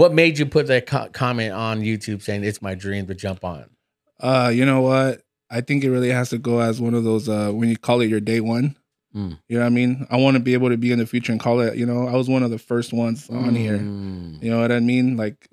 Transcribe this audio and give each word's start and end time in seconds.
What 0.00 0.14
made 0.14 0.38
you 0.38 0.46
put 0.46 0.66
that 0.68 0.86
co- 0.86 1.10
comment 1.10 1.52
on 1.52 1.82
YouTube 1.82 2.22
saying 2.22 2.42
it's 2.42 2.62
my 2.62 2.74
dream 2.74 3.06
to 3.08 3.14
jump 3.14 3.44
on? 3.44 3.68
Uh, 4.18 4.50
you 4.52 4.64
know 4.64 4.80
what? 4.80 5.20
I 5.50 5.60
think 5.60 5.84
it 5.84 5.90
really 5.90 6.08
has 6.08 6.30
to 6.30 6.38
go 6.38 6.60
as 6.60 6.80
one 6.80 6.94
of 6.94 7.04
those 7.04 7.28
uh 7.28 7.50
when 7.50 7.68
you 7.68 7.76
call 7.76 8.00
it 8.00 8.06
your 8.06 8.18
day 8.18 8.40
one. 8.40 8.76
Mm. 9.14 9.38
You 9.46 9.58
know 9.58 9.64
what 9.64 9.66
I 9.66 9.68
mean? 9.68 10.06
I 10.10 10.16
want 10.16 10.36
to 10.36 10.42
be 10.42 10.54
able 10.54 10.70
to 10.70 10.78
be 10.78 10.90
in 10.90 10.98
the 10.98 11.04
future 11.04 11.32
and 11.32 11.40
call 11.40 11.60
it, 11.60 11.76
you 11.76 11.84
know, 11.84 12.08
I 12.08 12.12
was 12.12 12.30
one 12.30 12.42
of 12.42 12.50
the 12.50 12.56
first 12.58 12.94
ones 12.94 13.28
on 13.28 13.54
here. 13.54 13.76
Mm. 13.76 14.42
You 14.42 14.50
know 14.50 14.58
what 14.58 14.72
I 14.72 14.80
mean? 14.80 15.18
Like 15.18 15.50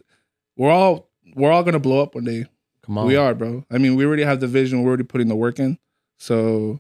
we're 0.55 0.71
all 0.71 1.09
we're 1.35 1.51
all 1.51 1.63
gonna 1.63 1.77
blow 1.77 2.01
up 2.01 2.15
one 2.15 2.23
day. 2.23 2.45
Come 2.83 2.97
on. 2.99 3.05
We 3.05 3.17
are, 3.17 3.35
bro. 3.35 3.65
I 3.69 3.79
mean, 3.79 3.97
we 3.97 4.05
already 4.05 4.23
have 4.23 4.39
the 4.39 4.47
vision, 4.47 4.81
we're 4.81 4.87
already 4.87 5.03
putting 5.03 5.27
the 5.27 5.35
work 5.35 5.59
in. 5.59 5.77
So 6.15 6.79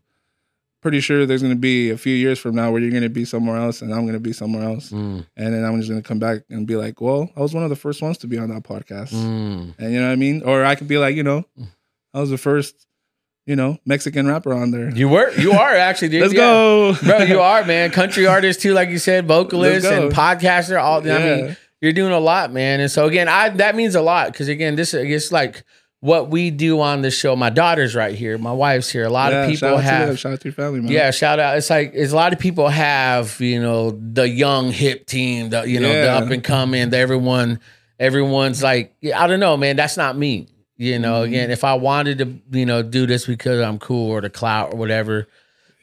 pretty 0.81 0.99
sure 0.99 1.25
there's 1.25 1.41
gonna 1.41 1.55
be 1.55 1.89
a 1.89 1.97
few 1.97 2.13
years 2.15 2.37
from 2.39 2.55
now 2.55 2.71
where 2.71 2.81
you're 2.81 2.91
gonna 2.91 3.09
be 3.09 3.25
somewhere 3.25 3.57
else 3.57 3.81
and 3.81 3.93
I'm 3.93 4.05
gonna 4.05 4.19
be 4.19 4.33
somewhere 4.33 4.63
else. 4.63 4.89
Mm. 4.91 5.25
And 5.35 5.53
then 5.53 5.63
I'm 5.65 5.77
just 5.77 5.89
gonna 5.89 6.01
come 6.01 6.19
back 6.19 6.43
and 6.49 6.65
be 6.67 6.75
like, 6.75 7.01
Well, 7.01 7.29
I 7.35 7.41
was 7.41 7.53
one 7.53 7.63
of 7.63 7.69
the 7.69 7.75
first 7.75 8.01
ones 8.01 8.17
to 8.19 8.27
be 8.27 8.37
on 8.37 8.49
that 8.49 8.63
podcast. 8.63 9.13
Mm. 9.13 9.73
And 9.79 9.93
you 9.93 9.99
know 9.99 10.05
what 10.07 10.13
I 10.13 10.15
mean? 10.17 10.43
Or 10.43 10.63
I 10.63 10.75
could 10.75 10.87
be 10.87 10.97
like, 10.97 11.15
you 11.15 11.23
know, 11.23 11.45
I 12.13 12.19
was 12.21 12.29
the 12.29 12.37
first, 12.37 12.85
you 13.45 13.55
know, 13.55 13.77
Mexican 13.85 14.27
rapper 14.27 14.53
on 14.53 14.71
there. 14.71 14.89
You 14.95 15.09
were, 15.09 15.31
you 15.31 15.51
are 15.53 15.73
actually, 15.75 16.09
dude. 16.09 16.21
Let's 16.23 16.33
Yeah. 16.33 16.39
go. 16.39 16.95
bro. 17.03 17.17
You 17.23 17.39
are, 17.41 17.63
man. 17.65 17.91
Country 17.91 18.25
artist 18.35 18.61
too, 18.61 18.73
like 18.73 18.89
you 18.89 18.99
said, 18.99 19.27
vocalist 19.27 19.85
and 19.87 20.11
podcaster. 20.11 20.81
All 20.81 20.99
I 21.09 21.17
mean, 21.19 21.57
you're 21.81 21.93
doing 21.93 22.11
a 22.11 22.19
lot, 22.19 22.51
man. 22.53 22.79
And 22.81 22.89
so 22.91 23.05
again, 23.07 23.27
I 23.27 23.49
that 23.49 23.75
means 23.75 23.95
a 23.95 24.01
lot 24.01 24.31
because 24.31 24.47
again, 24.47 24.75
this 24.75 24.93
is 24.93 25.31
like 25.31 25.63
what 26.07 26.29
we 26.29 26.49
do 26.51 26.79
on 26.81 27.01
the 27.01 27.11
show. 27.11 27.35
My 27.35 27.49
daughter's 27.49 27.93
right 27.95 28.15
here. 28.15 28.37
My 28.37 28.51
wife's 28.53 28.89
here. 28.89 29.03
A 29.05 29.09
lot 29.09 29.31
Yeah, 29.31 29.43
of 29.43 29.51
shout 29.51 29.53
people 29.55 29.67
out 29.69 29.77
to 29.77 29.83
have. 29.83 30.19
shout 30.19 30.31
out 30.33 30.41
to 30.41 30.47
your 30.47 30.53
family, 30.53 30.79
man. 30.81 30.91
Yeah, 30.91 31.11
shout 31.11 31.39
out. 31.39 31.57
It's 31.57 31.69
like 31.69 31.91
it's 31.93 32.13
a 32.13 32.15
lot 32.15 32.33
of 32.33 32.39
people 32.39 32.67
have, 32.69 33.39
you 33.41 33.61
know, 33.61 33.91
the 33.91 34.27
young 34.27 34.71
hip 34.71 35.05
team, 35.05 35.49
the 35.49 35.63
you 35.69 35.79
know, 35.79 35.91
the 35.91 36.09
up 36.11 36.29
and 36.31 36.43
coming, 36.43 36.89
the 36.89 36.97
everyone, 36.97 37.59
everyone's 37.99 38.63
like, 38.63 38.95
I 39.15 39.27
don't 39.27 39.39
know, 39.39 39.57
man. 39.57 39.75
That's 39.75 39.97
not 39.97 40.17
me. 40.17 40.47
You 40.77 40.99
know, 40.99 41.21
Mm-hmm. 41.21 41.33
again, 41.33 41.51
if 41.51 41.63
I 41.63 41.73
wanted 41.73 42.19
to, 42.19 42.39
you 42.57 42.65
know, 42.65 42.83
do 42.83 43.05
this 43.07 43.25
because 43.25 43.59
I'm 43.61 43.79
cool 43.79 44.11
or 44.11 44.21
the 44.21 44.29
clout 44.29 44.73
or 44.73 44.77
whatever, 44.77 45.27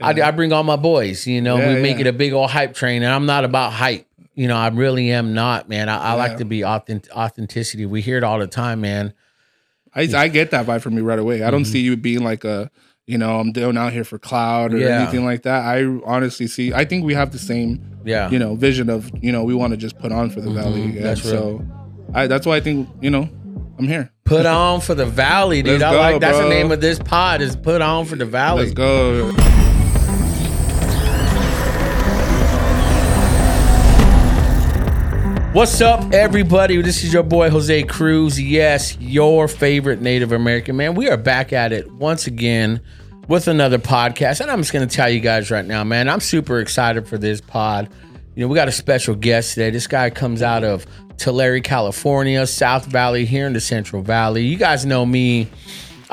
I, 0.00 0.10
I 0.10 0.30
bring 0.30 0.52
all 0.52 0.62
my 0.62 0.76
boys. 0.76 1.26
You 1.26 1.40
know, 1.40 1.56
Yeah, 1.56 1.74
we 1.74 1.82
make 1.82 1.96
yeah. 1.96 2.02
it 2.02 2.06
a 2.06 2.12
big 2.12 2.32
old 2.32 2.50
hype 2.50 2.74
train, 2.74 3.02
and 3.02 3.12
I'm 3.12 3.26
not 3.26 3.44
about 3.44 3.72
hype. 3.72 4.06
You 4.36 4.46
know, 4.48 4.56
I 4.56 4.68
really 4.68 5.10
am 5.10 5.34
not, 5.34 5.68
man. 5.68 5.88
I, 5.88 5.96
I 5.98 6.12
like 6.14 6.38
to 6.38 6.44
be 6.44 6.64
authentic, 6.64 7.12
authenticity. 7.14 7.86
We 7.86 8.00
hear 8.02 8.16
it 8.18 8.24
all 8.24 8.38
the 8.38 8.46
time, 8.48 8.80
man. 8.80 9.14
I, 9.94 10.02
I 10.14 10.28
get 10.28 10.50
that 10.50 10.66
vibe 10.66 10.80
from 10.82 10.96
you 10.96 11.04
right 11.04 11.18
away. 11.18 11.36
I 11.36 11.38
Mm-hmm. 11.46 11.50
don't 11.52 11.64
see 11.64 11.80
you 11.80 11.96
being 11.96 12.22
like 12.24 12.44
a, 12.44 12.70
you 13.06 13.18
know, 13.18 13.38
I'm 13.38 13.52
doing 13.52 13.76
out 13.76 13.92
here 13.92 14.04
for 14.04 14.18
cloud 14.18 14.72
or 14.74 14.78
Yeah. 14.78 15.02
anything 15.02 15.24
like 15.24 15.42
that. 15.42 15.62
I 15.64 15.84
honestly 16.04 16.46
see. 16.46 16.72
I 16.72 16.84
think 16.84 17.04
we 17.04 17.14
have 17.14 17.30
the 17.32 17.38
same, 17.38 17.80
Yeah, 18.04 18.30
you 18.30 18.38
know, 18.38 18.54
vision 18.56 18.88
of 18.90 19.10
you 19.22 19.30
know 19.32 19.44
we 19.44 19.54
want 19.54 19.70
to 19.72 19.76
just 19.76 19.98
put 19.98 20.10
on 20.12 20.30
for 20.30 20.40
the 20.40 20.50
valley. 20.50 20.82
And 20.82 20.94
Mm-hmm. 20.94 21.02
that's 21.02 21.22
so, 21.22 21.64
I 22.14 22.26
that's 22.26 22.46
why 22.46 22.56
I 22.56 22.60
think 22.60 22.88
you 23.00 23.10
know 23.10 23.28
I'm 23.78 23.86
here. 23.88 24.10
put 24.24 24.46
on 24.46 24.80
for 24.80 24.94
the 24.94 25.06
valley, 25.06 25.62
dude. 25.62 25.80
Let's 25.80 25.84
I 25.84 25.92
go, 25.92 26.00
like 26.00 26.20
that's 26.20 26.38
the 26.38 26.48
name 26.48 26.70
of 26.72 26.80
this 26.80 26.98
pod 26.98 27.40
is 27.42 27.54
put 27.56 27.82
on 27.82 28.04
for 28.06 28.16
the 28.16 28.24
valley. 28.26 28.62
Let's 28.62 28.74
go. 28.74 29.30
What's 35.54 35.80
up, 35.80 36.12
everybody? 36.12 36.82
This 36.82 37.04
is 37.04 37.12
your 37.12 37.22
boy 37.22 37.48
Jose 37.48 37.84
Cruz. 37.84 38.40
Yes, 38.40 38.98
your 38.98 39.46
favorite 39.46 40.00
Native 40.00 40.32
American 40.32 40.74
man. 40.74 40.96
We 40.96 41.08
are 41.08 41.16
back 41.16 41.52
at 41.52 41.72
it 41.72 41.92
once 41.92 42.26
again 42.26 42.80
with 43.28 43.46
another 43.46 43.78
podcast. 43.78 44.40
And 44.40 44.50
I'm 44.50 44.58
just 44.58 44.72
going 44.72 44.88
to 44.88 44.92
tell 44.92 45.08
you 45.08 45.20
guys 45.20 45.52
right 45.52 45.64
now, 45.64 45.84
man, 45.84 46.08
I'm 46.08 46.18
super 46.18 46.58
excited 46.58 47.06
for 47.06 47.18
this 47.18 47.40
pod. 47.40 47.88
You 48.34 48.40
know, 48.40 48.48
we 48.48 48.56
got 48.56 48.66
a 48.66 48.72
special 48.72 49.14
guest 49.14 49.54
today. 49.54 49.70
This 49.70 49.86
guy 49.86 50.10
comes 50.10 50.42
out 50.42 50.64
of 50.64 50.86
Tulare, 51.18 51.60
California, 51.60 52.44
South 52.48 52.86
Valley, 52.86 53.24
here 53.24 53.46
in 53.46 53.52
the 53.52 53.60
Central 53.60 54.02
Valley. 54.02 54.44
You 54.44 54.56
guys 54.56 54.84
know 54.84 55.06
me. 55.06 55.46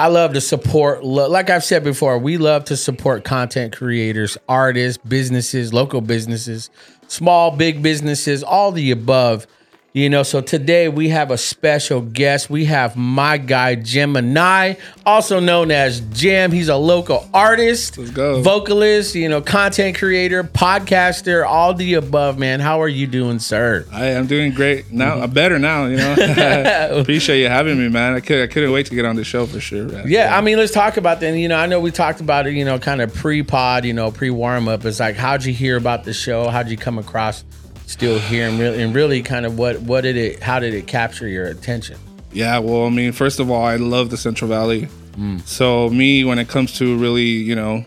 I 0.01 0.07
love 0.07 0.33
to 0.33 0.41
support, 0.41 1.03
like 1.03 1.51
I've 1.51 1.63
said 1.63 1.83
before, 1.83 2.17
we 2.17 2.37
love 2.37 2.65
to 2.65 2.75
support 2.75 3.23
content 3.23 3.77
creators, 3.77 4.35
artists, 4.49 4.97
businesses, 5.07 5.75
local 5.75 6.01
businesses, 6.01 6.71
small, 7.07 7.55
big 7.55 7.83
businesses, 7.83 8.41
all 8.41 8.71
the 8.71 8.89
above. 8.89 9.45
You 9.93 10.09
know, 10.09 10.23
so 10.23 10.39
today 10.39 10.87
we 10.87 11.09
have 11.09 11.31
a 11.31 11.37
special 11.37 11.99
guest. 11.99 12.49
We 12.49 12.63
have 12.63 12.95
my 12.95 13.37
guy 13.37 13.75
Jemini, 13.75 14.79
also 15.05 15.41
known 15.41 15.69
as 15.69 15.99
Jim. 15.99 16.53
He's 16.53 16.69
a 16.69 16.77
local 16.77 17.27
artist, 17.33 17.97
Let's 17.97 18.11
go. 18.11 18.41
vocalist, 18.41 19.15
you 19.15 19.27
know, 19.27 19.41
content 19.41 19.97
creator, 19.97 20.45
podcaster, 20.45 21.45
all 21.45 21.73
the 21.73 21.95
above, 21.95 22.39
man. 22.39 22.61
How 22.61 22.81
are 22.81 22.87
you 22.87 23.05
doing, 23.05 23.39
sir? 23.39 23.85
I 23.91 24.05
am 24.05 24.27
doing 24.27 24.53
great 24.53 24.93
now. 24.93 25.15
Mm-hmm. 25.15 25.23
I'm 25.23 25.31
better 25.31 25.59
now. 25.59 25.87
You 25.87 25.97
know, 25.97 26.15
appreciate 27.01 27.41
you 27.41 27.49
having 27.49 27.77
me, 27.77 27.89
man. 27.89 28.13
I 28.13 28.21
could 28.21 28.41
I 28.41 28.47
couldn't 28.47 28.71
wait 28.71 28.85
to 28.85 28.95
get 28.95 29.03
on 29.03 29.17
the 29.17 29.25
show 29.25 29.45
for 29.45 29.59
sure. 29.59 29.89
Man. 29.89 30.05
Yeah, 30.07 30.37
I 30.37 30.39
mean, 30.39 30.57
let's 30.57 30.71
talk 30.71 30.95
about 30.95 31.19
that. 31.19 31.37
You 31.37 31.49
know, 31.49 31.57
I 31.57 31.65
know 31.65 31.81
we 31.81 31.91
talked 31.91 32.21
about 32.21 32.47
it, 32.47 32.53
you 32.53 32.63
know, 32.63 32.79
kind 32.79 33.01
of 33.01 33.13
pre 33.13 33.43
pod, 33.43 33.83
you 33.83 33.91
know, 33.91 34.09
pre 34.09 34.29
warm 34.29 34.69
up. 34.69 34.85
It's 34.85 35.01
like, 35.01 35.17
how'd 35.17 35.43
you 35.43 35.53
hear 35.53 35.75
about 35.75 36.05
the 36.05 36.13
show? 36.13 36.47
How'd 36.47 36.69
you 36.69 36.77
come 36.77 36.97
across 36.97 37.43
still 37.91 38.17
here 38.19 38.47
and 38.47 38.57
really, 38.59 38.81
and 38.81 38.95
really 38.95 39.21
kind 39.21 39.45
of 39.45 39.57
what, 39.57 39.81
what 39.81 40.01
did 40.01 40.15
it, 40.17 40.41
how 40.41 40.59
did 40.59 40.73
it 40.73 40.87
capture 40.87 41.27
your 41.27 41.45
attention? 41.47 41.97
Yeah, 42.31 42.59
well, 42.59 42.85
I 42.85 42.89
mean, 42.89 43.11
first 43.11 43.39
of 43.39 43.51
all, 43.51 43.63
I 43.63 43.75
love 43.75 44.09
the 44.09 44.17
Central 44.17 44.47
Valley. 44.49 44.87
Mm. 45.17 45.41
So 45.45 45.89
me, 45.89 46.23
when 46.23 46.39
it 46.39 46.47
comes 46.47 46.73
to 46.77 46.97
really, 46.97 47.23
you 47.25 47.55
know, 47.55 47.85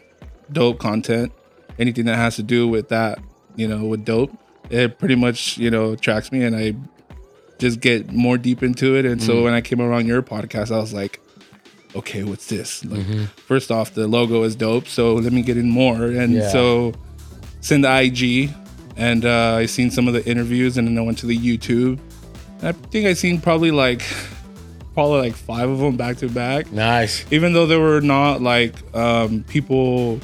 dope 0.52 0.78
content, 0.78 1.32
anything 1.78 2.04
that 2.04 2.16
has 2.16 2.36
to 2.36 2.42
do 2.42 2.68
with 2.68 2.90
that, 2.90 3.18
you 3.56 3.66
know, 3.66 3.84
with 3.86 4.04
dope, 4.04 4.30
it 4.70 4.98
pretty 4.98 5.14
much, 5.14 5.56
you 5.56 5.70
know, 5.70 5.92
attracts 5.92 6.30
me, 6.30 6.42
and 6.44 6.54
I 6.54 6.74
just 7.58 7.80
get 7.80 8.12
more 8.12 8.36
deep 8.36 8.62
into 8.62 8.96
it. 8.96 9.06
And 9.06 9.20
Mm. 9.20 9.24
so 9.26 9.42
when 9.42 9.54
I 9.54 9.62
came 9.62 9.80
around 9.80 10.06
your 10.06 10.22
podcast, 10.22 10.70
I 10.70 10.78
was 10.78 10.92
like, 10.92 11.20
okay, 11.96 12.24
what's 12.24 12.46
this? 12.46 12.84
Like, 12.84 13.00
Mm-hmm. 13.00 13.24
first 13.46 13.70
off, 13.70 13.94
the 13.94 14.06
logo 14.06 14.42
is 14.42 14.54
dope, 14.56 14.86
so 14.88 15.14
let 15.14 15.32
me 15.32 15.40
get 15.42 15.56
in 15.56 15.70
more. 15.70 16.04
And 16.04 16.34
Yeah. 16.34 16.48
so 16.50 16.92
send 17.60 17.84
the 17.84 17.88
IG, 17.90 18.50
and 18.96 19.24
uh, 19.24 19.56
I 19.56 19.66
seen 19.66 19.90
some 19.90 20.06
of 20.08 20.14
the 20.14 20.24
interviews, 20.28 20.76
and 20.78 20.86
then 20.88 20.96
I 20.98 21.00
went 21.02 21.18
to 21.18 21.26
the 21.26 21.36
YouTube. 21.36 21.98
I 22.62 22.72
think 22.72 23.06
I 23.06 23.12
seen 23.14 23.40
probably 23.40 23.70
like 23.70 24.02
probably 24.94 25.20
like 25.20 25.34
five 25.34 25.68
of 25.68 25.78
them 25.78 25.96
back 25.96 26.16
to 26.18 26.28
back. 26.28 26.70
Nice. 26.72 27.24
Even 27.32 27.52
though 27.52 27.66
they 27.66 27.76
were 27.76 28.00
not 28.00 28.40
like 28.42 28.74
um, 28.94 29.44
people 29.48 30.20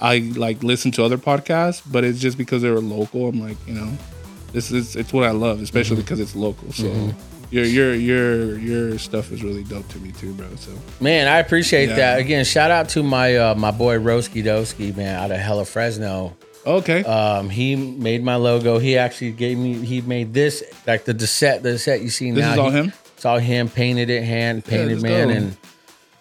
I 0.00 0.18
like 0.36 0.62
listen 0.62 0.90
to 0.92 1.04
other 1.04 1.18
podcasts, 1.18 1.82
but 1.90 2.04
it's 2.04 2.20
just 2.20 2.38
because 2.38 2.62
they 2.62 2.70
were 2.70 2.80
local. 2.80 3.28
I'm 3.28 3.40
like, 3.40 3.56
you 3.66 3.74
know, 3.74 3.90
this 4.52 4.70
is 4.70 4.96
it's 4.96 5.12
what 5.12 5.24
I 5.24 5.30
love, 5.30 5.60
especially 5.62 5.96
Mm-hmm. 5.96 6.02
because 6.04 6.20
it's 6.20 6.36
local. 6.36 6.72
So 6.72 7.12
your 7.50 7.64
your 7.64 7.94
your 7.94 8.58
your 8.58 8.98
stuff 8.98 9.32
is 9.32 9.42
really 9.42 9.64
dope 9.64 9.88
to 9.88 9.98
me 9.98 10.12
too, 10.12 10.32
bro. 10.34 10.46
So 10.56 10.70
Man, 11.00 11.26
I 11.26 11.38
appreciate 11.38 11.88
Yeah. 11.88 11.96
that. 11.96 12.18
Again, 12.20 12.44
shout 12.44 12.70
out 12.70 12.88
to 12.90 13.02
my, 13.02 13.36
uh, 13.36 13.54
my 13.56 13.70
boy 13.72 13.98
Roski 13.98 14.44
Doski, 14.44 14.94
man, 14.96 15.16
out 15.16 15.30
of 15.32 15.38
Hella 15.38 15.64
Fresno. 15.64 16.36
Okay, 16.66 17.02
Um, 17.04 17.48
he 17.50 17.76
made 17.76 18.22
my 18.22 18.36
logo. 18.36 18.78
He 18.78 18.96
actually 18.98 19.32
gave 19.32 19.58
me, 19.58 19.74
he 19.74 20.00
made 20.00 20.32
this, 20.34 20.62
like 20.86 21.04
the, 21.04 21.12
the 21.12 21.26
set, 21.26 21.62
the 21.62 21.78
set 21.78 22.00
you 22.02 22.10
see 22.10 22.30
this 22.30 22.42
now. 22.42 22.52
is 22.52 22.58
all 22.58 22.70
He- 22.70 22.76
him. 22.78 22.92
It's 23.16 23.24
all 23.26 23.38
him, 23.38 23.68
painted 23.68 24.08
it, 24.08 24.24
hand 24.24 24.64
painted, 24.64 24.92
let's 24.92 25.02
man. 25.02 25.28
go. 25.28 25.34
And 25.34 25.56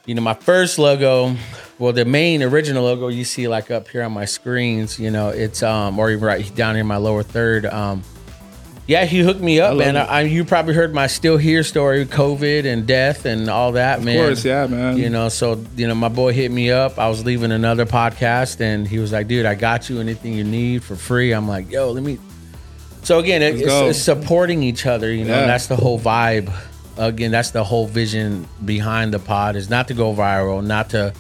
you 0.06 0.16
know, 0.16 0.22
my 0.22 0.34
first 0.34 0.78
logo, 0.80 1.34
well, 1.78 1.94
the 1.94 2.04
main 2.04 2.44
original 2.44 2.84
logo 2.84 3.08
you 3.08 3.24
see 3.24 3.48
like 3.48 3.72
up 3.72 3.88
here 3.88 4.04
on 4.04 4.12
my 4.12 4.26
screens, 4.26 5.00
you 5.00 5.10
know, 5.10 5.30
it's 5.30 5.64
um, 5.64 5.98
or 5.98 6.12
even 6.12 6.24
right 6.26 6.54
down 6.56 6.76
here 6.76 6.82
in 6.82 6.88
my 6.88 6.98
lower 6.98 7.24
third. 7.24 7.66
Um, 7.66 8.04
yeah, 8.90 9.06
he 9.06 9.20
hooked 9.20 9.40
me 9.40 9.60
up, 9.60 9.78
man. 9.78 9.96
I, 9.96 10.22
you 10.22 10.44
probably 10.44 10.74
heard 10.74 10.96
my 10.96 11.06
still 11.06 11.38
here 11.38 11.64
story, 11.64 12.08
COVID 12.08 12.66
and 12.66 12.88
death 12.88 13.26
and 13.26 13.48
all 13.48 13.74
that, 13.74 14.02
man. 14.02 14.18
Of 14.18 14.26
course, 14.26 14.44
yeah, 14.44 14.66
man. 14.66 14.98
You 14.98 15.12
know, 15.12 15.30
so 15.30 15.64
you 15.78 15.88
know, 15.88 15.94
my 15.94 16.10
boy 16.10 16.34
hit 16.34 16.50
me 16.50 16.72
up. 16.72 16.98
I 16.98 17.08
was 17.08 17.24
leaving 17.24 17.52
another 17.52 17.86
podcast, 17.86 18.62
and 18.62 18.88
he 18.88 18.98
was 18.98 19.12
like, 19.12 19.28
"Dude, 19.28 19.46
I 19.46 19.54
got 19.54 19.92
you. 19.92 20.00
Anything 20.00 20.34
you 20.34 20.44
need 20.44 20.84
for 20.84 20.96
free." 20.96 21.34
I'm 21.34 21.48
like, 21.48 21.70
"Yo, 21.70 21.92
let 21.92 22.04
me." 22.04 22.18
So 23.04 23.20
again, 23.20 23.44
it, 23.44 23.62
it's, 23.62 23.72
it's 23.72 24.00
supporting 24.02 24.64
each 24.64 24.88
other. 24.88 25.14
You 25.14 25.24
know, 25.24 25.40
Yeah. 25.42 25.46
that's 25.46 25.68
the 25.68 25.76
whole 25.76 26.00
vibe. 26.00 26.52
Again, 26.98 27.30
that's 27.30 27.52
the 27.52 27.64
whole 27.64 27.86
vision 27.86 28.48
behind 28.66 29.14
the 29.14 29.20
pod 29.20 29.56
is 29.56 29.70
not 29.70 29.88
to 29.90 29.94
go 29.94 30.16
viral, 30.16 30.66
not 30.66 30.90
to 30.90 31.14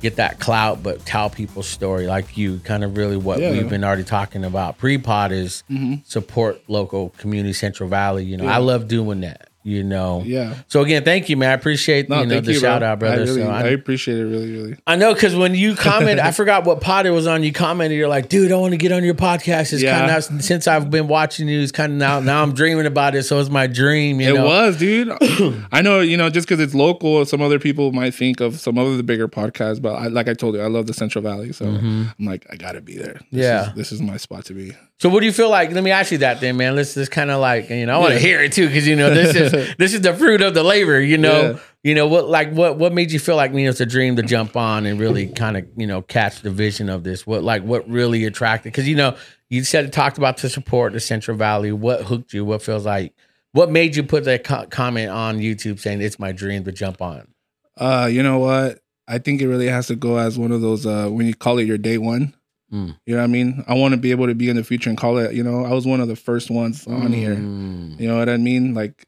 get 0.00 0.16
that 0.16 0.38
clout, 0.38 0.82
but 0.82 1.04
tell 1.06 1.30
people's 1.30 1.68
story 1.68 2.06
like 2.06 2.36
you. 2.36 2.58
Kind 2.60 2.84
of 2.84 2.96
really 2.96 3.16
what 3.16 3.40
Yeah. 3.40 3.52
we've 3.52 3.68
been 3.68 3.84
already 3.84 4.04
talking 4.04 4.44
about. 4.44 4.78
Pre 4.78 4.98
pod 4.98 5.32
is 5.32 5.64
mm-hmm. 5.70 5.96
support 6.04 6.62
local 6.68 7.10
community, 7.18 7.52
Central 7.52 7.88
Valley. 7.88 8.24
You 8.24 8.36
know, 8.36 8.44
Yeah. 8.44 8.54
I 8.56 8.58
love 8.58 8.88
doing 8.88 9.20
that. 9.20 9.48
You 9.66 9.82
know, 9.82 10.22
Yeah. 10.24 10.54
So 10.68 10.80
again, 10.82 11.02
thank 11.02 11.28
you, 11.28 11.36
man. 11.36 11.50
I 11.50 11.54
appreciate 11.54 12.08
No, 12.08 12.20
you 12.20 12.26
know 12.26 12.38
the 12.40 12.52
you, 12.52 12.60
shout 12.60 12.82
bro. 12.82 12.88
out, 12.88 12.98
brother. 13.00 13.16
I, 13.16 13.24
really, 13.24 13.42
so 13.42 13.48
I 13.48 13.62
I, 13.62 13.64
appreciate 13.70 14.16
it, 14.16 14.24
really, 14.24 14.52
really. 14.52 14.76
I 14.86 14.94
know 14.94 15.12
because 15.12 15.34
when 15.34 15.56
you 15.56 15.74
comment, 15.74 16.20
I 16.20 16.30
forgot 16.40 16.64
what 16.64 16.80
pod 16.80 17.04
it 17.04 17.10
was 17.10 17.26
on. 17.26 17.42
You 17.42 17.52
commented, 17.52 17.98
you're 17.98 18.06
like, 18.06 18.28
dude, 18.28 18.52
I 18.52 18.56
want 18.58 18.74
to 18.74 18.76
get 18.76 18.92
on 18.92 19.02
your 19.02 19.16
podcast. 19.16 19.72
It's 19.72 19.82
Yeah. 19.82 19.98
kind 20.06 20.10
of 20.38 20.44
since 20.44 20.68
I've 20.68 20.88
been 20.88 21.08
watching 21.08 21.48
you, 21.48 21.60
it's 21.60 21.72
kind 21.72 21.90
of 21.92 21.98
now 21.98 22.20
now 22.20 22.44
I'm 22.44 22.52
dreaming 22.54 22.86
about 22.86 23.16
it. 23.16 23.24
So 23.24 23.40
it's 23.40 23.50
my 23.50 23.66
dream. 23.66 24.20
You 24.20 24.30
It 24.30 24.34
know, 24.38 24.46
was, 24.46 24.76
dude. 24.76 25.10
I 25.72 25.82
know, 25.82 25.98
you 25.98 26.16
know, 26.16 26.30
just 26.30 26.46
because 26.46 26.60
it's 26.60 26.74
local, 26.74 27.24
some 27.24 27.42
other 27.42 27.58
people 27.58 27.90
might 27.90 28.14
think 28.14 28.40
of 28.40 28.60
some 28.60 28.78
other 28.78 28.96
the 28.96 29.02
bigger 29.02 29.26
podcasts, 29.26 29.82
but 29.82 29.94
I, 29.94 30.06
like 30.06 30.28
I 30.28 30.34
told 30.34 30.54
you, 30.54 30.60
I 30.60 30.68
love 30.68 30.86
the 30.86 30.94
Central 30.94 31.22
Valley, 31.24 31.52
so 31.52 31.64
I'm 31.66 32.12
like, 32.20 32.46
I 32.48 32.54
gotta 32.54 32.80
be 32.80 32.96
there. 32.98 33.14
This 33.32 33.44
Mm-hmm. 33.46 33.66
Yeah. 33.66 33.70
is, 33.70 33.74
this 33.74 33.90
is 33.90 34.00
my 34.00 34.16
spot 34.16 34.44
to 34.44 34.54
be. 34.54 34.74
So 34.98 35.10
what 35.10 35.20
do 35.20 35.26
you 35.26 35.32
feel 35.32 35.50
like? 35.50 35.72
Let 35.72 35.84
me 35.84 35.90
ask 35.90 36.10
you 36.10 36.18
that 36.18 36.40
then, 36.40 36.56
man. 36.56 36.74
Let's 36.74 36.94
just 36.94 37.10
kind 37.10 37.30
of 37.30 37.38
like 37.40 37.68
you 37.68 37.84
know 37.84 37.96
I 37.96 37.98
want 37.98 38.10
to 38.10 38.14
Yeah. 38.14 38.20
hear 38.20 38.40
it 38.42 38.52
too 38.52 38.66
because 38.66 38.86
you 38.88 38.96
know 38.96 39.12
this 39.12 39.36
is 39.36 39.76
this 39.78 39.92
is 39.92 40.00
the 40.00 40.14
fruit 40.14 40.40
of 40.40 40.54
the 40.54 40.62
labor. 40.62 41.00
You 41.00 41.18
know, 41.18 41.50
Yeah. 41.52 41.58
you 41.84 41.94
know 41.94 42.06
what 42.06 42.28
like 42.30 42.50
what 42.52 42.78
what 42.78 42.94
made 42.94 43.12
you 43.12 43.18
feel 43.18 43.36
like 43.36 43.52
you 43.52 43.64
know 43.64 43.68
it's 43.70 43.80
a 43.80 43.86
dream 43.86 44.16
to 44.16 44.22
jump 44.22 44.56
on 44.56 44.86
and 44.86 44.98
really 44.98 45.26
kind 45.28 45.56
of 45.58 45.66
you 45.76 45.86
know 45.86 46.00
catch 46.00 46.40
the 46.40 46.50
vision 46.50 46.88
of 46.88 47.04
this. 47.04 47.26
What 47.26 47.42
like 47.44 47.62
what 47.62 47.86
really 47.88 48.24
attracted? 48.24 48.72
Because 48.72 48.88
you 48.88 48.96
know 48.96 49.16
you 49.50 49.64
said 49.64 49.92
talked 49.92 50.16
about 50.16 50.38
the 50.38 50.48
support 50.48 50.94
the 50.94 51.00
Central 51.00 51.36
Valley. 51.36 51.72
What 51.72 52.02
hooked 52.02 52.32
you? 52.32 52.44
What 52.46 52.62
feels 52.62 52.86
like? 52.86 53.12
What 53.52 53.70
made 53.70 53.96
you 53.96 54.02
put 54.02 54.24
that 54.24 54.44
co- 54.44 54.66
comment 54.66 55.10
on 55.10 55.38
YouTube 55.40 55.78
saying 55.78 56.00
it's 56.00 56.18
my 56.18 56.32
dream 56.32 56.64
to 56.64 56.72
jump 56.72 57.00
on? 57.02 57.28
Uh, 57.76 58.08
you 58.10 58.22
know 58.22 58.38
what? 58.38 58.80
I 59.08 59.18
think 59.18 59.40
it 59.42 59.48
really 59.48 59.68
has 59.68 59.86
to 59.88 59.94
go 59.94 60.16
as 60.16 60.38
one 60.38 60.52
of 60.52 60.62
those 60.62 60.86
uh 60.86 61.08
when 61.10 61.26
you 61.26 61.34
call 61.34 61.58
it 61.58 61.64
your 61.66 61.78
day 61.78 61.98
one. 61.98 62.32
Mm. 62.72 62.96
You 63.06 63.14
know 63.14 63.20
what 63.20 63.24
I 63.24 63.28
mean? 63.28 63.64
I 63.68 63.74
want 63.74 63.92
to 63.92 64.00
be 64.00 64.10
able 64.10 64.26
to 64.26 64.34
be 64.34 64.48
in 64.48 64.56
the 64.56 64.64
future 64.64 64.90
and 64.90 64.98
call 64.98 65.18
it, 65.18 65.34
you 65.34 65.42
know, 65.42 65.64
I 65.64 65.72
was 65.72 65.86
one 65.86 66.00
of 66.00 66.08
the 66.08 66.16
first 66.16 66.50
ones 66.50 66.86
on 66.86 67.12
here. 67.12 67.36
Mm. 67.36 67.98
You 68.00 68.08
know 68.08 68.18
what 68.18 68.28
I 68.28 68.36
mean? 68.36 68.74
Like 68.74 69.06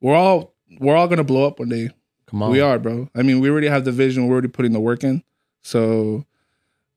we're 0.00 0.14
all 0.14 0.54
we're 0.78 0.96
all 0.96 1.08
gonna 1.08 1.24
blow 1.24 1.46
up 1.46 1.58
one 1.58 1.68
day. 1.68 1.90
Come 2.26 2.42
on, 2.42 2.50
We 2.50 2.60
are, 2.60 2.78
bro. 2.78 3.08
I 3.14 3.22
mean, 3.22 3.40
we 3.40 3.50
already 3.50 3.68
have 3.68 3.84
the 3.84 3.92
vision, 3.92 4.26
we're 4.26 4.34
already 4.34 4.48
putting 4.48 4.72
the 4.72 4.80
work 4.80 5.02
in. 5.02 5.22
So 5.62 6.24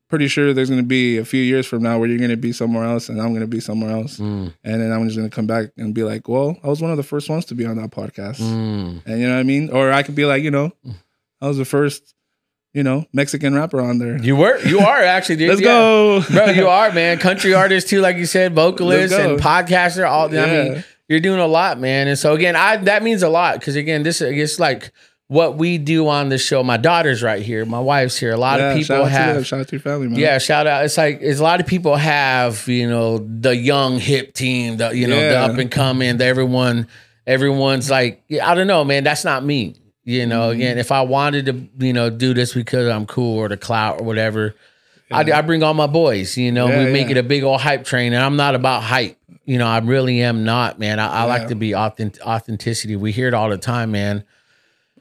pretty 0.10 0.28
sure 0.28 0.54
there's 0.54 0.70
gonna 0.70 0.84
be 0.84 1.18
a 1.18 1.26
few 1.26 1.42
years 1.42 1.66
from 1.66 1.82
now 1.82 1.98
where 1.98 2.08
you're 2.08 2.20
gonna 2.20 2.38
be 2.38 2.52
somewhere 2.52 2.84
else 2.84 3.10
and 3.10 3.20
I'm 3.22 3.34
gonna 3.34 3.48
be 3.48 3.60
somewhere 3.60 3.92
else. 3.92 4.18
Mm. 4.18 4.54
And 4.64 4.82
then 4.82 4.92
I'm 4.92 5.06
just 5.06 5.18
gonna 5.18 5.30
come 5.30 5.48
back 5.48 5.72
and 5.78 5.94
be 5.94 6.04
like, 6.04 6.28
Well, 6.28 6.58
I 6.64 6.68
was 6.68 6.82
one 6.82 6.92
of 6.92 6.98
the 6.98 7.04
first 7.04 7.30
ones 7.30 7.46
to 7.46 7.56
be 7.56 7.66
on 7.66 7.78
that 7.78 7.92
podcast. 7.92 8.40
Mm. 8.42 9.02
And 9.06 9.20
you 9.20 9.28
know 9.28 9.34
what 9.34 9.40
I 9.40 9.44
mean? 9.44 9.70
Or 9.72 9.92
I 9.92 10.04
could 10.04 10.16
be 10.16 10.26
like, 10.26 10.44
you 10.44 10.52
know, 10.52 10.72
I 11.42 11.48
was 11.48 11.58
the 11.58 11.66
first, 11.66 12.14
you 12.74 12.84
know, 12.84 13.06
Mexican 13.14 13.54
rapper 13.54 13.80
on 13.82 14.00
there. 14.00 14.18
You 14.22 14.36
were, 14.36 14.58
you 14.66 14.80
are 14.80 15.02
actually, 15.04 15.36
dude. 15.38 15.50
Let's 15.50 15.62
Yeah. 15.62 15.68
go. 15.68 16.24
bro. 16.32 16.46
You 16.48 16.68
are 16.68 16.92
man, 16.92 17.18
country 17.20 17.54
artist 17.54 17.88
too, 17.90 18.02
like 18.02 18.18
you 18.18 18.26
said, 18.26 18.54
vocalist 18.56 19.14
and 19.14 19.40
podcaster. 19.40 20.10
All 20.10 20.28
I 20.36 20.46
mean, 20.46 20.84
you're 21.08 21.20
doing 21.20 21.40
a 21.40 21.48
lot, 21.48 21.80
man. 21.80 22.08
And 22.08 22.18
so 22.18 22.34
again, 22.34 22.56
I 22.56 22.78
that 22.78 23.04
means 23.04 23.22
a 23.24 23.30
lot 23.30 23.60
because 23.60 23.76
again, 23.76 24.04
this 24.04 24.22
is, 24.22 24.32
it's 24.38 24.60
like 24.60 24.92
what 25.28 25.56
we 25.58 25.78
do 25.78 26.08
on 26.08 26.30
the 26.30 26.38
show. 26.38 26.64
My 26.64 26.78
daughter's 26.78 27.22
right 27.24 27.42
here, 27.42 27.66
my 27.66 27.80
wife's 27.80 28.18
here. 28.18 28.32
A 28.34 28.38
lot 28.38 28.60
Yeah, 28.60 28.72
of 28.72 28.78
people 28.78 28.96
out 28.98 29.04
to 29.06 29.10
have. 29.10 29.46
shout 29.48 29.60
out 29.62 29.68
to 29.68 29.76
your 29.76 29.82
family, 29.82 30.08
man. 30.08 30.20
Yeah, 30.20 30.38
shout 30.40 30.66
out. 30.68 30.84
It's 30.86 30.98
like 30.98 31.20
it's 31.22 31.40
a 31.40 31.44
lot 31.44 31.60
of 31.60 31.68
people 31.68 31.96
have, 31.96 32.68
you 32.68 32.90
know, 32.90 33.20
the 33.20 33.56
young 33.56 34.00
hip 34.00 34.34
team, 34.34 34.78
the 34.78 34.92
you 34.96 35.08
know, 35.08 35.20
the 35.20 35.38
up 35.38 35.58
and 35.58 35.70
coming, 35.72 36.18
the 36.18 36.26
everyone, 36.26 36.88
everyone's 37.28 37.90
like, 37.90 38.24
yeah, 38.28 38.50
I 38.50 38.56
don't 38.56 38.68
know, 38.68 38.84
man, 38.84 39.04
that's 39.04 39.24
not 39.24 39.44
me. 39.46 39.76
You 40.06 40.26
know, 40.26 40.50
Mm-hmm. 40.50 40.56
again, 40.60 40.78
if 40.80 40.92
I 40.92 41.02
wanted 41.02 41.46
to, 41.46 41.86
you 41.86 41.94
know, 41.94 42.10
do 42.10 42.34
this 42.34 42.54
because 42.54 42.90
I'm 42.90 43.06
cool 43.06 43.38
or 43.38 43.48
the 43.48 43.56
clout 43.58 44.02
or 44.02 44.04
whatever, 44.04 44.54
I, 45.12 45.22
I 45.32 45.42
bring 45.42 45.64
all 45.64 45.74
my 45.74 45.88
boys. 45.88 46.38
You 46.38 46.52
know, 46.52 46.68
Yeah, 46.68 46.80
we 46.86 46.92
make 46.92 47.06
yeah. 47.08 47.12
it 47.12 47.18
a 47.18 47.24
big 47.24 47.44
old 47.44 47.62
hype 47.62 47.86
train, 47.86 48.14
and 48.14 48.22
I'm 48.24 48.36
not 48.36 48.56
about 48.56 48.84
hype. 48.84 49.18
You 49.46 49.58
know, 49.58 49.68
I 49.68 49.78
really 49.80 50.22
am 50.22 50.44
not, 50.44 50.80
man. 50.80 51.00
I, 51.00 51.08
I 51.08 51.24
like 51.24 51.48
to 51.50 51.56
be 51.56 51.74
authentic, 51.76 52.22
authenticity. 52.26 52.96
We 52.96 53.12
hear 53.12 53.28
it 53.28 53.34
all 53.34 53.50
the 53.50 53.58
time, 53.58 53.92
man. 53.92 54.24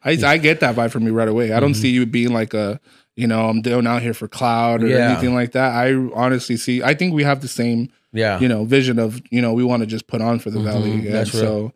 I, 0.05 0.19
I 0.25 0.39
get 0.39 0.61
that 0.61 0.75
vibe 0.77 0.91
from 0.91 1.05
you 1.07 1.13
right 1.13 1.29
away. 1.29 1.53
I 1.53 1.61
don't 1.61 1.73
Mm-hmm. 1.73 1.81
see 1.81 1.91
you 1.91 2.07
being 2.07 2.33
like 2.33 2.55
a, 2.55 2.81
you 3.15 3.27
know, 3.27 3.49
I'm 3.49 3.63
doing 3.63 3.87
out 3.87 4.03
here 4.03 4.15
for 4.15 4.27
cloud 4.29 4.83
or 4.83 4.89
Yeah. 4.89 5.11
anything 5.13 5.35
like 5.35 5.53
that. 5.53 5.73
I 5.75 5.95
honestly 6.15 6.57
see, 6.57 6.83
I 6.83 6.95
think 6.95 7.15
we 7.15 7.23
have 7.25 7.41
the 7.41 7.49
same, 7.49 7.89
Yeah, 8.13 8.39
you 8.41 8.49
know, 8.49 8.65
vision 8.65 8.99
of, 8.99 9.21
you 9.31 9.41
know, 9.41 9.53
we 9.53 9.63
want 9.65 9.81
to 9.83 9.87
just 9.87 10.07
put 10.09 10.21
on 10.21 10.39
for 10.41 10.51
the 10.51 10.61
valley. 10.61 10.91
Mhm, 10.91 11.13
that's 11.13 11.33
and 11.35 11.41
so 11.41 11.73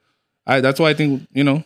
I, 0.46 0.61
that's 0.61 0.81
why 0.81 0.90
I 0.90 0.94
think, 0.94 1.26
you 1.32 1.44
know, 1.44 1.62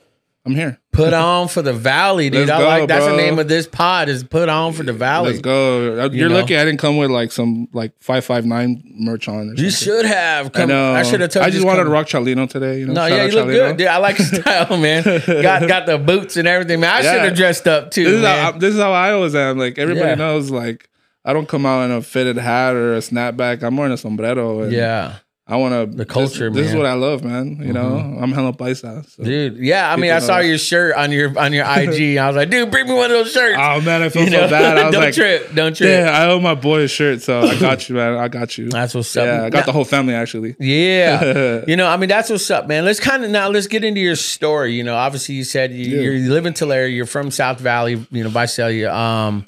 I'm 0.50 0.56
here. 0.56 0.78
put 0.92 1.12
on 1.12 1.48
for 1.48 1.62
the 1.62 1.72
valley, 1.72 2.28
dude. 2.30 2.48
Let's 2.48 2.50
I 2.50 2.58
go, 2.58 2.64
like 2.68 2.88
that's 2.88 3.06
the 3.06 3.16
name 3.16 3.38
of 3.38 3.46
this 3.48 3.66
pod 3.66 4.08
is 4.08 4.24
put 4.24 4.48
on 4.48 4.72
for 4.72 4.82
the 4.82 4.92
valley. 4.92 5.30
Let's 5.30 5.40
go. 5.40 6.00
Uh, 6.00 6.10
You're 6.10 6.28
know? 6.28 6.36
lucky 6.40 6.56
I 6.56 6.64
didn't 6.64 6.80
come 6.80 6.96
with 6.96 7.10
like 7.10 7.32
some 7.32 7.68
like 7.72 7.92
559 8.02 8.82
merch 8.98 9.28
on. 9.28 9.50
Or 9.50 9.54
You 9.54 9.70
should 9.70 10.04
have. 10.06 10.46
I 10.46 10.48
Come, 10.50 10.68
know. 10.68 10.94
I 10.94 11.02
should 11.02 11.20
have 11.20 11.30
told 11.30 11.46
I 11.46 11.50
just 11.50 11.64
wanted 11.64 11.78
come. 11.80 11.86
to 11.86 11.92
rock 11.92 12.06
Chalino 12.06 12.48
today. 12.48 12.80
You 12.80 12.86
know, 12.86 12.94
No, 12.94 13.08
Shout 13.08 13.10
yeah, 13.16 13.22
out 13.24 13.30
you 13.30 13.34
look 13.36 13.46
Chalino. 13.46 13.52
good, 13.52 13.76
dude. 13.78 13.86
I 13.86 13.96
like 13.98 14.18
your 14.18 14.26
style, 14.28 14.76
man. 14.76 15.02
got 15.26 15.68
got 15.68 15.86
the 15.86 15.98
boots 15.98 16.36
and 16.36 16.48
everything, 16.48 16.80
man. 16.80 16.90
I 16.92 17.00
Yeah. 17.02 17.12
should 17.12 17.22
have 17.22 17.34
dressed 17.36 17.66
up 17.68 17.90
too, 17.90 18.04
This 18.04 18.12
is, 18.14 18.22
man. 18.22 18.38
how, 18.44 18.52
this 18.58 18.74
is 18.74 18.80
how 18.80 18.92
I 18.92 19.12
always 19.12 19.34
am. 19.34 19.58
Like 19.58 19.78
everybody 19.78 20.08
Yeah. 20.08 20.14
knows, 20.16 20.50
like 20.50 20.88
I 21.24 21.32
don't 21.32 21.48
come 21.48 21.66
out 21.66 21.82
in 21.84 21.90
a 21.92 22.02
fitted 22.02 22.38
hat 22.38 22.74
or 22.74 22.94
a 22.94 22.98
snapback. 22.98 23.62
I'm 23.62 23.76
wearing 23.76 23.92
a 23.92 23.96
sombrero. 23.96 24.62
And 24.62 24.72
yeah, 24.72 25.16
I 25.50 25.56
want 25.56 25.74
to 25.90 25.96
The 25.96 26.04
culture, 26.06 26.48
This, 26.48 26.62
this 26.62 26.70
is 26.70 26.76
what 26.76 26.86
I 26.86 26.94
love, 26.94 27.24
man. 27.24 27.58
You 27.60 27.72
know, 27.72 27.96
I'm 28.20 28.30
hella 28.32 28.52
paisa. 28.52 29.04
So. 29.10 29.24
dude. 29.24 29.56
Yeah, 29.58 29.92
I 29.92 29.96
mean, 29.96 30.12
I 30.12 30.20
saw 30.20 30.38
your 30.38 30.58
shirt 30.58 30.94
on 30.94 31.10
your 31.12 31.36
on 31.38 31.52
your 31.52 31.64
IG. 31.64 32.16
I 32.18 32.26
was 32.28 32.36
like, 32.36 32.50
dude, 32.50 32.70
bring 32.70 32.86
me 32.86 32.94
one 32.94 33.06
of 33.06 33.10
those 33.10 33.32
shirts. 33.32 33.58
Oh 33.60 33.80
man, 33.80 34.02
I 34.02 34.08
feel 34.08 34.22
You 34.24 34.30
so 34.30 34.40
know? 34.42 34.48
bad. 34.48 34.78
I 34.78 34.84
was 34.86 34.92
don't 34.92 35.02
like, 35.02 35.14
trip, 35.14 35.54
don't 35.54 35.76
trip. 35.76 35.88
yeah, 35.90 36.10
I 36.10 36.26
owe 36.30 36.38
my 36.40 36.54
boy 36.54 36.82
a 36.82 36.88
shirt, 36.88 37.22
so 37.22 37.40
I 37.40 37.58
got 37.58 37.86
you, 37.88 37.96
man. 37.96 38.16
I 38.16 38.28
got 38.28 38.56
you. 38.56 38.68
That's 38.70 38.94
what's 38.94 39.16
up. 39.16 39.26
Yeah, 39.26 39.44
I 39.44 39.50
got 39.50 39.66
the 39.66 39.72
whole 39.72 39.84
family 39.84 40.14
actually. 40.14 40.54
Yeah. 40.60 41.64
you 41.66 41.76
know, 41.76 41.86
I 41.88 41.96
mean, 41.96 42.08
that's 42.08 42.30
what's 42.30 42.50
up, 42.50 42.68
man. 42.68 42.84
Let's 42.84 43.00
kind 43.00 43.24
of 43.24 43.30
now 43.30 43.48
let's 43.48 43.66
get 43.66 43.82
into 43.84 44.00
your 44.00 44.16
story. 44.16 44.74
You 44.74 44.84
know, 44.84 44.94
obviously 44.94 45.34
you 45.34 45.44
said 45.44 45.72
you, 45.72 45.84
Yeah. 45.96 46.02
you're, 46.02 46.14
you 46.14 46.32
live 46.32 46.46
in 46.46 46.54
Tulare, 46.54 46.86
you're 46.86 47.06
from 47.06 47.30
South 47.30 47.58
Valley, 47.58 48.06
you 48.10 48.22
know, 48.24 48.30
Visalia. 48.30 48.92
Um, 48.94 49.46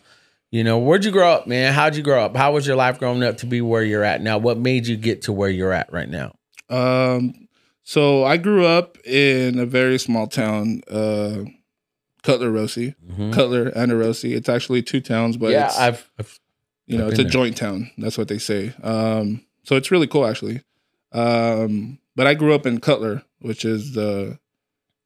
you 0.53 0.63
know, 0.63 0.79
where'd 0.79 1.05
you 1.05 1.11
grow 1.11 1.31
up, 1.33 1.47
man? 1.49 1.73
How'd 1.73 1.97
you 1.97 2.03
grow 2.05 2.23
up? 2.25 2.37
How 2.37 2.53
was 2.53 2.67
your 2.67 2.77
life 2.77 2.99
growing 3.01 3.25
up 3.25 3.39
to 3.39 3.47
be 3.47 3.61
where 3.61 3.83
you're 3.83 4.05
at 4.05 4.21
now? 4.23 4.39
What 4.39 4.59
made 4.59 4.87
you 4.87 4.97
get 4.97 5.23
to 5.23 5.33
where 5.33 5.51
you're 5.51 5.73
at 5.73 5.93
right 5.93 6.09
now? 6.09 6.35
Um, 6.69 7.49
so 7.83 8.23
I 8.25 8.37
grew 8.37 8.65
up 8.65 8.97
in 9.05 9.59
a 9.59 9.67
very 9.67 9.99
small 9.99 10.27
town, 10.29 10.83
uh, 10.91 11.45
Cutler 12.23 12.51
Orosi, 12.53 12.95
Cutler 13.35 13.69
and 13.69 13.91
Orosi. 13.91 14.37
It's 14.37 14.49
actually 14.49 14.83
two 14.83 15.01
towns, 15.01 15.37
but 15.37 15.47
Mm-hmm. 15.47 15.53
yeah, 15.55 15.67
it's, 15.67 15.79
I've, 15.81 16.11
I've 16.21 16.41
you 16.87 16.99
know 16.99 17.07
I've 17.07 17.13
it's 17.13 17.19
a 17.21 17.25
there. 17.25 17.31
joint 17.33 17.57
town. 17.57 17.91
That's 17.99 18.17
what 18.17 18.29
they 18.29 18.39
say. 18.39 18.73
Um, 18.83 19.43
so 19.65 19.75
it's 19.77 19.91
really 19.91 20.07
cool 20.07 20.27
actually. 20.27 20.63
Um, 21.13 21.99
but 22.15 22.27
I 22.27 22.35
grew 22.35 22.55
up 22.55 22.65
in 22.67 22.79
Cutler, 22.81 23.23
which 23.41 23.65
is 23.65 23.95
the 23.95 24.39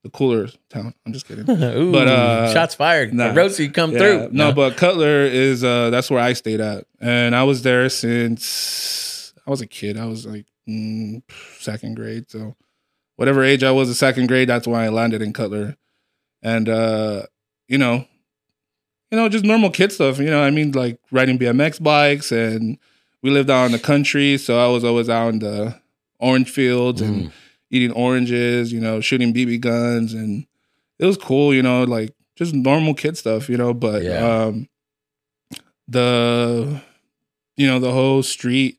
the 0.07 0.11
cooler 0.11 0.49
town. 0.71 0.95
I'm 1.05 1.13
just 1.13 1.27
kidding. 1.27 1.49
Ooh, 1.51 1.93
But, 1.93 2.07
uh, 2.09 2.53
shots 2.53 2.75
fired. 2.75 3.13
nah. 3.13 3.33
Rosie 3.35 3.69
come 3.69 3.91
Yeah, 3.93 3.99
through. 3.99 4.29
No, 4.33 4.53
but 4.53 4.77
Cutler 4.77 5.23
is 5.23 5.65
uh 5.65 5.91
that's 5.91 6.11
where 6.11 6.21
I 6.21 6.33
stayed 6.33 6.61
at. 6.61 6.85
And 7.01 7.35
I 7.35 7.43
was 7.45 7.63
there 7.63 7.89
since 7.89 9.35
I 9.47 9.51
was 9.51 9.61
a 9.61 9.67
kid. 9.67 9.97
I 9.99 10.07
was 10.07 10.27
like 10.27 10.47
mm, 10.69 11.23
second 11.59 11.97
grade. 11.97 12.31
So 12.31 12.57
whatever 13.17 13.43
age 13.45 13.63
I 13.65 13.71
was 13.73 13.89
in 13.89 13.95
second 13.95 14.27
grade, 14.29 14.49
that's 14.49 14.67
when 14.67 14.81
I 14.81 14.89
landed 14.89 15.23
in 15.23 15.33
Cutler. 15.33 15.77
And 16.43 16.69
uh, 16.69 17.23
you 17.69 17.79
know, 17.79 18.07
you 19.11 19.19
know, 19.19 19.29
just 19.29 19.45
normal 19.45 19.71
kid 19.71 19.93
stuff. 19.93 20.19
You 20.19 20.31
know, 20.31 20.43
I 20.43 20.51
mean 20.51 20.73
like 20.73 20.99
riding 21.11 21.39
BMX 21.39 21.83
bikes 21.83 22.31
and 22.33 22.79
we 23.23 23.31
lived 23.31 23.51
out 23.51 23.67
in 23.67 23.73
the 23.73 23.79
country, 23.79 24.39
so 24.39 24.59
I 24.59 24.69
was 24.73 24.85
always 24.85 25.09
out 25.09 25.29
in 25.33 25.39
the 25.41 25.81
orange 26.21 26.51
fields 26.51 27.01
and 27.01 27.25
Mm. 27.27 27.33
Eating 27.71 27.93
oranges, 27.93 28.73
you 28.73 28.81
know, 28.81 29.01
shooting 29.01 29.33
BB 29.33 29.59
guns 29.59 30.13
and 30.15 30.47
it 30.99 31.05
was 31.07 31.17
cool, 31.17 31.53
you 31.55 31.63
know, 31.63 31.85
like 31.85 32.13
just 32.37 32.55
normal 32.55 32.95
kid 32.95 33.17
stuff, 33.17 33.49
you 33.49 33.57
know, 33.57 33.75
but 33.75 34.03
Yeah. 34.03 34.25
um 34.47 34.69
the 35.89 36.81
you 37.57 37.67
know, 37.67 37.79
the 37.79 37.93
whole 37.93 38.23
street 38.23 38.79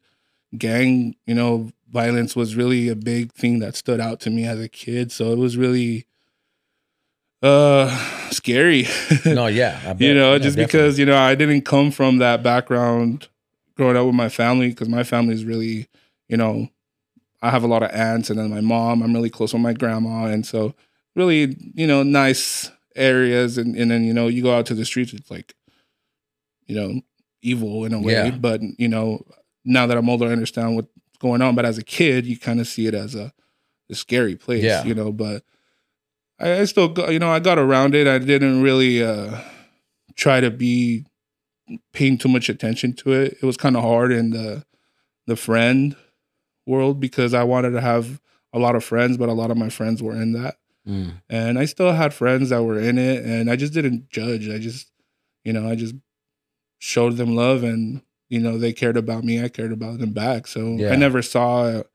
gang, 0.58 1.16
you 1.26 1.34
know, 1.36 1.72
violence 1.92 2.36
was 2.36 2.56
really 2.56 2.90
a 2.90 2.96
big 2.96 3.32
thing 3.34 3.60
that 3.60 3.76
stood 3.76 4.00
out 4.00 4.20
to 4.22 4.30
me 4.30 4.46
as 4.46 4.60
a 4.60 4.70
kid, 4.70 5.12
so 5.12 5.32
it 5.32 5.38
was 5.38 5.58
really 5.58 6.06
uh 7.44 8.30
scary. 8.32 8.86
no, 9.26 9.48
yeah, 9.48 9.94
you 10.00 10.14
know, 10.14 10.34
Yeah, 10.34 10.38
just 10.40 10.56
definitely. 10.58 10.64
because, 10.80 11.00
you 11.00 11.06
know, 11.06 11.18
I 11.18 11.36
didn't 11.36 11.62
come 11.62 11.92
from 11.92 12.18
that 12.18 12.44
background 12.44 13.28
growing 13.76 13.96
up 13.96 14.06
with 14.06 14.16
my 14.16 14.30
family 14.30 14.70
because 14.70 14.90
my 14.90 15.04
family 15.04 15.34
is 15.36 15.46
really, 15.46 15.88
you 16.30 16.38
know, 16.38 16.68
I 17.42 17.52
have 17.52 17.64
a 17.64 17.68
lot 17.68 17.84
of 17.84 17.92
aunts 17.92 18.30
and 18.30 18.40
then 18.40 18.50
my 18.50 18.62
mom, 18.62 19.02
I'm 19.04 19.14
really 19.14 19.30
close 19.30 19.54
with 19.54 19.62
my 19.62 19.74
grandma. 19.74 20.26
And 20.26 20.46
so 20.46 20.74
really, 21.16 21.56
you 21.76 21.86
know, 21.88 22.04
nice 22.04 22.72
areas. 22.96 23.58
And, 23.58 23.76
and 23.76 23.92
then, 23.92 24.04
you 24.04 24.14
know, 24.14 24.28
you 24.28 24.42
go 24.42 24.56
out 24.58 24.66
to 24.68 24.74
the 24.76 24.86
streets, 24.86 25.14
it's 25.14 25.30
like, 25.30 25.54
you 26.66 26.76
know, 26.76 27.02
evil 27.42 27.86
in 27.86 27.94
a 27.94 28.00
way. 28.02 28.14
Yeah. 28.14 28.32
But, 28.32 28.62
you 28.78 28.88
know, 28.88 29.24
now 29.64 29.86
that 29.86 29.98
I'm 29.98 30.10
older, 30.10 30.28
I 30.28 30.32
understand 30.32 30.76
what's 30.76 30.88
going 31.20 31.42
on. 31.42 31.54
But 31.56 31.66
as 31.66 31.78
a 31.78 31.84
kid, 31.84 32.26
you 32.26 32.38
kind 32.40 32.60
of 32.60 32.68
see 32.68 32.88
it 32.88 32.94
as 32.96 33.14
a, 33.16 33.32
a 33.90 33.96
scary 33.96 34.36
place, 34.36 34.64
Yeah. 34.64 34.84
you 34.84 34.96
know, 34.96 35.12
but 35.12 35.44
I, 36.40 36.62
I 36.62 36.66
still, 36.66 36.88
got, 36.90 37.14
you 37.14 37.20
know, 37.20 37.32
I 37.32 37.40
got 37.40 37.60
around 37.60 37.94
it. 37.96 38.08
I 38.08 38.18
didn't 38.18 38.64
really 38.64 39.04
uh, 39.04 39.40
try 40.16 40.40
to 40.40 40.50
be 40.50 41.06
paying 41.94 42.18
too 42.18 42.30
much 42.30 42.50
attention 42.50 42.94
to 42.94 43.12
it. 43.12 43.38
It 43.42 43.46
was 43.46 43.58
kind 43.58 43.76
of 43.78 43.84
hard 43.84 44.12
in 44.12 44.32
the 44.32 44.66
the 45.26 45.36
friend 45.36 45.96
world 46.68 47.00
because 47.00 47.34
I 47.34 47.44
wanted 47.44 47.72
to 47.72 47.82
have 47.82 48.22
a 48.54 48.60
lot 48.60 48.76
of 48.76 48.84
friends, 48.84 49.18
but 49.18 49.30
a 49.30 49.34
lot 49.34 49.50
of 49.52 49.58
my 49.58 49.70
friends 49.70 50.04
were 50.04 50.14
in 50.16 50.34
that. 50.34 50.58
Mm. 50.88 51.22
And 51.30 51.58
I 51.60 51.66
still 51.66 51.94
had 51.94 52.14
friends 52.14 52.50
that 52.50 52.64
were 52.64 52.80
in 52.80 52.98
it 52.98 53.26
and 53.26 53.50
I 53.50 53.56
just 53.56 53.74
didn't 53.74 54.10
judge. 54.10 54.48
I 54.50 54.58
just, 54.58 54.92
you 55.44 55.52
know, 55.54 55.70
I 55.70 55.76
just 55.76 55.96
showed 56.80 57.18
them 57.18 57.36
love 57.36 57.64
and, 57.64 58.02
you 58.30 58.40
know, 58.40 58.58
they 58.58 58.72
cared 58.74 58.98
about 58.98 59.24
me. 59.24 59.44
I 59.44 59.50
cared 59.50 59.72
about 59.72 60.00
them 60.00 60.12
back. 60.12 60.48
So 60.48 60.76
Yeah. 60.78 60.92
I 60.92 60.96
never 60.96 61.22
saw 61.22 61.68
it 61.68 61.90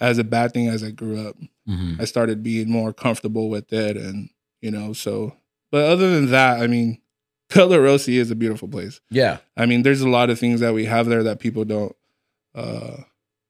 as 0.00 0.18
a 0.18 0.24
bad 0.24 0.52
thing 0.52 0.68
as 0.68 0.82
I 0.82 0.90
grew 0.90 1.28
up. 1.28 1.36
Mhm. 1.68 2.00
I 2.00 2.04
started 2.04 2.42
being 2.42 2.70
more 2.70 2.92
comfortable 2.92 3.48
with 3.48 3.72
it 3.72 3.96
and, 3.96 4.30
you 4.60 4.70
know, 4.70 4.92
so 4.92 5.36
but 5.70 5.84
other 5.86 6.10
than 6.10 6.30
that, 6.30 6.60
I 6.60 6.66
mean, 6.66 7.00
Cutler 7.48 7.80
Orosi 7.80 8.14
is 8.14 8.30
a 8.30 8.34
beautiful 8.34 8.68
place. 8.68 9.00
yeah, 9.10 9.38
I 9.56 9.66
mean, 9.66 9.82
there's 9.82 10.00
a 10.02 10.08
lot 10.08 10.28
of 10.30 10.38
things 10.38 10.60
that 10.60 10.74
we 10.74 10.84
have 10.86 11.06
there 11.06 11.22
that 11.22 11.38
people 11.38 11.64
don't 11.64 11.94
uh 12.54 13.02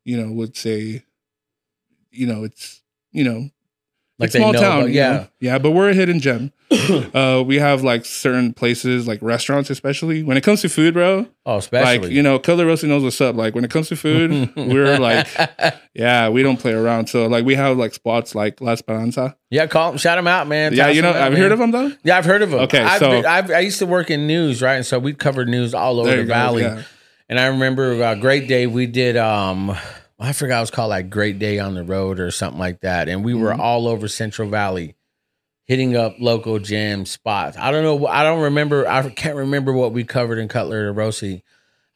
you 0.04 0.16
know, 0.16 0.32
would 0.32 0.56
say, 0.56 1.04
you 2.10 2.26
know, 2.26 2.44
it's 2.44 2.82
you 3.12 3.24
know, 3.24 3.50
Like 4.18 4.28
it's 4.28 4.36
small 4.36 4.52
know, 4.52 4.60
town, 4.60 4.80
but 4.82 4.90
you 4.90 4.96
yeah. 4.96 5.12
know? 5.12 5.28
yeah. 5.40 5.58
But 5.58 5.72
we're 5.72 5.90
a 5.90 5.94
hidden 5.94 6.18
gem. 6.20 6.52
uh, 7.14 7.42
we 7.46 7.58
have 7.58 7.82
like 7.82 8.06
certain 8.06 8.54
places, 8.54 9.06
like 9.06 9.20
restaurants, 9.20 9.68
especially 9.68 10.22
when 10.22 10.38
it 10.38 10.42
comes 10.42 10.62
to 10.62 10.70
food, 10.70 10.94
bro. 10.94 11.26
Oh, 11.44 11.56
especially. 11.58 11.98
Like 12.08 12.10
you 12.12 12.22
know, 12.22 12.38
Color 12.38 12.64
Orosi 12.64 12.88
knows 12.88 13.02
what's 13.02 13.20
up. 13.20 13.36
Like 13.36 13.54
when 13.54 13.62
it 13.64 13.70
comes 13.70 13.88
to 13.88 13.96
food, 13.96 14.50
we're 14.56 14.98
like, 14.98 15.26
yeah, 15.94 16.30
we 16.30 16.42
don't 16.42 16.58
play 16.58 16.72
around. 16.72 17.08
So 17.08 17.26
like 17.26 17.44
we 17.44 17.54
have 17.56 17.76
like 17.76 17.92
spots 17.92 18.34
like 18.34 18.62
La 18.62 18.72
Esperanza. 18.72 19.36
yeah, 19.50 19.66
call 19.66 19.90
them, 19.90 19.98
shout 19.98 20.16
them 20.16 20.26
out, 20.26 20.46
man. 20.48 20.72
Yeah, 20.72 20.86
Toss 20.86 20.96
you 20.96 21.02
know, 21.02 21.12
have 21.12 21.34
heard 21.34 21.52
of 21.52 21.58
them 21.58 21.70
though? 21.72 21.92
Yeah, 22.04 22.16
I've 22.16 22.24
heard 22.24 22.40
of 22.40 22.50
them. 22.50 22.60
Okay, 22.60 22.80
I've, 22.82 22.98
so- 23.00 23.10
been- 23.10 23.26
I've, 23.26 23.50
I 23.50 23.58
used 23.60 23.78
to 23.80 23.86
work 23.86 24.10
in 24.10 24.26
news, 24.26 24.62
right? 24.62 24.76
And 24.76 24.86
so 24.86 24.98
we 24.98 25.12
covered 25.12 25.48
news 25.48 25.74
all 25.74 26.00
over 26.00 26.10
the 26.16 26.22
go, 26.22 26.28
valley. 26.28 26.62
yeah. 26.62 26.82
And 27.32 27.40
I 27.40 27.46
remember 27.46 28.02
uh, 28.04 28.14
Great 28.14 28.46
Day, 28.46 28.66
we 28.66 28.84
did, 28.86 29.16
um, 29.16 29.74
I 30.20 30.34
forgot 30.34 30.58
it 30.58 30.60
was 30.64 30.70
called 30.70 30.90
like 30.90 31.08
Great 31.08 31.38
Day 31.38 31.58
on 31.58 31.72
the 31.72 31.82
Road 31.82 32.20
or 32.20 32.30
something 32.30 32.58
like 32.58 32.80
that. 32.82 33.08
And 33.08 33.24
we 33.24 33.32
Mm-hmm. 33.32 33.40
were 33.42 33.54
all 33.54 33.88
over 33.88 34.06
Central 34.06 34.50
Valley 34.50 34.96
hitting 35.64 35.96
up 35.96 36.16
local 36.20 36.58
gym 36.58 37.06
spots. 37.06 37.56
I 37.56 37.70
don't 37.70 37.84
know. 37.84 38.06
I 38.06 38.22
don't 38.22 38.42
remember. 38.42 38.86
I 38.86 39.08
can't 39.08 39.36
remember 39.36 39.72
what 39.72 39.94
we 39.94 40.04
covered 40.04 40.40
in 40.40 40.48
Cutler 40.48 40.92
Orosi. 40.92 41.40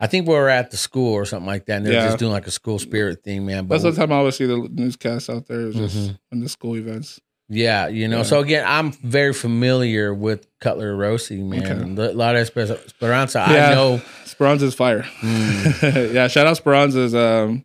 I 0.00 0.06
think 0.06 0.26
we 0.26 0.32
were 0.32 0.48
at 0.48 0.70
the 0.70 0.78
school 0.78 1.12
or 1.12 1.26
something 1.26 1.46
like 1.46 1.66
that. 1.66 1.76
And 1.76 1.86
they're 1.86 1.92
Yeah. 1.92 2.06
just 2.06 2.18
doing 2.18 2.32
like 2.32 2.46
a 2.46 2.50
school 2.50 2.78
spirit 2.78 3.22
thing, 3.22 3.44
man. 3.44 3.66
But 3.66 3.82
That's 3.82 3.94
the 3.94 4.00
time 4.00 4.12
I 4.12 4.16
always 4.16 4.36
see 4.36 4.46
the 4.46 4.66
newscasts 4.72 5.28
out 5.28 5.48
there. 5.48 5.60
Is 5.66 5.74
just 5.74 5.96
Mhm. 6.12 6.18
in 6.32 6.40
the 6.40 6.48
school 6.48 6.78
events. 6.78 7.20
Yeah, 7.48 7.86
you 7.88 8.08
know. 8.08 8.18
Yeah. 8.18 8.22
So 8.24 8.40
again, 8.40 8.64
I'm 8.66 8.90
very 8.92 9.32
familiar 9.32 10.12
with 10.12 10.46
Cutler 10.60 10.96
Orosi, 10.96 11.44
man. 11.44 11.96
A 11.98 12.12
lot 12.12 12.34
of 12.34 12.40
Esper- 12.42 12.78
Esperanza. 12.84 13.46
Yeah. 13.48 13.68
I 13.70 13.74
know. 13.74 14.02
Speranza's 14.24 14.74
fire. 14.74 15.02
Mm. 15.20 16.12
yeah, 16.14 16.26
shout 16.28 16.46
out 16.46 16.56
Speranza's. 16.56 17.14
Um, 17.14 17.64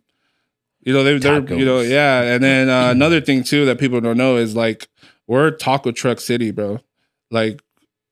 you 0.84 0.92
know 0.92 1.04
they, 1.04 1.18
they're 1.18 1.58
you 1.58 1.64
know 1.64 1.80
yeah, 1.80 2.22
and 2.22 2.42
then 2.42 2.68
uh, 2.68 2.90
another 2.90 3.20
thing 3.20 3.44
too 3.44 3.64
that 3.66 3.78
people 3.78 4.00
don't 4.00 4.16
know 4.16 4.36
is 4.36 4.54
like 4.56 4.88
we're 5.26 5.50
taco 5.50 5.92
truck 5.92 6.18
city, 6.20 6.50
bro. 6.50 6.78
Like 7.30 7.60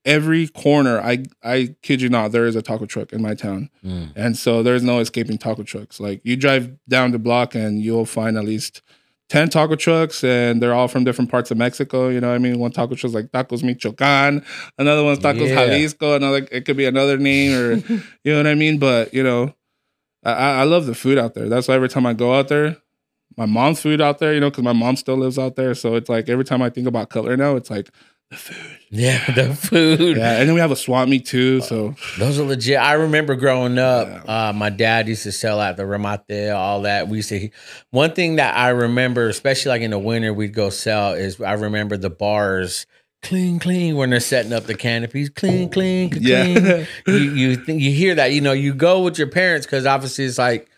every 0.04 0.48
corner, 0.48 1.00
I 1.00 1.24
I 1.42 1.74
kid 1.82 2.00
you 2.00 2.08
not, 2.08 2.32
there 2.32 2.46
is 2.46 2.54
a 2.56 2.62
taco 2.62 2.86
truck 2.86 3.12
in 3.12 3.22
my 3.22 3.34
town, 3.34 3.70
Mm. 3.84 4.12
and 4.16 4.36
so 4.36 4.62
there's 4.62 4.82
no 4.82 4.98
escaping 5.00 5.38
taco 5.38 5.62
trucks. 5.62 5.98
Like 6.00 6.20
you 6.24 6.36
drive 6.36 6.76
down 6.88 7.10
the 7.12 7.18
block 7.18 7.54
and 7.54 7.80
you'll 7.82 8.06
find 8.06 8.36
at 8.36 8.44
least. 8.44 8.82
10 9.30 9.48
taco 9.48 9.76
trucks 9.76 10.22
and 10.24 10.60
they're 10.62 10.74
all 10.74 10.88
from 10.88 11.04
different 11.04 11.30
parts 11.30 11.50
of 11.50 11.56
Mexico. 11.56 12.08
You 12.08 12.20
know 12.20 12.28
what 12.28 12.34
I 12.34 12.38
mean? 12.38 12.58
One 12.58 12.72
taco 12.72 12.94
truck's 12.94 13.14
like 13.14 13.26
Tacos 13.32 13.62
Michoacan, 13.62 14.44
another 14.76 15.02
one's 15.04 15.20
Tacos 15.20 15.48
Yeah. 15.48 15.66
Jalisco, 15.66 16.16
another, 16.16 16.46
it 16.52 16.64
could 16.66 16.76
be 16.76 16.84
another 16.84 17.16
name 17.16 17.56
or, 17.56 17.72
you 18.24 18.32
know 18.32 18.36
what 18.38 18.46
I 18.46 18.54
mean? 18.54 18.78
But, 18.78 19.14
you 19.14 19.22
know, 19.22 19.54
I, 20.24 20.32
I 20.32 20.50
I 20.60 20.64
love 20.64 20.86
the 20.86 20.94
food 20.94 21.16
out 21.16 21.34
there. 21.34 21.48
That's 21.48 21.68
why 21.68 21.74
every 21.74 21.88
time 21.88 22.04
I 22.06 22.12
go 22.12 22.34
out 22.34 22.48
there, 22.48 22.76
my 23.36 23.46
mom's 23.46 23.80
food 23.80 24.00
out 24.00 24.18
there, 24.18 24.34
you 24.34 24.40
know, 24.40 24.50
because 24.50 24.64
my 24.64 24.72
mom 24.72 24.96
still 24.96 25.16
lives 25.16 25.38
out 25.38 25.56
there. 25.56 25.74
So 25.74 25.94
it's 25.94 26.08
like 26.10 26.28
every 26.28 26.44
time 26.44 26.60
I 26.60 26.68
think 26.68 26.86
about 26.86 27.08
Cutler 27.10 27.36
now, 27.36 27.56
it's 27.56 27.70
like 27.70 27.88
the 28.30 28.36
food. 28.36 28.78
Yeah, 28.90 29.30
the 29.34 29.54
food. 29.54 30.16
Yeah. 30.16 30.38
And 30.38 30.48
then 30.48 30.54
we 30.54 30.60
have 30.60 30.70
a 30.70 30.76
swap 30.76 31.08
meet 31.08 31.26
too. 31.26 31.60
So 31.62 31.94
Those 32.18 32.38
are 32.38 32.44
legit. 32.44 32.78
I 32.78 32.92
remember 32.94 33.34
growing 33.34 33.78
up, 33.78 34.06
Yeah. 34.08 34.48
uh, 34.48 34.52
my 34.52 34.70
dad 34.70 35.08
used 35.08 35.24
to 35.24 35.32
sell 35.32 35.60
at 35.60 35.76
the 35.76 35.82
Ramate, 35.82 36.54
all 36.54 36.82
that. 36.82 37.08
We 37.08 37.18
used 37.18 37.28
to, 37.30 37.50
one 37.90 38.12
thing 38.12 38.36
that 38.36 38.56
I 38.56 38.68
remember, 38.70 39.28
especially 39.28 39.70
like 39.70 39.82
in 39.82 39.90
the 39.90 39.98
winter, 39.98 40.32
we'd 40.32 40.54
go 40.54 40.70
sell 40.70 41.12
is 41.14 41.40
I 41.40 41.54
remember 41.54 41.96
the 41.96 42.10
bars 42.10 42.86
clean, 43.22 43.58
clean 43.58 43.96
when 43.96 44.10
they're 44.10 44.20
setting 44.20 44.52
up 44.52 44.64
the 44.64 44.74
canopies, 44.74 45.28
clean, 45.28 45.68
clean, 45.68 46.10
clean. 46.10 46.22
Yeah. 46.22 46.86
you 47.06 47.14
you 47.14 47.56
think 47.56 47.82
you 47.82 47.90
hear 47.90 48.14
that, 48.14 48.32
you 48.32 48.40
know, 48.40 48.52
you 48.52 48.72
go 48.74 49.02
with 49.02 49.18
your 49.18 49.28
parents 49.28 49.66
because 49.66 49.86
obviously 49.86 50.24
it's 50.24 50.38
like 50.38 50.68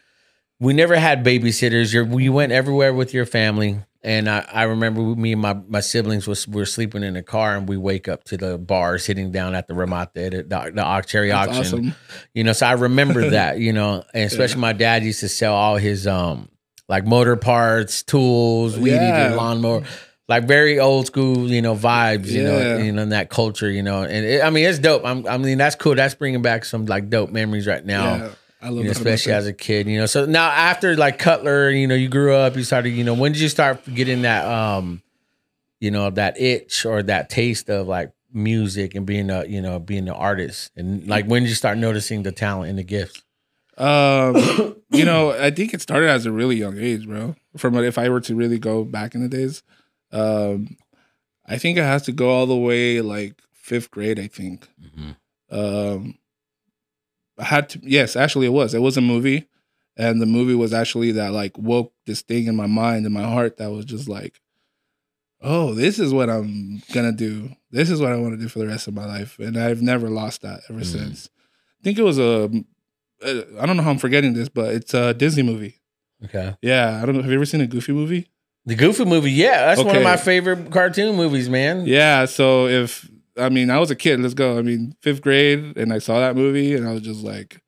we 0.58 0.72
never 0.72 0.96
had 0.96 1.24
babysitters. 1.24 1.92
You're, 1.92 2.04
we 2.04 2.28
went 2.28 2.50
everywhere 2.52 2.94
with 2.94 3.12
your 3.12 3.26
family. 3.26 3.78
And 4.04 4.28
I, 4.28 4.44
I 4.52 4.62
remember 4.64 5.00
me 5.00 5.32
and 5.32 5.40
my, 5.40 5.54
my 5.68 5.80
siblings 5.80 6.26
was 6.26 6.48
were 6.48 6.66
sleeping 6.66 7.04
in 7.04 7.14
the 7.14 7.22
car 7.22 7.56
and 7.56 7.68
we 7.68 7.76
wake 7.76 8.08
up 8.08 8.24
to 8.24 8.36
the 8.36 8.58
bar 8.58 8.98
sitting 8.98 9.30
down 9.30 9.54
at 9.54 9.68
the 9.68 9.74
Ramate, 9.74 10.12
the, 10.14 10.42
the, 10.42 10.72
the 10.74 11.04
cherry 11.06 11.30
auction. 11.30 11.60
awesome. 11.60 11.94
You 12.34 12.42
know, 12.42 12.52
so 12.52 12.66
I 12.66 12.72
remember 12.72 13.30
that, 13.30 13.58
you 13.60 13.72
know, 13.72 14.02
and 14.12 14.24
especially 14.24 14.60
my 14.60 14.72
dad 14.72 15.04
used 15.04 15.20
to 15.20 15.28
sell 15.28 15.54
all 15.54 15.76
his 15.76 16.06
um 16.06 16.48
like 16.88 17.06
motor 17.06 17.36
parts, 17.36 18.02
tools, 18.02 18.76
weed 18.76 18.90
Yeah. 19.00 19.26
eater, 19.28 19.34
lawnmower, 19.36 19.84
like 20.28 20.44
very 20.44 20.80
old 20.80 21.06
school, 21.06 21.48
you 21.48 21.62
know, 21.62 21.74
vibes, 21.76 22.26
you 22.26 22.42
know, 22.42 22.58
you 22.78 22.90
know, 22.92 23.02
in 23.02 23.10
that 23.10 23.30
culture, 23.30 23.70
you 23.70 23.82
know. 23.84 24.02
And 24.02 24.26
it, 24.26 24.42
I 24.42 24.50
mean, 24.50 24.64
it's 24.64 24.78
dope. 24.80 25.02
I'm, 25.04 25.26
I 25.28 25.38
mean, 25.38 25.58
that's 25.58 25.76
cool. 25.76 25.94
That's 25.94 26.14
bringing 26.14 26.42
back 26.42 26.64
some 26.64 26.86
like 26.86 27.08
dope 27.08 27.30
memories 27.30 27.66
right 27.68 27.84
now. 27.84 28.32
I 28.62 28.68
love 28.68 28.78
You 28.78 28.84
know, 28.84 28.90
especially 28.92 29.32
as 29.32 29.48
a 29.48 29.52
kid, 29.52 29.88
you 29.88 29.98
know. 29.98 30.06
So 30.06 30.24
now 30.24 30.48
after 30.48 30.96
like 30.96 31.18
Cutler, 31.18 31.68
you 31.70 31.88
know, 31.88 31.96
you 31.96 32.08
grew 32.08 32.32
up, 32.32 32.56
you 32.56 32.62
started, 32.62 32.90
you 32.90 33.02
know, 33.02 33.12
when 33.12 33.32
did 33.32 33.40
you 33.40 33.48
start 33.48 33.82
getting 33.92 34.22
that 34.22 34.46
um, 34.46 35.02
you 35.80 35.90
know, 35.90 36.10
that 36.10 36.40
itch 36.40 36.86
or 36.86 37.02
that 37.02 37.28
taste 37.28 37.68
of 37.68 37.88
like 37.88 38.12
music 38.32 38.94
and 38.94 39.04
being 39.04 39.30
a, 39.30 39.44
you 39.46 39.60
know, 39.60 39.80
being 39.80 40.08
an 40.08 40.14
artist? 40.14 40.70
And 40.76 41.08
like 41.08 41.26
when 41.26 41.42
did 41.42 41.48
you 41.48 41.56
start 41.56 41.76
noticing 41.76 42.22
the 42.22 42.30
talent 42.30 42.70
and 42.70 42.78
the 42.78 42.84
gifts? 42.84 43.24
Um, 43.76 44.36
you 44.90 45.04
know, 45.04 45.32
I 45.32 45.50
think 45.50 45.74
it 45.74 45.80
started 45.80 46.08
as 46.08 46.24
a 46.24 46.30
really 46.30 46.56
young 46.56 46.78
age, 46.78 47.08
bro. 47.08 47.34
From 47.56 47.76
if 47.78 47.98
I 47.98 48.08
were 48.10 48.20
to 48.20 48.34
really 48.36 48.60
go 48.60 48.84
back 48.84 49.16
in 49.16 49.22
the 49.22 49.28
days, 49.28 49.64
um, 50.12 50.76
I 51.46 51.58
think 51.58 51.78
it 51.78 51.82
has 51.82 52.02
to 52.02 52.12
go 52.12 52.30
all 52.30 52.46
the 52.46 52.56
way 52.56 53.00
like 53.00 53.34
fifth 53.52 53.90
grade. 53.90 54.20
I 54.20 54.28
think. 54.28 54.68
Um, 55.50 56.14
I 56.14 56.21
had 57.38 57.68
to. 57.70 57.80
Yes, 57.82 58.16
actually, 58.16 58.46
it 58.46 58.50
was. 58.52 58.74
It 58.74 58.80
was 58.82 58.96
a 58.96 59.00
movie, 59.00 59.48
and 59.96 60.20
the 60.20 60.26
movie 60.26 60.54
was 60.54 60.72
actually 60.72 61.12
that 61.12 61.32
like 61.32 61.56
woke 61.58 61.92
this 62.06 62.22
thing 62.22 62.46
in 62.46 62.56
my 62.56 62.66
mind 62.66 63.04
and 63.06 63.14
my 63.14 63.22
heart 63.24 63.56
that 63.58 63.70
was 63.70 63.84
just 63.84 64.08
like, 64.08 64.40
oh, 65.40 65.74
this 65.74 65.98
is 65.98 66.12
what 66.12 66.30
I'm 66.30 66.82
gonna 66.92 67.12
do. 67.12 67.50
This 67.70 67.90
is 67.90 68.00
what 68.00 68.12
I 68.12 68.16
want 68.16 68.34
to 68.34 68.40
do 68.40 68.48
for 68.48 68.58
the 68.60 68.66
rest 68.66 68.86
of 68.88 68.94
my 68.94 69.06
life, 69.06 69.38
and 69.38 69.56
I've 69.56 69.82
never 69.82 70.08
lost 70.10 70.42
that 70.42 70.60
ever 70.68 70.80
Mm. 70.80 70.84
since. 70.86 71.30
I 71.80 71.84
think 71.84 71.98
it 71.98 72.02
was 72.04 72.18
a. 72.18 72.50
uh, 73.24 73.66
don't 73.66 73.76
know 73.76 73.82
how 73.82 73.90
I'm 73.90 73.98
forgetting 73.98 74.34
this, 74.34 74.48
but 74.48 74.74
it's 74.74 74.94
a 74.94 75.14
Disney 75.14 75.42
movie. 75.42 75.80
Okay. 76.24 76.54
Yeah, 76.62 77.00
I 77.02 77.06
don't 77.06 77.16
know. 77.16 77.22
Have 77.22 77.30
you 77.30 77.36
ever 77.36 77.46
seen 77.46 77.60
a 77.60 77.66
Goofy 77.66 77.92
movie? 77.92 78.28
The 78.64 78.76
Goofy 78.76 79.04
movie, 79.04 79.32
yeah, 79.32 79.66
that's 79.66 79.82
one 79.82 79.96
of 79.96 80.04
my 80.04 80.16
favorite 80.16 80.70
cartoon 80.70 81.16
movies, 81.16 81.48
man. 81.48 81.84
Yeah. 81.84 82.26
So 82.26 82.68
if 82.68 83.10
I 83.38 83.48
mean, 83.48 83.70
I 83.70 83.78
was 83.78 83.90
a 83.90 83.96
kid. 83.96 84.20
Let's 84.20 84.34
go. 84.34 84.58
I 84.58 84.62
mean, 84.62 84.94
fifth 85.00 85.22
grade, 85.22 85.76
and 85.76 85.92
I 85.92 85.98
saw 85.98 86.20
that 86.20 86.36
movie, 86.36 86.74
and 86.74 86.86
I 86.86 86.92
was 86.92 87.02
just 87.02 87.22
like, 87.22 87.60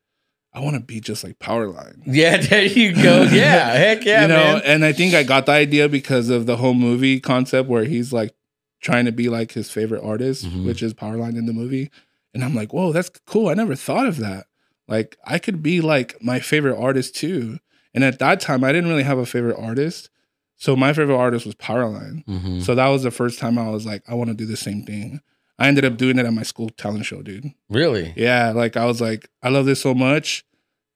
I 0.52 0.60
want 0.60 0.74
to 0.76 0.80
be 0.80 1.00
just 1.00 1.24
like 1.24 1.38
Powerline. 1.38 2.02
Yeah, 2.06 2.36
there 2.36 2.64
you 2.64 2.92
go. 2.94 3.22
Yeah, 3.22 3.72
heck 3.72 4.04
yeah, 4.04 4.22
you 4.22 4.28
know, 4.28 4.34
man. 4.54 4.62
and 4.64 4.84
I 4.84 4.92
think 4.92 5.14
I 5.14 5.22
got 5.22 5.46
the 5.46 5.52
idea 5.52 5.88
because 5.88 6.28
of 6.28 6.46
the 6.46 6.56
whole 6.56 6.74
movie 6.74 7.18
concept 7.20 7.68
where 7.68 7.84
he's 7.84 8.12
like 8.12 8.34
trying 8.80 9.06
to 9.06 9.12
be 9.12 9.28
like 9.28 9.52
his 9.52 9.70
favorite 9.70 10.02
artist, 10.04 10.44
Mhm. 10.44 10.66
which 10.66 10.82
is 10.82 10.92
Powerline 10.94 11.36
in 11.38 11.46
the 11.46 11.52
movie. 11.54 11.90
And 12.34 12.44
I'm 12.44 12.54
like, 12.54 12.72
whoa, 12.72 12.92
that's 12.92 13.10
cool. 13.26 13.48
I 13.48 13.54
never 13.54 13.74
thought 13.74 14.06
of 14.06 14.18
that. 14.18 14.46
Like, 14.86 15.16
I 15.24 15.38
could 15.38 15.62
be 15.62 15.80
like 15.80 16.16
my 16.22 16.38
favorite 16.40 16.76
artist 16.78 17.14
too. 17.16 17.58
And 17.94 18.04
at 18.04 18.18
that 18.18 18.40
time, 18.40 18.62
I 18.64 18.72
didn't 18.72 18.90
really 18.90 19.02
have 19.04 19.18
a 19.18 19.24
favorite 19.26 19.56
artist. 19.58 20.10
So 20.56 20.76
my 20.76 20.92
favorite 20.92 21.16
artist 21.16 21.46
was 21.46 21.54
Powerline. 21.54 22.24
Mhm. 22.26 22.62
So 22.62 22.74
that 22.74 22.88
was 22.88 23.02
the 23.02 23.10
first 23.10 23.38
time 23.38 23.56
I 23.58 23.70
was 23.70 23.86
like, 23.86 24.02
I 24.08 24.14
want 24.14 24.28
to 24.28 24.34
do 24.34 24.46
the 24.46 24.56
same 24.56 24.82
thing. 24.84 25.20
I 25.58 25.68
ended 25.68 25.84
up 25.84 25.96
doing 25.96 26.18
it 26.18 26.26
at 26.26 26.32
my 26.32 26.42
school 26.42 26.70
talent 26.70 27.04
show, 27.06 27.22
dude. 27.22 27.52
Really? 27.70 28.12
Yeah, 28.16 28.50
like 28.50 28.76
I 28.76 28.84
was 28.86 29.00
like, 29.00 29.28
I 29.42 29.48
love 29.50 29.66
this 29.66 29.80
so 29.80 29.94
much. 29.94 30.44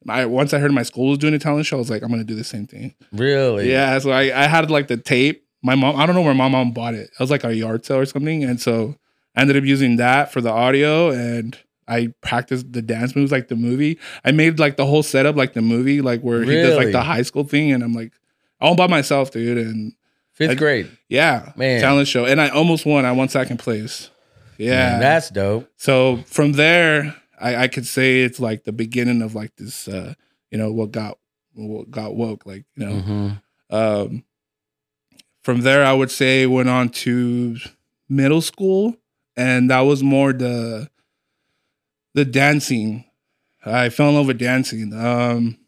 I 0.08 0.26
once 0.26 0.52
I 0.54 0.58
heard 0.58 0.72
my 0.72 0.82
school 0.82 1.10
was 1.10 1.18
doing 1.18 1.34
a 1.34 1.38
talent 1.38 1.66
show, 1.66 1.76
I 1.76 1.80
was 1.80 1.90
like, 1.90 2.02
I'm 2.02 2.10
gonna 2.10 2.24
do 2.24 2.34
the 2.34 2.44
same 2.44 2.66
thing. 2.66 2.94
Really? 3.12 3.70
Yeah, 3.70 3.98
so 3.98 4.10
I, 4.10 4.22
I 4.24 4.46
had 4.46 4.70
like 4.70 4.88
the 4.88 4.96
tape. 4.96 5.44
My 5.62 5.74
mom, 5.74 5.96
I 5.96 6.06
don't 6.06 6.14
know 6.14 6.22
where 6.22 6.34
my 6.34 6.48
mom 6.48 6.70
bought 6.72 6.94
it. 6.94 7.10
It 7.12 7.20
was 7.20 7.30
like 7.30 7.42
a 7.44 7.54
yard 7.54 7.84
sale 7.84 7.98
or 7.98 8.06
something, 8.06 8.44
and 8.44 8.60
so 8.60 8.94
I 9.36 9.40
ended 9.42 9.56
up 9.56 9.64
using 9.64 9.96
that 9.96 10.32
for 10.32 10.40
the 10.40 10.50
audio, 10.52 11.10
and 11.10 11.58
I 11.88 12.08
practiced 12.20 12.72
the 12.72 12.80
dance 12.82 13.16
moves 13.16 13.32
like 13.32 13.48
the 13.48 13.56
movie. 13.56 13.98
I 14.24 14.30
made 14.30 14.58
like 14.60 14.76
the 14.76 14.86
whole 14.86 15.02
setup 15.02 15.34
like 15.36 15.54
the 15.54 15.62
movie, 15.62 16.00
like 16.00 16.20
where 16.20 16.42
he 16.44 16.52
does 16.54 16.76
like 16.76 16.92
the 16.92 17.02
high 17.02 17.22
school 17.22 17.44
thing, 17.44 17.72
and 17.72 17.82
I'm 17.82 17.92
like, 17.92 18.12
all 18.60 18.76
by 18.76 18.86
myself, 18.86 19.30
dude, 19.32 19.58
and 19.58 19.92
Fifth 20.32 20.50
I- 20.52 20.54
grade. 20.54 20.90
yeah, 21.08 21.52
Man. 21.56 21.80
talent 21.80 22.06
show, 22.06 22.24
and 22.24 22.40
I 22.40 22.48
almost 22.50 22.86
won. 22.86 23.04
I 23.04 23.10
won 23.12 23.28
second 23.28 23.58
place. 23.58 24.10
Yeah, 24.58 24.90
Man, 24.90 25.00
that's 25.00 25.30
dope. 25.30 25.70
so 25.76 26.18
from 26.26 26.52
there, 26.52 27.16
I, 27.40 27.56
I 27.64 27.68
could 27.68 27.86
say 27.86 28.22
it's 28.22 28.40
like 28.40 28.64
the 28.64 28.72
beginning 28.72 29.22
of 29.22 29.34
like 29.34 29.54
this, 29.56 29.88
uh, 29.88 30.14
you 30.50 30.58
know, 30.58 30.72
what 30.72 30.90
got 30.92 31.18
what 31.54 31.90
got 31.90 32.14
woke, 32.16 32.44
like 32.46 32.64
you 32.76 32.86
know. 32.86 33.00
hmm 33.00 33.28
Um, 33.70 34.24
from 35.42 35.60
there, 35.62 35.84
I 35.84 35.92
would 35.92 36.10
say 36.10 36.46
went 36.46 36.68
on 36.68 36.88
to 36.90 37.56
middle 38.08 38.40
school, 38.42 38.96
and 39.36 39.70
that 39.70 39.80
was 39.80 40.02
more 40.02 40.32
the 40.32 40.90
the 42.14 42.24
dancing. 42.24 43.04
I 43.64 43.88
fell 43.90 44.08
in 44.10 44.14
love 44.16 44.26
with 44.26 44.38
dancing, 44.38 44.92
um, 44.94 45.58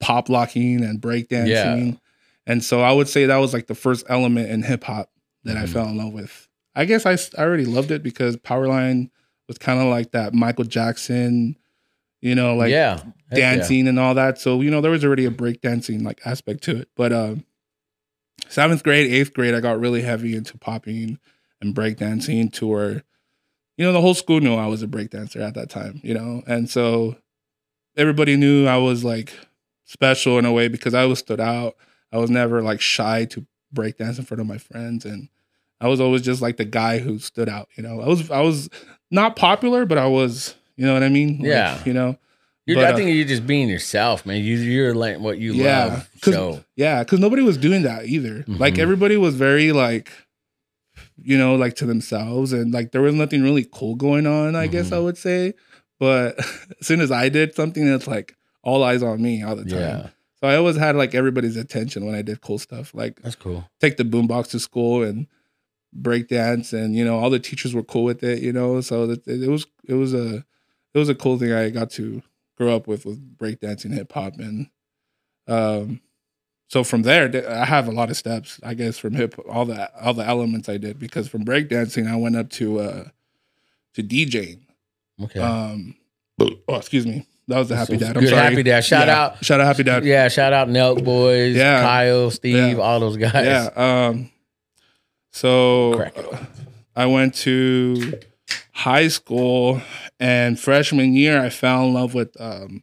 pop 0.00 0.28
locking 0.28 0.82
and 0.84 1.00
break 1.00 1.28
dancing, 1.28 2.00
and 2.46 2.64
so 2.64 2.80
I 2.80 2.92
would 2.92 3.08
say 3.08 3.26
that 3.26 3.36
was 3.36 3.52
like 3.52 3.66
the 3.66 3.74
first 3.74 4.06
element 4.08 4.50
in 4.50 4.62
hip 4.62 4.84
hop 4.84 5.10
that 5.44 5.56
I 5.56 5.64
Mhm. 5.64 5.68
fell 5.72 5.88
in 5.88 5.96
love 5.96 6.12
with. 6.12 6.48
I 6.74 6.84
guess 6.84 7.06
I, 7.06 7.12
I 7.40 7.44
already 7.44 7.66
loved 7.66 7.90
it 7.90 8.02
because 8.02 8.36
Powerline 8.36 9.10
was 9.48 9.58
kind 9.58 9.80
of 9.80 9.86
like 9.86 10.12
that 10.12 10.34
Michael 10.34 10.64
Jackson, 10.64 11.56
you 12.20 12.34
know, 12.34 12.54
like 12.54 12.70
yeah, 12.70 12.98
Heck 12.98 13.14
yeah. 13.32 13.54
dancing 13.56 13.88
and 13.88 13.98
all 13.98 14.14
that. 14.14 14.38
So, 14.38 14.60
you 14.60 14.70
know, 14.70 14.80
there 14.80 14.90
was 14.90 15.04
already 15.04 15.26
a 15.26 15.30
breakdancing 15.30 16.02
like 16.02 16.20
aspect 16.24 16.62
to 16.64 16.76
it. 16.76 16.88
But 16.96 17.12
um 17.12 17.44
seventh 18.48 18.82
grade, 18.82 19.12
eighth 19.12 19.34
grade, 19.34 19.54
I 19.54 19.60
got 19.60 19.80
really 19.80 20.02
heavy 20.02 20.36
into 20.36 20.56
popping 20.58 21.18
and 21.60 21.74
breakdancing 21.74 22.52
to 22.54 22.66
where, 22.66 23.02
you 23.76 23.84
know, 23.84 23.92
the 23.92 24.00
whole 24.00 24.14
school 24.14 24.40
knew 24.40 24.54
I 24.54 24.66
was 24.66 24.82
a 24.82 24.86
breakdancer 24.86 25.40
at 25.40 25.54
that 25.54 25.70
time, 25.70 26.00
you 26.02 26.14
know? 26.14 26.42
And 26.46 26.70
so 26.70 27.16
everybody 27.96 28.36
knew 28.36 28.66
I 28.66 28.76
was 28.76 29.04
like 29.04 29.32
special 29.84 30.38
in 30.38 30.44
a 30.44 30.52
way 30.52 30.68
because 30.68 30.94
I 30.94 31.04
was 31.04 31.18
stood 31.18 31.40
out. 31.40 31.76
I 32.12 32.18
was 32.18 32.30
never 32.30 32.62
like 32.62 32.80
shy 32.80 33.24
to 33.26 33.46
breakdance 33.74 34.18
in 34.18 34.24
front 34.24 34.40
of 34.40 34.46
my 34.46 34.58
friends. 34.58 35.04
And 35.04 35.28
I 35.80 35.88
was 35.88 36.00
always 36.00 36.22
just 36.22 36.42
like 36.42 36.56
the 36.56 36.64
guy 36.64 36.98
who 36.98 37.18
stood 37.18 37.48
out, 37.48 37.68
you 37.76 37.82
know. 37.82 38.00
I 38.00 38.06
was 38.08 38.30
I 38.30 38.40
was 38.40 38.68
not 39.10 39.36
popular, 39.36 39.86
but 39.86 39.98
I 39.98 40.06
was, 40.06 40.54
you 40.76 40.84
know 40.86 40.92
what 40.94 41.02
I 41.02 41.08
mean? 41.08 41.38
Like, 41.38 41.46
Yeah. 41.46 41.82
you 41.84 41.92
know. 41.92 42.16
You're, 42.66 42.76
But, 42.76 42.84
I 42.84 42.92
uh, 42.92 42.96
think 42.96 43.14
you're 43.16 43.24
just 43.26 43.46
being 43.46 43.68
yourself, 43.68 44.24
man. 44.26 44.44
You, 44.44 44.56
you're 44.56 44.94
like 44.94 45.18
what 45.18 45.38
you 45.38 45.52
Yeah, 45.54 45.86
love. 45.86 46.10
'cause- 46.20 46.34
So 46.34 46.64
Yeah, 46.76 47.02
because 47.02 47.18
nobody 47.18 47.42
was 47.42 47.56
doing 47.56 47.82
that 47.82 48.06
either. 48.06 48.44
Like 48.46 48.74
Mhm. 48.74 48.78
everybody 48.80 49.16
was 49.16 49.34
very 49.34 49.72
like, 49.72 50.10
you 51.16 51.36
know, 51.36 51.54
like 51.56 51.74
to 51.76 51.86
themselves, 51.86 52.52
and 52.52 52.72
like 52.72 52.92
there 52.92 53.02
was 53.02 53.14
nothing 53.14 53.42
really 53.42 53.66
cool 53.72 53.94
going 53.96 54.26
on. 54.26 54.54
I 54.56 54.66
guess 54.66 54.90
Mhm. 54.90 54.96
I 54.96 54.98
would 55.00 55.16
say, 55.18 55.54
but 55.98 56.38
as 56.80 56.86
soon 56.86 57.00
as 57.00 57.10
I 57.10 57.28
did 57.28 57.54
something, 57.54 57.86
it's 57.86 58.06
like 58.06 58.36
all 58.62 58.84
eyes 58.84 59.02
on 59.02 59.20
me 59.22 59.42
all 59.42 59.56
the 59.56 59.64
time. 59.64 59.80
yeah, 59.80 60.06
So 60.40 60.46
I 60.48 60.56
always 60.56 60.76
had 60.76 60.94
like 60.96 61.14
everybody's 61.14 61.56
attention 61.56 62.04
when 62.06 62.14
I 62.14 62.22
did 62.22 62.40
cool 62.42 62.58
stuff, 62.58 62.94
like 62.94 63.20
that's 63.22 63.34
cool. 63.36 63.68
take 63.80 63.96
the 63.96 64.04
boombox 64.04 64.48
to 64.50 64.60
school 64.60 65.02
and 65.02 65.26
break 65.92 66.28
dance, 66.28 66.72
and 66.72 66.94
you 66.94 67.04
know 67.04 67.18
all 67.18 67.30
the 67.30 67.38
teachers 67.38 67.74
were 67.74 67.82
cool 67.82 68.04
with 68.04 68.22
it. 68.22 68.42
You 68.42 68.52
know, 68.52 68.80
so 68.80 69.06
that 69.06 69.26
it 69.26 69.48
was 69.48 69.66
it 69.88 69.94
was 69.94 70.14
a 70.14 70.44
it 70.94 70.98
was 70.98 71.08
a 71.08 71.14
cool 71.14 71.38
thing 71.38 71.52
I 71.52 71.70
got 71.70 71.90
to 71.92 72.22
grow 72.56 72.74
up 72.76 72.86
with 72.86 73.04
with 73.06 73.36
breakdancing, 73.38 73.92
hip 73.94 74.12
hop, 74.12 74.34
and 74.38 74.68
um, 75.48 76.00
so 76.68 76.84
from 76.84 77.02
there 77.02 77.30
I 77.50 77.64
have 77.64 77.88
a 77.88 77.92
lot 77.92 78.10
of 78.10 78.16
steps, 78.16 78.60
I 78.62 78.74
guess, 78.74 78.98
from 78.98 79.14
hip 79.14 79.34
all 79.48 79.64
the 79.64 79.90
all 80.00 80.14
the 80.14 80.24
elements 80.26 80.68
I 80.68 80.76
did 80.76 80.98
because 80.98 81.28
from 81.28 81.44
breakdancing 81.44 82.10
I 82.10 82.16
went 82.16 82.36
up 82.36 82.50
to 82.50 82.78
uh 82.80 83.04
to 83.94 84.02
DJing. 84.02 84.60
Okay. 85.22 85.40
Um, 85.40 85.96
oh, 86.40 86.76
excuse 86.76 87.06
me, 87.06 87.26
that 87.48 87.58
was 87.58 87.68
the 87.68 87.76
happy 87.76 87.96
dad. 87.96 88.16
I'm 88.16 88.22
Good 88.22 88.30
sorry, 88.30 88.42
Happy 88.50 88.62
Dad. 88.62 88.84
Shout 88.84 89.08
Yeah. 89.08 89.20
out. 89.22 89.44
shout 89.44 89.60
out, 89.60 89.66
happy 89.66 89.82
dad. 89.82 90.04
Yeah, 90.04 90.28
shout 90.28 90.52
out 90.52 90.68
Nelk 90.68 91.04
Boys, 91.04 91.56
Yeah. 91.56 91.82
Kyle, 91.82 92.30
Steve, 92.30 92.76
Yeah. 92.78 92.82
all 92.82 93.00
those 93.00 93.16
guys. 93.16 93.34
Yeah. 93.34 93.68
Um. 94.06 94.30
So 95.32 95.94
I 96.96 97.06
went 97.06 97.34
to 97.36 98.20
high 98.72 99.08
school, 99.08 99.80
and 100.18 100.58
freshman 100.58 101.14
year, 101.14 101.40
I 101.40 101.50
fell 101.50 101.84
in 101.86 101.94
love 101.94 102.14
with 102.14 102.38
um 102.40 102.82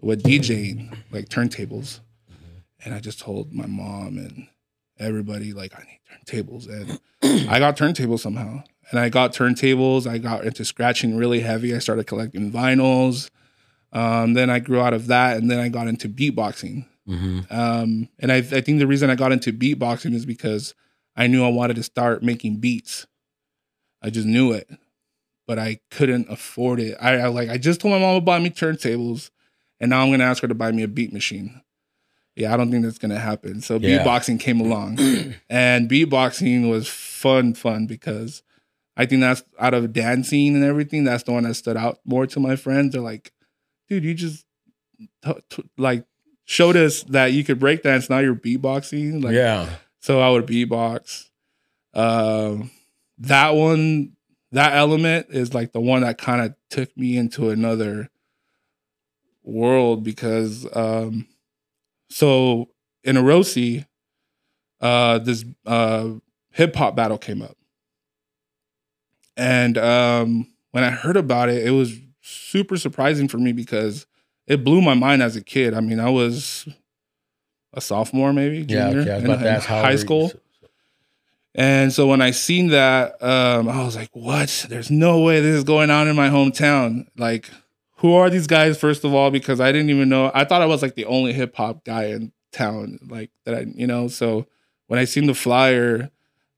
with 0.00 0.22
DJing, 0.22 0.96
like 1.10 1.28
turntables, 1.28 2.00
and 2.84 2.94
I 2.94 3.00
just 3.00 3.18
told 3.20 3.52
my 3.52 3.66
mom 3.66 4.18
and 4.18 4.48
everybody 4.98 5.52
like 5.52 5.72
I 5.74 5.84
need 5.84 6.00
turntables, 6.46 6.68
and 6.68 7.00
I 7.50 7.58
got 7.58 7.76
turntables 7.76 8.20
somehow. 8.20 8.62
And 8.90 9.00
I 9.00 9.08
got 9.08 9.32
turntables. 9.32 10.06
I 10.06 10.18
got 10.18 10.44
into 10.44 10.62
scratching 10.62 11.16
really 11.16 11.40
heavy. 11.40 11.74
I 11.74 11.78
started 11.78 12.06
collecting 12.06 12.52
vinyls. 12.52 13.30
Um, 13.94 14.34
then 14.34 14.50
I 14.50 14.58
grew 14.58 14.78
out 14.80 14.92
of 14.92 15.06
that, 15.06 15.38
and 15.38 15.50
then 15.50 15.58
I 15.58 15.70
got 15.70 15.88
into 15.88 16.06
beatboxing. 16.06 16.84
hmm 17.06 17.40
Um, 17.50 18.08
and 18.18 18.30
I, 18.30 18.36
I 18.36 18.60
think 18.60 18.80
the 18.80 18.86
reason 18.86 19.08
I 19.08 19.14
got 19.14 19.32
into 19.32 19.54
beatboxing 19.54 20.12
is 20.12 20.26
because 20.26 20.74
I 21.16 21.26
knew 21.26 21.44
I 21.44 21.48
wanted 21.48 21.76
to 21.76 21.82
start 21.82 22.22
making 22.22 22.56
beats. 22.56 23.06
I 24.02 24.10
just 24.10 24.26
knew 24.26 24.52
it, 24.52 24.68
but 25.46 25.58
I 25.58 25.80
couldn't 25.90 26.28
afford 26.30 26.80
it. 26.80 26.96
I, 27.00 27.16
I 27.18 27.26
like 27.28 27.48
I 27.48 27.56
just 27.58 27.80
told 27.80 27.92
my 27.92 27.98
mom 28.00 28.16
to 28.16 28.20
buy 28.20 28.38
me 28.38 28.50
turntables, 28.50 29.30
and 29.80 29.90
now 29.90 30.02
I'm 30.02 30.10
gonna 30.10 30.24
ask 30.24 30.42
her 30.42 30.48
to 30.48 30.54
buy 30.54 30.72
me 30.72 30.82
a 30.82 30.88
beat 30.88 31.12
machine. 31.12 31.60
Yeah, 32.36 32.52
I 32.52 32.56
don't 32.56 32.70
think 32.70 32.84
that's 32.84 32.98
gonna 32.98 33.18
happen. 33.18 33.60
So 33.60 33.76
Yeah. 33.76 34.02
beatboxing 34.04 34.40
came 34.40 34.60
along, 34.60 34.98
and 35.48 35.88
beatboxing 35.88 36.68
was 36.68 36.88
fun, 36.88 37.54
fun 37.54 37.86
because 37.86 38.42
I 38.96 39.06
think 39.06 39.20
that's 39.22 39.42
out 39.58 39.74
of 39.74 39.92
dancing 39.92 40.54
and 40.54 40.64
everything. 40.64 41.04
That's 41.04 41.22
the 41.22 41.32
one 41.32 41.44
that 41.44 41.54
stood 41.54 41.76
out 41.76 42.00
more 42.04 42.26
to 42.26 42.40
my 42.40 42.56
friends. 42.56 42.92
They're 42.92 43.00
like, 43.00 43.32
dude, 43.88 44.04
you 44.04 44.14
just 44.14 44.44
t- 45.24 45.32
t- 45.50 45.64
like 45.78 46.04
showed 46.44 46.76
us 46.76 47.02
that 47.04 47.32
you 47.32 47.42
could 47.44 47.58
break 47.58 47.82
dance. 47.82 48.10
Now 48.10 48.18
you're 48.18 48.34
beatboxing. 48.34 49.22
Like, 49.24 49.34
yeah. 49.34 49.68
So 50.04 50.20
I 50.20 50.28
would 50.28 50.46
beatbox. 50.46 51.30
Um, 51.94 52.70
that 53.16 53.54
one, 53.54 54.12
that 54.52 54.74
element 54.74 55.28
is 55.30 55.54
like 55.54 55.72
the 55.72 55.80
one 55.80 56.02
that 56.02 56.18
kind 56.18 56.42
of 56.42 56.54
took 56.68 56.94
me 56.94 57.16
into 57.16 57.48
another 57.48 58.10
world 59.44 60.04
because, 60.04 60.66
um, 60.76 61.26
so 62.10 62.68
in 63.02 63.16
Orosi, 63.16 63.86
uh, 64.82 65.20
this 65.20 65.42
uh, 65.64 66.10
hip 66.50 66.76
hop 66.76 66.94
battle 66.94 67.16
came 67.16 67.40
up, 67.40 67.56
and 69.38 69.78
um, 69.78 70.52
when 70.72 70.84
I 70.84 70.90
heard 70.90 71.16
about 71.16 71.48
it, 71.48 71.66
it 71.66 71.70
was 71.70 71.98
super 72.20 72.76
surprising 72.76 73.26
for 73.26 73.38
me 73.38 73.52
because 73.52 74.06
it 74.46 74.64
blew 74.64 74.82
my 74.82 74.92
mind 74.92 75.22
as 75.22 75.34
a 75.34 75.42
kid. 75.42 75.72
I 75.72 75.80
mean, 75.80 75.98
I 75.98 76.10
was 76.10 76.68
a 77.74 77.80
sophomore, 77.80 78.32
maybe 78.32 78.58
Yeah. 78.58 78.90
junior 78.90 79.00
Okay. 79.02 79.10
I 79.12 79.14
was 79.16 79.24
in, 79.42 79.46
in 79.46 79.60
high 79.60 79.96
school. 79.96 80.32
And 81.54 81.92
so 81.92 82.06
when 82.08 82.20
I 82.20 82.32
seen 82.32 82.68
that, 82.68 83.22
um, 83.22 83.68
I 83.68 83.84
was 83.84 83.94
like, 83.94 84.10
"What? 84.12 84.66
There's 84.68 84.90
no 84.90 85.20
way 85.20 85.40
this 85.40 85.54
is 85.54 85.64
going 85.64 85.88
on 85.90 86.08
in 86.08 86.16
my 86.16 86.28
hometown. 86.28 87.06
Like, 87.16 87.48
who 87.98 88.12
are 88.14 88.28
these 88.28 88.48
guys? 88.48 88.76
First 88.76 89.04
of 89.04 89.14
all, 89.14 89.30
because 89.30 89.60
I 89.60 89.70
didn't 89.70 89.90
even 89.90 90.08
know. 90.08 90.30
I 90.34 90.44
thought 90.44 90.62
I 90.62 90.66
was 90.66 90.82
like 90.82 90.96
the 90.96 91.04
only 91.04 91.32
hip 91.32 91.54
hop 91.54 91.84
guy 91.84 92.06
in 92.06 92.32
town, 92.50 92.98
like 93.08 93.30
that. 93.44 93.54
I, 93.54 93.66
you 93.72 93.86
know. 93.86 94.08
So 94.08 94.46
when 94.88 94.98
I 94.98 95.04
seen 95.04 95.26
the 95.26 95.34
flyer, 95.34 96.10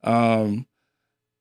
um, 0.03 0.67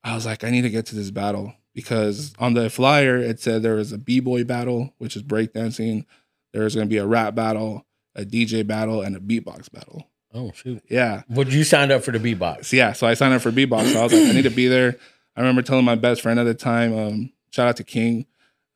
I 0.03 0.15
was 0.15 0.25
like, 0.25 0.43
I 0.43 0.49
need 0.49 0.63
to 0.63 0.69
get 0.69 0.85
to 0.87 0.95
this 0.95 1.09
battle 1.11 1.53
because 1.73 2.33
on 2.39 2.55
the 2.55 2.69
flyer 2.69 3.17
it 3.17 3.39
said 3.39 3.63
there 3.63 3.75
was 3.75 3.93
a 3.93 3.97
b 3.97 4.19
boy 4.19 4.43
battle, 4.43 4.93
which 4.97 5.15
is 5.15 5.23
breakdancing. 5.23 6.05
There 6.51 6.63
was 6.65 6.75
going 6.75 6.87
to 6.87 6.89
be 6.89 6.97
a 6.97 7.05
rap 7.07 7.35
battle, 7.35 7.85
a 8.15 8.23
DJ 8.23 8.65
battle, 8.65 9.01
and 9.01 9.15
a 9.15 9.19
beatbox 9.19 9.71
battle. 9.71 10.07
Oh 10.33 10.51
shoot. 10.53 10.83
Yeah. 10.89 11.23
Would 11.29 11.53
you 11.53 11.63
signed 11.63 11.91
up 11.91 12.03
for 12.03 12.11
the 12.11 12.19
beatbox? 12.19 12.73
Yeah, 12.73 12.91
so 12.91 13.07
I 13.07 13.13
signed 13.13 13.33
up 13.33 13.41
for 13.41 13.51
beatbox. 13.51 13.93
So 13.93 13.99
I 13.99 14.03
was 14.03 14.13
like, 14.13 14.23
I 14.23 14.31
need 14.33 14.43
to 14.43 14.49
be 14.49 14.67
there. 14.67 14.97
I 15.35 15.41
remember 15.41 15.61
telling 15.61 15.85
my 15.85 15.95
best 15.95 16.21
friend 16.21 16.39
at 16.39 16.43
the 16.43 16.53
time, 16.53 16.97
um, 16.97 17.33
shout 17.51 17.67
out 17.67 17.77
to 17.77 17.83
King. 17.83 18.25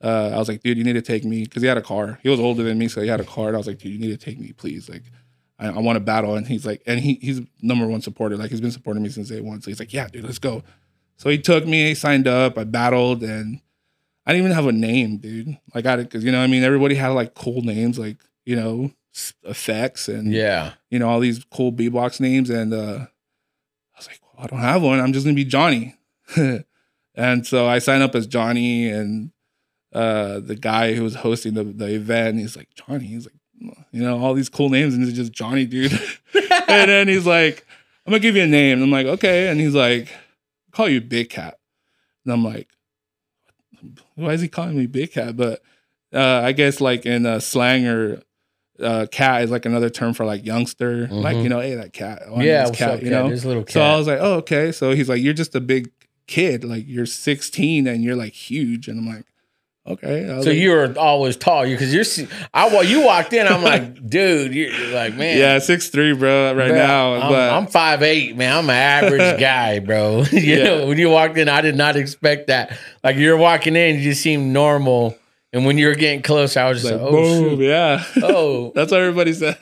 Uh, 0.01 0.31
I 0.33 0.37
was 0.37 0.47
like, 0.47 0.63
dude, 0.63 0.77
you 0.77 0.85
need 0.85 0.93
to 0.93 1.01
take 1.01 1.25
me 1.25 1.43
because 1.43 1.61
he 1.61 1.67
had 1.67 1.77
a 1.77 1.81
car. 1.81 2.19
He 2.23 2.29
was 2.29 2.39
older 2.39 2.63
than 2.63 2.77
me, 2.77 2.87
so 2.87 3.01
he 3.01 3.09
had 3.09 3.19
a 3.19 3.25
car. 3.25 3.47
And 3.47 3.55
I 3.55 3.57
was 3.57 3.67
like, 3.67 3.79
dude, 3.79 3.91
you 3.91 3.99
need 3.99 4.17
to 4.17 4.25
take 4.25 4.39
me, 4.39 4.53
please. 4.53 4.87
Like, 4.89 5.03
I, 5.59 5.67
I 5.67 5.79
want 5.79 5.97
to 5.97 5.99
battle. 5.99 6.35
And 6.35 6.47
he's 6.47 6.65
like, 6.65 6.81
and 6.85 6.99
he 6.99 7.15
he's 7.15 7.41
number 7.61 7.85
one 7.85 8.01
supporter. 8.01 8.37
Like, 8.37 8.51
he's 8.51 8.61
been 8.61 8.71
supporting 8.71 9.03
me 9.03 9.09
since 9.09 9.27
day 9.27 9.41
one. 9.41 9.61
So 9.61 9.69
he's 9.69 9.79
like, 9.79 9.93
yeah, 9.93 10.07
dude, 10.07 10.23
let's 10.23 10.39
go. 10.39 10.63
So 11.17 11.29
he 11.29 11.37
took 11.37 11.65
me, 11.65 11.89
He 11.89 11.95
signed 11.95 12.27
up, 12.27 12.57
I 12.57 12.63
battled, 12.63 13.23
and 13.23 13.59
I 14.25 14.31
didn't 14.31 14.45
even 14.45 14.55
have 14.55 14.67
a 14.67 14.71
name, 14.71 15.17
dude. 15.17 15.57
Like, 15.75 15.85
I 15.85 15.91
had 15.91 15.99
it 15.99 16.03
because 16.03 16.23
you 16.23 16.31
know, 16.31 16.41
I 16.41 16.47
mean, 16.47 16.63
everybody 16.63 16.95
had 16.95 17.09
like 17.09 17.33
cool 17.33 17.61
names, 17.61 17.99
like 17.99 18.17
you 18.45 18.55
know, 18.55 18.91
effects 19.43 20.07
and 20.07 20.31
Yeah. 20.33 20.73
you 20.89 20.99
know, 20.99 21.09
all 21.09 21.19
these 21.19 21.43
cool 21.51 21.71
B-box 21.71 22.19
names. 22.19 22.49
And 22.49 22.73
uh, 22.73 23.05
I 23.05 23.97
was 23.97 24.07
like, 24.07 24.19
well, 24.23 24.45
I 24.45 24.47
don't 24.47 24.59
have 24.59 24.81
one. 24.81 24.99
I'm 24.99 25.13
just 25.13 25.25
to 25.25 25.33
be 25.33 25.45
Johnny. 25.45 25.95
and 27.15 27.45
so 27.45 27.67
I 27.67 27.79
signed 27.79 28.03
up 28.03 28.15
as 28.15 28.27
Johnny. 28.27 28.89
And 28.89 29.31
uh, 29.93 30.39
the 30.39 30.55
guy 30.55 30.93
who 30.93 31.03
was 31.03 31.15
hosting 31.15 31.53
the, 31.53 31.63
the 31.63 31.93
event, 31.95 32.37
he's 32.39 32.55
like, 32.55 32.69
Johnny. 32.75 33.05
He's 33.07 33.25
like, 33.25 33.35
you 33.91 34.01
know, 34.03 34.19
all 34.19 34.33
these 34.33 34.49
cool 34.49 34.69
names. 34.69 34.93
And 34.93 35.03
it's 35.03 35.13
just 35.13 35.31
Johnny, 35.33 35.65
dude. 35.65 35.91
and 36.33 36.89
then 36.89 37.07
he's 37.07 37.25
like, 37.25 37.65
I'm 38.05 38.13
to 38.13 38.19
give 38.19 38.35
you 38.35 38.43
a 38.43 38.47
name. 38.47 38.75
And 38.75 38.83
I'm 38.83 38.91
like, 38.91 39.05
okay. 39.07 39.49
And 39.49 39.59
he's 39.59 39.75
like, 39.75 40.07
call 40.71 40.87
you 40.87 41.01
Big 41.01 41.29
Cat. 41.29 41.59
And 42.23 42.33
I'm 42.33 42.43
like, 42.43 42.69
why 44.15 44.33
is 44.33 44.41
he 44.41 44.47
calling 44.47 44.77
me 44.77 44.85
Big 44.87 45.13
Cat? 45.13 45.35
But 45.37 45.61
uh, 46.13 46.41
I 46.43 46.51
guess 46.53 46.81
like 46.81 47.05
in 47.05 47.25
uh, 47.25 47.39
slang 47.39 47.85
or 47.87 48.21
uh, 48.81 49.05
cat 49.11 49.43
is 49.43 49.51
like 49.51 49.65
another 49.65 49.89
term 49.89 50.13
for 50.13 50.25
like 50.25 50.45
youngster, 50.45 51.07
like 51.07 51.37
Mhm. 51.37 51.43
you 51.43 51.49
know, 51.49 51.59
hey 51.59 51.75
that 51.75 51.93
cat, 51.93 52.23
oh, 52.27 52.41
yeah. 52.41 52.61
this 52.63 52.71
up, 52.71 52.75
cat, 52.77 53.03
you 53.03 53.09
know. 53.09 53.29
This 53.29 53.45
little 53.45 53.63
cat. 53.63 53.73
So 53.73 53.81
I 53.81 53.95
was 53.97 54.07
like, 54.07 54.19
oh 54.21 54.35
okay. 54.35 54.71
So 54.71 54.91
he's 54.91 55.09
like, 55.09 55.21
you're 55.21 55.33
just 55.33 55.55
a 55.55 55.61
big 55.61 55.89
kid, 56.27 56.63
like 56.63 56.83
you're 56.87 57.05
16 57.05 57.87
and 57.87 58.03
you're 58.03 58.15
like 58.15 58.33
huge, 58.33 58.87
and 58.87 58.99
I'm 58.99 59.15
like, 59.15 59.25
okay. 59.87 60.27
So 60.27 60.49
like, 60.49 60.57
you 60.57 60.69
were 60.71 60.93
always 60.97 61.35
tall, 61.35 61.65
you 61.65 61.75
because 61.75 61.93
you're. 61.93 62.27
I 62.53 62.67
well, 62.67 62.83
you 62.83 63.03
walked 63.03 63.33
in. 63.33 63.47
I'm 63.47 63.63
like, 63.63 63.95
dude, 64.09 64.53
you're, 64.53 64.69
you're 64.71 64.93
like, 64.93 65.15
man. 65.15 65.37
yeah, 65.37 65.57
six 65.59 65.89
three, 65.89 66.13
bro, 66.13 66.53
right 66.53 66.67
Bro, 66.69 66.77
now. 66.77 67.13
I'm, 67.15 67.29
but 67.31 67.49
I'm 67.53 67.67
five 67.67 68.03
eight, 68.03 68.35
man. 68.37 68.55
I'm 68.57 68.69
an 68.69 68.75
average 68.75 69.39
guy, 69.39 69.79
bro. 69.79 70.23
you 70.31 70.39
Yeah. 70.39 70.63
know, 70.63 70.87
when 70.87 70.97
you 70.99 71.09
walked 71.09 71.37
in, 71.37 71.49
I 71.49 71.61
did 71.61 71.75
not 71.75 71.95
expect 71.95 72.47
that. 72.47 72.77
Like 73.03 73.15
you're 73.17 73.37
walking 73.37 73.75
in, 73.75 73.95
you 73.97 74.03
just 74.03 74.21
seem 74.21 74.53
normal, 74.53 75.17
and 75.53 75.65
when 75.65 75.77
you 75.77 75.87
were 75.87 75.95
getting 75.95 76.21
close, 76.21 76.55
I 76.57 76.69
was 76.69 76.81
just 76.81 76.91
like, 76.93 77.01
like, 77.01 77.11
oh 77.11 77.49
boom, 77.49 77.61
yeah. 77.61 78.03
oh 78.23 78.71
That's 78.75 78.91
what 78.91 79.01
everybody 79.01 79.33
said. 79.33 79.57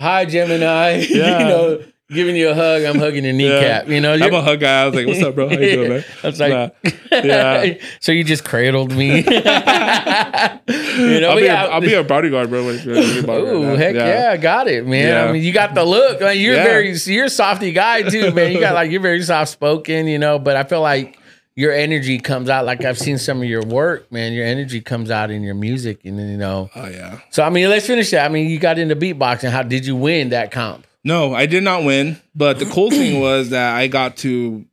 hi 0.00 0.26
Jemini. 0.26 1.06
Yeah. 1.10 1.38
you 1.38 1.44
know, 1.46 1.84
giving 2.10 2.36
you 2.36 2.50
a 2.50 2.54
hug. 2.54 2.82
I'm 2.82 2.98
hugging 2.98 3.24
your 3.24 3.32
kneecap. 3.32 3.88
You 3.88 4.00
know, 4.00 4.12
I'm 4.12 4.34
a 4.34 4.42
hug 4.42 4.60
guy. 4.60 4.82
I 4.82 4.86
was 4.86 4.94
like, 4.94 5.06
"What's 5.06 5.22
up, 5.22 5.34
bro? 5.34 5.48
How 5.48 5.54
you 5.54 5.70
doing, 5.76 5.88
man?" 5.88 6.04
I 6.22 6.26
was 6.26 6.40
like, 6.40 6.50
Nah. 6.50 6.68
Yeah. 7.10 7.74
so 8.00 8.12
you 8.12 8.24
just 8.24 8.44
cradled 8.44 8.92
me. 8.92 9.18
you 9.18 9.22
know, 9.30 11.28
I'll, 11.30 11.36
be 11.36 11.44
yeah, 11.44 11.64
a, 11.64 11.68
I'll 11.68 11.80
be 11.80 11.94
a 11.94 12.04
bodyguard, 12.04 12.50
bro. 12.50 12.66
when 12.66 12.78
you're 12.80 12.96
Ooh, 12.96 13.76
heck 13.76 13.94
yeah. 13.94 14.30
I 14.32 14.36
got 14.36 14.68
it, 14.68 14.86
man. 14.86 15.08
Yeah. 15.08 15.24
I 15.24 15.32
mean, 15.32 15.42
you 15.42 15.52
got 15.52 15.74
the 15.74 15.84
look. 15.84 16.20
Like, 16.20 16.38
you're 16.38 16.54
Yeah. 16.56 16.64
very, 16.64 16.94
you're 17.06 17.26
a 17.26 17.30
softy 17.30 17.72
guy 17.72 18.02
too, 18.02 18.32
man. 18.32 18.52
You 18.52 18.60
got 18.60 18.74
like, 18.74 18.90
you're 18.90 19.00
very 19.00 19.22
soft 19.22 19.50
spoken, 19.52 20.06
you 20.06 20.18
know. 20.18 20.38
But 20.38 20.56
I 20.56 20.64
feel 20.64 20.80
like 20.80 21.18
your 21.54 21.72
energy 21.72 22.18
comes 22.18 22.48
out. 22.48 22.64
Like 22.64 22.84
I've 22.84 22.98
seen 22.98 23.18
some 23.18 23.38
of 23.38 23.44
your 23.44 23.62
work, 23.62 24.10
man. 24.10 24.32
Your 24.32 24.46
energy 24.46 24.80
comes 24.80 25.10
out 25.10 25.30
in 25.30 25.42
your 25.42 25.54
music, 25.54 26.04
and 26.04 26.18
then, 26.18 26.28
you 26.28 26.36
know. 26.36 26.70
Oh 26.74 26.88
yeah. 26.88 27.20
So 27.30 27.42
I 27.42 27.50
mean, 27.50 27.68
let's 27.68 27.86
finish 27.86 28.10
that. 28.10 28.24
I 28.24 28.28
mean, 28.28 28.48
you 28.48 28.58
got 28.58 28.78
into 28.78 28.96
beatboxing. 28.96 29.50
How 29.50 29.62
did 29.62 29.86
you 29.86 29.96
win 29.96 30.30
that 30.30 30.50
comp? 30.50 30.86
No, 31.04 31.34
I 31.34 31.46
did 31.46 31.62
not 31.62 31.84
win. 31.84 32.20
But 32.34 32.58
the 32.58 32.66
cool 32.66 32.90
thing 32.90 33.20
was 33.20 33.50
that 33.50 33.76
I 33.76 33.88
got 33.88 34.16
to 34.18 34.64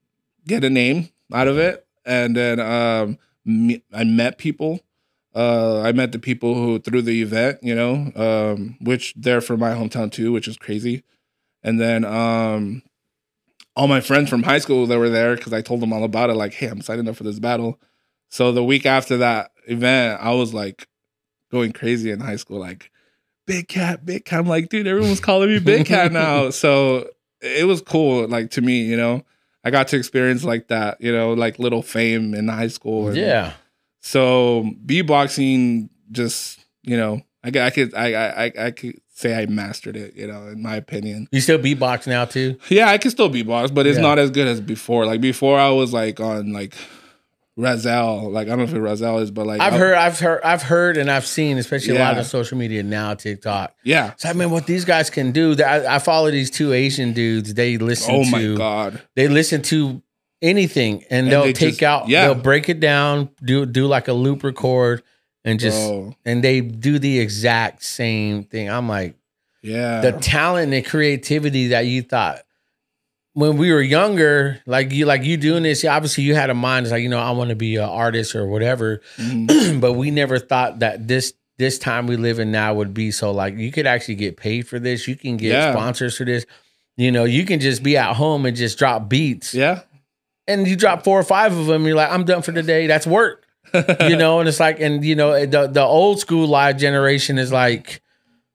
get 0.47 0.63
a 0.63 0.69
name 0.69 1.09
out 1.33 1.47
of 1.47 1.57
it, 1.57 1.85
and 2.05 2.35
then 2.35 2.59
um, 2.59 3.17
me, 3.45 3.83
I 3.93 4.03
met 4.03 4.37
people. 4.37 4.79
Uh, 5.35 5.81
I 5.81 5.91
met 5.91 6.11
the 6.11 6.19
people 6.19 6.55
who 6.55 6.79
through 6.79 7.03
the 7.03 7.21
event, 7.21 7.59
you 7.61 7.75
know, 7.75 8.11
um, 8.15 8.77
which 8.81 9.13
they're 9.15 9.41
from 9.41 9.59
my 9.59 9.71
hometown 9.71 10.11
too, 10.11 10.31
which 10.31 10.47
is 10.47 10.57
crazy. 10.57 11.03
And 11.61 11.79
then 11.79 12.03
um, 12.03 12.81
all 13.79 13.87
my 13.87 14.01
friends 14.01 14.29
from 14.29 14.43
high 14.43 14.59
school 14.59 14.85
that 14.87 14.97
were 14.99 15.09
there 15.09 15.35
because 15.35 15.53
I 15.53 15.61
told 15.61 15.79
them 15.79 15.93
all 15.93 16.03
about 16.03 16.29
it. 16.29 16.33
Like, 16.35 16.53
hey, 16.53 16.67
I'm 16.67 16.81
signing 16.81 17.07
up 17.07 17.15
for 17.15 17.23
this 17.23 17.39
battle. 17.39 17.79
So 18.29 18.51
the 18.51 18.63
week 18.63 18.85
after 18.85 19.17
that 19.17 19.51
event, 19.67 20.19
I 20.21 20.31
was 20.33 20.53
like 20.53 20.87
going 21.51 21.71
crazy 21.71 22.11
in 22.11 22.19
high 22.19 22.35
school, 22.35 22.59
like 22.59 22.91
Big 23.47 23.67
Cat, 23.69 24.05
Big 24.05 24.25
Cat. 24.25 24.39
I'm 24.41 24.47
like, 24.47 24.67
dude, 24.69 24.85
everyone's 24.85 25.19
calling 25.21 25.49
me 25.49 25.59
Big 25.59 25.85
Cat 25.87 26.11
now. 26.11 26.49
so 26.63 27.07
it 27.41 27.65
was 27.67 27.81
cool, 27.81 28.27
like 28.27 28.51
to 28.51 28.61
me, 28.61 28.81
you 28.83 28.97
know. 28.97 29.23
I 29.63 29.71
got 29.71 29.87
to 29.89 29.97
experience 29.97 30.43
like 30.43 30.67
that, 30.69 30.99
you 31.01 31.11
know, 31.11 31.33
like 31.33 31.57
little 31.59 31.81
fame 31.81 32.33
in 32.33 32.47
high 32.47 32.67
school. 32.69 33.07
and- 33.07 33.17
Yeah. 33.17 33.53
So 34.01 34.69
b 34.85 35.01
boxing 35.01 35.89
just 36.11 36.59
you 36.83 36.97
know, 36.97 37.21
I, 37.43 37.49
I 37.59 37.69
could, 37.69 37.93
I, 37.93 38.13
I, 38.13 38.43
I- 38.45 38.65
I 38.67 38.71
could 38.71 38.99
say 39.19 39.35
I 39.35 39.45
mastered 39.47 39.97
it, 39.97 40.15
you 40.15 40.27
know, 40.27 40.47
in 40.47 40.61
my 40.61 40.75
opinion. 40.77 41.27
You 41.31 41.41
still 41.41 41.59
beatbox 41.59 42.07
now 42.07 42.25
too? 42.25 42.57
Yeah, 42.69 42.89
I 42.89 42.97
can 42.97 43.11
still 43.11 43.29
beatbox, 43.29 43.73
but 43.73 43.85
it's 43.85 43.97
Yeah. 43.97 44.03
not 44.03 44.17
as 44.19 44.31
good 44.31 44.47
as 44.47 44.61
before. 44.61 45.05
Like 45.05 45.19
before, 45.21 45.59
I 45.59 45.69
was 45.69 45.91
like 45.93 46.19
on 46.21 46.53
like 46.53 46.73
Rahzel. 47.57 48.31
Like 48.31 48.47
I 48.47 48.51
don't 48.51 48.59
know 48.59 48.63
if 48.65 48.73
it 48.73 48.77
Rahzel 48.77 49.21
is, 49.21 49.31
but 49.31 49.45
like 49.45 49.59
I've 49.59 49.73
I- 49.73 49.77
heard, 49.77 49.95
I've 49.95 50.19
heard, 50.19 50.41
I've 50.43 50.63
heard, 50.63 50.97
and 50.97 51.11
I've 51.11 51.25
seen, 51.25 51.57
especially 51.57 51.97
a 51.97 51.99
lot 51.99 52.17
of 52.17 52.25
social 52.25 52.57
media 52.57 52.83
now, 52.83 53.13
TikTok. 53.13 53.73
Yeah. 53.83 54.13
So 54.17 54.29
I 54.29 54.33
mean, 54.33 54.51
what 54.51 54.65
these 54.65 54.85
guys 54.85 55.09
can 55.09 55.31
do. 55.31 55.55
I, 55.63 55.95
I 55.95 55.99
follow 55.99 56.31
these 56.31 56.49
two 56.49 56.71
Asian 56.73 57.11
dudes. 57.13 57.53
They 57.53 57.77
listen 57.77 58.15
Oh 58.15 58.23
to, 58.23 58.31
my 58.31 58.55
god. 58.57 59.01
they 59.15 59.27
listen 59.27 59.61
to 59.63 60.01
anything, 60.41 61.03
and, 61.09 61.25
And 61.25 61.31
they'll 61.31 61.43
they 61.43 61.53
take 61.53 61.69
just- 61.71 61.83
out, 61.83 62.07
yeah. 62.07 62.25
they'll 62.25 62.35
break 62.41 62.69
it 62.69 62.79
down, 62.79 63.29
do 63.43 63.65
do 63.65 63.87
like 63.87 64.07
a 64.07 64.13
loop 64.13 64.43
record, 64.43 65.03
and 65.45 65.59
just 65.59 65.77
Bro. 65.89 66.15
and 66.25 66.43
they 66.43 66.61
do 66.61 66.99
the 66.99 67.19
exact 67.19 67.83
same 67.83 68.43
thing. 68.43 68.69
I'm 68.69 68.87
like, 68.89 69.15
Yeah. 69.61 70.01
the 70.01 70.11
talent 70.13 70.73
and 70.73 70.85
creativity 70.85 71.67
that 71.67 71.85
you 71.85 72.01
thought 72.01 72.41
when 73.33 73.57
we 73.57 73.71
were 73.71 73.81
younger, 73.81 74.59
like 74.65 74.91
you 74.91 75.05
like 75.05 75.23
you 75.23 75.37
doing 75.37 75.63
this, 75.63 75.85
obviously 75.85 76.23
you 76.23 76.35
had 76.35 76.49
a 76.49 76.53
mind, 76.53 76.85
it's 76.85 76.91
like, 76.91 77.03
you 77.03 77.09
know, 77.09 77.19
I 77.19 77.31
want 77.31 77.49
to 77.51 77.55
be 77.55 77.75
an 77.77 77.83
artist 77.87 78.35
or 78.35 78.47
whatever. 78.47 79.01
Mhm. 79.17 79.79
but 79.81 79.93
we 79.93 80.11
never 80.11 80.39
thought 80.39 80.79
that 80.79 81.07
this 81.07 81.33
this 81.57 81.77
time 81.77 82.07
we 82.07 82.15
live 82.15 82.39
in 82.39 82.51
now 82.51 82.73
would 82.73 82.93
be 82.93 83.11
so 83.11 83.31
like 83.31 83.55
you 83.57 83.71
could 83.71 83.85
actually 83.85 84.15
get 84.15 84.35
paid 84.37 84.67
for 84.67 84.79
this. 84.79 85.07
You 85.07 85.15
can 85.15 85.37
get 85.37 85.51
Yeah. 85.51 85.71
sponsors 85.73 86.17
for 86.17 86.25
this. 86.25 86.45
You 86.97 87.11
know, 87.11 87.23
you 87.23 87.45
can 87.45 87.59
just 87.59 87.81
be 87.83 87.95
at 87.97 88.15
home 88.15 88.45
and 88.45 88.57
just 88.57 88.77
drop 88.77 89.07
beats. 89.09 89.53
yeah. 89.53 89.81
And 90.47 90.67
you 90.67 90.75
drop 90.75 91.03
four 91.03 91.19
or 91.19 91.23
five 91.23 91.55
of 91.55 91.67
them, 91.67 91.85
you're 91.85 91.95
like, 91.95 92.11
I'm 92.11 92.23
done 92.25 92.41
for 92.41 92.51
the 92.51 92.63
day. 92.63 92.87
That's 92.87 93.05
work. 93.05 93.45
You 93.73 94.15
know, 94.17 94.39
and 94.39 94.47
it's 94.49 94.59
like, 94.59 94.79
and 94.79 95.03
you 95.03 95.15
know, 95.15 95.45
the 95.45 95.67
the 95.67 95.81
old 95.83 96.19
school 96.19 96.47
live 96.47 96.77
generation 96.77 97.37
is 97.37 97.51
like 97.51 98.01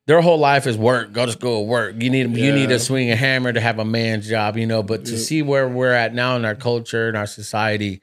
their 0.07 0.20
whole 0.20 0.38
life 0.38 0.66
is 0.66 0.77
work. 0.77 1.12
Go 1.12 1.27
to 1.27 1.33
school, 1.33 1.66
work. 1.66 1.94
You 2.03 2.11
need 2.11 2.37
you 2.37 2.53
need 2.53 2.68
to 2.68 2.79
swing 2.79 3.11
a 3.11 3.16
hammer 3.16 3.53
to 3.53 3.61
have 3.61 3.79
a 3.79 3.85
man's 3.85 4.29
job, 4.29 4.57
you 4.57 4.66
know. 4.66 4.83
But 4.83 5.05
to 5.07 5.12
Yep. 5.12 5.20
see 5.20 5.42
where 5.42 5.68
we're 5.68 5.92
at 5.92 6.14
now 6.14 6.37
in 6.37 6.44
our 6.44 6.55
culture 6.55 7.09
and 7.09 7.16
our 7.16 7.27
society, 7.27 8.00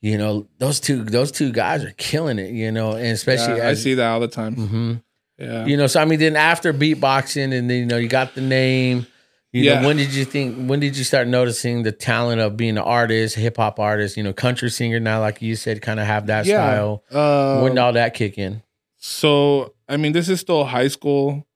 you 0.00 0.18
know, 0.18 0.46
those 0.58 0.78
two 0.80 1.02
those 1.04 1.32
two 1.32 1.50
guys 1.52 1.84
are 1.84 1.92
killing 1.96 2.38
it, 2.38 2.50
you 2.52 2.70
know, 2.70 2.92
and 2.92 3.08
especially 3.08 3.58
Yeah, 3.58 3.68
I 3.68 3.74
see 3.74 3.94
that 3.94 4.06
all 4.08 4.20
the 4.20 4.28
time. 4.28 4.56
Mhm. 4.56 5.02
Yeah. 5.38 5.66
you 5.66 5.76
know. 5.76 5.86
So 5.88 6.00
I 6.00 6.04
mean, 6.04 6.20
then 6.20 6.36
after 6.36 6.72
beatboxing, 6.72 7.52
and 7.56 7.68
then 7.68 7.78
you 7.78 7.86
know, 7.86 7.96
you 7.96 8.08
got 8.08 8.34
the 8.34 8.40
name. 8.42 9.06
You 9.52 9.64
Yeah. 9.64 9.80
know, 9.80 9.86
when 9.86 9.96
did 9.98 10.14
you 10.14 10.24
think? 10.24 10.66
When 10.68 10.80
did 10.80 10.96
you 10.96 11.04
start 11.04 11.28
noticing 11.28 11.82
the 11.82 11.92
talent 11.92 12.40
of 12.40 12.56
being 12.56 12.78
an 12.78 12.84
artist, 12.84 13.36
hip 13.36 13.58
hop 13.58 13.78
artist? 13.78 14.16
You 14.16 14.22
know, 14.22 14.32
country 14.32 14.70
singer 14.70 14.98
now, 14.98 15.20
like 15.20 15.42
you 15.42 15.56
said, 15.56 15.82
kind 15.82 16.00
of 16.00 16.06
have 16.06 16.26
that 16.28 16.46
style. 16.46 17.04
Uh, 17.10 17.60
when 17.60 17.74
did 17.74 17.80
all 17.80 17.92
that 17.92 18.14
kick 18.14 18.38
in? 18.38 18.62
So, 18.96 19.74
I 19.88 19.98
mean, 19.98 20.12
this 20.12 20.28
is 20.30 20.40
still 20.40 20.64
high 20.64 20.88
school, 20.88 21.46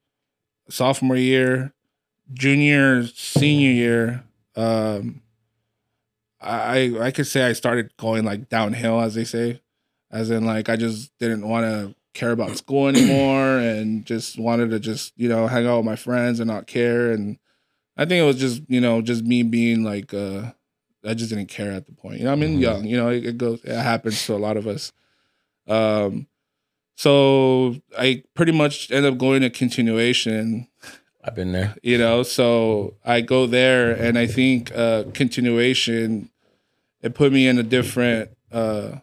sophomore 0.69 1.17
year, 1.17 1.73
junior, 2.35 3.07
senior 3.07 3.71
year. 3.71 4.25
Um, 4.57 5.23
I 6.41 6.93
I 7.01 7.11
could 7.13 7.27
say 7.27 7.45
I 7.45 7.55
started 7.55 7.97
going 7.97 8.25
like 8.25 8.51
downhill, 8.51 9.01
as 9.01 9.15
they 9.15 9.25
say, 9.25 9.63
as 10.11 10.29
in 10.31 10.45
like 10.45 10.69
I 10.69 10.77
just 10.77 11.17
didn't 11.19 11.49
want 11.49 11.65
to 11.65 11.95
care 12.13 12.31
about 12.33 12.59
school 12.59 12.89
anymore, 12.89 13.57
and 13.59 14.05
just 14.05 14.39
wanted 14.39 14.69
to 14.71 14.81
just 14.81 15.15
you 15.17 15.31
know 15.31 15.47
hang 15.47 15.67
out 15.67 15.79
with 15.79 15.87
my 15.87 15.97
friends 15.97 16.41
and 16.41 16.49
not 16.49 16.67
care. 16.67 17.11
And 17.11 17.39
I 17.97 18.05
think 18.05 18.21
it 18.23 18.27
was 18.27 18.39
just 18.39 18.63
you 18.69 18.81
know 18.81 19.01
just 19.03 19.25
me 19.25 19.43
being 19.43 19.83
like 19.85 20.13
uh, 20.15 20.53
I 21.05 21.15
just 21.15 21.31
didn't 21.31 21.49
care 21.49 21.73
at 21.73 21.87
the 21.87 21.93
point. 21.93 22.19
You 22.19 22.25
know, 22.27 22.33
I 22.33 22.37
mean, 22.37 22.59
Mhm. 22.59 22.63
young. 22.63 22.85
You 22.85 22.97
know, 22.97 23.09
it, 23.09 23.25
it 23.27 23.39
goes. 23.39 23.61
It 23.65 23.75
happens 23.75 24.25
to 24.27 24.35
a 24.35 24.37
lot 24.39 24.57
of 24.57 24.67
us. 24.67 24.93
Um, 25.69 26.27
so 26.97 27.77
I 27.99 28.23
pretty 28.35 28.53
much 28.53 28.91
end 28.91 29.05
up 29.07 29.19
going 29.19 29.43
to 29.43 29.51
continuation, 29.51 30.69
I've 31.23 31.35
been 31.35 31.53
there. 31.53 31.77
you 31.83 31.99
know. 31.99 32.23
So 32.23 32.95
I 33.05 33.21
go 33.21 33.47
there, 33.47 33.93
and 33.93 34.19
I 34.19 34.27
think 34.27 34.73
uh, 34.75 35.05
continuation 35.13 36.31
it 37.03 37.15
put 37.15 37.33
me 37.33 37.47
in 37.47 37.59
a 37.59 37.63
different 37.63 38.31
uh, 38.51 38.97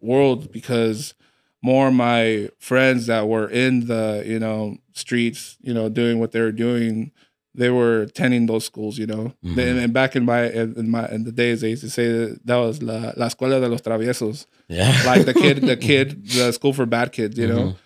world 0.00 0.52
because 0.52 1.14
more 1.62 1.88
of 1.88 1.94
my 1.94 2.48
friends 2.58 3.06
that 3.06 3.26
were 3.28 3.48
in 3.48 3.86
the 3.86 4.22
you 4.26 4.38
know 4.38 4.76
streets, 4.92 5.56
you 5.62 5.72
know, 5.74 5.88
doing 5.88 6.18
what 6.18 6.32
they 6.32 6.40
were 6.40 6.52
doing, 6.52 7.12
they 7.54 7.68
were 7.70 8.02
attending 8.02 8.46
those 8.46 8.64
schools, 8.64 8.96
you 8.98 9.06
know. 9.06 9.34
Mhm. 9.44 9.54
Then 9.56 9.78
and 9.78 9.92
back 9.92 10.14
in 10.16 10.24
my 10.24 10.48
in 10.50 10.90
my 10.90 11.08
in 11.10 11.24
the 11.24 11.32
days, 11.32 11.60
they 11.60 11.70
used 11.70 11.82
to 11.82 11.90
say 11.90 12.06
that, 12.08 12.46
that 12.46 12.56
was 12.56 12.82
la, 12.82 13.12
la 13.16 13.26
escuela 13.28 13.60
de 13.60 13.68
los 13.68 13.80
traviesos 13.82 14.46
Yeah, 14.68 14.94
like 15.04 15.24
the 15.26 15.34
kid, 15.34 15.60
the 15.62 15.76
kid, 15.88 16.26
the 16.28 16.52
school 16.52 16.72
for 16.72 16.86
bad 16.86 17.12
kids, 17.12 17.36
you 17.38 17.48
know. 17.48 17.62
Mhm. 17.68 17.76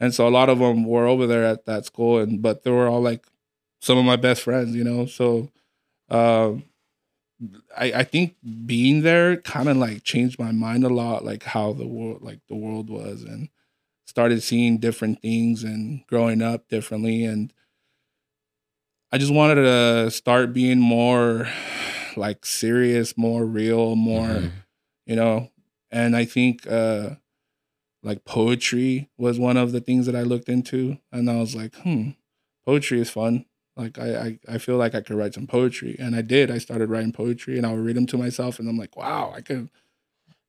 And 0.00 0.14
so 0.14 0.26
a 0.28 0.30
lot 0.38 0.48
of 0.48 0.58
them 0.58 0.84
were 0.84 1.06
over 1.06 1.26
there 1.26 1.44
at 1.44 1.64
that 1.66 1.86
school, 1.86 2.18
and 2.20 2.42
but 2.42 2.64
they 2.64 2.70
were 2.70 2.88
all 2.88 3.00
like 3.00 3.24
some 3.80 3.96
of 3.98 4.04
my 4.04 4.16
best 4.16 4.42
friends, 4.42 4.74
you 4.74 4.84
know. 4.84 5.06
So, 5.06 5.48
um, 6.10 6.64
I 7.76 7.92
I 8.00 8.04
think 8.04 8.36
being 8.66 9.02
there 9.02 9.36
kind 9.38 9.68
of 9.68 9.76
like 9.76 10.02
changed 10.04 10.38
my 10.38 10.52
mind 10.52 10.84
a 10.84 10.88
lot, 10.88 11.24
like 11.24 11.44
how 11.44 11.72
the 11.72 11.86
world, 11.86 12.22
like 12.22 12.40
the 12.48 12.54
world 12.56 12.90
was, 12.90 13.22
and 13.22 13.48
started 14.06 14.42
seeing 14.42 14.78
different 14.78 15.20
things 15.22 15.64
and 15.64 16.06
growing 16.08 16.42
up 16.42 16.68
differently, 16.68 17.24
and 17.24 17.52
I 19.14 19.18
just 19.18 19.32
wanted 19.32 19.62
to 19.62 20.10
start 20.10 20.52
being 20.52 20.80
more 20.80 21.46
like 22.16 22.44
serious, 22.44 23.16
more 23.16 23.44
real, 23.44 23.94
more 23.94 24.26
Mhm. 24.26 24.52
you 25.06 25.14
know? 25.14 25.50
And 25.92 26.16
i 26.16 26.24
think 26.24 26.66
uh 26.66 27.10
like 28.02 28.24
poetry 28.24 29.08
was 29.16 29.38
one 29.38 29.56
of 29.56 29.70
the 29.70 29.80
things 29.80 30.06
that 30.06 30.16
i 30.16 30.22
looked 30.22 30.48
into 30.48 30.98
and 31.12 31.30
i 31.30 31.36
was 31.36 31.54
like 31.54 31.74
hmm 31.76 32.10
poetry 32.66 33.00
is 33.00 33.10
fun. 33.10 33.44
Like 33.76 33.98
I, 33.98 34.08
I 34.26 34.38
i 34.54 34.58
feel 34.58 34.76
like 34.78 34.96
i 34.96 35.00
could 35.00 35.16
write 35.16 35.34
some 35.34 35.46
poetry 35.46 35.94
and 36.00 36.16
i 36.16 36.22
did. 36.22 36.50
I 36.50 36.58
started 36.58 36.90
writing 36.90 37.12
poetry 37.12 37.56
and 37.56 37.64
i 37.66 37.72
would 37.72 37.84
read 37.84 37.96
them 37.96 38.06
to 38.06 38.18
myself 38.18 38.58
and 38.58 38.68
i'm 38.68 38.76
like 38.78 38.96
wow 38.96 39.32
i 39.36 39.40
could 39.40 39.70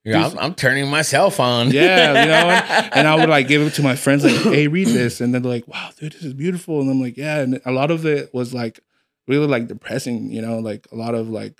Yeah, 0.05 0.27
I'm, 0.27 0.37
I'm 0.39 0.53
turning 0.55 0.87
myself 0.89 1.39
on. 1.39 1.71
Yeah, 1.71 2.21
you 2.23 2.29
know, 2.29 2.89
and 2.93 3.07
i 3.07 3.15
would 3.15 3.27
like 3.29 3.47
give 3.47 3.61
it 3.63 3.73
to 3.75 3.81
my 3.81 3.95
friends 3.95 4.23
like 4.23 4.35
hey 4.43 4.67
read 4.67 4.87
this. 4.87 5.19
And 5.19 5.33
then 5.33 5.41
they're 5.41 5.51
like 5.51 5.67
wow 5.67 5.89
dude 5.97 6.13
this 6.13 6.23
is 6.23 6.33
beautiful. 6.33 6.79
And 6.81 6.89
i'm 6.91 7.01
like 7.01 7.17
yeah. 7.17 7.39
And 7.39 7.59
a 7.65 7.71
lot 7.71 7.89
of 7.91 8.05
it 8.05 8.33
was 8.33 8.53
like 8.53 8.79
really 9.27 9.47
like 9.47 9.67
depressing 9.67 10.31
you 10.31 10.41
know 10.41 10.59
like 10.59 10.87
a 10.91 10.95
lot 10.95 11.15
of 11.15 11.27
like 11.29 11.59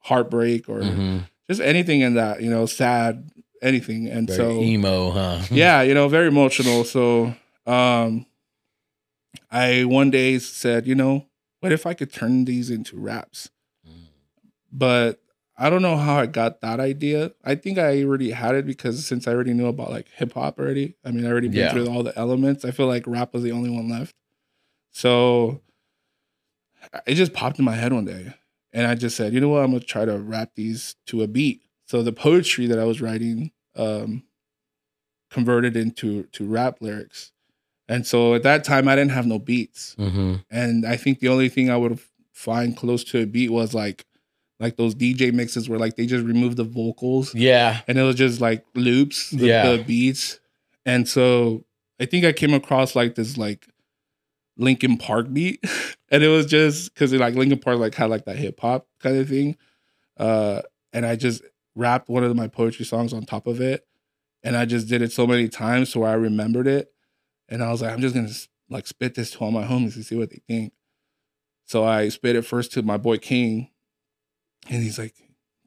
heartbreak 0.00 0.68
or 0.68 0.80
Mhm. 0.80 1.24
just 1.48 1.60
anything 1.60 2.00
in 2.02 2.14
that 2.14 2.42
you 2.42 2.50
know 2.50 2.66
sad 2.66 3.30
anything. 3.62 4.06
And 4.08 4.28
Very 4.28 4.36
so 4.38 4.60
emo, 4.60 5.10
huh? 5.10 5.42
yeah 5.50 5.80
you 5.82 5.94
know 5.94 6.08
very 6.08 6.28
emotional. 6.28 6.84
So 6.84 7.34
um 7.66 8.26
i 9.50 9.84
one 9.84 10.10
day 10.10 10.38
said 10.38 10.86
you 10.86 10.94
know 10.94 11.26
what 11.60 11.72
if 11.72 11.86
i 11.86 11.94
could 11.94 12.12
turn 12.12 12.44
these 12.44 12.70
into 12.70 12.96
raps? 12.98 13.48
But 14.72 15.20
i 15.58 15.70
don't 15.70 15.82
know 15.82 15.96
how 15.96 16.18
i 16.18 16.26
got 16.26 16.60
that 16.60 16.80
idea 16.80 17.32
i 17.44 17.54
think 17.54 17.78
i 17.78 18.02
already 18.02 18.30
had 18.30 18.54
it 18.54 18.66
because 18.66 19.06
since 19.06 19.26
i 19.26 19.32
already 19.32 19.52
knew 19.54 19.66
about 19.66 19.90
like 19.90 20.08
hip-hop 20.16 20.58
already 20.58 20.94
i 21.04 21.10
mean 21.10 21.24
i 21.26 21.30
already 21.30 21.48
been 21.48 21.58
Yeah. 21.58 21.72
through 21.72 21.88
all 21.88 22.02
the 22.02 22.16
elements 22.18 22.64
i 22.64 22.70
feel 22.70 22.86
like 22.86 23.04
rap 23.06 23.32
was 23.34 23.42
the 23.42 23.52
only 23.52 23.70
one 23.70 23.88
left 23.88 24.14
so 24.92 25.60
it 27.06 27.14
just 27.14 27.32
popped 27.32 27.58
in 27.58 27.64
my 27.64 27.74
head 27.74 27.92
one 27.92 28.04
day. 28.04 28.32
And 28.72 28.86
I 28.86 28.94
just 28.94 29.16
said, 29.16 29.32
you 29.32 29.40
know 29.40 29.48
what, 29.48 29.62
I'm 29.64 29.72
gonna 29.72 29.80
try 29.80 30.04
to 30.04 30.18
rap 30.18 30.50
these 30.54 30.94
to 31.06 31.22
a 31.22 31.26
beat. 31.26 31.62
So 31.86 32.02
the 32.02 32.12
poetry 32.12 32.66
that 32.68 32.78
I 32.78 32.84
was 32.84 33.00
writing 33.00 33.50
um 33.74 34.22
converted 35.30 35.76
into 35.76 36.24
to 36.32 36.46
rap 36.46 36.78
lyrics. 36.80 37.32
And 37.88 38.06
so 38.06 38.34
at 38.34 38.42
that 38.44 38.64
time 38.64 38.88
I 38.88 38.94
didn't 38.96 39.12
have 39.12 39.26
no 39.26 39.38
beats. 39.38 39.94
Mm-hmm. 39.98 40.34
And 40.50 40.86
I 40.86 40.96
think 40.96 41.18
the 41.20 41.28
only 41.28 41.48
thing 41.48 41.70
I 41.70 41.76
would 41.76 41.98
find 42.32 42.76
close 42.76 43.04
to 43.04 43.20
a 43.20 43.26
beat 43.26 43.50
was 43.50 43.74
like 43.74 44.04
like 44.58 44.76
those 44.76 44.94
DJ 44.94 45.32
mixes 45.32 45.68
where 45.68 45.78
like 45.78 45.96
they 45.96 46.06
just 46.06 46.24
removed 46.24 46.56
the 46.56 46.64
vocals 46.64 47.34
Yeah. 47.34 47.80
and 47.88 47.98
it 47.98 48.02
was 48.02 48.16
just 48.16 48.40
like 48.40 48.64
loops, 48.74 49.30
the, 49.30 49.46
Yeah. 49.46 49.76
the 49.76 49.82
beats. 49.84 50.40
And 50.84 51.06
so 51.08 51.64
I 52.00 52.06
think 52.06 52.24
I 52.24 52.32
came 52.32 52.54
across 52.54 52.94
like 52.96 53.14
this 53.16 53.36
like 53.36 53.66
Linkin 54.56 54.96
Park 54.96 55.32
beat, 55.32 55.62
and 56.10 56.22
it 56.22 56.28
was 56.28 56.46
just 56.46 56.94
because 56.94 57.12
like 57.12 57.34
Linkin 57.34 57.58
Park 57.58 57.78
like 57.78 57.94
had 57.94 58.08
like 58.10 58.24
that 58.24 58.36
hip 58.36 58.58
hop 58.60 58.86
kind 59.00 59.16
of 59.18 59.28
thing, 59.28 59.56
uh, 60.16 60.62
and 60.92 61.04
I 61.04 61.16
just 61.16 61.42
rapped 61.74 62.08
one 62.08 62.24
of 62.24 62.34
my 62.34 62.48
poetry 62.48 62.86
songs 62.86 63.12
on 63.12 63.24
top 63.26 63.46
of 63.46 63.60
it, 63.60 63.86
and 64.42 64.56
I 64.56 64.64
just 64.64 64.88
did 64.88 65.02
it 65.02 65.12
so 65.12 65.26
many 65.26 65.48
times 65.48 65.90
so 65.90 66.04
I 66.04 66.14
remembered 66.14 66.66
it, 66.66 66.90
and 67.50 67.62
I 67.62 67.70
was 67.70 67.82
like, 67.82 67.92
I'm 67.92 68.00
just 68.00 68.14
gonna 68.14 68.30
like 68.70 68.86
spit 68.86 69.14
this 69.14 69.30
to 69.32 69.38
all 69.40 69.50
my 69.50 69.64
homies 69.64 69.94
and 69.96 70.04
see 70.06 70.16
what 70.16 70.30
they 70.30 70.40
think. 70.48 70.72
So 71.66 71.84
I 71.84 72.08
spit 72.08 72.36
it 72.36 72.42
first 72.42 72.72
to 72.72 72.82
my 72.82 72.96
boy 72.96 73.18
King, 73.18 73.68
and 74.70 74.82
he's 74.82 74.98
like, 74.98 75.14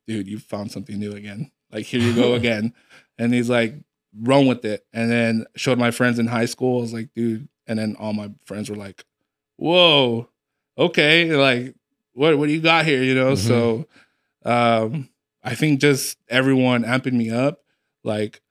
"Dude, 0.07 0.27
you 0.27 0.39
found 0.39 0.71
something 0.71 0.97
new 0.99 1.13
again. 1.13 1.51
Like 1.71 1.85
here 1.85 2.01
you 2.01 2.13
go 2.15 2.33
again." 2.41 2.73
and 3.17 3.33
he's 3.33 3.49
like, 3.49 3.75
"Run 4.17 4.47
with 4.47 4.63
it." 4.65 4.85
And 4.93 5.09
then 5.11 5.45
showed 5.55 5.77
my 5.77 5.91
friends 5.91 6.19
in 6.19 6.27
high 6.27 6.45
school. 6.45 6.79
I 6.79 6.81
was 6.81 6.93
like, 6.93 7.09
"Dude," 7.15 7.47
and 7.67 7.77
then 7.79 7.95
all 7.99 8.13
my 8.13 8.29
friends 8.45 8.69
were 8.69 8.75
like, 8.75 9.03
"Whoa, 9.57 10.29
okay, 10.77 11.35
like 11.35 11.75
what 12.13 12.37
what 12.37 12.47
do 12.47 12.53
you 12.53 12.61
got 12.61 12.85
here?" 12.85 13.03
You 13.03 13.15
know. 13.15 13.33
Mhm. 13.33 13.37
So, 13.37 13.85
um, 14.45 15.09
I 15.43 15.55
think 15.55 15.79
just 15.81 16.17
everyone 16.29 16.83
amping 16.83 17.13
me 17.13 17.29
up, 17.29 17.61
like, 18.03 18.41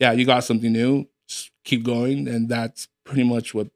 yeah, 0.00 0.12
you 0.12 0.24
got 0.24 0.44
something 0.44 0.72
new. 0.72 1.06
Just 1.28 1.50
keep 1.64 1.84
going, 1.84 2.26
and 2.28 2.48
that's 2.48 2.88
pretty 3.04 3.24
much 3.24 3.54
what 3.54 3.68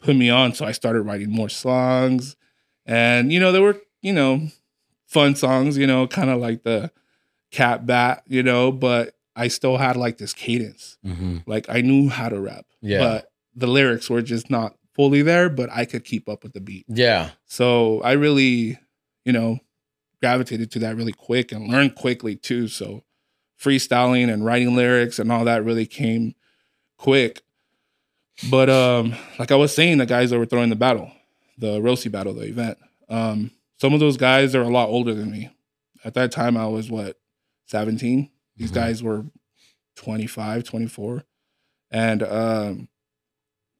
put 0.00 0.16
me 0.16 0.28
on. 0.30 0.54
So 0.54 0.64
I 0.64 0.72
started 0.72 1.02
writing 1.02 1.30
more 1.30 1.48
songs, 1.48 2.36
and 2.84 3.32
you 3.32 3.40
know 3.40 3.52
there 3.52 3.62
were 3.62 3.80
you 4.02 4.12
know 4.12 4.48
fun 5.06 5.34
songs, 5.36 5.76
you 5.78 5.86
know, 5.86 6.06
kind 6.06 6.30
of 6.30 6.40
like 6.40 6.62
the 6.62 6.90
cat 7.50 7.86
bat, 7.86 8.22
you 8.26 8.42
know, 8.42 8.72
but 8.72 9.14
I 9.34 9.48
still 9.48 9.76
had 9.76 9.96
like 9.96 10.18
this 10.18 10.32
cadence. 10.32 10.98
Mm-hmm. 11.04 11.38
Like 11.46 11.66
I 11.68 11.80
knew 11.80 12.08
how 12.08 12.28
to 12.28 12.40
rap, 12.40 12.66
Yeah. 12.80 12.98
but 12.98 13.32
the 13.54 13.66
lyrics 13.66 14.10
were 14.10 14.22
just 14.22 14.50
not 14.50 14.76
fully 14.94 15.22
there, 15.22 15.48
but 15.48 15.70
I 15.70 15.84
could 15.84 16.04
keep 16.04 16.28
up 16.28 16.42
with 16.42 16.52
the 16.54 16.60
beat. 16.60 16.86
Yeah. 16.88 17.30
So 17.44 18.00
I 18.02 18.12
really, 18.12 18.78
you 19.24 19.32
know, 19.32 19.58
gravitated 20.20 20.70
to 20.72 20.78
that 20.80 20.96
really 20.96 21.12
quick 21.12 21.52
and 21.52 21.68
learned 21.68 21.94
quickly 21.94 22.34
too. 22.36 22.66
So 22.68 23.04
freestyling 23.62 24.32
and 24.32 24.44
writing 24.44 24.74
lyrics 24.74 25.18
and 25.18 25.30
all 25.30 25.44
that 25.44 25.64
really 25.64 25.86
came 25.86 26.34
quick. 26.98 27.42
But 28.50 28.68
um, 28.68 29.14
like 29.38 29.50
I 29.52 29.56
was 29.56 29.74
saying, 29.74 29.98
the 29.98 30.06
guys 30.06 30.30
that 30.30 30.38
were 30.38 30.46
throwing 30.46 30.68
the 30.70 30.76
battle, 30.76 31.10
the 31.56 31.78
Orosi 31.80 32.10
battle, 32.10 32.34
the 32.34 32.42
event, 32.46 32.76
um, 33.08 33.50
some 33.78 33.92
of 33.94 34.00
those 34.00 34.16
guys 34.16 34.54
are 34.54 34.62
a 34.62 34.68
lot 34.68 34.88
older 34.88 35.14
than 35.14 35.30
me. 35.30 35.50
At 36.04 36.14
that 36.14 36.32
time, 36.32 36.56
I 36.56 36.66
was 36.66 36.90
what, 36.90 37.18
17? 37.66 38.30
These 38.56 38.70
Mhm. 38.70 38.74
guys 38.74 39.02
were 39.02 39.26
25, 39.96 40.64
24. 40.64 41.24
And 41.90 42.22
um, 42.22 42.88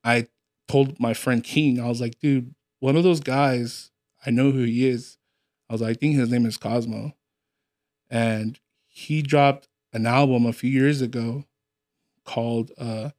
I 0.04 0.28
told 0.68 0.98
my 1.00 1.14
friend 1.14 1.42
King, 1.42 1.80
I 1.80 1.88
was 1.88 2.00
like, 2.00 2.18
dude, 2.20 2.54
one 2.80 2.96
of 2.96 3.04
those 3.04 3.20
guys, 3.20 3.90
I 4.24 4.30
know 4.30 4.50
who 4.50 4.64
he 4.64 4.86
is. 4.86 5.18
I 5.68 5.72
was 5.74 5.82
like, 5.82 5.90
I 5.90 5.94
think 5.94 6.14
his 6.16 6.30
name 6.30 6.46
is 6.46 6.56
Cosmo. 6.56 7.14
And 8.10 8.58
he 8.86 9.22
dropped 9.22 9.68
an 9.92 10.06
album 10.06 10.46
a 10.46 10.52
few 10.52 10.70
years 10.70 11.00
ago 11.02 11.44
called 12.24 12.70
uh, 12.78 13.10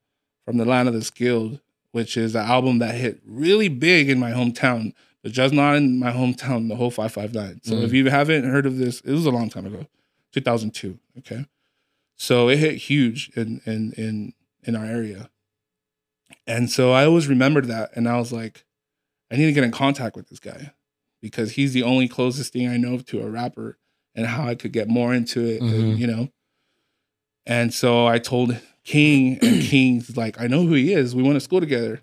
From 0.46 0.58
the 0.58 0.66
Land 0.66 0.88
of 0.88 0.94
the 0.94 1.04
Skilled, 1.04 1.60
which 1.92 2.18
is 2.18 2.36
an 2.36 2.46
album 2.46 2.80
that 2.80 2.96
hit 2.96 3.22
really 3.26 3.68
big 3.70 4.10
in 4.10 4.20
my 4.20 4.32
hometown, 4.32 4.94
just 5.30 5.54
not 5.54 5.76
in 5.76 6.00
my 6.00 6.12
hometown, 6.12 6.70
the 6.70 6.76
whole 6.76 6.92
559. 6.92 7.62
So 7.64 7.76
Mm. 7.76 7.84
if 7.84 7.94
you 7.94 8.10
haven't 8.10 8.44
heard 8.46 8.66
of 8.66 8.78
this, 8.78 9.02
it 9.02 9.12
was 9.12 9.26
a 9.26 9.32
long 9.32 9.50
time 9.50 9.66
ago, 9.66 9.88
2002. 10.32 11.00
Okay. 11.20 11.46
So 12.16 12.50
it 12.50 12.58
hit 12.60 12.76
huge 12.78 13.30
in 13.36 13.62
in 13.66 13.94
in 13.94 14.34
in 14.64 14.76
our 14.76 14.86
area. 14.86 15.30
And 16.46 16.70
so 16.70 16.92
I 16.92 17.06
always 17.06 17.28
remembered 17.28 17.66
that. 17.66 17.92
And 17.96 18.08
I 18.08 18.18
was 18.18 18.32
like, 18.34 18.66
I 19.32 19.36
need 19.36 19.46
to 19.46 19.54
get 19.54 19.64
in 19.64 19.72
contact 19.72 20.16
with 20.16 20.28
this 20.30 20.40
guy 20.40 20.72
because 21.22 21.52
he's 21.52 21.74
the 21.74 21.84
only 21.84 22.08
closest 22.08 22.54
thing 22.54 22.68
I 22.68 22.78
know 22.78 22.98
to 23.00 23.22
a 23.22 23.30
rapper 23.30 23.78
and 24.16 24.26
how 24.26 24.48
I 24.48 24.56
could 24.56 24.72
get 24.74 24.88
more 24.88 25.14
into 25.14 25.46
it, 25.46 25.62
and, 25.62 25.72
Mhm. 25.72 25.98
you 26.00 26.08
know. 26.08 26.30
And 27.46 27.74
so 27.74 28.08
I 28.08 28.20
told 28.20 28.58
King, 28.84 29.38
and 29.42 29.62
King's 29.72 30.18
like, 30.18 30.40
I 30.42 30.48
know 30.48 30.66
who 30.66 30.74
he 30.74 30.94
is. 30.94 31.14
We 31.16 31.24
went 31.24 31.36
to 31.36 31.40
school 31.42 31.60
together. 31.60 32.02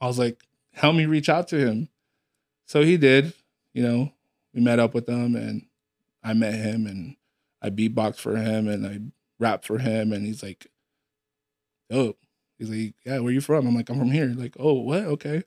I 0.00 0.06
was 0.06 0.18
like, 0.18 0.42
help 0.72 0.94
me 0.96 1.06
reach 1.06 1.28
out 1.28 1.48
to 1.48 1.56
him. 1.58 1.88
So 2.66 2.82
he 2.82 2.96
did, 2.96 3.32
you 3.72 3.82
know, 3.82 4.12
we 4.52 4.60
met 4.60 4.80
up 4.80 4.92
with 4.92 5.08
him 5.08 5.36
and 5.36 5.66
I 6.22 6.34
met 6.34 6.54
him 6.54 6.86
and 6.86 7.16
I 7.62 7.70
beatboxed 7.70 8.18
for 8.20 8.36
him 8.36 8.68
and 8.68 8.86
I 8.86 9.00
rapped 9.38 9.64
for 9.64 9.78
him. 9.78 10.12
And 10.12 10.26
he's 10.26 10.42
like, 10.42 10.66
dope. 11.88 12.18
He's 12.58 12.70
like, 12.70 12.94
yeah, 13.04 13.20
where 13.20 13.32
you 13.32 13.40
from? 13.40 13.66
I'm 13.66 13.74
like, 13.74 13.88
I'm 13.88 13.98
from 13.98 14.10
here. 14.10 14.32
Like, 14.36 14.56
oh, 14.58 14.74
what? 14.74 15.04
Okay. 15.04 15.44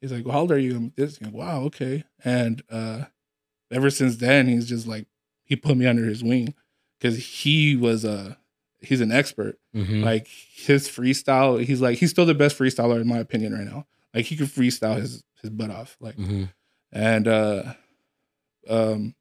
He's 0.00 0.12
like, 0.12 0.24
well, 0.24 0.32
how 0.32 0.40
old 0.40 0.52
are 0.52 0.58
you? 0.58 0.76
I'm 0.76 0.92
this. 0.96 1.20
Like, 1.20 1.34
wow, 1.34 1.60
okay. 1.62 2.04
And 2.24 2.62
uh, 2.70 3.04
ever 3.70 3.90
since 3.90 4.16
then, 4.16 4.48
he's 4.48 4.68
just 4.68 4.86
like, 4.86 5.06
he 5.44 5.56
put 5.56 5.76
me 5.76 5.86
under 5.86 6.04
his 6.04 6.24
wing 6.24 6.54
because 6.98 7.18
he 7.18 7.76
was 7.76 8.04
a, 8.04 8.38
he's 8.80 9.00
an 9.00 9.12
expert. 9.12 9.58
Mm-hmm. 9.74 10.02
Like 10.02 10.28
his 10.28 10.88
freestyle, 10.88 11.62
he's 11.62 11.80
like, 11.80 11.98
he's 11.98 12.10
still 12.10 12.26
the 12.26 12.34
best 12.34 12.56
freestyler 12.56 13.00
in 13.00 13.08
my 13.08 13.18
opinion 13.18 13.52
right 13.52 13.66
now. 13.66 13.86
Like 14.14 14.26
he 14.26 14.36
could 14.36 14.48
freestyle 14.48 14.96
his 14.96 15.24
his 15.44 15.50
butt 15.50 15.70
off. 15.70 15.96
Like, 16.00 16.16
mm-hmm. 16.16 16.44
and 16.92 17.28
uh, 17.28 17.74
um, 18.68 19.14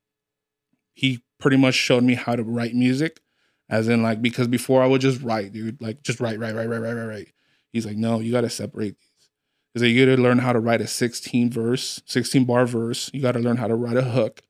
he 0.94 1.24
pretty 1.40 1.58
much 1.58 1.76
showed 1.76 2.04
me 2.04 2.16
how 2.16 2.36
to 2.36 2.44
write 2.44 2.74
music, 2.74 3.22
as 3.70 3.88
in 3.88 4.02
like 4.02 4.22
because 4.22 4.48
before 4.48 4.82
I 4.82 4.88
would 4.88 5.02
just 5.02 5.22
write, 5.22 5.54
dude, 5.54 5.82
like 5.82 6.02
just 6.02 6.20
write, 6.20 6.40
write, 6.40 6.56
write, 6.56 6.68
write, 6.68 6.80
write, 6.80 6.94
write, 6.94 7.06
write. 7.06 7.34
He's 7.72 7.86
like, 7.86 7.98
no, 7.98 8.20
you 8.20 8.32
got 8.32 8.42
to 8.42 8.50
separate 8.50 8.96
these. 9.00 9.30
He's 9.74 9.82
like, 9.84 9.92
you 9.92 10.06
got 10.06 10.16
to 10.16 10.22
learn 10.22 10.38
how 10.38 10.54
to 10.54 10.60
write 10.60 10.82
a 10.82 10.88
16 10.88 11.50
verse, 11.52 12.02
16 12.06 12.46
bar 12.46 12.66
verse. 12.66 13.10
You 13.14 13.22
got 13.22 13.32
to 13.32 13.40
learn 13.40 13.58
how 13.58 13.68
to 13.68 13.76
write 13.76 13.98
a 13.98 14.04
hook. 14.04 14.42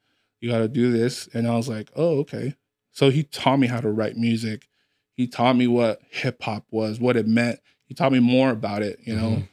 You 0.42 0.52
got 0.52 0.60
to 0.60 0.68
do 0.68 0.92
this. 0.92 1.30
And 1.34 1.48
I 1.48 1.56
was 1.56 1.70
like, 1.70 1.90
oh, 1.96 2.20
okay. 2.20 2.56
So 2.92 3.10
he 3.10 3.24
taught 3.24 3.58
me 3.58 3.68
how 3.68 3.80
to 3.80 3.90
write 3.90 4.18
music. 4.18 4.68
He 5.16 5.28
taught 5.28 5.56
me 5.56 5.68
what 5.68 6.02
hip 6.10 6.44
hop 6.44 6.66
was, 6.70 7.00
what 7.00 7.16
it 7.16 7.28
meant. 7.28 7.60
He 7.86 7.94
taught 7.94 8.12
me 8.12 8.20
more 8.20 8.50
about 8.50 8.82
it, 8.82 9.00
you 9.04 9.16
know. 9.16 9.30
Mhm. 9.30 9.48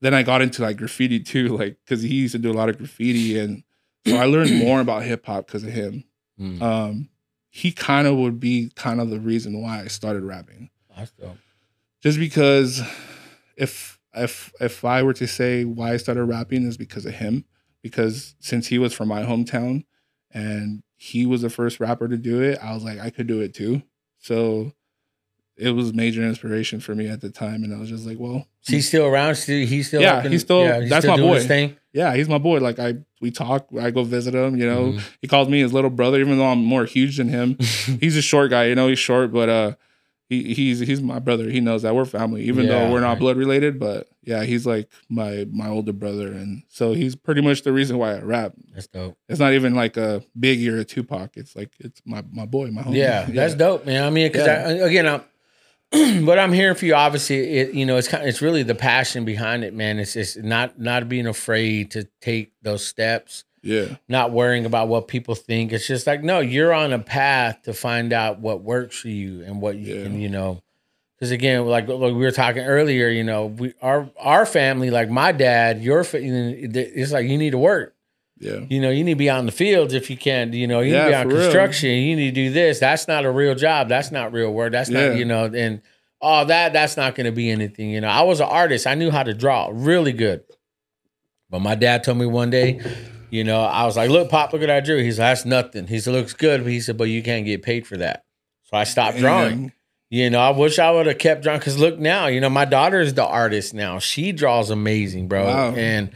Then 0.00 0.14
I 0.14 0.22
got 0.22 0.42
into 0.42 0.62
like 0.62 0.76
graffiti 0.76 1.20
too, 1.20 1.56
like 1.56 1.78
because 1.84 2.02
he 2.02 2.14
used 2.14 2.32
to 2.32 2.38
do 2.38 2.50
a 2.50 2.54
lot 2.54 2.68
of 2.68 2.78
graffiti, 2.78 3.38
and 3.38 3.62
so 4.06 4.16
I 4.16 4.24
learned 4.26 4.58
more 4.64 4.80
about 4.80 5.02
hip 5.02 5.26
hop 5.26 5.46
because 5.46 5.64
of 5.64 5.70
him. 5.70 6.04
Mm. 6.40 6.62
Um, 6.62 7.08
he 7.50 7.72
kind 7.72 8.06
of 8.06 8.16
would 8.16 8.38
be 8.38 8.70
kind 8.76 9.00
of 9.00 9.10
the 9.10 9.18
reason 9.18 9.60
why 9.60 9.80
I 9.80 9.88
started 9.88 10.22
rapping, 10.22 10.70
That's 10.96 11.10
dope. 11.12 11.36
just 12.00 12.18
because 12.18 12.80
if 13.56 13.98
if 14.14 14.52
if 14.60 14.84
I 14.84 15.02
were 15.02 15.14
to 15.14 15.26
say 15.26 15.64
why 15.64 15.92
I 15.92 15.96
started 15.96 16.24
rapping 16.24 16.66
is 16.66 16.76
because 16.76 17.06
of 17.06 17.14
him, 17.14 17.44
because 17.82 18.36
since 18.40 18.68
he 18.68 18.78
was 18.78 18.92
from 18.92 19.08
my 19.08 19.22
hometown 19.22 19.84
and 20.30 20.82
he 20.96 21.26
was 21.26 21.42
the 21.42 21.50
first 21.50 21.80
rapper 21.80 22.06
to 22.06 22.16
do 22.16 22.40
it, 22.42 22.58
I 22.62 22.72
was 22.74 22.84
like 22.84 23.00
I 23.00 23.10
could 23.10 23.26
do 23.26 23.40
it 23.40 23.54
too. 23.54 23.82
So 24.18 24.72
it 25.58 25.70
was 25.72 25.92
major 25.92 26.22
inspiration 26.22 26.80
for 26.80 26.94
me 26.94 27.08
at 27.08 27.20
the 27.20 27.30
time, 27.30 27.64
and 27.64 27.74
I 27.74 27.78
was 27.78 27.88
just 27.88 28.06
like, 28.06 28.18
well, 28.18 28.46
Is 28.64 28.68
he 28.68 28.80
still 28.80 29.06
around? 29.06 29.34
Still, 29.34 29.66
he's 29.66 29.88
still 29.88 30.00
Yeah, 30.00 30.24
in- 30.24 30.30
he's 30.32 30.42
still- 30.42 30.64
that's 30.88 31.06
my 31.06 31.16
boy. 31.16 31.40
thing. 31.40 31.76
yeah, 31.92 32.14
he's 32.14 32.28
my 32.28 32.38
boy. 32.38 32.58
Like 32.60 32.78
I 32.78 32.94
we 33.20 33.30
talk, 33.32 33.66
I 33.80 33.90
go 33.90 34.04
visit 34.04 34.34
him, 34.34 34.56
you 34.56 34.66
know. 34.66 34.92
Mhm. 34.92 35.00
He 35.20 35.26
calls 35.28 35.48
me 35.48 35.60
his 35.60 35.72
little 35.72 35.90
brother, 35.90 36.20
even 36.20 36.38
though 36.38 36.46
I'm 36.46 36.62
more 36.64 36.84
huge 36.84 37.16
than 37.16 37.28
him. 37.28 37.56
he's 38.00 38.16
a 38.16 38.22
short 38.22 38.50
guy, 38.50 38.66
you 38.66 38.74
know, 38.76 38.88
he's 38.88 38.98
short, 39.00 39.32
but 39.32 39.48
uh 39.48 39.72
he 40.28 40.52
he's 40.54 40.78
he's 40.80 41.00
my 41.00 41.18
brother. 41.18 41.48
He 41.48 41.58
knows 41.60 41.82
that 41.82 41.94
we're 41.96 42.04
family, 42.04 42.42
even 42.44 42.66
Yeah, 42.66 42.70
though 42.86 42.92
we're 42.92 43.00
not 43.00 43.12
right. 43.12 43.18
blood 43.18 43.36
related, 43.38 43.78
but 43.80 44.08
yeah, 44.22 44.44
he's 44.44 44.66
like 44.66 44.88
my 45.08 45.46
my 45.50 45.68
older 45.68 45.94
brother. 45.94 46.28
And 46.28 46.62
so 46.68 46.92
he's 46.92 47.16
pretty 47.16 47.40
much 47.40 47.62
the 47.62 47.72
reason 47.72 47.96
why 47.96 48.16
I 48.16 48.20
rap. 48.20 48.52
That's 48.74 48.86
dope. 48.88 49.16
It's 49.28 49.40
not 49.40 49.54
even 49.54 49.74
like 49.74 49.96
a 49.96 50.22
Biggie 50.38 50.70
or 50.70 50.76
a 50.78 50.84
Tupac. 50.84 51.36
It's 51.38 51.56
like 51.56 51.70
it's 51.80 52.02
my 52.04 52.22
my 52.30 52.44
boy, 52.44 52.70
my 52.70 52.82
homie. 52.82 52.96
Yeah, 52.96 53.24
that's 53.28 53.54
dope, 53.54 53.86
man. 53.86 54.04
I 54.04 54.10
mean, 54.10 54.30
because 54.30 54.46
Yeah. 54.46 54.68
again, 54.86 55.06
I'm, 55.08 55.22
what 56.24 56.38
I'm 56.38 56.52
hearing 56.52 56.74
for 56.76 56.84
you, 56.86 56.94
obviously, 56.94 57.36
it 57.58 57.72
you 57.74 57.86
know, 57.86 57.96
it's 57.96 58.08
kind, 58.08 58.26
it's 58.28 58.42
really 58.42 58.62
the 58.62 58.74
passion 58.74 59.24
behind 59.24 59.64
it, 59.64 59.72
man. 59.74 59.98
It's 59.98 60.12
just 60.14 60.36
not 60.42 60.78
not 60.78 61.08
being 61.08 61.26
afraid 61.26 61.90
to 61.92 62.04
take 62.20 62.52
those 62.62 62.86
steps, 62.86 63.44
Yeah. 63.62 63.96
not 64.08 64.30
worrying 64.32 64.66
about 64.66 64.88
what 64.88 65.08
people 65.08 65.34
think. 65.34 65.72
It's 65.72 65.86
just 65.86 66.06
like, 66.06 66.22
no, 66.22 66.40
you're 66.40 66.72
on 66.74 66.92
a 66.92 66.98
path 66.98 67.62
to 67.62 67.72
find 67.72 68.12
out 68.12 68.38
what 68.40 68.62
works 68.62 68.98
for 69.00 69.08
you 69.08 69.42
and 69.42 69.62
what 69.62 69.76
you 69.76 69.94
Yeah. 69.96 70.02
can, 70.04 70.20
you 70.20 70.28
know. 70.28 70.62
Because 71.16 71.30
again, 71.32 71.64
like, 71.66 71.88
like 71.88 72.12
we 72.12 72.12
were 72.12 72.30
talking 72.30 72.62
earlier, 72.62 73.08
you 73.08 73.24
know, 73.24 73.46
we 73.46 73.72
our 73.82 74.08
our 74.20 74.44
family, 74.46 74.90
like 74.90 75.08
my 75.10 75.32
dad, 75.32 75.82
your 75.82 76.04
it's 76.12 77.12
like 77.12 77.26
you 77.28 77.38
need 77.38 77.50
to 77.50 77.58
work. 77.58 77.94
Yeah. 78.40 78.60
You 78.68 78.80
know, 78.80 78.90
you 78.90 79.02
need 79.04 79.14
to 79.14 79.18
be 79.18 79.28
in 79.28 79.46
the 79.46 79.52
fields 79.52 79.94
if 79.94 80.10
you 80.10 80.16
can. 80.16 80.52
You 80.52 80.66
know, 80.66 80.80
you 80.80 80.92
need 80.92 80.98
to 81.02 81.08
be 81.08 81.14
on 81.14 81.28
for 81.28 81.34
real. 81.36 81.42
construction. 81.44 81.90
You 81.90 82.16
need 82.16 82.34
to 82.34 82.34
do 82.34 82.50
this. 82.50 82.78
That's 82.78 83.08
not 83.08 83.24
a 83.24 83.30
real 83.30 83.54
job. 83.54 83.88
That's 83.88 84.10
not 84.12 84.32
real 84.32 84.52
work. 84.52 84.72
That's 84.72 84.88
Yeah. 84.90 85.08
not, 85.08 85.16
you 85.16 85.24
know, 85.24 85.44
and 85.46 85.80
all 86.20 86.46
that, 86.46 86.72
that's 86.72 86.96
not 86.96 87.14
going 87.14 87.26
to 87.26 87.32
be 87.32 87.50
anything. 87.50 87.90
You 87.90 88.00
know, 88.00 88.08
I 88.08 88.22
was 88.22 88.40
an 88.40 88.46
artist. 88.48 88.86
I 88.86 88.94
knew 88.94 89.10
how 89.10 89.22
to 89.22 89.34
draw 89.34 89.70
really 89.72 90.12
good. 90.12 90.42
But 91.50 91.60
my 91.60 91.74
dad 91.74 92.04
told 92.04 92.18
me 92.18 92.26
one 92.26 92.50
day, 92.50 92.80
you 93.30 93.42
know, 93.44 93.62
I 93.62 93.84
was 93.86 93.96
like, 93.96 94.10
look, 94.10 94.28
Pop, 94.30 94.52
look 94.52 94.62
at 94.62 94.66
that 94.66 94.76
I 94.76 94.80
drew. 94.80 95.02
He's 95.02 95.18
like, 95.18 95.30
that's 95.30 95.44
nothing. 95.44 95.86
He 95.86 95.98
said, 95.98 96.12
looks 96.12 96.32
good. 96.34 96.62
But 96.62 96.72
he 96.72 96.80
said, 96.80 96.96
but 96.96 97.04
you 97.04 97.22
can't 97.22 97.46
get 97.46 97.62
paid 97.62 97.86
for 97.86 97.96
that. 97.96 98.24
So 98.64 98.76
I 98.76 98.84
stopped 98.84 99.18
drawing. 99.18 99.72
You 100.10 100.30
know, 100.30 100.40
I 100.40 100.50
wish 100.50 100.78
I 100.78 100.90
would 100.90 101.06
have 101.06 101.18
kept 101.18 101.42
drawing 101.42 101.58
because 101.58 101.78
look 101.78 101.98
now, 101.98 102.26
you 102.28 102.40
know, 102.40 102.48
my 102.50 102.64
daughter 102.64 103.00
is 103.00 103.14
the 103.14 103.26
artist 103.26 103.74
now. 103.74 103.98
She 103.98 104.32
draws 104.32 104.70
amazing, 104.70 105.28
bro. 105.28 105.44
Wow. 105.46 105.74
And 105.74 106.10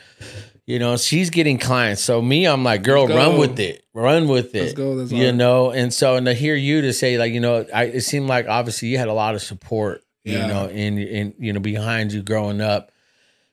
you 0.67 0.79
know, 0.79 0.97
she's 0.97 1.31
getting 1.31 1.59
clients. 1.59 2.03
So 2.03 2.23
me, 2.23 2.47
I'm 2.47 2.63
like, 2.65 2.83
girl, 2.83 3.07
run 3.09 3.39
with 3.39 3.59
it. 3.59 3.85
Run 3.95 4.29
with 4.29 4.55
it. 4.55 4.61
Let's 4.63 4.73
go, 4.75 4.97
that's 4.97 5.11
you 5.13 5.25
hard. 5.25 5.37
know, 5.37 5.71
and 5.71 5.93
so 5.93 6.17
and 6.17 6.27
to 6.27 6.35
hear 6.35 6.55
you 6.55 6.81
to 6.83 6.93
say, 6.93 7.19
like, 7.19 7.33
you 7.33 7.41
know, 7.41 7.67
I 7.75 7.85
it 7.85 8.01
seemed 8.03 8.29
like 8.29 8.47
obviously 8.49 8.89
you 8.89 8.99
had 8.99 9.09
a 9.09 9.13
lot 9.13 9.35
of 9.35 9.43
support, 9.43 10.03
Yeah. 10.25 10.43
you 10.47 10.53
know, 10.53 10.69
in 10.69 10.99
in 10.99 11.35
you 11.39 11.53
know, 11.53 11.61
behind 11.61 12.13
you 12.13 12.23
growing 12.23 12.61
up, 12.61 12.93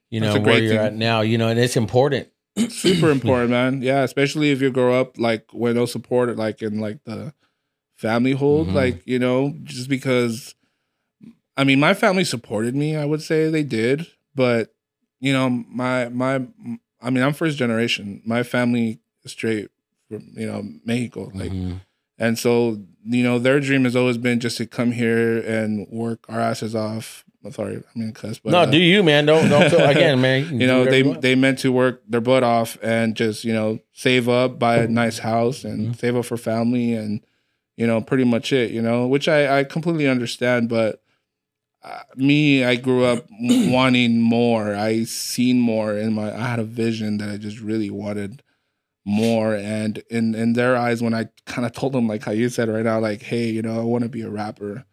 you 0.09 0.19
know, 0.21 0.39
where 0.39 0.59
you're 0.59 0.69
thing. 0.69 0.77
at 0.79 0.93
now, 0.93 1.21
you 1.21 1.37
know, 1.37 1.47
and 1.49 1.59
it's 1.59 1.75
important. 1.77 2.27
super 2.69 3.09
important, 3.17 3.49
man. 3.51 3.81
Yeah, 3.81 4.01
especially 4.03 4.51
if 4.51 4.61
you 4.61 4.69
grow 4.71 4.99
up 4.99 5.17
like 5.17 5.45
with 5.53 5.75
no 5.75 5.85
support, 5.85 6.35
like 6.37 6.61
in 6.61 6.79
like 6.79 7.03
the 7.05 7.33
family 7.97 8.31
hold, 8.33 8.67
Mhm. 8.69 8.73
like 8.75 9.01
you 9.05 9.19
know, 9.19 9.55
just 9.63 9.89
because. 9.89 10.55
I 11.57 11.65
mean, 11.65 11.77
my 11.81 11.93
family 11.93 12.23
supported 12.23 12.73
me. 12.73 12.95
I 12.95 13.03
would 13.03 13.21
say 13.21 13.49
they 13.49 13.63
did, 13.63 14.07
but 14.33 14.73
you 15.19 15.33
know, 15.33 15.49
my 15.49 16.07
my, 16.07 16.47
I 17.01 17.09
mean, 17.09 17.23
I'm 17.23 17.33
first 17.33 17.57
generation. 17.57 18.21
My 18.25 18.43
family 18.43 18.99
is 19.23 19.31
straight 19.31 19.69
from 20.09 20.29
you 20.35 20.47
know 20.47 20.63
Mexico, 20.85 21.31
like, 21.33 21.51
Mhm. 21.51 21.81
and 22.17 22.37
so 22.37 22.81
you 23.05 23.23
know, 23.23 23.39
their 23.39 23.59
dream 23.59 23.85
has 23.85 23.95
always 23.95 24.17
been 24.17 24.39
just 24.39 24.57
to 24.57 24.65
come 24.67 24.91
here 24.91 25.39
and 25.39 25.87
work 25.89 26.25
our 26.29 26.39
asses 26.39 26.75
off. 26.75 27.23
I'm 27.45 27.53
sorry, 27.53 27.75
I'm 27.77 28.01
gonna 28.01 28.11
cuss, 28.11 28.37
but 28.39 28.51
no, 28.51 28.59
uh, 28.59 28.65
do 28.65 28.77
you, 28.77 29.01
man? 29.01 29.25
Don't 29.25 29.49
don't 29.49 29.69
feel 29.69 29.85
again, 29.85 30.19
man. 30.19 30.45
can 30.47 30.59
you 30.61 30.67
know 30.67 30.83
they 30.85 30.99
you 31.03 31.15
they 31.21 31.35
meant 31.35 31.59
to 31.59 31.71
work 31.71 32.03
their 32.07 32.19
butt 32.21 32.43
off 32.43 32.77
and 32.83 33.15
just 33.15 33.45
you 33.45 33.53
know 33.53 33.79
save 33.93 34.27
up 34.27 34.59
buy 34.59 34.77
a 34.77 34.87
nice 34.87 35.19
house 35.19 35.63
and 35.63 35.89
Mhm. 35.95 35.99
save 35.99 36.15
up 36.17 36.25
for 36.25 36.35
family 36.35 36.93
and 36.93 37.21
you 37.77 37.87
know 37.87 38.01
pretty 38.01 38.25
much 38.25 38.51
it 38.51 38.71
you 38.71 38.81
know 38.81 39.07
which 39.07 39.29
i 39.29 39.59
i 39.59 39.63
completely 39.63 40.05
understand 40.05 40.67
but 40.67 41.01
uh, 41.83 42.01
me 42.15 42.63
i 42.63 42.75
grew 42.75 43.05
up 43.05 43.25
wanting 43.39 44.21
more 44.21 44.75
i 44.75 45.03
seen 45.03 45.59
more 45.59 45.95
in 45.97 46.13
my 46.13 46.33
i 46.35 46.47
had 46.47 46.59
a 46.59 46.63
vision 46.63 47.17
that 47.17 47.29
i 47.29 47.37
just 47.37 47.59
really 47.59 47.89
wanted 47.89 48.43
more 49.05 49.55
and 49.55 50.03
in 50.09 50.35
in 50.35 50.53
their 50.53 50.75
eyes 50.75 51.01
when 51.01 51.13
i 51.13 51.25
kind 51.45 51.65
of 51.65 51.71
told 51.71 51.93
them 51.93 52.07
like 52.07 52.23
how 52.23 52.31
you 52.31 52.49
said 52.49 52.67
right 52.69 52.83
now 52.83 52.99
like 52.99 53.21
hey 53.23 53.49
you 53.49 53.61
know 53.61 53.79
i 53.79 53.83
want 53.83 54.03
to 54.03 54.09
be 54.09 54.21
a 54.21 54.29
rapper 54.29 54.83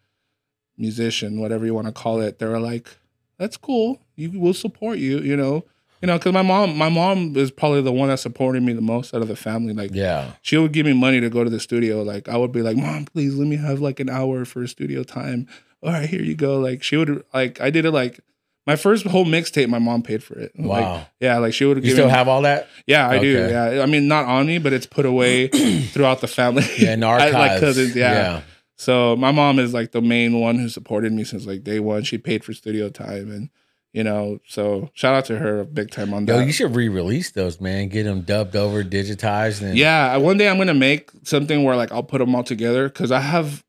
musician 0.77 1.39
whatever 1.39 1.65
you 1.65 1.73
want 1.73 1.87
to 1.87 1.93
call 1.93 2.21
it 2.21 2.39
they 2.39 2.45
were 2.45 2.59
like 2.59 2.97
that's 3.37 3.55
cool. 3.55 4.01
You 4.15 4.39
will 4.39 4.55
support 4.55 4.97
you, 4.97 5.19
you 5.19 5.37
know. 5.37 5.63
You 6.01 6.07
know, 6.07 6.17
because 6.17 6.33
my 6.33 6.41
mom, 6.41 6.75
my 6.75 6.89
mom 6.89 7.35
is 7.37 7.51
probably 7.51 7.81
the 7.81 7.91
one 7.91 8.09
that 8.09 8.17
supported 8.19 8.63
me 8.63 8.73
the 8.73 8.81
most 8.81 9.13
out 9.13 9.21
of 9.21 9.27
the 9.27 9.35
family. 9.35 9.73
Like, 9.73 9.91
Yeah. 9.93 10.31
she 10.41 10.57
would 10.57 10.71
give 10.71 10.85
me 10.87 10.93
money 10.93 11.21
to 11.21 11.29
go 11.29 11.43
to 11.43 11.49
the 11.51 11.59
studio. 11.59 12.01
Like, 12.01 12.27
I 12.29 12.37
would 12.37 12.51
be 12.51 12.61
like, 12.63 12.77
"Mom, 12.77 13.05
please 13.05 13.35
let 13.35 13.47
me 13.47 13.55
have 13.57 13.79
like 13.79 13.99
an 13.99 14.09
hour 14.09 14.43
for 14.45 14.65
studio 14.67 15.03
time." 15.03 15.47
All 15.87 15.93
right, 15.93 16.09
here 16.09 16.21
you 16.21 16.35
go. 16.35 16.59
Like, 16.59 16.83
she 16.83 16.97
would 16.97 17.23
like, 17.33 17.59
I 17.61 17.69
did 17.69 17.85
it 17.85 17.91
like 17.91 18.19
my 18.65 18.75
first 18.75 19.05
whole 19.05 19.25
mixtape. 19.25 19.69
My 19.69 19.79
mom 19.79 20.03
paid 20.03 20.21
for 20.23 20.37
it. 20.37 20.51
Like, 20.59 20.83
Wow. 20.83 21.07
yeah, 21.19 21.37
like 21.37 21.53
she 21.53 21.63
would 21.65 21.83
You 21.83 21.91
still 21.91 22.05
me, 22.07 22.11
have 22.11 22.27
all 22.27 22.41
that? 22.41 22.67
Yeah, 22.85 23.07
I 23.07 23.17
do. 23.19 23.27
Yeah, 23.49 23.81
I 23.81 23.85
mean, 23.85 24.07
not 24.07 24.25
on 24.25 24.45
me, 24.47 24.57
but 24.59 24.73
it's 24.73 24.85
put 24.85 25.05
away 25.05 25.47
throughout 25.87 26.21
the 26.21 26.27
family. 26.27 26.65
Yeah, 26.77 26.93
in 26.93 26.99
the 26.99 27.07
I- 27.07 27.11
archives. 27.11 27.33
like 27.33 27.59
cousins. 27.61 27.95
yeah. 27.95 28.11
yeah. 28.13 28.41
So 28.79 29.15
my 29.15 29.31
mom 29.31 29.57
is 29.57 29.73
like 29.73 29.91
the 29.91 30.01
main 30.01 30.39
one 30.39 30.59
who 30.59 30.69
supported 30.69 31.11
me 31.13 31.23
since 31.23 31.47
like 31.47 31.63
day 31.63 31.79
one. 31.79 32.03
She 32.03 32.17
paid 32.19 32.43
for 32.43 32.53
studio 32.53 32.89
time 32.89 33.31
and 33.31 33.49
you 33.93 34.03
know, 34.03 34.37
so 34.45 34.91
shout 34.93 35.15
out 35.15 35.25
to 35.25 35.39
her 35.39 35.63
big 35.63 35.89
time 35.89 36.13
on 36.13 36.25
that. 36.25 36.33
Yo, 36.35 36.45
you 36.45 36.51
should 36.51 36.75
re-release 36.75 37.31
those, 37.31 37.59
man. 37.59 37.87
Get 37.87 38.03
them 38.03 38.21
dubbed 38.21 38.55
over, 38.55 38.83
digitized, 38.83 39.63
and 39.63 39.75
yeah, 39.75 40.15
one 40.17 40.37
day 40.37 40.47
I'm 40.49 40.57
gonna 40.59 40.75
make 40.75 41.09
something 41.23 41.63
where 41.63 41.75
like 41.75 41.91
I'll 41.91 42.03
put 42.03 42.19
them 42.19 42.35
all 42.35 42.43
together 42.43 42.87
because 42.89 43.11
I 43.11 43.21
have 43.21 43.63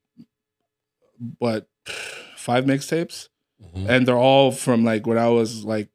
what 1.39 1.67
five 2.37 2.65
mixtapes 2.65 3.29
Mhm. 3.77 3.89
and 3.89 4.07
they're 4.07 4.17
all 4.19 4.51
from 4.53 4.85
like 4.85 5.07
when 5.07 5.19
I 5.19 5.29
was 5.29 5.65
like 5.65 5.89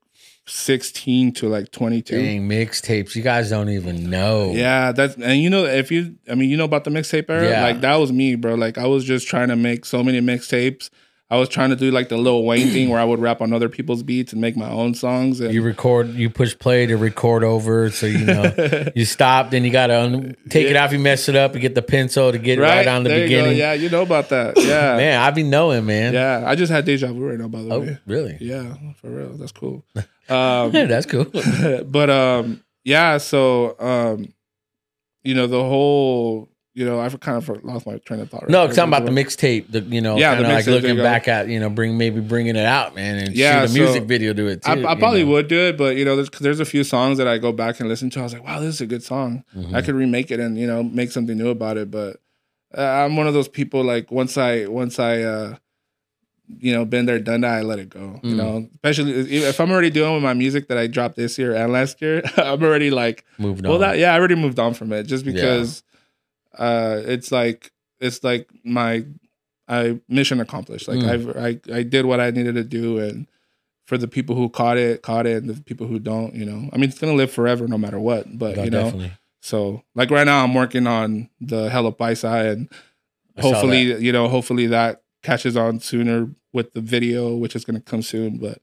16 0.45 1.31
to 1.33 1.47
like 1.47 1.71
22. 1.71 2.17
Dang 2.21 2.49
mixtapes. 2.49 3.15
You 3.15 3.21
guys 3.21 3.49
don't 3.49 3.69
even 3.69 4.09
know. 4.09 4.51
Yeah, 4.53 4.91
that's 4.91 5.15
and 5.15 5.41
you 5.41 5.49
know 5.49 5.65
if 5.65 5.89
you 5.91 6.15
I 6.29 6.35
mean 6.35 6.49
you 6.49 6.57
know 6.57 6.65
about 6.65 6.83
the 6.83 6.91
mixtape 6.91 7.29
era, 7.29 7.47
Yeah. 7.49 7.61
like 7.63 7.81
that 7.81 7.95
was 7.95 8.11
me, 8.11 8.35
bro. 8.35 8.55
Like 8.55 8.77
I 8.77 8.85
was 8.85 9.05
just 9.05 9.27
trying 9.27 9.47
to 9.47 9.55
make 9.55 9.85
so 9.85 10.03
many 10.03 10.19
mixtapes. 10.19 10.89
I 11.29 11.37
was 11.37 11.49
trying 11.49 11.71
to 11.71 11.75
do 11.75 11.89
like 11.89 12.09
the 12.09 12.17
Lil 12.17 12.43
Wayne 12.43 12.67
thing 12.67 12.89
where 12.89 12.99
I 12.99 13.03
would 13.03 13.19
rap 13.19 13.41
on 13.41 13.53
other 13.53 13.67
people's 13.67 14.03
beats 14.03 14.33
and 14.33 14.41
make 14.41 14.55
my 14.55 14.69
own 14.69 14.93
songs. 14.93 15.39
And 15.39 15.51
You 15.51 15.63
record, 15.63 16.09
you 16.09 16.29
push 16.29 16.55
play 16.57 16.85
to 16.85 16.95
record 16.95 17.43
over, 17.43 17.89
so 17.89 18.05
you 18.05 18.19
know 18.25 18.53
you 18.95 19.05
stop. 19.05 19.49
Then 19.49 19.63
you 19.63 19.71
gotta 19.71 19.99
un- 19.99 20.35
take 20.49 20.67
it 20.67 20.75
off. 20.75 20.91
You 20.91 20.99
mess 20.99 21.27
it 21.29 21.35
up. 21.35 21.55
You 21.55 21.59
get 21.59 21.73
the 21.73 21.81
pencil 21.81 22.31
to 22.31 22.37
get 22.37 22.59
it 22.59 22.61
right, 22.61 22.87
on 22.87 23.01
the 23.03 23.09
there 23.09 23.19
you 23.19 23.23
beginning. 23.25 23.57
Yeah, 23.57 23.73
you 23.73 23.89
know 23.89 24.03
about 24.03 24.29
that. 24.29 24.57
Yeah, 24.57 24.95
Man, 24.97 25.19
I 25.19 25.31
be 25.31 25.41
knowing, 25.41 25.85
man. 25.87 26.13
yeah. 26.13 26.43
I 26.45 26.53
just 26.55 26.71
had 26.71 26.85
deja 26.85 27.07
vu 27.11 27.27
right 27.27 27.39
now, 27.39 27.47
by 27.47 27.61
the 27.63 27.67
way. 27.69 27.75
Oh, 27.75 27.79
way. 27.79 27.97
really? 28.05 28.37
Yeah, 28.39 28.75
for 29.01 29.09
real. 29.09 29.35
That's 29.37 29.51
cool. 29.53 29.83
Um, 30.29 30.71
That's 30.71 31.05
cool. 31.05 31.25
but 31.85 32.09
um, 32.09 32.63
yeah. 32.85 33.17
So 33.17 33.75
um, 33.79 34.33
you 35.23 35.35
know 35.35 35.47
the 35.47 35.61
whole. 35.61 36.47
You 36.75 36.85
know, 36.85 36.99
I've 36.99 37.19
kind 37.19 37.37
of 37.37 37.63
lost 37.63 37.85
my 37.85 37.97
train 37.99 38.19
of 38.21 38.31
thought. 38.31 38.41
right 38.43 38.49
No, 38.49 38.65
talking 38.67 38.85
about 38.85 39.05
the 39.05 39.11
mixtape. 39.11 39.71
The 39.71 39.81
you 39.81 40.01
know, 40.01 40.17
Yeah, 40.17 40.33
kind 40.33 40.45
of 40.45 40.51
like 40.51 40.65
looking 40.65 40.97
back 40.97 41.27
at 41.27 41.47
you 41.47 41.59
know, 41.59 41.69
bring 41.69 41.97
maybe 41.99 42.19
bringing 42.19 42.55
it 42.55 42.65
out, 42.65 42.95
man, 42.95 43.17
and 43.19 43.35
Yeah, 43.35 43.65
shoot 43.67 43.75
a 43.75 43.79
music 43.79 44.01
so 44.01 44.07
video 44.07 44.33
to 44.33 44.47
it 44.47 44.63
too. 44.63 44.71
I, 44.71 44.91
I 44.91 44.95
probably 44.95 45.23
know? 45.23 45.31
would 45.31 45.47
do 45.47 45.59
it, 45.67 45.77
but 45.77 45.97
you 45.97 46.03
know, 46.05 46.15
there's, 46.15 46.31
there's 46.31 46.59
a 46.59 46.65
few 46.65 46.83
songs 46.83 47.19
that 47.19 47.27
I 47.27 47.37
go 47.37 47.51
back 47.51 47.79
and 47.79 47.87
listen 47.87 48.09
to. 48.11 48.21
I 48.21 48.23
was 48.23 48.33
like, 48.33 48.43
wow, 48.43 48.59
this 48.59 48.73
is 48.73 48.81
a 48.81 48.87
good 48.87 49.03
song. 49.03 49.43
Mhm. 49.55 49.75
I 49.75 49.81
could 49.83 49.93
remake 49.93 50.31
it 50.31 50.39
and 50.39 50.57
you 50.57 50.65
know 50.65 50.81
make 50.81 51.11
something 51.11 51.37
new 51.37 51.49
about 51.49 51.77
it. 51.77 51.91
But 51.91 52.17
uh, 52.75 52.81
I'm 52.81 53.15
one 53.17 53.27
of 53.27 53.35
those 53.35 53.47
people 53.47 53.83
like 53.83 54.09
once 54.11 54.35
I 54.35 54.65
once 54.65 54.97
I 54.97 55.21
uh, 55.21 55.55
you 56.57 56.73
know 56.73 56.85
been 56.85 57.05
there 57.05 57.19
done 57.19 57.41
that, 57.41 57.53
I 57.53 57.61
let 57.61 57.77
it 57.77 57.89
go. 57.89 58.19
You 58.23 58.31
Mm. 58.33 58.37
know, 58.37 58.67
especially 58.73 59.11
if 59.43 59.59
I'm 59.59 59.69
already 59.71 59.91
doing 59.91 60.11
with 60.15 60.23
my 60.23 60.33
music 60.33 60.69
that 60.69 60.79
I 60.79 60.87
dropped 60.87 61.17
this 61.17 61.37
year 61.37 61.53
and 61.55 61.71
last 61.71 62.01
year, 62.01 62.23
I'm 62.37 62.63
already 62.63 62.89
like, 62.89 63.25
moved 63.37 63.63
well, 63.63 63.75
on. 63.75 63.81
that 63.81 63.99
yeah, 63.99 64.11
I 64.11 64.17
already 64.17 64.33
moved 64.35 64.57
on 64.57 64.73
from 64.73 64.91
it 64.91 65.03
just 65.03 65.23
because 65.23 65.83
uh, 66.57 67.01
it's 67.05 67.31
like 67.31 67.71
it's 67.99 68.23
like 68.23 68.49
my 68.63 69.05
I 69.67 69.99
mission 70.09 70.39
accomplished. 70.39 70.87
Like 70.87 70.99
Mm. 70.99 71.09
I've 71.09 71.37
I 71.73 71.75
I 71.79 71.83
did 71.83 72.05
what 72.05 72.19
I 72.19 72.31
needed 72.31 72.55
to 72.55 72.63
do 72.63 72.99
and. 72.99 73.27
For 73.85 73.97
the 73.97 74.07
people 74.07 74.33
who 74.37 74.47
caught 74.47 74.77
it, 74.77 75.01
caught 75.01 75.27
it, 75.27 75.43
and 75.43 75.49
the 75.53 75.61
people 75.61 75.87
who 75.87 75.99
don't, 75.99 76.33
you 76.33 76.45
know, 76.45 76.69
I 76.71 76.77
mean, 76.77 76.89
it's 76.89 76.97
gonna 76.99 77.15
live 77.15 77.29
forever 77.29 77.67
no 77.67 77.77
matter 77.77 77.99
what. 77.99 78.37
But 78.39 78.55
No, 78.55 78.63
you 78.63 78.69
know, 78.69 78.83
definitely. 78.85 79.11
so 79.41 79.83
like 79.93 80.09
right 80.09 80.23
now, 80.25 80.41
I'm 80.41 80.53
working 80.53 80.87
on 80.87 81.29
the 81.41 81.69
Hella 81.69 81.91
Paisa, 81.91 82.49
and 82.49 82.69
I 83.37 83.41
hopefully, 83.41 83.81
you 84.01 84.13
know, 84.13 84.29
hopefully 84.29 84.67
that 84.67 85.03
catches 85.21 85.57
on 85.57 85.81
sooner 85.81 86.29
with 86.53 86.71
the 86.73 86.79
video, 86.79 87.35
which 87.35 87.57
is 87.57 87.65
gonna 87.65 87.81
come 87.81 88.01
soon. 88.01 88.37
But 88.37 88.59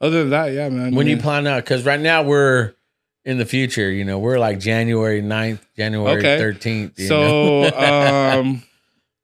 other 0.00 0.20
than 0.20 0.30
that, 0.30 0.46
yeah, 0.54 0.70
man. 0.70 0.94
When 0.94 1.08
I 1.08 1.10
you 1.10 1.16
plan 1.18 1.46
out, 1.46 1.62
because 1.62 1.84
right 1.84 2.00
now 2.00 2.22
we're 2.22 2.72
in 3.24 3.38
the 3.38 3.46
future, 3.46 3.90
you 3.90 4.04
know, 4.04 4.18
we're 4.18 4.38
like 4.38 4.58
January 4.60 5.22
9th, 5.22 5.60
January 5.76 6.18
Okay. 6.18 6.38
13th. 6.38 6.98
you 6.98 7.06
so 7.06 7.68
know? 7.70 8.38
um, 8.40 8.62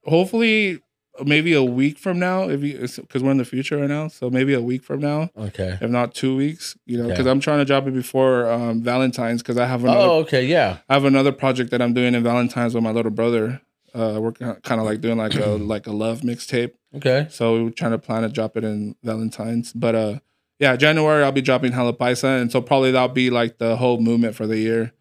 hopefully, 0.05 0.81
maybe 1.25 1.53
a 1.53 1.63
week 1.63 1.99
from 1.99 2.19
now, 2.19 2.49
if 2.49 2.63
you 2.63 2.79
because 2.79 3.23
we're 3.23 3.31
in 3.31 3.37
the 3.37 3.45
future 3.45 3.77
right 3.77 3.89
now, 3.89 4.09
so 4.09 4.31
maybe 4.31 4.55
a 4.55 4.61
week 4.61 4.83
from 4.83 5.01
now, 5.01 5.29
okay. 5.37 5.79
if 5.81 5.91
not 5.91 6.15
two 6.15 6.35
weeks, 6.37 6.77
you 6.87 6.97
know, 6.97 7.05
Okay. 7.05 7.13
because 7.13 7.27
I'm 7.27 7.41
trying 7.41 7.59
to 7.59 7.65
drop 7.65 7.87
it 7.87 7.93
before 7.95 8.51
um, 8.51 8.83
Valentine's, 8.83 9.43
because 9.43 9.59
I 9.59 9.67
have 9.67 9.83
another 9.85 9.99
Oh, 10.01 10.13
okay. 10.21 10.45
Yeah. 10.47 10.79
I 10.89 10.95
have 10.95 11.05
another 11.05 11.33
project 11.33 11.71
that 11.73 11.83
I'm 11.83 11.93
doing 11.93 12.15
in 12.15 12.23
Valentine's 12.23 12.75
with 12.75 12.83
my 12.85 12.91
little 12.93 13.11
brother. 13.13 13.61
Uh, 13.93 14.19
we're 14.21 14.33
kind 14.33 14.81
of 14.81 14.87
like 14.87 15.01
doing 15.01 15.19
like 15.19 15.35
a 15.35 15.47
like 15.75 15.87
a 15.87 15.93
love 15.93 16.21
mixtape. 16.21 16.73
Okay. 16.95 17.27
So 17.29 17.65
we're 17.65 17.71
trying 17.71 17.91
to 17.93 17.99
plan 17.99 18.23
to 18.23 18.29
drop 18.29 18.57
it 18.57 18.65
in 18.65 18.95
Valentine's. 19.03 19.73
But 19.73 19.95
uh, 19.95 20.19
yeah, 20.61 20.77
January 20.77 21.25
I'll 21.25 21.33
be 21.33 21.41
dropping 21.41 21.73
Hella 21.73 21.95
Paisa, 21.95 22.41
and 22.41 22.53
so 22.53 22.61
probably 22.61 22.93
that'll 22.93 23.09
be 23.09 23.31
like 23.31 23.59
the 23.59 23.77
whole 23.77 23.99
movement 23.99 24.35
for 24.37 24.47
the 24.47 24.59
year, 24.59 24.93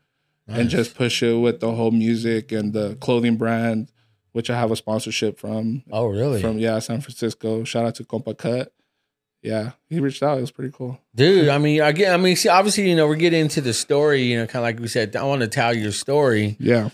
and 0.48 0.70
just 0.70 0.96
push 0.96 1.22
it 1.22 1.36
with 1.36 1.60
the 1.60 1.72
whole 1.76 1.92
music 1.92 2.52
and 2.52 2.74
the 2.74 2.96
clothing 2.96 3.36
brand, 3.36 3.92
which 4.32 4.50
I 4.50 4.58
have 4.58 4.72
a 4.72 4.76
sponsorship 4.76 5.38
from. 5.38 5.84
Oh, 5.92 6.08
really? 6.08 6.42
From 6.42 6.58
yeah, 6.58 6.80
San 6.80 7.02
Francisco. 7.02 7.64
Shout 7.66 7.86
out 7.86 7.96
to 7.96 8.04
Compa 8.06 8.36
Cut. 8.36 8.74
Yeah, 9.42 9.72
he 9.90 10.00
reached 10.00 10.24
out. 10.24 10.38
It 10.38 10.42
was 10.42 10.52
pretty 10.52 10.72
cool. 10.74 11.00
Dude, 11.14 11.50
I 11.50 11.58
mean, 11.58 11.82
I 11.82 11.92
get. 11.92 12.14
I 12.14 12.18
mean, 12.18 12.36
see, 12.36 12.50
obviously, 12.50 12.90
you 12.90 12.96
know, 12.96 13.08
we're 13.08 13.16
getting 13.16 13.42
into 13.42 13.62
the 13.62 13.74
story, 13.74 14.24
you 14.24 14.38
know, 14.38 14.48
kind 14.48 14.58
of 14.58 14.64
like 14.64 14.80
we 14.80 14.88
said, 14.88 15.16
I 15.16 15.24
want 15.24 15.42
to 15.42 15.48
tell 15.48 15.74
your 15.74 15.92
story, 15.92 16.56
Yeah, 16.60 16.90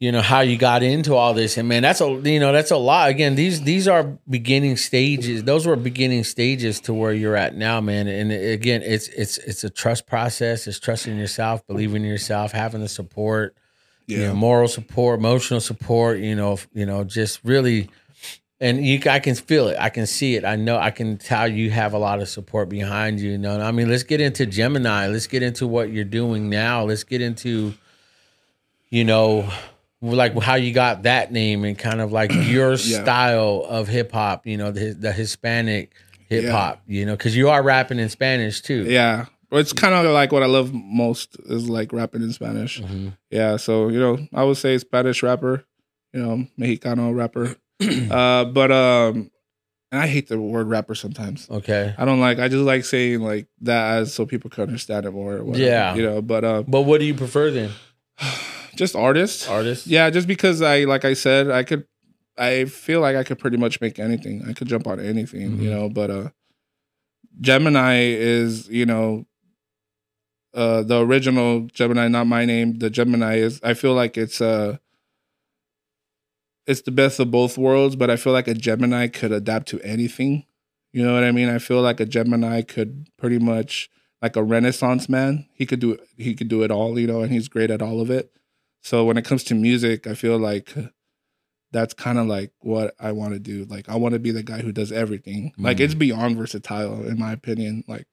you 0.00 0.12
know 0.12 0.22
how 0.22 0.40
you 0.40 0.56
got 0.56 0.82
into 0.84 1.14
all 1.16 1.34
this. 1.34 1.56
And 1.56 1.68
man 1.68 1.82
that's 1.82 2.00
a 2.00 2.08
you 2.24 2.38
know 2.38 2.52
that's 2.52 2.70
a 2.70 2.76
lot. 2.76 3.10
Again 3.10 3.34
these 3.34 3.62
these 3.62 3.88
are 3.88 4.04
beginning 4.28 4.76
stages. 4.76 5.42
Those 5.44 5.66
were 5.66 5.74
beginning 5.76 6.22
stages 6.24 6.80
to 6.82 6.94
where 6.94 7.12
you're 7.12 7.34
at 7.36 7.56
now 7.56 7.80
man. 7.80 8.06
And 8.06 8.30
again 8.30 8.82
it's 8.82 9.08
it's 9.08 9.38
it's 9.38 9.64
a 9.64 9.70
trust 9.70 10.06
process. 10.06 10.66
It's 10.68 10.78
trusting 10.78 11.16
yourself 11.18 11.66
believing 11.66 12.02
in 12.02 12.08
yourself 12.08 12.52
having 12.52 12.80
the 12.80 12.88
support 12.88 13.56
Yeah. 14.06 14.18
you 14.18 14.24
know 14.28 14.34
moral 14.34 14.68
support 14.68 15.18
emotional 15.18 15.60
support 15.60 16.18
you 16.18 16.34
know 16.36 16.58
you 16.72 16.86
know 16.86 17.02
just 17.04 17.40
really 17.44 17.90
and 18.60 18.84
you 18.84 19.00
I 19.10 19.18
can 19.18 19.34
feel 19.34 19.66
it. 19.68 19.76
I 19.80 19.88
can 19.90 20.06
see 20.06 20.36
it. 20.36 20.44
I 20.44 20.54
know 20.56 20.78
I 20.78 20.90
can 20.92 21.16
tell 21.18 21.48
you 21.48 21.70
have 21.70 21.92
a 21.92 21.98
lot 21.98 22.20
of 22.20 22.28
support 22.28 22.68
behind 22.68 23.18
you 23.20 23.32
you 23.32 23.38
know. 23.38 23.60
I 23.60 23.72
mean 23.72 23.88
let's 23.88 24.04
get 24.04 24.20
into 24.20 24.46
Jemini. 24.46 25.12
Let's 25.12 25.26
get 25.26 25.42
into 25.42 25.66
what 25.66 25.90
you're 25.90 26.04
doing 26.04 26.48
now. 26.48 26.84
Let's 26.84 27.02
get 27.04 27.20
into 27.20 27.74
you 28.90 29.04
know 29.04 29.50
like 30.00 30.38
how 30.40 30.54
you 30.54 30.72
got 30.72 31.02
that 31.02 31.32
name 31.32 31.64
and 31.64 31.76
kind 31.78 32.00
of 32.00 32.12
like 32.12 32.32
your 32.32 32.70
Yeah. 32.72 33.02
style 33.02 33.64
of 33.68 33.88
hip 33.88 34.12
hop 34.12 34.46
you 34.46 34.56
know 34.56 34.70
the, 34.70 34.92
the 34.94 35.12
Hispanic 35.12 35.92
hip 36.28 36.48
hop 36.50 36.82
you 36.86 37.04
know 37.06 37.16
because 37.16 37.36
you 37.36 37.48
are 37.48 37.62
rapping 37.62 37.98
in 37.98 38.08
Spanish 38.08 38.60
too 38.60 38.84
Yeah. 38.84 39.26
It's 39.50 39.72
kind 39.72 39.94
of 39.94 40.04
like 40.12 40.30
what 40.30 40.42
I 40.42 40.46
love 40.46 40.74
most 40.74 41.36
is 41.46 41.70
like 41.70 41.90
rapping 41.94 42.20
in 42.20 42.34
Spanish. 42.34 42.82
Mhm. 42.82 43.16
Yeah. 43.30 43.56
So, 43.56 43.88
you 43.88 43.98
know, 43.98 44.18
I 44.34 44.44
would 44.44 44.58
say 44.58 44.76
Spanish 44.76 45.22
rapper, 45.22 45.64
you 46.12 46.20
know, 46.22 46.46
Mexicano 46.60 47.16
rapper. 47.16 47.56
uh, 48.12 48.44
but, 48.44 48.70
um, 48.70 49.30
and 49.90 50.02
I 50.02 50.06
hate 50.06 50.28
the 50.28 50.38
word 50.38 50.66
rapper 50.68 50.94
sometimes. 50.94 51.48
okay 51.50 51.94
I 51.96 52.04
don't 52.04 52.20
like, 52.20 52.38
I 52.38 52.48
just 52.48 52.64
like 52.64 52.84
saying 52.84 53.20
like 53.22 53.46
that 53.62 53.96
as 53.96 54.12
so 54.12 54.26
people 54.26 54.50
can 54.50 54.64
understand 54.64 55.06
it 55.06 55.12
more. 55.12 55.36
or 55.36 55.44
whatever, 55.44 55.64
Yeah. 55.64 55.94
You 55.94 56.02
know, 56.02 56.20
but, 56.20 56.44
uh, 56.44 56.62
but 56.68 56.82
what 56.82 57.00
do 57.00 57.06
you 57.06 57.14
prefer 57.14 57.50
then 57.50 57.70
just 58.78 58.96
artists. 58.96 59.46
Artists. 59.48 59.86
Yeah. 59.86 60.08
Just 60.10 60.26
because 60.28 60.62
I, 60.62 60.84
like 60.84 61.04
I 61.04 61.12
said, 61.14 61.50
I 61.50 61.62
could, 61.64 61.84
I 62.38 62.64
feel 62.66 63.00
like 63.00 63.16
I 63.16 63.24
could 63.24 63.38
pretty 63.38 63.56
much 63.58 63.80
make 63.80 63.98
anything. 63.98 64.44
I 64.48 64.52
could 64.54 64.68
jump 64.68 64.86
on 64.86 65.00
anything, 65.00 65.60
you 65.60 65.68
Mhm. 65.68 65.70
know, 65.74 65.88
but, 65.90 66.10
uh, 66.10 66.28
Gemini 67.40 67.96
is, 68.00 68.68
you 68.68 68.86
know, 68.86 69.26
uh 70.54 70.82
the 70.82 71.00
original 71.00 71.68
Gemini, 71.72 72.08
not 72.08 72.26
my 72.26 72.44
name. 72.46 72.78
The 72.78 72.90
Gemini 72.90 73.36
is 73.36 73.60
I 73.62 73.74
feel 73.74 73.94
like 73.94 74.16
it's 74.16 74.40
uh 74.40 74.78
it's 76.66 76.82
the 76.82 76.90
best 76.90 77.18
of 77.20 77.30
both 77.30 77.56
worlds, 77.56 77.96
but 77.96 78.10
I 78.10 78.16
feel 78.16 78.32
like 78.32 78.48
a 78.48 78.54
Gemini 78.54 79.08
could 79.08 79.32
adapt 79.32 79.68
to 79.68 79.80
anything. 79.82 80.44
You 80.92 81.04
know 81.04 81.14
what 81.14 81.24
I 81.24 81.32
mean? 81.32 81.48
I 81.48 81.58
feel 81.58 81.80
like 81.82 82.00
a 82.00 82.06
Gemini 82.06 82.62
could 82.62 83.08
pretty 83.18 83.38
much 83.38 83.90
like 84.22 84.36
a 84.36 84.42
renaissance 84.42 85.08
man. 85.08 85.46
He 85.54 85.66
could 85.66 85.80
do 85.80 85.98
he 86.16 86.34
could 86.34 86.48
do 86.48 86.62
it 86.62 86.70
all, 86.70 86.98
you 86.98 87.06
know, 87.06 87.20
and 87.22 87.30
he's 87.32 87.48
great 87.48 87.70
at 87.70 87.82
all 87.82 88.00
of 88.00 88.10
it. 88.10 88.32
So 88.82 89.04
when 89.04 89.16
it 89.16 89.24
comes 89.24 89.44
to 89.44 89.54
music, 89.54 90.06
I 90.06 90.14
feel 90.14 90.38
like 90.38 90.72
that's 91.72 91.92
kind 91.94 92.18
of 92.18 92.26
like 92.26 92.52
what 92.60 92.94
I 92.98 93.12
want 93.12 93.34
to 93.34 93.38
do. 93.38 93.64
Like 93.68 93.88
I 93.88 93.96
want 93.96 94.14
to 94.14 94.18
be 94.18 94.30
the 94.30 94.42
guy 94.42 94.60
who 94.62 94.72
does 94.72 94.90
everything. 94.92 95.52
Like 95.58 95.76
Mm. 95.78 95.80
it's 95.80 95.94
beyond 95.94 96.36
versatile 96.36 97.04
in 97.06 97.18
my 97.18 97.32
opinion. 97.32 97.84
Like 97.86 98.06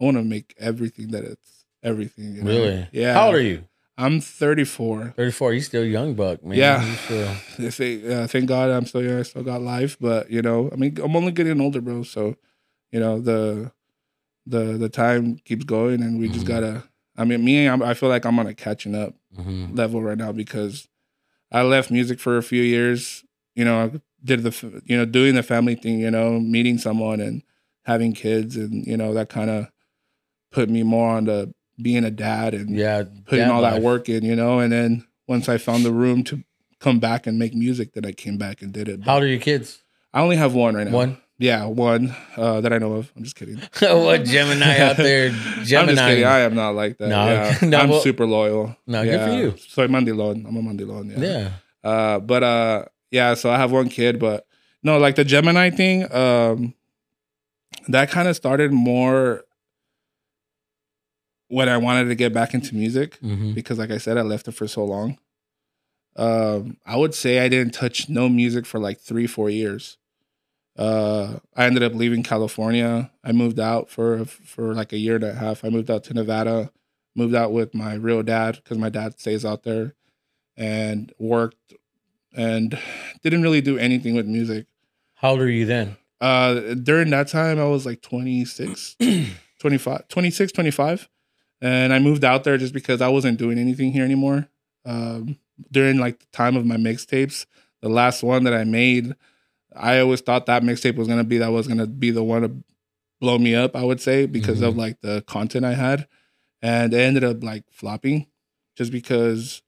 I 0.00 0.04
want 0.04 0.16
to 0.18 0.24
make 0.24 0.54
everything 0.58 1.08
that 1.12 1.24
it's 1.24 1.64
everything. 1.82 2.36
you 2.36 2.42
know? 2.42 2.50
really 2.50 2.88
Yeah. 2.92 3.14
how 3.14 3.26
old 3.28 3.36
are 3.36 3.40
you 3.42 3.64
I'm 3.96 4.20
34. 4.20 5.12
34 5.16 5.52
you 5.54 5.60
still 5.60 5.84
young 5.84 6.14
buck 6.14 6.42
man 6.44 6.58
Yeah. 6.58 6.96
Still- 6.96 7.36
They 7.58 7.70
say, 7.70 8.12
uh, 8.22 8.26
thank 8.26 8.46
God 8.46 8.70
I'm 8.70 8.86
still 8.86 9.02
young. 9.02 9.18
I 9.20 9.22
still 9.22 9.42
got 9.42 9.62
life, 9.62 9.96
but 10.00 10.30
you 10.30 10.42
know, 10.42 10.70
I 10.72 10.76
mean, 10.76 10.98
I'm 11.02 11.14
only 11.16 11.32
getting 11.32 11.60
older, 11.60 11.80
bro. 11.80 12.02
So, 12.02 12.36
you 12.92 13.00
know, 13.00 13.20
the 13.20 13.72
the 14.46 14.78
the 14.78 14.88
time 14.88 15.36
keeps 15.44 15.64
going, 15.64 16.02
and 16.02 16.18
we 16.18 16.28
just 16.28 16.44
Mhm. 16.44 16.48
gotta. 16.48 16.84
I 17.16 17.24
mean, 17.24 17.44
me, 17.44 17.66
I'm, 17.68 17.82
I 17.82 17.92
feel 17.94 18.08
like 18.08 18.24
I'm 18.24 18.38
on 18.38 18.46
a 18.46 18.54
catching 18.54 18.94
up 18.94 19.14
Mhm. 19.38 19.76
level 19.76 20.02
right 20.02 20.18
now 20.18 20.32
because 20.32 20.88
I 21.52 21.62
left 21.62 21.90
music 21.90 22.18
for 22.20 22.36
a 22.36 22.42
few 22.42 22.62
years. 22.62 23.24
You 23.54 23.64
know, 23.64 23.84
I 23.84 24.00
did 24.24 24.42
the 24.42 24.82
you 24.84 24.96
know 24.96 25.04
doing 25.04 25.34
the 25.34 25.42
family 25.42 25.74
thing. 25.74 26.00
You 26.00 26.10
know, 26.10 26.38
meeting 26.40 26.78
someone 26.78 27.20
and 27.20 27.42
having 27.84 28.12
kids, 28.12 28.56
and 28.56 28.86
you 28.86 28.96
know 28.96 29.14
that 29.14 29.28
kind 29.28 29.50
of 29.50 29.68
put 30.52 30.68
me 30.68 30.82
more 30.82 31.10
on 31.10 31.24
the 31.24 31.52
being 31.80 32.04
a 32.04 32.10
dad 32.10 32.54
and 32.54 32.76
yeah 32.76 33.04
putting 33.26 33.48
all 33.48 33.62
that 33.62 33.80
work 33.82 34.08
in, 34.08 34.24
you 34.24 34.36
know. 34.36 34.58
And 34.58 34.72
then 34.72 35.06
once 35.26 35.48
I 35.48 35.58
found 35.58 35.84
the 35.84 35.92
room 35.92 36.24
to 36.24 36.42
come 36.80 36.98
back 36.98 37.26
and 37.26 37.38
make 37.38 37.54
music, 37.54 37.92
then 37.94 38.04
I 38.04 38.12
came 38.12 38.36
back 38.38 38.62
and 38.62 38.72
did 38.72 38.88
it. 38.88 39.04
how 39.04 39.14
old 39.14 39.22
are 39.24 39.28
your 39.28 39.38
kids 39.40 39.82
I 40.12 40.22
only 40.22 40.36
have 40.36 40.54
one 40.54 40.74
right 40.74 40.86
now. 40.86 40.92
one 40.96 41.18
Yeah, 41.40 41.64
one 41.64 42.14
uh, 42.36 42.60
that 42.60 42.70
I 42.70 42.76
know 42.76 42.92
of. 42.92 43.10
I'm 43.16 43.24
just 43.24 43.34
kidding. 43.34 43.56
what 43.80 44.24
Gemini 44.24 44.78
out 44.78 44.98
there 44.98 45.30
I'm 45.56 45.64
Gemini 45.64 45.94
just 45.94 46.06
kidding. 46.06 46.24
I 46.26 46.40
am 46.40 46.54
not 46.54 46.74
like 46.74 46.98
that. 46.98 47.08
No, 47.08 47.24
yeah. 47.24 47.58
no, 47.62 47.78
I'm 47.78 47.88
well- 47.88 48.00
super 48.02 48.26
loyal. 48.26 48.76
No, 48.86 49.02
good 49.02 49.12
yeah. 49.12 49.26
for 49.26 49.32
you. 49.32 49.54
Soy 49.56 49.86
mandilon. 49.86 50.46
I'm 50.46 50.54
a 50.54 50.60
mandilon. 50.60 51.16
Yeah. 51.16 51.50
yeah 51.82 51.90
Uh, 51.90 52.20
but 52.20 52.42
uh, 52.42 52.84
yeah. 53.10 53.32
So 53.32 53.50
I 53.50 53.56
have 53.56 53.72
one 53.72 53.88
kid, 53.88 54.18
but 54.18 54.46
no, 54.82 54.98
like 54.98 55.14
the 55.14 55.24
Jemini 55.24 55.74
thing. 55.74 56.12
Um, 56.12 56.74
that 57.88 58.10
kind 58.10 58.28
of 58.28 58.36
started 58.36 58.70
more 58.70 59.44
when 61.48 61.70
I 61.70 61.78
wanted 61.78 62.08
to 62.10 62.14
get 62.16 62.34
back 62.34 62.52
into 62.52 62.74
music. 62.74 63.18
Mhm. 63.22 63.54
because 63.54 63.78
like 63.78 63.90
I 63.90 63.96
said, 63.96 64.18
I 64.18 64.22
left 64.22 64.46
it 64.46 64.52
for 64.52 64.68
so 64.68 64.84
long. 64.84 65.16
Um, 66.16 66.76
I 66.84 66.96
would 66.96 67.14
say 67.14 67.38
I 67.38 67.48
didn't 67.48 67.72
touch 67.72 68.10
no 68.10 68.28
music 68.28 68.66
for 68.66 68.78
like 68.78 69.00
three, 69.00 69.26
four 69.26 69.48
years. 69.48 69.96
Uh, 70.76 71.38
I 71.56 71.66
ended 71.66 71.82
up 71.82 71.94
leaving 71.94 72.22
California. 72.22 73.10
I 73.24 73.32
moved 73.32 73.60
out 73.60 73.90
for 73.90 74.24
for 74.24 74.74
like 74.74 74.92
a 74.92 74.98
year 74.98 75.16
and 75.16 75.24
a 75.24 75.34
half. 75.34 75.64
I 75.64 75.68
moved 75.68 75.90
out 75.90 76.04
to 76.04 76.14
Nevada, 76.14 76.70
moved 77.14 77.34
out 77.34 77.52
with 77.52 77.74
my 77.74 77.94
real 77.94 78.22
dad 78.22 78.56
because 78.56 78.78
my 78.78 78.88
dad 78.88 79.18
stays 79.20 79.44
out 79.44 79.62
there, 79.64 79.94
and 80.56 81.12
worked 81.18 81.74
and 82.36 82.78
didn't 83.22 83.42
really 83.42 83.60
do 83.60 83.76
anything 83.78 84.14
with 84.14 84.26
music. 84.26 84.66
how 85.16 85.30
old 85.30 85.40
are 85.40 85.50
you 85.50 85.66
then 85.66 85.96
Uh, 86.20 86.74
during 86.74 87.10
that 87.10 87.28
time, 87.28 87.58
I 87.58 87.64
was 87.64 87.84
like 87.84 88.02
26, 88.02 88.96
25, 89.58 90.08
26, 90.08 90.52
25. 90.52 91.08
And 91.60 91.92
I 91.92 91.98
moved 91.98 92.24
out 92.24 92.44
there 92.44 92.56
just 92.56 92.72
because 92.72 93.02
I 93.02 93.08
wasn't 93.08 93.38
doing 93.38 93.58
anything 93.58 93.92
here 93.92 94.04
anymore. 94.04 94.48
Um, 94.86 95.38
during 95.70 95.98
like 95.98 96.20
the 96.20 96.26
time 96.32 96.56
of 96.56 96.64
my 96.64 96.76
mixtapes, 96.76 97.46
the 97.82 97.88
last 97.88 98.22
one 98.22 98.44
that 98.44 98.54
I 98.54 98.64
made, 98.64 99.14
I 99.74 100.00
always 100.00 100.20
thought 100.20 100.46
that 100.46 100.62
mixtape 100.62 100.96
was 100.96 101.08
gonna 101.08 101.24
be 101.24 101.38
that 101.38 101.52
was 101.52 101.68
gonna 101.68 101.86
be 101.86 102.10
the 102.10 102.24
one 102.24 102.42
to 102.42 102.52
blow 103.20 103.38
me 103.38 103.54
up. 103.54 103.76
I 103.76 103.84
would 103.84 104.00
say 104.00 104.26
because 104.26 104.60
of 104.62 104.76
like 104.76 105.00
the 105.00 105.22
content 105.26 105.64
I 105.64 105.74
had, 105.74 106.06
and 106.62 106.92
it 106.92 106.98
ended 106.98 107.24
up 107.24 107.42
like 107.42 107.64
flopping, 107.70 108.26
just 108.76 108.92
because 108.92 109.62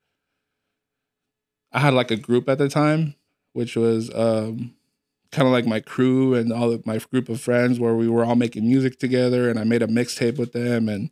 I 1.72 1.80
had 1.80 1.94
like 1.94 2.10
a 2.10 2.16
group 2.16 2.48
at 2.48 2.58
the 2.58 2.68
time, 2.68 3.14
which 3.52 3.76
was 3.76 4.10
um, 4.14 4.74
kind 5.30 5.46
of 5.46 5.52
like 5.52 5.66
my 5.66 5.80
crew 5.80 6.34
and 6.34 6.52
all 6.52 6.70
of 6.72 6.86
my 6.86 6.98
group 6.98 7.28
of 7.28 7.40
friends 7.40 7.80
where 7.80 7.94
we 7.94 8.08
were 8.08 8.24
all 8.24 8.36
making 8.36 8.66
music 8.66 8.98
together 8.98 9.48
and 9.48 9.58
I 9.58 9.64
made 9.64 9.82
a 9.82 9.86
mixtape 9.86 10.38
with 10.38 10.52
them 10.52 10.88
and 10.88 11.10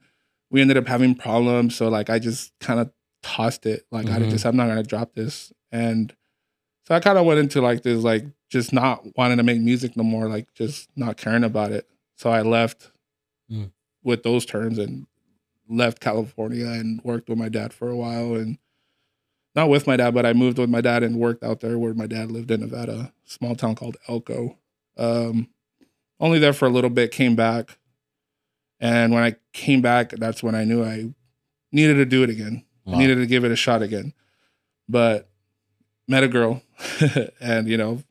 we 0.50 0.60
ended 0.60 0.76
up 0.76 0.86
having 0.86 1.14
problems. 1.14 1.76
So 1.76 1.88
like 1.88 2.10
I 2.10 2.18
just 2.18 2.52
kind 2.60 2.80
of 2.80 2.90
tossed 3.22 3.64
it. 3.66 3.86
Like 3.90 4.10
I 4.10 4.18
Mhm. 4.20 4.30
just 4.30 4.44
I'm 4.44 4.56
not 4.56 4.68
gonna 4.68 4.82
drop 4.82 5.14
this. 5.14 5.52
And 5.72 6.14
so 6.90 6.96
I 6.96 6.98
kind 7.00 7.16
of 7.18 7.24
went 7.24 7.38
into 7.38 7.60
like 7.60 7.84
this 7.84 8.02
like 8.02 8.24
just 8.48 8.72
not 8.72 9.16
wanting 9.16 9.36
to 9.36 9.44
make 9.44 9.60
music 9.60 9.96
no 9.96 10.02
more, 10.02 10.26
like 10.28 10.52
just 10.54 10.88
not 10.96 11.16
caring 11.16 11.44
about 11.44 11.70
it. 11.70 11.88
So 12.16 12.30
I 12.30 12.42
left 12.42 12.90
Mm. 13.48 13.70
with 14.02 14.24
those 14.24 14.44
terms 14.44 14.76
and 14.78 15.06
left 15.68 16.00
California 16.00 16.66
and 16.66 17.00
worked 17.04 17.28
with 17.28 17.38
my 17.38 17.48
dad 17.48 17.72
for 17.72 17.88
a 17.90 17.96
while 17.96 18.34
and 18.34 18.58
not 19.54 19.68
with 19.68 19.86
my 19.86 19.96
dad, 19.96 20.14
but 20.14 20.26
I 20.26 20.32
moved 20.32 20.58
with 20.58 20.68
my 20.70 20.80
dad 20.80 21.02
and 21.04 21.16
worked 21.16 21.44
out 21.44 21.60
there 21.60 21.78
where 21.78 21.94
my 21.94 22.06
dad 22.08 22.30
lived 22.32 22.50
in 22.50 22.60
Nevada, 22.60 23.12
small 23.24 23.54
town 23.56 23.76
called 23.76 23.96
Elko. 24.08 24.56
Um, 24.96 25.48
only 26.18 26.40
there 26.40 26.52
for 26.52 26.66
a 26.66 26.70
little 26.70 26.90
bit, 26.90 27.12
came 27.12 27.36
back. 27.36 27.78
And 28.80 29.12
when 29.12 29.22
I 29.22 29.36
came 29.52 29.80
back, 29.80 30.10
that's 30.10 30.42
when 30.42 30.54
I 30.56 30.64
knew 30.64 30.84
I 30.84 31.12
needed 31.70 31.94
to 31.94 32.04
do 32.04 32.24
it 32.24 32.30
again. 32.30 32.64
Wow. 32.84 32.94
I 32.94 32.98
needed 32.98 33.16
to 33.16 33.26
give 33.26 33.44
it 33.44 33.52
a 33.52 33.56
shot 33.56 33.80
again. 33.82 34.12
But 34.88 35.29
met 36.10 36.24
a 36.24 36.28
girl 36.28 36.62
and, 37.40 37.68
you 37.68 37.76
know, 37.76 38.02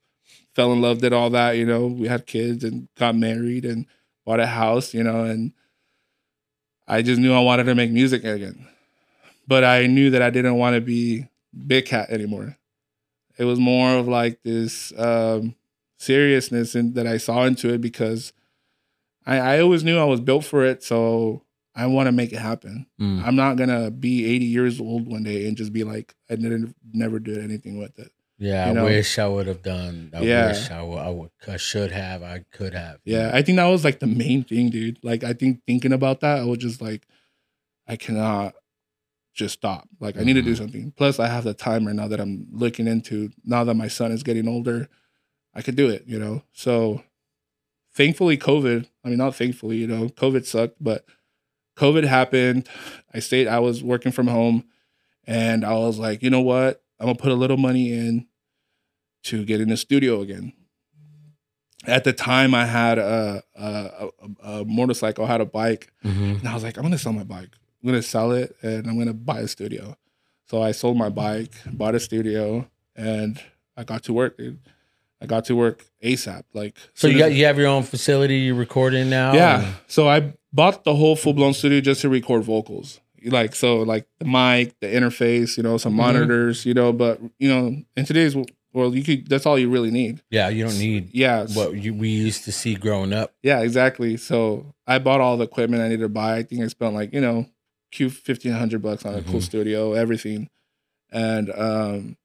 fell 0.56 0.72
in 0.74 0.82
love, 0.82 1.00
did 1.00 1.14
all 1.14 1.30
that, 1.30 1.58
you 1.58 1.66
know, 1.66 1.88
we 1.88 2.08
had 2.08 2.26
kids 2.26 2.64
and 2.64 2.88
got 2.98 3.16
married 3.16 3.66
and 3.66 3.86
bought 4.26 4.40
a 4.40 4.48
house, 4.48 4.94
you 4.94 5.04
know, 5.04 5.26
and 5.26 5.52
I 6.88 7.02
just 7.02 7.20
knew 7.20 7.34
I 7.34 7.42
wanted 7.42 7.66
to 7.66 7.76
make 7.76 7.92
music 7.92 8.24
again. 8.24 8.68
But 9.48 9.64
I 9.64 9.88
knew 9.88 10.10
that 10.12 10.22
I 10.22 10.30
didn't 10.30 10.56
want 10.56 10.76
to 10.76 10.82
be 10.82 11.28
Big 11.68 11.86
Cat 11.86 12.10
anymore. 12.10 12.58
It 13.38 13.46
was 13.46 13.60
more 13.60 13.92
of 13.94 14.08
like 14.08 14.42
this 14.44 14.92
um, 14.98 15.56
seriousness 15.98 16.76
in, 16.76 16.94
that 16.94 17.08
I 17.08 17.18
saw 17.18 17.44
into 17.44 17.74
it 17.74 17.82
because 17.82 18.34
I, 19.26 19.38
I 19.38 19.62
always 19.62 19.84
knew 19.84 19.98
I 19.98 20.06
was 20.06 20.20
built 20.20 20.46
for 20.46 20.66
it. 20.66 20.84
So 20.84 21.44
I 21.80 21.86
want 21.88 22.08
to 22.08 22.12
make 22.12 22.34
it 22.34 22.40
happen. 22.40 22.86
Mm. 23.00 23.24
I'm 23.26 23.36
not 23.36 23.56
gonna 23.58 23.90
be 23.92 24.26
80 24.26 24.46
years 24.46 24.80
old 24.82 25.08
one 25.08 25.24
day 25.24 25.48
and 25.48 25.56
just 25.58 25.72
be 25.74 25.84
like 25.84 26.14
I 26.30 26.36
didn't 26.36 26.76
never 26.94 27.20
did 27.20 27.38
anything 27.38 27.78
with 27.80 27.98
it. 28.00 28.12
Yeah, 28.38 28.72
You 28.72 28.80
I 28.80 28.84
wish 28.84 29.20
I 29.20 29.28
would 29.28 29.48
have 29.48 29.62
done. 29.64 30.12
I 30.14 30.22
Yeah. 30.22 30.48
wish 30.48 30.72
I 30.72 30.82
would, 30.82 30.98
I 30.98 31.10
would. 31.10 31.30
I 31.48 31.58
should 31.58 31.92
have. 31.92 32.24
I 32.24 32.46
could 32.52 32.74
have. 32.74 33.00
Yeah, 33.04 33.32
I 33.34 33.42
think 33.42 33.58
that 33.58 33.66
was 33.66 33.84
like 33.84 34.00
the 34.00 34.08
main 34.08 34.44
thing, 34.44 34.70
dude. 34.70 34.98
Like 35.04 35.24
I 35.24 35.34
think 35.34 35.62
thinking 35.68 35.92
about 35.94 36.22
that, 36.22 36.40
I 36.40 36.46
was 36.46 36.58
just 36.60 36.82
like, 36.82 37.06
I 37.88 37.96
cannot 37.98 38.56
just 39.34 39.56
stop. 39.56 39.88
Like 40.00 40.18
I 40.18 40.24
need 40.24 40.34
to 40.34 40.42
do 40.42 40.56
something. 40.56 40.92
Plus, 40.96 41.20
I 41.20 41.28
have 41.28 41.44
the 41.44 41.54
timer 41.54 41.94
now 41.94 42.08
that 42.08 42.20
I'm 42.22 42.48
looking 42.52 42.88
into. 42.88 43.30
Now 43.46 43.64
that 43.66 43.74
my 43.76 43.88
son 43.90 44.12
is 44.12 44.24
getting 44.24 44.48
older, 44.48 44.88
I 45.54 45.62
could 45.62 45.76
do 45.76 45.90
it. 45.90 46.04
You 46.08 46.20
know, 46.20 46.44
so 46.54 47.04
thankfully, 47.94 48.38
COVID. 48.38 48.86
I 49.04 49.10
mean, 49.10 49.18
not 49.18 49.36
thankfully. 49.36 49.78
You 49.78 49.88
know, 49.88 50.08
COVID 50.10 50.46
sucked, 50.46 50.78
but 50.82 51.06
COVID 51.80 52.04
happened. 52.06 52.68
I 53.14 53.20
stayed. 53.20 53.48
I 53.48 53.60
was 53.60 53.82
working 53.84 54.12
from 54.12 54.28
home, 54.28 54.66
and 55.26 55.64
I 55.66 55.74
was 55.74 55.98
like, 55.98 56.22
you 56.22 56.30
know 56.30 56.42
what? 56.42 56.82
I'm 57.00 57.06
gonna 57.08 57.18
put 57.18 57.32
a 57.32 57.36
little 57.36 57.58
money 57.58 57.92
in 57.94 58.28
to 59.24 59.46
get 59.46 59.62
in 59.62 59.70
the 59.70 59.78
studio 59.78 60.22
again. 60.22 60.54
At 61.86 62.04
the 62.04 62.12
time, 62.14 62.54
I 62.54 62.66
had 62.66 62.98
a 63.00 63.42
a, 63.56 64.10
a, 64.44 64.52
a 64.62 64.66
motorcycle, 64.66 65.24
I 65.26 65.28
had 65.30 65.42
a 65.42 65.46
bike, 65.46 65.92
Mhm. 66.04 66.40
and 66.40 66.48
I 66.48 66.54
was 66.54 66.64
like, 66.64 66.78
I'm 66.78 66.84
gonna 66.84 66.98
sell 66.98 67.14
my 67.14 67.24
bike. 67.24 67.56
I'm 67.82 67.88
gonna 67.90 68.02
sell 68.02 68.32
it 68.34 68.56
and 68.62 68.86
I'm 68.88 68.98
gonna 68.98 69.14
buy 69.14 69.40
a 69.40 69.48
studio. 69.48 69.96
So 70.50 70.62
I 70.62 70.72
sold 70.72 70.98
my 70.98 71.10
bike, 71.10 71.54
bought 71.66 71.96
a 71.96 72.00
studio, 72.00 72.70
and 72.96 73.40
I 73.78 73.84
got 73.86 74.04
to 74.04 74.14
work, 74.14 74.38
dude. 74.38 74.60
I 75.22 75.26
got 75.26 75.46
to 75.46 75.56
work 75.56 75.86
ASAP. 76.04 76.44
Like 76.54 76.78
So 76.94 77.08
you 77.08 77.18
got 77.18 77.34
you 77.34 77.46
have 77.46 77.58
your 77.58 77.68
own 77.68 77.84
facility 77.84 78.38
you're 78.38 78.56
recording 78.56 79.10
now? 79.10 79.34
yeah. 79.34 79.74
So 79.88 80.08
I 80.08 80.34
bought 80.54 80.84
the 80.84 80.96
whole 80.96 81.16
full 81.16 81.34
blown 81.34 81.54
studio 81.54 81.82
just 81.82 82.02
to 82.02 82.10
record 82.10 82.44
vocals. 82.44 83.00
Like 83.26 83.54
so, 83.54 83.78
like 83.80 84.08
the 84.20 84.26
mic, 84.26 84.80
the 84.80 84.88
interface, 84.88 85.58
you 85.58 85.64
know, 85.64 85.78
some 85.78 85.92
Mhm. 85.94 85.98
monitors, 85.98 86.66
you 86.66 86.74
know. 86.74 86.94
But 86.94 87.20
you 87.38 87.50
know, 87.50 87.76
in 87.98 88.06
today's 88.06 88.34
world, 88.72 88.96
you 88.96 89.04
could. 89.04 89.28
That's 89.28 89.46
all 89.46 89.60
you 89.60 89.70
really 89.70 89.92
need. 89.92 90.22
Yeah, 90.32 90.48
you 90.48 90.64
don't 90.64 90.80
need 90.80 91.10
Yeah. 91.12 91.46
what 91.54 91.74
you, 91.76 91.94
we 91.94 92.08
used 92.08 92.46
to 92.46 92.54
see 92.54 92.76
growing 92.76 93.12
up. 93.12 93.34
Yeah, 93.44 93.60
exactly. 93.60 94.16
So 94.16 94.74
I 94.88 95.00
bought 95.00 95.20
all 95.20 95.36
the 95.36 95.44
equipment 95.44 95.82
I 95.84 95.90
needed 95.90 96.04
to 96.04 96.10
buy. 96.10 96.38
I 96.38 96.44
think 96.44 96.62
I 96.64 96.68
spent 96.68 96.94
like, 96.94 97.12
you 97.14 97.20
know, 97.20 97.48
Q 97.92 98.10
fifteen 98.10 98.54
hundred 98.54 98.82
bucks 98.82 99.04
on 99.06 99.16
a 99.16 99.22
cool 99.22 99.42
Mhm. 99.42 99.44
studio, 99.44 99.92
everything. 99.94 100.48
And 101.12 101.50
um 101.52 102.16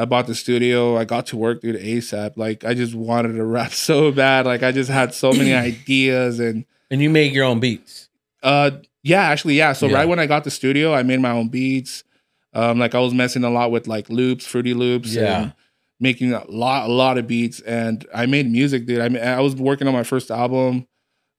I 0.00 0.04
bought 0.06 0.26
the 0.26 0.34
studio. 0.34 0.96
I 0.96 1.04
got 1.04 1.26
to 1.26 1.36
work 1.36 1.60
dude 1.60 1.76
ASAP. 1.76 2.36
Like 2.36 2.64
I 2.64 2.74
just 2.74 2.94
wanted 2.94 3.34
to 3.34 3.44
rap 3.56 3.72
so 3.72 4.10
bad. 4.12 4.46
Like 4.46 4.62
I 4.62 4.72
just 4.72 4.90
had 4.90 5.14
so 5.14 5.32
many 5.32 5.52
ideas 5.70 6.40
and 6.40 6.64
And 6.90 7.00
you 7.02 7.10
make 7.10 7.32
your 7.34 7.44
own 7.44 7.60
beats. 7.60 8.08
uh 8.42 8.70
yeah, 9.02 9.22
actually, 9.22 9.54
yeah. 9.56 9.72
So 9.72 9.86
Yeah. 9.86 9.96
right 9.96 10.08
when 10.08 10.18
I 10.18 10.26
got 10.26 10.44
the 10.44 10.50
studio, 10.50 10.92
I 10.94 11.02
made 11.02 11.20
my 11.20 11.30
own 11.30 11.48
beats. 11.48 12.04
Um, 12.52 12.78
like 12.78 12.94
I 12.94 12.98
was 13.00 13.14
messing 13.14 13.44
a 13.44 13.50
lot 13.50 13.70
with 13.70 13.86
like 13.86 14.10
loops, 14.10 14.44
fruity 14.44 14.74
loops, 14.74 15.14
Yeah. 15.14 15.42
and 15.42 15.54
making 16.00 16.32
a 16.34 16.44
lot, 16.50 16.88
a 16.88 16.92
lot 16.92 17.16
of 17.16 17.26
beats. 17.26 17.60
And 17.60 18.04
I 18.14 18.26
made 18.26 18.50
music, 18.50 18.86
dude. 18.86 19.00
I 19.00 19.08
mean, 19.08 19.22
I 19.22 19.40
was 19.40 19.54
working 19.56 19.86
on 19.88 19.94
my 19.94 20.02
first 20.02 20.30
album. 20.30 20.86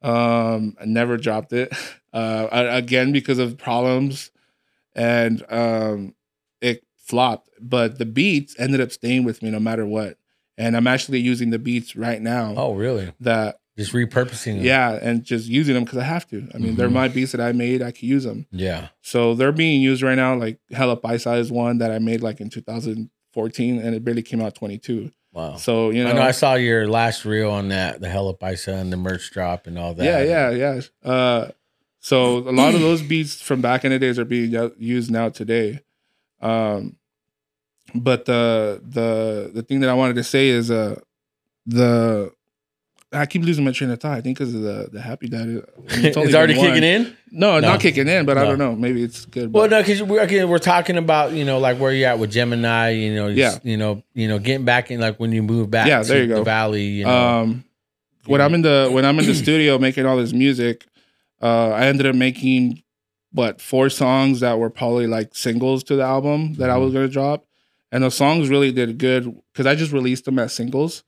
Um, 0.02 0.76
I 0.82 0.86
never 0.86 1.18
dropped 1.18 1.54
it. 1.54 1.72
Uh, 2.14 2.50
I- 2.52 2.76
again 2.78 3.14
because 3.14 3.40
of 3.40 3.58
problems, 3.58 4.32
and 4.94 5.42
um, 5.48 6.14
flopped. 7.12 7.50
But 7.62 8.00
the 8.00 8.06
beats 8.06 8.56
ended 8.58 8.82
up 8.82 8.92
staying 8.92 9.24
with 9.24 9.44
me 9.44 9.52
no 9.52 9.60
matter 9.60 9.86
what. 9.86 10.18
And 10.58 10.76
I'm 10.76 10.88
actually 10.88 11.20
using 11.20 11.50
the 11.52 11.60
beats 11.60 11.96
right 11.96 12.22
now. 12.22 12.54
Oh, 12.58 12.74
really? 12.74 13.12
That 13.20 13.60
Just 13.78 13.94
repurposing 13.94 14.56
them. 14.58 14.64
yeah, 14.66 14.98
and 15.02 15.24
just 15.24 15.48
using 15.48 15.74
them 15.76 15.84
because 15.86 16.00
I 16.00 16.04
have 16.04 16.28
to. 16.30 16.48
I 16.54 16.58
mean, 16.58 16.76
they're 16.76 16.90
Mhm. 16.90 16.94
my 16.94 17.08
beats 17.08 17.32
that 17.32 17.42
I 17.42 17.52
made. 17.52 17.82
I 17.82 17.92
can 17.92 18.08
use 18.10 18.24
them. 18.26 18.46
Yeah. 18.52 18.88
So 19.02 19.34
they're 19.36 19.52
being 19.54 19.82
used 19.82 20.02
right 20.04 20.16
now. 20.16 20.36
Like 20.36 20.60
Hella 20.72 20.98
Paisa 20.98 21.38
is 21.40 21.52
one 21.52 21.78
that 21.80 21.92
I 21.92 22.00
made 22.00 22.22
like 22.22 22.42
in 22.42 22.50
2014, 22.50 23.80
and 23.80 23.96
it 23.96 24.04
barely 24.04 24.22
came 24.24 24.42
out 24.42 24.56
22. 24.56 25.12
Wow. 25.34 25.56
So 25.56 25.90
you 25.90 26.04
know, 26.04 26.10
I 26.10 26.14
know 26.14 26.22
I 26.22 26.32
saw 26.32 26.56
your 26.56 26.88
last 26.88 27.24
reel 27.26 27.50
on 27.52 27.70
that, 27.70 28.02
the 28.02 28.10
Hella 28.10 28.36
Paisa 28.36 28.74
and 28.80 28.92
the 28.92 28.98
merch 28.98 29.32
drop 29.32 29.66
and 29.68 29.78
all 29.80 29.94
that. 29.94 30.04
yeah, 30.04 30.50
yeah, 30.50 30.50
yeah. 31.04 31.10
Uh, 31.10 31.50
so 32.00 32.38
a 32.40 32.52
lot 32.52 32.76
of 32.76 32.82
those 32.82 33.02
beats 33.02 33.42
from 33.42 33.62
back 33.62 33.86
in 33.86 33.92
the 33.92 34.00
days 34.00 34.20
are 34.20 34.26
being 34.26 34.52
used 34.78 35.10
now 35.10 35.30
today. 35.30 35.80
Um, 36.42 36.98
but 37.96 38.26
the 38.26 38.82
the 38.84 39.52
the 39.54 39.62
thing 39.64 39.80
that 39.82 39.90
I 39.90 39.94
wanted 39.94 40.16
to 40.16 40.24
say 40.24 40.50
is 40.50 40.70
uh 40.72 41.00
the 41.66 42.32
I 43.14 43.26
keep 43.26 43.44
losing 43.44 43.66
my 43.66 43.72
train 43.74 43.90
of 43.92 44.00
thought. 44.00 44.18
I 44.18 44.22
think 44.22 44.38
because 44.38 44.56
of 44.56 44.62
the 44.62 44.90
the 44.92 45.02
happy 45.02 45.28
dad. 45.28 45.64
it's 45.90 46.16
already 46.36 46.54
kicking 46.54 46.84
in. 46.84 47.16
No, 47.30 47.60
No. 47.60 47.72
not 47.72 47.82
kicking 47.82 48.08
in, 48.08 48.26
but 48.26 48.38
I 48.38 48.46
don't 48.46 48.58
know. 48.58 48.74
Maybe 48.74 49.04
it's 49.04 49.26
good. 49.26 49.52
Well, 49.54 49.68
no, 49.68 49.82
because 49.82 50.02
we're 50.02 50.22
again, 50.22 50.48
we're 50.50 50.60
talking 50.60 50.98
about 50.98 51.34
you 51.34 51.44
know 51.44 51.60
like 51.60 51.78
where 51.78 51.92
you're 51.92 52.08
at 52.10 52.20
with 52.20 52.32
Jemini. 52.32 53.02
You 53.02 53.14
know, 53.16 53.28
Yeah. 53.28 53.58
you 53.64 53.76
know, 53.76 54.02
you 54.14 54.28
know, 54.30 54.40
getting 54.40 54.64
back 54.66 54.92
in 54.92 55.02
like 55.02 55.20
when 55.20 55.34
you 55.34 55.44
move 55.44 55.70
back. 55.70 55.88
Yeah, 55.88 56.04
to 56.04 56.08
there 56.08 56.22
you 56.22 56.28
the 56.30 56.36
go. 56.36 56.44
valley. 56.44 56.84
You 56.86 57.06
know, 57.06 57.28
um 57.42 57.66
when 58.28 58.40
i'm 58.40 58.54
in 58.54 58.62
the 58.62 58.88
when 58.92 59.04
i'm 59.04 59.18
in 59.18 59.26
the 59.26 59.34
studio 59.44 59.80
making 59.80 60.06
all 60.06 60.16
this 60.16 60.32
music 60.32 60.86
uh 61.42 61.70
i 61.72 61.88
ended 61.88 62.06
up 62.06 62.14
making 62.16 62.84
what 63.32 63.60
four 63.60 63.90
songs 63.90 64.42
that 64.42 64.60
were 64.60 64.70
probably 64.70 65.08
like 65.08 65.34
singles 65.34 65.84
to 65.84 65.96
the 65.96 66.04
album 66.04 66.54
that 66.54 66.70
i 66.70 66.74
Mm-hmm. 66.74 66.84
was 66.84 66.94
going 66.94 67.08
to 67.08 67.12
drop 67.12 67.46
and 67.92 68.04
the 68.04 68.10
songs 68.12 68.50
really 68.50 68.72
did 68.72 68.98
good 68.98 69.36
because 69.52 69.66
i 69.66 69.76
just 69.76 69.92
released 69.92 70.26
them 70.26 70.40
as 70.40 70.54
singles 70.54 71.04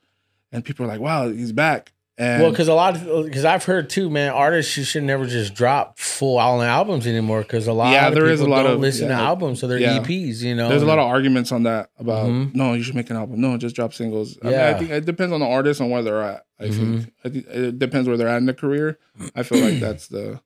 and 0.52 0.64
people 0.66 0.86
are 0.86 0.90
like 0.90 1.00
wow 1.02 1.30
he's 1.30 1.52
back 1.52 1.92
and 2.16 2.44
well, 2.44 2.52
because 2.52 2.68
a 2.68 2.76
lot 2.76 2.96
of 2.96 3.26
because 3.26 3.44
I've 3.44 3.64
heard 3.66 3.90
too, 3.90 4.08
man, 4.08 4.32
artists 4.34 4.78
you 4.78 4.84
should 4.84 5.02
never 5.02 5.26
just 5.26 5.56
drop 5.56 5.98
full 5.98 6.40
albums 6.40 7.08
anymore 7.08 7.42
because 7.42 7.66
a 7.66 7.74
lot. 7.74 7.92
Yeah, 7.92 8.10
of 8.10 8.14
there 8.14 8.28
is 8.28 8.40
people 8.40 8.54
a 8.54 8.56
lot 8.56 8.64
don't 8.64 8.74
of- 8.74 8.80
listen 8.82 9.08
to 9.08 9.16
albums, 9.16 9.60
so 9.60 9.66
they're 9.68 9.80
Yeah. 9.80 9.98
EPs. 9.98 10.44
You 10.44 10.54
know, 10.54 10.70
there's 10.70 10.84
a 10.84 10.86
lot 10.86 11.00
of 11.00 11.08
arguments 11.08 11.52
on 11.52 11.64
that 11.64 11.90
about 11.98 12.30
Mhm. 12.30 12.54
no 12.54 12.74
you 12.74 12.84
should 12.84 12.94
make 12.94 13.10
an 13.10 13.16
album 13.16 13.42
no 13.42 13.58
just 13.58 13.76
drop 13.76 13.96
singles 13.96 14.38
I, 14.44 14.46
mean, 14.46 14.54
Yeah. 14.54 14.70
I 14.70 14.74
think 14.76 14.92
it 14.92 15.06
depends 15.06 15.34
on 15.34 15.40
the 15.40 15.48
artist 15.48 15.82
and 15.82 15.90
where 15.90 16.04
they're 16.04 16.22
at 16.22 16.46
i 16.60 16.66
Mhm. 16.66 16.76
think 17.04 17.14
I 17.26 17.30
think 17.30 17.48
it 17.48 17.80
depends 17.80 18.08
where 18.08 18.16
they're 18.16 18.28
at 18.28 18.38
in 18.38 18.46
their 18.46 18.54
career 18.54 19.00
i 19.36 19.42
feel 19.42 19.58
like 19.58 19.80
that's 19.80 20.06
the 20.08 20.40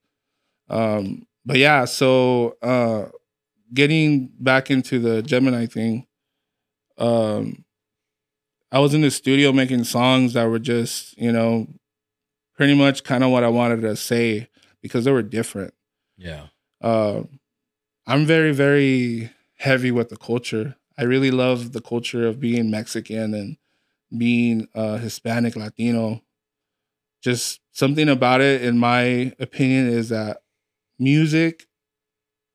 um 0.70 1.28
but 1.46 1.58
yeah 1.58 1.84
so 1.84 2.56
uh 2.62 3.08
getting 3.74 4.32
back 4.40 4.72
into 4.72 5.00
the 5.00 5.22
gemini 5.22 5.66
thing 5.66 6.07
um 6.98 7.64
i 8.72 8.80
was 8.80 8.94
in 8.94 9.02
the 9.02 9.12
studio 9.12 9.52
making 9.52 9.84
songs 9.84 10.34
that 10.34 10.46
were 10.46 10.60
just 10.60 11.18
you 11.18 11.32
know 11.32 11.68
pretty 12.56 12.76
much 12.76 13.04
kind 13.04 13.24
of 13.24 13.32
what 13.32 13.44
i 13.44 13.48
wanted 13.48 13.82
to 13.82 13.96
say 13.96 14.48
because 14.82 15.06
they 15.06 15.12
were 15.12 15.22
different 15.22 15.74
yeah, 16.18 16.48
uh, 16.82 17.24
I'm 18.06 18.26
very, 18.26 18.54
very 18.54 19.32
heavy 19.58 19.92
with 19.92 20.10
the 20.10 20.18
culture. 20.18 20.76
I 20.98 21.04
really 21.04 21.32
love 21.32 21.74
the 21.74 21.82
culture 21.82 22.28
of 22.28 22.40
being 22.40 22.72
Mexican 22.72 23.34
and 23.34 23.58
being 24.18 24.68
uh, 24.74 24.98
Hispanic, 24.98 25.56
Latino. 25.56 26.22
Just 27.22 27.60
something 27.72 28.10
about 28.10 28.42
it, 28.42 28.64
in 28.64 28.78
my 28.78 29.34
opinion, 29.40 29.88
is 29.88 30.10
that 30.10 30.42
music 30.98 31.68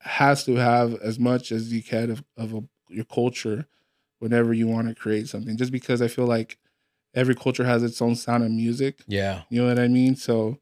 has 0.00 0.44
to 0.44 0.56
have 0.56 0.94
as 0.96 1.18
much 1.18 1.52
as 1.52 1.72
you 1.72 1.82
can 1.82 2.10
of, 2.10 2.24
of 2.36 2.54
a, 2.54 2.62
your 2.88 3.04
culture 3.04 3.66
whenever 4.22 4.52
you 4.54 4.68
want 4.68 4.88
to 4.88 4.94
create 4.94 5.28
something. 5.28 5.56
Just 5.56 5.72
because 5.72 6.00
I 6.00 6.08
feel 6.08 6.26
like 6.26 6.56
every 7.14 7.34
culture 7.34 7.64
has 7.64 7.82
its 7.82 8.00
own 8.00 8.14
sound 8.14 8.44
of 8.44 8.50
music. 8.52 9.02
yeah, 9.06 9.42
You 9.50 9.62
know 9.62 9.68
what 9.68 9.78
I 9.80 9.88
mean? 9.88 10.16
So 10.16 10.58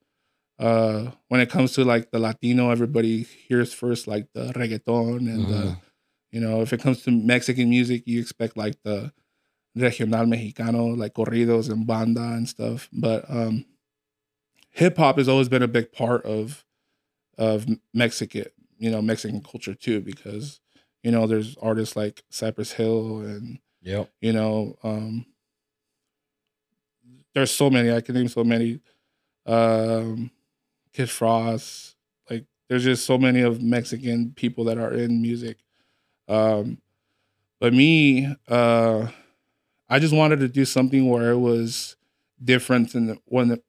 uh 0.59 1.13
when 1.29 1.41
it 1.41 1.51
comes 1.51 1.73
to 1.75 1.85
like 1.85 2.11
the 2.11 2.19
Latino, 2.19 2.71
everybody 2.71 3.23
hears 3.23 3.73
first 3.73 4.07
like 4.07 4.27
the 4.35 4.53
reggaeton 4.55 5.19
and 5.33 5.49
the 5.53 5.63
Mhm. 5.67 5.81
you 6.33 6.41
know, 6.41 6.63
if 6.63 6.73
it 6.73 6.81
comes 6.81 7.03
to 7.03 7.11
Mexican 7.11 7.69
music, 7.71 8.05
you 8.07 8.21
expect 8.21 8.57
like 8.57 8.77
the 8.85 9.13
regional 9.75 10.27
mexicano, 10.27 10.97
like 10.97 11.15
corridos 11.15 11.69
and 11.71 11.87
banda 11.87 12.23
and 12.37 12.49
stuff. 12.49 12.89
But 12.93 13.25
um 13.31 13.65
hip 14.71 14.97
hop 14.97 15.19
has 15.19 15.29
always 15.29 15.49
been 15.49 15.63
a 15.63 15.69
big 15.69 15.93
part 15.93 16.25
of 16.25 16.65
of 17.39 17.67
Mexican, 17.95 18.47
you 18.79 18.91
know, 18.91 19.03
Mexican 19.03 19.43
culture 19.43 19.75
too, 19.75 20.01
because 20.01 20.61
you 21.03 21.11
know, 21.11 21.27
there's 21.27 21.57
artists 21.63 21.97
like 21.97 22.23
Cypress 22.31 22.73
Hill 22.73 23.21
and 23.21 23.59
yep. 23.83 24.11
you 24.21 24.33
know 24.33 24.77
um 24.83 25.25
there's 27.35 27.51
so 27.51 27.71
many 27.71 27.93
i 27.93 28.01
can 28.01 28.15
name 28.15 28.29
so 28.29 28.45
many. 28.45 28.81
Um 29.47 30.31
kid 30.93 31.09
frost 31.09 31.97
like 32.29 32.45
there's 32.69 32.85
just 32.85 33.07
so 33.07 33.17
many 33.17 33.41
of 33.41 33.63
mexican 33.63 34.33
people 34.33 34.65
that 34.65 34.79
are 34.79 34.93
in 34.93 35.23
music. 35.23 35.59
Um 36.29 36.79
but 37.61 37.73
me 37.73 38.35
uh 38.49 39.09
i 39.89 39.99
just 39.99 40.15
wanted 40.15 40.41
to 40.41 40.49
do 40.49 40.65
something 40.65 41.09
where 41.09 41.31
it 41.31 41.39
was 41.39 41.97
different 42.43 42.93
than 42.93 43.19
when 43.27 43.61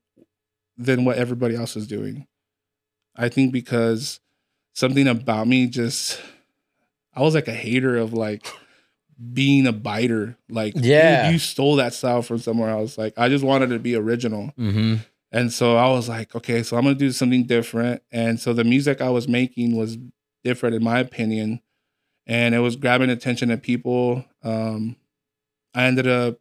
than 0.78 1.06
what 1.06 1.18
everybody 1.18 1.56
else 1.56 1.76
was 1.76 1.88
doing. 1.88 2.28
I 3.16 3.30
think 3.30 3.52
because 3.52 4.20
something 4.74 5.08
about 5.08 5.48
me 5.48 5.68
just 5.68 6.20
i 7.16 7.22
was 7.22 7.36
like 7.36 7.48
a 7.48 7.54
hater 7.54 7.98
of 7.98 8.14
like 8.14 8.46
being 9.34 9.68
a 9.68 9.72
biter. 9.72 10.36
Like, 10.50 10.74
dude, 10.74 10.86
Yeah. 10.86 11.30
you 11.30 11.38
stole 11.38 11.76
that 11.76 11.94
style 11.94 12.24
from 12.24 12.40
somewhere 12.40 12.70
else. 12.72 12.98
Like, 12.98 13.14
I 13.18 13.30
just 13.30 13.44
wanted 13.44 13.70
to 13.70 13.78
be 13.78 13.96
original. 13.96 14.52
Mm-hmm. 14.58 14.96
And 15.32 15.54
so 15.54 15.78
I 15.78 15.90
was 15.92 16.10
like, 16.10 16.34
okay, 16.36 16.64
so 16.64 16.76
I'm 16.76 16.84
gonna 16.84 16.96
do 16.96 17.12
something 17.12 17.44
different. 17.46 18.02
And 18.12 18.40
so 18.40 18.52
the 18.52 18.64
music 18.64 19.00
I 19.00 19.10
was 19.10 19.28
making 19.28 19.76
was 19.76 19.98
different, 20.44 20.76
in 20.76 20.84
my 20.84 21.00
opinion, 21.00 21.62
and 22.26 22.56
it 22.56 22.60
was 22.60 22.76
grabbing 22.76 23.10
attention 23.12 23.52
of 23.52 23.62
people. 23.62 24.26
Um, 24.44 24.96
I 25.76 25.84
ended 25.84 26.08
up 26.08 26.40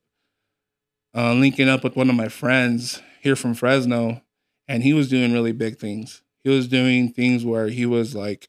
uh, 1.14 1.34
linking 1.34 1.68
up 1.68 1.84
with 1.84 1.96
one 1.96 2.08
of 2.10 2.16
my 2.16 2.28
friends 2.28 3.00
here 3.20 3.36
from 3.36 3.52
Fresno, 3.54 4.22
and 4.66 4.82
he 4.82 4.92
was 4.92 5.08
doing 5.08 5.32
really 5.32 5.52
big 5.52 5.76
things. 5.78 6.22
He 6.42 6.48
was 6.50 6.66
doing 6.66 7.12
things 7.12 7.44
where 7.44 7.68
he 7.68 7.84
was 7.86 8.14
like 8.14 8.48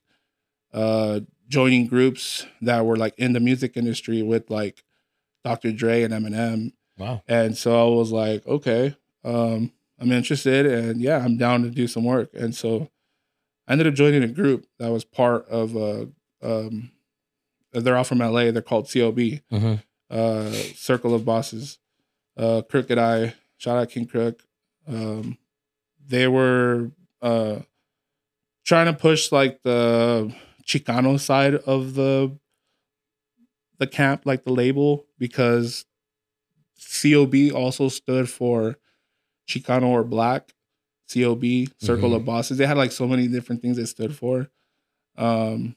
uh, 0.73 1.19
joining 1.51 1.85
groups 1.85 2.45
that 2.61 2.85
were 2.85 2.95
like 2.95 3.13
in 3.17 3.33
the 3.33 3.39
music 3.41 3.75
industry 3.75 4.21
with 4.23 4.49
like 4.49 4.83
Dr. 5.43 5.71
Dre 5.73 6.03
and 6.03 6.13
Eminem. 6.13 6.71
Wow. 6.97 7.21
And 7.27 7.57
so 7.57 7.93
I 7.93 7.95
was 7.95 8.11
like, 8.11 8.47
okay, 8.47 8.95
um, 9.25 9.71
I'm 9.99 10.11
interested 10.11 10.65
and 10.65 11.01
yeah, 11.01 11.19
I'm 11.19 11.37
down 11.37 11.63
to 11.63 11.69
do 11.69 11.87
some 11.87 12.05
work. 12.05 12.29
And 12.33 12.55
so 12.55 12.89
I 13.67 13.73
ended 13.73 13.87
up 13.87 13.93
joining 13.93 14.23
a 14.23 14.27
group 14.27 14.65
that 14.79 14.91
was 14.91 15.03
part 15.03 15.47
of 15.49 15.75
uh 15.75 16.05
um 16.41 16.91
they're 17.73 17.97
all 17.97 18.03
from 18.03 18.19
LA. 18.19 18.51
They're 18.51 18.61
called 18.61 18.89
COB, 18.91 19.19
hmm 19.49 19.75
uh 20.09 20.51
Circle 20.51 21.13
of 21.13 21.25
Bosses. 21.25 21.79
Uh 22.37 22.61
Crooked 22.63 22.97
I, 22.97 23.35
shout 23.57 23.77
out 23.77 23.89
King 23.89 24.07
Crook. 24.07 24.41
Um 24.87 25.37
they 26.07 26.27
were 26.27 26.91
uh 27.21 27.59
trying 28.63 28.87
to 28.87 28.93
push 28.93 29.31
like 29.31 29.61
the 29.63 30.33
Chicano 30.65 31.19
side 31.19 31.55
of 31.55 31.95
the 31.95 32.37
the 33.79 33.87
camp, 33.87 34.25
like 34.25 34.43
the 34.43 34.51
label, 34.51 35.05
because 35.17 35.85
COB 37.01 37.51
also 37.53 37.89
stood 37.89 38.29
for 38.29 38.77
Chicano 39.47 39.87
or 39.87 40.03
Black. 40.03 40.53
COB, 41.11 41.43
Circle 41.79 42.15
of 42.15 42.23
Bosses. 42.23 42.57
They 42.57 42.65
had 42.65 42.77
like 42.77 42.91
so 42.91 43.05
many 43.05 43.27
different 43.27 43.61
things 43.61 43.75
they 43.77 43.85
stood 43.85 44.15
for. 44.15 44.49
Um, 45.17 45.75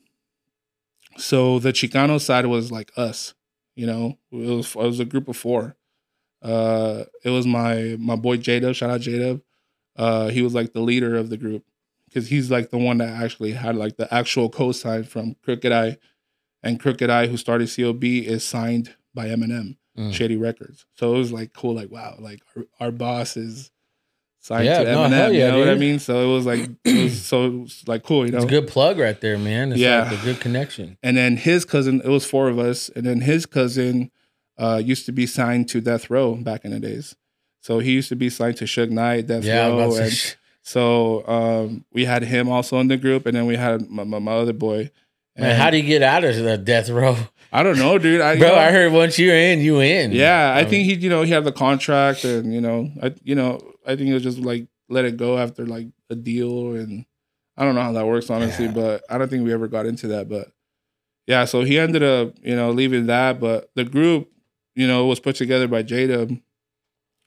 so 1.16 1.58
the 1.58 1.72
Chicano 1.72 2.20
side 2.20 2.46
was 2.46 2.70
like 2.70 2.92
us, 2.96 3.34
you 3.74 3.86
know. 3.86 4.18
It 4.30 4.48
was 4.48 4.74
it 4.74 4.82
was 4.82 5.00
a 5.00 5.04
group 5.04 5.28
of 5.28 5.36
four. 5.36 5.76
Uh, 6.42 7.04
it 7.24 7.30
was 7.30 7.46
my 7.46 7.96
my 7.98 8.16
boy 8.16 8.36
J 8.36 8.60
Dub. 8.60 8.74
Shout 8.74 8.90
out 8.90 9.00
J 9.00 9.18
Dub. 9.18 9.40
Uh, 9.96 10.28
he 10.28 10.42
was 10.42 10.54
like 10.54 10.72
the 10.72 10.80
leader 10.80 11.16
of 11.16 11.30
the 11.30 11.36
group 11.36 11.64
because 12.14 12.28
he's 12.28 12.48
like 12.50 12.70
the 12.70 12.78
one 12.78 12.98
that 12.98 13.08
actually 13.08 13.52
had 13.52 13.74
like 13.74 13.96
the 13.96 14.12
actual 14.14 14.48
co-sign 14.48 15.02
from 15.02 15.34
Crooked 15.42 15.72
I, 15.72 15.98
and 16.62 16.78
Crooked 16.78 17.10
I, 17.10 17.26
who 17.26 17.36
started 17.36 17.68
COB, 17.74 18.04
is 18.04 18.44
signed 18.44 18.94
by 19.12 19.26
Eminem, 19.28 19.76
Mm. 19.98 20.12
Shady 20.12 20.36
Records. 20.36 20.86
So 20.94 21.14
it 21.14 21.18
was 21.18 21.30
like 21.32 21.52
cool, 21.52 21.74
like 21.74 21.90
wow, 21.90 22.16
like 22.18 22.40
our, 22.56 22.64
our 22.80 22.90
boss 22.90 23.36
is 23.36 23.70
signed 24.40 24.66
Yeah, 24.66 24.82
to 24.82 24.92
no, 24.92 24.98
Eminem. 25.08 25.32
you 25.34 25.38
yeah, 25.40 25.50
know 25.50 25.58
what 25.60 25.68
I 25.68 25.74
mean? 25.76 25.98
So 26.00 26.28
it 26.28 26.34
was 26.34 26.46
like 26.46 26.68
it 26.84 27.02
was 27.04 27.22
so 27.30 27.44
it 27.46 27.50
was 27.50 27.84
like 27.86 28.02
cool, 28.02 28.26
you 28.26 28.32
know. 28.32 28.38
It's 28.38 28.46
a 28.46 28.48
good 28.48 28.66
plug 28.68 28.98
right 28.98 29.20
there, 29.20 29.38
man. 29.38 29.70
It's 29.72 29.80
Yeah. 29.80 30.10
like 30.10 30.20
a 30.20 30.24
good 30.24 30.40
connection. 30.40 30.98
And 31.02 31.16
then 31.16 31.36
his 31.36 31.64
cousin, 31.64 32.00
it 32.04 32.08
was 32.08 32.24
four 32.26 32.48
of 32.48 32.58
us, 32.58 32.88
and 32.96 33.04
then 33.06 33.20
his 33.20 33.46
cousin 33.46 34.10
uh, 34.58 34.80
used 34.84 35.06
to 35.06 35.12
be 35.12 35.26
signed 35.26 35.68
to 35.68 35.80
Death 35.80 36.10
Row 36.10 36.34
back 36.36 36.64
in 36.64 36.70
the 36.72 36.80
days. 36.80 37.14
So 37.60 37.78
he 37.78 37.92
used 37.92 38.08
to 38.08 38.16
be 38.16 38.28
signed 38.28 38.56
to 38.58 38.64
Suge 38.64 38.90
Knight, 38.90 39.26
Death 39.28 39.44
Yeah, 39.44 39.68
Row, 39.68 39.94
and 39.96 40.36
so 40.66 41.26
um, 41.28 41.84
we 41.92 42.04
had 42.06 42.22
him 42.22 42.48
also 42.48 42.78
in 42.80 42.88
the 42.88 42.96
group, 42.96 43.26
and 43.26 43.36
then 43.36 43.46
we 43.46 43.54
had 43.56 43.88
my, 43.90 44.02
my, 44.04 44.18
my 44.18 44.32
other 44.32 44.52
boy. 44.54 44.90
man, 45.36 45.50
And 45.50 45.58
how 45.62 45.70
do 45.70 45.76
you 45.76 45.82
get 45.82 46.02
out 46.02 46.24
of 46.24 46.34
the 46.36 46.56
death 46.58 46.88
row, 46.88 47.16
I 47.52 47.62
don't 47.62 47.78
know, 47.78 47.98
dude. 47.98 48.20
I, 48.20 48.32
you 48.34 48.38
bro? 48.40 48.48
know, 48.48 48.54
I 48.56 48.70
heard 48.72 48.92
once 48.92 49.18
you're 49.18 49.36
in, 49.36 49.60
you 49.60 49.80
in. 49.80 50.12
Yeah, 50.12 50.54
I 50.56 50.62
mean, 50.62 50.70
think 50.70 50.84
he, 50.86 50.94
you 50.94 51.10
know, 51.10 51.22
he 51.22 51.30
had 51.30 51.44
the 51.44 51.52
contract, 51.52 52.24
and 52.24 52.52
you 52.52 52.60
know, 52.60 52.90
I, 53.02 53.14
you 53.22 53.34
know, 53.34 53.60
I 53.86 53.94
think 53.94 54.08
it 54.08 54.14
was 54.14 54.22
just 54.22 54.38
like 54.38 54.66
let 54.88 55.04
it 55.04 55.16
go 55.16 55.38
after 55.38 55.66
like 55.66 55.88
a 56.10 56.14
deal, 56.14 56.72
and 56.74 57.04
I 57.56 57.64
don't 57.64 57.74
know 57.74 57.82
how 57.82 57.92
that 57.92 58.06
works 58.06 58.30
honestly, 58.30 58.64
Yeah. 58.66 58.72
but 58.72 59.04
I 59.10 59.18
don't 59.18 59.28
think 59.28 59.44
we 59.44 59.52
ever 59.52 59.68
got 59.68 59.86
into 59.86 60.08
that. 60.08 60.28
But 60.28 60.48
yeah, 61.26 61.44
so 61.44 61.62
he 61.62 61.78
ended 61.78 62.02
up, 62.02 62.34
you 62.42 62.56
know, 62.56 62.70
leaving 62.70 63.06
that, 63.06 63.38
but 63.38 63.70
the 63.76 63.84
group, 63.84 64.30
you 64.74 64.86
know, 64.88 65.06
was 65.06 65.20
put 65.20 65.36
together 65.36 65.68
by 65.68 65.82
Jada, 65.82 66.40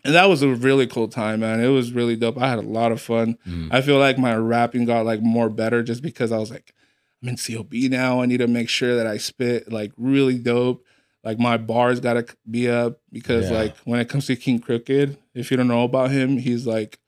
and 0.04 0.14
that 0.16 0.30
was 0.30 0.41
a 0.41 0.50
really 0.50 0.88
cool 0.88 1.08
time, 1.08 1.41
man. 1.41 1.60
It 1.60 1.68
was 1.70 1.91
really 1.91 2.16
dope. 2.16 2.38
I 2.38 2.50
had 2.50 2.60
a 2.60 2.62
lot 2.62 2.91
of 2.91 3.02
fun. 3.02 3.38
Mm. 3.48 3.70
I 3.72 3.82
feel 3.82 3.98
like 3.98 4.18
my 4.18 4.36
rapping 4.36 4.86
got 4.86 5.06
like 5.06 5.22
more 5.22 5.50
better 5.50 5.84
just 5.84 6.02
because 6.02 6.32
I 6.32 6.38
was 6.38 6.50
like, 6.52 6.74
I'm 7.22 7.30
in 7.30 7.38
COB 7.38 7.74
now. 7.89 8.22
I 8.22 8.26
need 8.28 8.38
to 8.38 8.48
make 8.48 8.70
sure 8.70 8.95
that 8.95 9.08
I 9.08 9.18
spit 9.18 9.72
like 9.72 9.91
really 9.98 10.38
dope. 10.38 10.86
Like 11.24 11.39
my 11.39 11.58
bars 11.58 12.00
gotta 12.00 12.26
be 12.50 12.70
up 12.70 13.02
because 13.12 13.50
Yeah. 13.50 13.58
like 13.58 13.78
when 13.80 14.00
it 14.00 14.08
comes 14.08 14.28
to 14.28 14.36
King 14.36 14.60
Crooked, 14.60 15.18
if 15.34 15.52
you 15.52 15.58
don't 15.58 15.68
know 15.68 15.84
about 15.84 16.12
him, 16.12 16.38
he's 16.38 16.66
like 16.68 17.00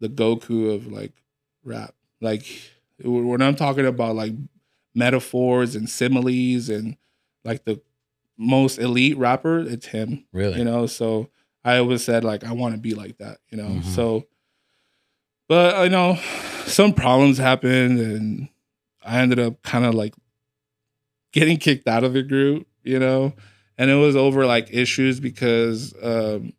the 0.00 0.08
Goku 0.08 0.74
of 0.74 0.86
like 0.90 1.12
rap. 1.62 1.94
Like 2.20 2.44
when 3.02 3.42
I'm 3.42 3.54
talking 3.54 3.86
about 3.86 4.16
like 4.16 4.32
metaphors 4.94 5.74
and 5.74 5.88
similes 5.88 6.68
and 6.68 6.96
like 7.44 7.64
the 7.64 7.80
most 8.36 8.78
elite 8.78 9.16
rapper, 9.16 9.60
it's 9.60 9.86
him 9.86 10.24
really. 10.32 10.58
you 10.58 10.64
know 10.64 10.86
so 10.86 11.28
i 11.64 11.78
always 11.78 12.04
said 12.04 12.24
like 12.24 12.44
i 12.44 12.52
want 12.52 12.74
to 12.74 12.80
be 12.80 12.94
like 12.94 13.16
that 13.18 13.38
you 13.50 13.56
know? 13.56 13.68
Mhm. 13.68 13.84
so 13.84 14.26
but 15.48 15.74
i 15.76 15.88
know 15.88 16.16
some 16.66 16.92
problems 16.92 17.38
happened 17.38 17.98
and 18.00 18.48
i 19.04 19.20
ended 19.20 19.38
up 19.38 19.62
kind 19.62 19.84
of 19.84 19.94
like 19.94 20.14
getting 21.32 21.56
kicked 21.58 21.88
out 21.88 22.04
of 22.04 22.12
the 22.12 22.22
group 22.22 22.66
you 22.82 22.98
know? 22.98 23.32
And 23.78 23.90
it 23.90 23.94
was 23.94 24.14
over 24.14 24.44
like 24.46 24.68
issues 24.70 25.18
because 25.20 25.94
um 26.02 26.52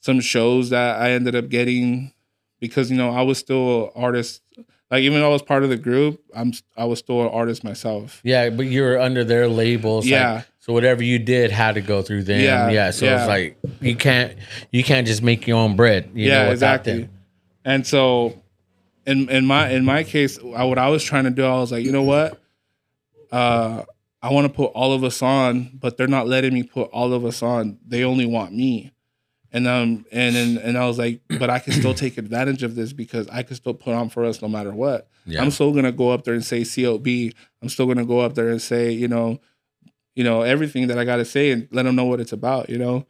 some 0.00 0.20
shows 0.20 0.70
that 0.70 1.00
i 1.00 1.10
ended 1.10 1.34
up 1.34 1.48
getting 1.48 2.12
because 2.60 2.90
you 2.90 2.96
know 2.96 3.10
i 3.10 3.22
was 3.22 3.38
still 3.38 3.86
an 3.86 3.90
artist. 3.96 4.42
Like 4.90 5.02
even 5.02 5.18
though 5.20 5.26
i 5.28 5.32
was 5.32 5.42
part 5.42 5.64
of 5.64 5.68
the 5.68 5.76
group 5.76 6.22
i'm 6.34 6.52
i 6.76 6.84
was 6.84 7.00
still 7.00 7.20
an 7.22 7.28
artist 7.28 7.64
myself. 7.64 8.20
Yeah, 8.22 8.50
but 8.50 8.66
you 8.66 8.82
were 8.82 8.98
under 9.00 9.24
their 9.24 9.48
labels. 9.48 10.04
like, 10.06 10.10
yeah 10.12 10.42
so 10.66 10.72
whatever 10.72 11.04
you 11.04 11.20
did 11.20 11.52
had 11.52 11.76
to 11.76 11.80
go 11.80 12.02
through 12.02 12.24
them. 12.24 12.40
Yeah, 12.40 12.70
Yeah. 12.70 12.90
so 12.90 13.04
yeah. 13.04 13.20
it's 13.20 13.28
like 13.28 13.56
you 13.80 13.94
can't 13.94 14.36
you 14.72 14.82
can't 14.82 15.06
just 15.06 15.22
make 15.22 15.46
your 15.46 15.58
own 15.58 15.76
bread. 15.76 16.10
You 16.12 16.26
yeah, 16.26 16.46
know, 16.46 16.50
exactly. 16.50 17.02
them. 17.02 17.10
And 17.64 17.86
so, 17.86 18.42
in 19.06 19.28
in 19.28 19.46
my 19.46 19.70
in 19.70 19.84
my 19.84 20.02
case, 20.02 20.40
I, 20.56 20.64
what 20.64 20.76
I 20.76 20.88
was 20.88 21.04
trying 21.04 21.22
to 21.22 21.30
do, 21.30 21.44
I 21.44 21.54
was 21.58 21.70
like, 21.70 21.84
you 21.84 21.92
know 21.92 22.02
what, 22.02 22.40
uh, 23.30 23.84
I 24.20 24.32
want 24.32 24.48
to 24.48 24.52
put 24.52 24.72
all 24.72 24.92
of 24.92 25.04
us 25.04 25.22
on, 25.22 25.70
but 25.80 25.96
they're 25.96 26.08
not 26.08 26.26
letting 26.26 26.52
me 26.52 26.64
put 26.64 26.90
all 26.90 27.12
of 27.12 27.24
us 27.24 27.44
on. 27.44 27.78
They 27.86 28.02
only 28.02 28.26
want 28.26 28.52
me. 28.52 28.92
And 29.52 29.68
um 29.68 30.04
and 30.10 30.36
and, 30.36 30.58
and 30.58 30.76
I 30.76 30.84
was 30.88 30.98
like, 30.98 31.20
but 31.38 31.48
I 31.48 31.60
can 31.60 31.74
still 31.74 31.94
take 31.94 32.18
advantage 32.18 32.64
of 32.64 32.74
this 32.74 32.92
because 32.92 33.28
I 33.28 33.44
can 33.44 33.54
still 33.54 33.74
put 33.74 33.94
on 33.94 34.08
for 34.08 34.24
us 34.24 34.42
no 34.42 34.48
matter 34.48 34.72
what. 34.72 35.08
Yeah. 35.26 35.42
I'm 35.42 35.52
still 35.52 35.72
gonna 35.72 35.92
go 35.92 36.10
up 36.10 36.24
there 36.24 36.34
and 36.34 36.44
say 36.44 36.64
COB. 36.64 37.06
I'm 37.62 37.68
still 37.68 37.86
gonna 37.86 38.04
go 38.04 38.18
up 38.18 38.34
there 38.34 38.48
and 38.48 38.60
say, 38.60 38.90
you 38.90 39.06
know, 39.06 39.38
you 40.16 40.24
know, 40.24 40.42
everything 40.42 40.88
that 40.88 40.98
I 40.98 41.04
gotta 41.04 41.24
say 41.24 41.52
and 41.52 41.68
let 41.70 41.84
them 41.84 41.94
know 41.94 42.06
what 42.06 42.20
it's 42.20 42.32
about, 42.32 42.68
you 42.68 42.78
know. 42.78 43.06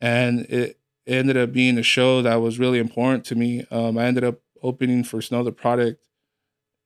And 0.00 0.40
it, 0.46 0.78
it 1.06 1.12
ended 1.14 1.36
up 1.36 1.52
being 1.52 1.78
a 1.78 1.82
show 1.82 2.22
that 2.22 2.36
was 2.36 2.58
really 2.60 2.78
important 2.78 3.24
to 3.26 3.34
me. 3.34 3.64
Um, 3.70 3.98
I 3.98 4.04
ended 4.04 4.22
up 4.22 4.38
opening 4.62 5.02
for 5.02 5.20
Snow 5.20 5.42
Tha 5.42 5.50
Product. 5.52 6.00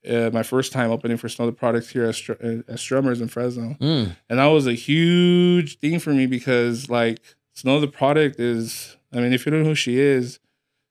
Uh, 0.09 0.31
my 0.33 0.43
first 0.45 0.73
time 0.73 0.91
opening 0.93 1.17
for 1.17 1.29
Snow 1.29 1.47
Tha 1.47 1.53
Product 1.53 1.91
here 1.91 2.05
at, 2.05 2.15
Str- 2.15 2.33
at 2.33 2.67
Strummers 2.77 3.21
in 3.21 3.27
Fresno 3.29 3.77
Mm. 3.81 4.15
and 4.31 4.39
that 4.39 4.47
was 4.47 4.67
a 4.69 4.73
huge 4.75 5.79
thing 5.81 5.99
for 5.99 6.11
me 6.15 6.27
because 6.27 6.89
like 6.89 7.19
Snow 7.55 7.81
Tha 7.81 7.89
Product 7.89 8.39
is 8.39 8.97
I 9.13 9.17
mean 9.17 9.33
if 9.33 9.45
you 9.45 9.51
don't 9.51 9.63
know 9.65 9.71
who 9.71 9.75
she 9.75 9.99
is, 9.99 10.39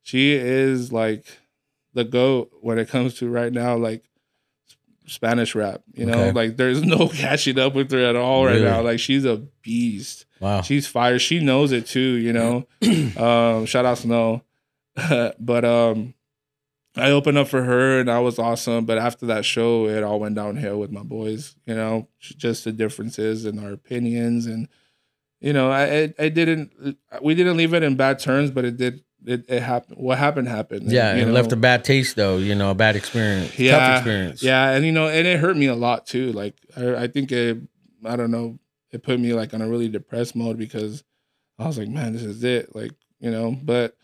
she 0.02 0.34
is 0.34 0.92
like 0.92 1.26
the 1.94 2.04
goat 2.04 2.52
when 2.60 2.78
it 2.78 2.90
comes 2.90 3.14
to 3.16 3.30
right 3.30 3.54
now 3.54 3.78
like 3.78 4.04
Spanish 5.08 5.56
rap. 5.56 5.82
You 5.94 6.06
know, 6.06 6.14
Okay. 6.14 6.32
like 6.32 6.58
there's 6.58 6.84
no 6.84 7.08
catching 7.14 7.60
up 7.60 7.76
with 7.76 7.92
her 7.92 8.04
at 8.06 8.16
all 8.16 8.46
right 8.46 8.54
Really? 8.54 8.66
now. 8.66 8.82
Like 8.82 9.00
she's 9.00 9.26
a 9.26 9.38
beast. 9.62 10.26
Wow. 10.40 10.62
She's 10.62 10.88
fire. 10.88 11.20
She 11.20 11.40
knows 11.40 11.72
it 11.72 11.86
too, 11.88 12.00
you 12.18 12.34
know. 12.34 12.68
um, 13.18 13.66
shout 13.66 13.86
out 13.86 13.98
Snow. 14.00 14.42
but 15.40 15.66
um 15.66 16.14
I 16.98 17.12
opened 17.12 17.38
up 17.38 17.50
for 17.50 17.62
her 17.64 18.00
and 18.00 18.08
that 18.08 18.20
was 18.20 18.40
awesome. 18.40 18.86
But 18.86 18.98
after 18.98 19.26
that 19.26 19.44
show, 19.44 19.88
it 19.88 20.02
all 20.04 20.20
went 20.20 20.36
downhill 20.36 20.80
with 20.80 20.92
my 20.92 21.04
boys, 21.04 21.56
you 21.66 21.76
know, 21.76 22.08
just 22.20 22.64
the 22.64 22.72
differences 22.72 23.46
in 23.46 23.60
our 23.60 23.74
opinions. 23.74 24.46
And, 24.46 24.70
you 25.42 25.52
know, 25.52 25.70
I, 25.70 25.84
I, 26.04 26.14
I 26.18 26.30
didn't, 26.30 26.72
we 27.22 27.36
didn't 27.36 27.58
leave 27.58 27.74
it 27.74 27.84
in 27.84 27.98
bad 27.98 28.20
terms, 28.20 28.50
but 28.50 28.64
it 28.64 28.78
did, 28.78 29.04
it, 29.28 29.46
it 29.48 29.62
happened. 29.62 29.98
What 29.98 30.18
happened 30.18 30.48
happened. 30.48 30.92
yeah, 30.92 31.16
you 31.16 31.24
it 31.24 31.26
know? 31.26 31.32
left 31.34 31.52
a 31.52 31.56
bad 31.56 31.84
taste 31.84 32.16
though. 32.16 32.38
You 32.38 32.56
know, 32.56 32.72
a 32.72 32.76
bad 32.76 32.96
experience. 32.96 33.50
Tough 33.50 33.60
Yeah, 33.60 33.96
experience. 33.98 34.44
Yeah. 34.44 34.72
And, 34.72 34.86
you 34.86 34.92
know, 34.92 35.08
and 35.08 35.28
it 35.28 35.40
hurt 35.40 35.58
me 35.58 35.68
a 35.68 35.76
lot 35.76 36.06
too. 36.06 36.32
Like, 36.32 36.56
I, 36.76 36.96
I 36.96 37.08
think 37.08 37.32
it, 37.32 37.58
I 38.06 38.16
don't 38.16 38.32
know, 38.32 38.60
it 38.92 39.04
put 39.04 39.20
me 39.20 39.34
like 39.34 39.54
on 39.54 39.62
a 39.62 39.68
really 39.68 39.90
depressed 39.90 40.36
mode 40.36 40.58
because 40.58 41.04
I 41.60 41.68
was 41.68 41.78
like, 41.78 41.90
man, 41.90 42.14
this 42.14 42.24
is 42.24 42.44
it. 42.44 42.76
Like, 42.76 42.92
you 43.20 43.32
know, 43.32 43.58
but 43.62 43.98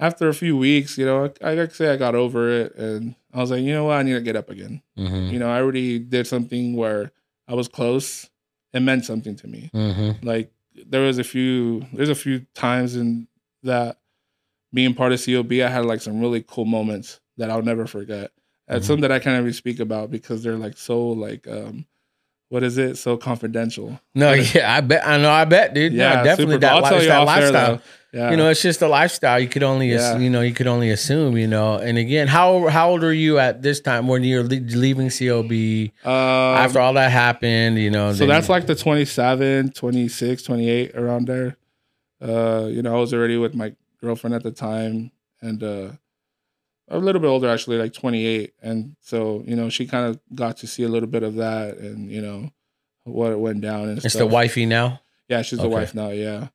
after 0.00 0.28
a 0.28 0.34
few 0.34 0.56
weeks, 0.56 0.98
you 0.98 1.04
know, 1.06 1.32
I, 1.42 1.52
I 1.52 1.56
could 1.56 1.72
say 1.72 1.92
I 1.92 1.96
got 1.96 2.14
over 2.14 2.50
it 2.50 2.74
and 2.76 3.14
I 3.32 3.40
was 3.40 3.50
like, 3.50 3.62
you 3.62 3.72
know 3.72 3.84
what, 3.84 3.98
I 3.98 4.02
need 4.02 4.14
to 4.14 4.20
get 4.20 4.36
up 4.36 4.50
again. 4.50 4.82
Mm-hmm. 4.98 5.32
You 5.32 5.38
know, 5.38 5.50
I 5.50 5.60
already 5.60 5.98
did 5.98 6.26
something 6.26 6.76
where 6.76 7.12
I 7.48 7.54
was 7.54 7.68
close. 7.68 8.28
It 8.72 8.80
meant 8.80 9.04
something 9.04 9.36
to 9.36 9.46
me. 9.46 9.70
Mm-hmm. 9.72 10.26
Like 10.26 10.52
there 10.86 11.02
was 11.02 11.18
a 11.18 11.24
few, 11.24 11.86
there's 11.92 12.08
a 12.08 12.14
few 12.14 12.46
times 12.54 12.96
in 12.96 13.28
that 13.62 13.98
being 14.74 14.92
part 14.94 15.12
of 15.12 15.24
COB, 15.24 15.52
I 15.52 15.68
had 15.68 15.86
like 15.86 16.00
some 16.02 16.20
really 16.20 16.44
cool 16.46 16.64
moments 16.66 17.20
that 17.38 17.48
I'll 17.50 17.62
never 17.62 17.86
forget. 17.86 18.32
And 18.68 18.82
Mhm. 18.82 18.86
some 18.86 19.00
that 19.02 19.12
I 19.12 19.18
can't 19.20 19.40
even 19.40 19.52
speak 19.52 19.78
about 19.80 20.10
because 20.10 20.42
they're 20.42 20.56
like 20.56 20.76
so 20.76 21.08
like, 21.08 21.46
um, 21.48 21.86
what 22.50 22.62
is 22.62 22.76
it? 22.78 22.96
So 22.98 23.16
confidential. 23.16 24.00
No, 24.14 24.32
yeah, 24.32 24.74
I 24.76 24.80
bet. 24.80 25.06
I 25.06 25.16
know. 25.18 25.30
I 25.30 25.44
bet, 25.44 25.74
dude. 25.74 25.92
Yeah, 25.92 26.14
Yeah, 26.18 26.22
definitely 26.24 26.58
that, 26.58 26.72
I'll 26.72 26.82
li- 26.82 26.88
tell 26.88 26.94
it's 26.96 27.04
you 27.04 27.08
that 27.10 27.18
lifestyle. 27.24 27.76
though. 27.76 27.82
Yeah. 28.12 28.30
You 28.30 28.36
know, 28.36 28.48
it's 28.48 28.62
just 28.62 28.80
a 28.80 28.86
lifestyle. 28.86 29.40
You 29.40 29.48
could 29.48 29.64
only, 29.64 29.90
Yeah. 29.90 30.18
you 30.18 30.30
know, 30.30 30.40
you 30.40 30.52
could 30.54 30.68
only 30.68 30.90
assume. 30.90 31.36
You 31.36 31.48
know, 31.48 31.74
and 31.78 31.98
again, 31.98 32.28
how 32.28 32.68
how 32.68 32.90
old 32.90 33.02
are 33.02 33.12
you 33.12 33.38
at 33.40 33.62
this 33.62 33.80
time 33.80 34.06
when 34.06 34.22
you're 34.22 34.44
le- 34.44 34.60
leaving 34.84 35.10
COB 35.10 35.90
Um, 36.04 36.12
after 36.12 36.78
all 36.78 36.92
that 36.94 37.10
happened? 37.10 37.78
You 37.78 37.90
know, 37.90 38.12
so 38.12 38.24
that's 38.26 38.48
like 38.48 38.66
the 38.66 38.76
27, 38.76 39.70
26, 39.72 40.42
28 40.44 40.94
around 40.94 41.26
there. 41.26 41.56
Uh, 42.22 42.68
you 42.70 42.82
know, 42.82 42.94
I 42.96 43.00
was 43.00 43.12
already 43.12 43.36
with 43.36 43.54
my 43.54 43.72
girlfriend 44.04 44.34
at 44.34 44.42
the 44.42 44.52
time 44.52 45.10
and 45.42 45.62
uh 45.62 45.90
a 46.88 46.98
little 46.98 47.20
bit 47.20 47.28
older 47.28 47.48
actually, 47.48 47.78
like 47.78 47.94
28. 47.94 48.52
And 48.62 48.94
so, 49.00 49.42
you 49.46 49.56
know, 49.56 49.70
she 49.70 49.86
kind 49.86 50.06
of 50.06 50.20
got 50.34 50.58
to 50.58 50.66
see 50.66 50.82
a 50.82 50.88
little 50.88 51.08
bit 51.08 51.22
of 51.22 51.36
that 51.36 51.78
and, 51.78 52.10
you 52.10 52.20
know, 52.20 52.50
what 53.04 53.32
it 53.32 53.38
went 53.38 53.62
down 53.62 53.88
and 53.88 53.96
it's 53.98 54.10
stuff. 54.10 54.20
the 54.20 54.26
wifey 54.26 54.66
now. 54.66 55.00
Yeah, 55.28 55.40
she's 55.42 55.58
the 55.58 55.64
Okay. 55.64 55.74
wife 55.74 55.94
now, 55.94 56.10
yeah. 56.10 56.48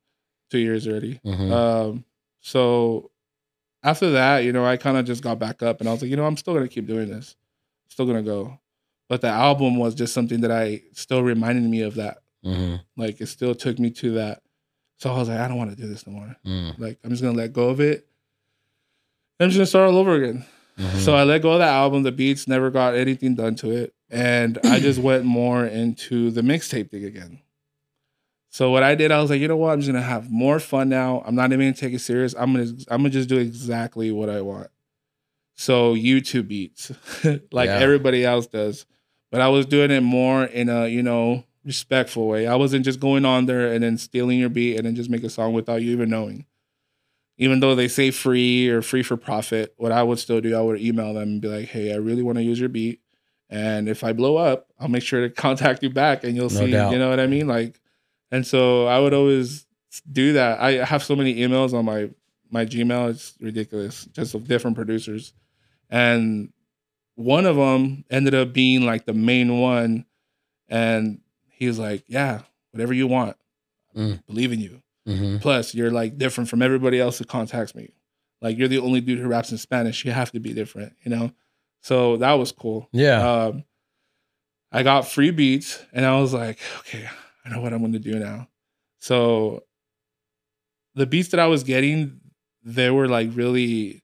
Two 0.51 0.59
years 0.59 0.87
already. 0.87 1.19
Mhm. 1.25 1.51
Um, 1.51 2.05
so 2.41 3.09
after 3.83 4.11
that, 4.11 4.39
you 4.43 4.51
know, 4.53 4.63
I 4.65 4.77
kind 4.77 4.97
of 4.97 5.05
just 5.05 5.23
got 5.23 5.39
back 5.39 5.63
up 5.63 5.79
and 5.79 5.89
I 5.89 5.93
was 5.93 6.01
like, 6.03 6.11
you 6.11 6.17
know, 6.17 6.25
I'm 6.25 6.37
still 6.37 6.53
gonna 6.53 6.67
keep 6.67 6.85
doing 6.85 7.09
this. 7.09 7.35
Still 7.87 8.05
gonna 8.05 8.21
go. 8.21 8.59
But 9.07 9.21
the 9.21 9.29
album 9.29 9.77
was 9.77 9.95
just 9.95 10.13
something 10.13 10.41
that 10.41 10.51
I 10.51 10.83
still 10.93 11.23
reminded 11.23 11.63
me 11.63 11.81
of 11.81 11.95
that. 11.95 12.19
Mhm. 12.45 12.81
Like 12.95 13.19
it 13.19 13.27
still 13.27 13.55
took 13.55 13.79
me 13.79 13.89
to 13.91 14.11
that. 14.11 14.43
So 14.99 15.11
I 15.11 15.17
was 15.17 15.27
like, 15.29 15.39
I 15.39 15.47
don't 15.47 15.57
want 15.57 15.71
to 15.71 15.75
do 15.75 15.87
this 15.87 16.05
no 16.05 16.13
more. 16.13 16.35
Mm. 16.45 16.77
Like 16.79 16.99
I'm 17.03 17.09
just 17.09 17.21
gonna 17.23 17.37
let 17.37 17.51
go 17.53 17.69
of 17.69 17.79
it. 17.81 18.05
I'm 19.39 19.49
just 19.49 19.57
gonna 19.57 19.65
start 19.65 19.89
all 19.89 19.97
over 19.97 20.13
again. 20.15 20.45
Mhm. 20.77 20.99
So 20.99 21.15
I 21.15 21.23
let 21.23 21.41
go 21.41 21.51
of 21.53 21.59
that 21.59 21.73
album. 21.73 22.03
The 22.03 22.11
beats 22.11 22.47
never 22.47 22.69
got 22.69 22.95
anything 22.95 23.35
done 23.35 23.55
to 23.55 23.71
it, 23.71 23.93
and 24.09 24.57
I 24.63 24.79
just 24.79 24.99
went 25.01 25.25
more 25.25 25.65
into 25.65 26.31
the 26.31 26.41
mixtape 26.41 26.91
thing 26.91 27.03
again. 27.05 27.39
So 28.51 28.71
what 28.71 28.81
I 28.83 28.95
did, 28.95 29.11
I 29.11 29.21
was 29.21 29.29
like, 29.29 29.39
you 29.41 29.47
know 29.47 29.57
what? 29.57 29.71
I'm 29.71 29.79
just 29.79 29.91
gonna 29.91 30.01
have 30.03 30.29
more 30.31 30.59
fun 30.59 30.89
now. 30.89 31.21
I'm 31.25 31.35
not 31.35 31.51
even 31.53 31.59
gonna 31.67 31.73
take 31.73 31.93
it 31.93 31.99
serious. 31.99 32.33
I'm 32.37 32.53
gonna 32.53 32.69
I'm 32.89 32.99
gonna 33.01 33.09
just 33.09 33.29
do 33.29 33.37
exactly 33.37 34.11
what 34.11 34.29
I 34.29 34.41
want. 34.41 34.67
So 35.55 35.95
YouTube 35.95 36.47
beats, 36.47 36.91
like 37.51 37.67
Yeah. 37.67 37.79
everybody 37.79 38.25
else 38.25 38.47
does, 38.47 38.85
but 39.31 39.39
I 39.41 39.49
was 39.49 39.65
doing 39.65 39.91
it 39.91 40.01
more 40.01 40.43
in 40.45 40.67
a 40.69 40.87
you 40.87 41.03
know 41.03 41.43
respectful 41.69 42.27
way. 42.27 42.47
I 42.47 42.55
wasn't 42.55 42.83
just 42.83 42.99
going 42.99 43.25
on 43.25 43.45
there 43.45 43.71
and 43.71 43.83
then 43.83 43.97
stealing 43.97 44.39
your 44.39 44.49
beat 44.49 44.75
and 44.77 44.85
then 44.85 44.95
just 44.95 45.09
make 45.09 45.23
a 45.23 45.29
song 45.29 45.53
without 45.53 45.81
you 45.81 45.91
even 45.91 46.09
knowing 46.09 46.45
even 47.39 47.61
though 47.61 47.73
they 47.73 47.87
say 47.87 48.11
free 48.11 48.67
or 48.67 48.81
free 48.81 49.01
for 49.01 49.15
profit, 49.15 49.73
what 49.77 49.93
I 49.93 50.03
would 50.03 50.19
still 50.19 50.41
do, 50.41 50.57
I 50.57 50.61
would 50.61 50.81
email 50.81 51.13
them 51.13 51.23
and 51.23 51.41
be 51.41 51.47
like, 51.47 51.69
hey, 51.69 51.93
I 51.93 51.95
really 51.95 52.21
want 52.21 52.37
to 52.37 52.43
use 52.43 52.59
your 52.59 52.67
beat. 52.67 52.99
And 53.49 53.87
if 53.87 54.03
I 54.03 54.11
blow 54.11 54.35
up, 54.35 54.67
I'll 54.77 54.89
make 54.89 55.03
sure 55.03 55.21
to 55.21 55.29
contact 55.47 55.81
you 55.81 55.89
back 55.89 56.25
and 56.25 56.35
you'll 56.35 56.49
No 56.49 56.65
see, 56.65 56.71
doubt. 56.71 56.91
you 56.91 56.99
know 56.99 57.09
what 57.09 57.21
I 57.21 57.27
mean? 57.27 57.47
Like, 57.47 57.79
and 58.29 58.45
so 58.45 58.87
I 58.87 58.99
would 58.99 59.13
always 59.13 59.65
do 60.11 60.33
that. 60.33 60.59
I 60.59 60.83
have 60.83 61.01
so 61.01 61.15
many 61.15 61.35
emails 61.35 61.73
on 61.73 61.85
my 61.85 62.09
my 62.51 62.65
Gmail, 62.65 63.11
it's 63.11 63.35
ridiculous, 63.39 64.03
just 64.11 64.33
of 64.35 64.45
different 64.45 64.75
producers. 64.75 65.33
And 65.89 66.51
one 67.15 67.45
of 67.45 67.55
them 67.55 68.03
ended 68.09 68.35
up 68.35 68.51
being 68.51 68.85
like 68.85 69.05
the 69.05 69.13
main 69.13 69.59
one. 69.61 70.05
And 70.67 71.21
he 71.59 71.67
was 71.67 71.77
like, 71.77 72.03
Yeah, 72.07 72.41
whatever 72.71 72.93
you 72.93 73.05
want. 73.07 73.35
Mm. 73.95 74.25
believe 74.27 74.51
in 74.51 74.59
you. 74.59 74.81
Mhm. 75.07 75.41
Plus, 75.41 75.73
you're 75.75 75.91
like 75.91 76.17
different 76.17 76.49
from 76.49 76.61
everybody 76.61 76.99
else 76.99 77.17
who 77.19 77.25
contacts 77.25 77.73
me. 77.75 77.93
Like 78.41 78.57
you're 78.57 78.67
the 78.67 78.77
only 78.79 79.01
dude 79.01 79.19
who 79.19 79.27
raps 79.27 79.51
in 79.51 79.57
Spanish. 79.57 80.05
You 80.05 80.11
have 80.11 80.31
to 80.31 80.39
be 80.39 80.53
different, 80.53 80.93
you 81.03 81.09
know. 81.11 81.31
So 81.81 82.17
that 82.17 82.33
was 82.33 82.51
cool. 82.51 82.87
Yeah. 82.91 83.27
Um, 83.45 83.63
I 84.71 84.83
got 84.83 85.07
free 85.07 85.31
beats, 85.31 85.83
and 85.93 86.05
I 86.05 86.19
was 86.19 86.33
like, 86.33 86.59
okay, 86.81 87.07
I 87.43 87.49
know 87.49 87.59
what 87.61 87.73
I'm 87.73 87.79
going 87.79 87.93
to 87.93 87.99
do 87.99 88.19
now. 88.19 88.47
So 88.99 89.63
the 90.95 91.05
beats 91.07 91.29
that 91.29 91.39
I 91.39 91.47
was 91.47 91.63
getting, 91.63 92.19
they 92.63 92.91
were 92.91 93.07
like 93.07 93.29
really, 93.33 94.03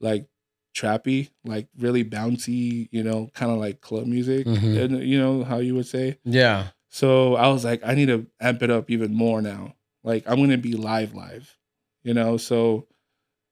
like 0.00 0.26
trappy, 0.74 1.28
like 1.44 1.68
really 1.78 2.04
bouncy, 2.04 2.88
you 2.92 3.02
know, 3.02 3.28
kind 3.34 3.52
of 3.52 3.58
like 3.58 3.80
club 3.82 4.06
music, 4.06 4.46
Mhm. 4.46 4.78
and 4.82 5.02
you 5.06 5.18
know 5.18 5.44
how 5.44 5.58
you 5.58 5.74
would 5.74 5.86
say. 5.86 6.18
yeah. 6.24 6.68
So 6.96 7.34
I 7.36 7.48
was 7.48 7.62
like, 7.62 7.82
I 7.84 7.94
need 7.94 8.06
to 8.06 8.26
amp 8.40 8.62
it 8.62 8.70
up 8.70 8.90
even 8.90 9.12
more 9.12 9.42
now. 9.42 9.74
Like 10.02 10.24
I'm 10.26 10.36
gonna 10.40 10.56
be 10.56 10.72
live, 10.72 11.12
live, 11.14 11.58
you 12.02 12.14
know. 12.14 12.38
So 12.38 12.86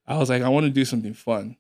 I 0.07 0.17
was 0.17 0.31
like, 0.31 0.41
I 0.43 0.49
want 0.49 0.65
to 0.65 0.71
do 0.71 0.87
something 0.87 1.13
fun. 1.13 1.59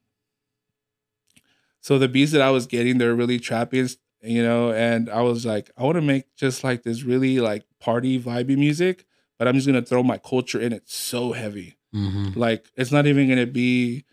So 1.82 1.98
the 1.98 2.08
beats 2.08 2.32
that 2.32 2.40
I 2.40 2.50
was 2.50 2.66
getting, 2.66 2.96
they're 2.96 3.14
really 3.14 3.38
trappy, 3.38 3.94
you 4.22 4.42
know. 4.42 4.72
And 4.72 5.10
I 5.10 5.20
was 5.20 5.44
like, 5.44 5.70
I 5.76 5.82
want 5.82 5.96
to 5.96 6.00
make 6.00 6.34
just 6.36 6.64
like 6.64 6.84
this 6.84 7.02
really 7.02 7.38
like 7.38 7.64
party 7.80 8.18
vibey 8.18 8.56
music, 8.56 9.04
but 9.38 9.46
I'm 9.46 9.54
just 9.54 9.66
gonna 9.66 9.82
throw 9.82 10.02
my 10.02 10.16
culture 10.16 10.58
in 10.58 10.72
it 10.72 10.88
so 10.88 11.32
heavy. 11.32 11.76
hmm 11.92 12.30
Like 12.34 12.64
it's 12.76 12.92
not 12.92 13.06
even 13.06 13.28
gonna 13.28 13.44
be 13.46 14.06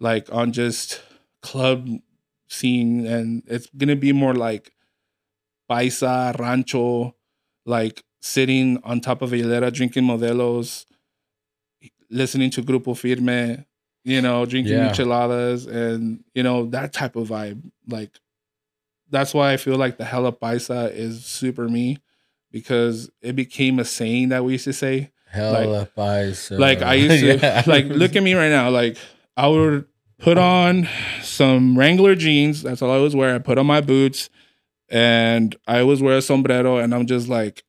like 0.00 0.30
on 0.30 0.52
just 0.52 1.00
club 1.40 1.88
scene, 2.48 3.06
and 3.06 3.42
it's 3.46 3.70
gonna 3.74 3.96
be 3.96 4.12
more 4.12 4.34
like 4.34 4.75
paisa 5.70 6.38
rancho, 6.38 7.14
like 7.64 8.02
sitting 8.20 8.78
on 8.84 9.00
top 9.00 9.22
of 9.22 9.32
a 9.32 9.36
hilera 9.36 9.72
drinking 9.72 10.04
modelos, 10.04 10.84
listening 12.10 12.50
to 12.50 12.62
Grupo 12.62 12.96
Firme, 12.96 13.64
you 14.04 14.20
know, 14.20 14.46
drinking 14.46 14.78
Yeah. 14.78 14.88
micheladas, 14.90 15.66
and 15.66 16.24
you 16.34 16.42
know 16.42 16.66
that 16.66 16.92
type 16.92 17.16
of 17.16 17.28
vibe. 17.28 17.62
Like 17.88 18.10
that's 19.10 19.32
why 19.34 19.52
I 19.52 19.56
feel 19.56 19.76
like 19.76 19.98
the 19.98 20.04
hella 20.04 20.32
paisa 20.32 20.92
is 20.92 21.24
super 21.24 21.68
me 21.68 21.98
because 22.52 23.10
it 23.22 23.36
became 23.36 23.78
a 23.78 23.84
saying 23.84 24.30
that 24.30 24.44
we 24.44 24.52
used 24.52 24.64
to 24.64 24.72
say 24.72 25.10
Hella 25.28 25.86
pies. 25.94 26.50
like 26.50 26.82
I 26.82 26.94
used 26.94 27.20
to 27.40 27.62
like 27.70 27.86
look 27.86 28.16
at 28.16 28.22
me 28.22 28.34
right 28.34 28.50
now. 28.50 28.70
Like 28.70 28.96
I 29.36 29.48
would 29.48 29.86
put 30.18 30.38
on 30.38 30.88
some 31.22 31.76
Wrangler 31.78 32.14
jeans. 32.14 32.62
That's 32.62 32.80
all 32.82 32.90
I 32.90 32.96
always 32.96 33.14
wear. 33.14 33.34
I 33.34 33.38
put 33.38 33.58
on 33.58 33.66
my 33.66 33.80
boots, 33.80 34.30
and 34.88 35.56
I 35.66 35.80
always 35.80 36.02
wear 36.02 36.16
a 36.16 36.22
sombrero. 36.22 36.78
And 36.78 36.94
I'm 36.94 37.06
just 37.06 37.28
like, 37.28 37.64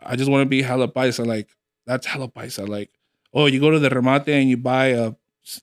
I 0.00 0.16
just 0.16 0.30
want 0.30 0.42
to 0.42 0.48
be 0.48 0.62
hella 0.62 0.88
paisa. 0.88 1.26
Like 1.26 1.48
that's 1.86 2.06
hella 2.06 2.28
paisa. 2.28 2.68
Like 2.68 2.90
oh, 3.32 3.46
you 3.46 3.60
go 3.60 3.70
to 3.70 3.78
the 3.78 3.90
remate 3.90 4.28
and 4.28 4.48
you 4.48 4.56
buy 4.56 4.86
a, 4.86 5.12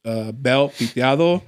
a 0.05 0.33
belt 0.33 0.73
piteado, 0.73 1.41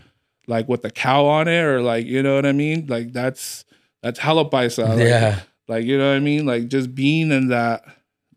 like 0.48 0.68
with 0.68 0.82
the 0.82 0.92
cow 0.92 1.26
on 1.26 1.48
it, 1.48 1.62
or 1.62 1.82
like 1.82 2.06
you 2.06 2.24
know 2.24 2.36
what 2.36 2.46
I 2.46 2.52
mean. 2.52 2.88
Like 2.88 3.14
that's 3.14 3.66
that's 4.02 4.20
hella 4.20 4.50
paisa. 4.50 4.90
Like, 4.90 5.00
yeah. 5.00 5.42
like 5.68 5.86
you 5.86 5.98
know 5.98 6.10
what 6.10 6.18
I 6.18 6.20
mean. 6.20 6.46
Like 6.46 6.68
just 6.68 6.94
being 6.94 7.32
in 7.32 7.50
that. 7.50 7.84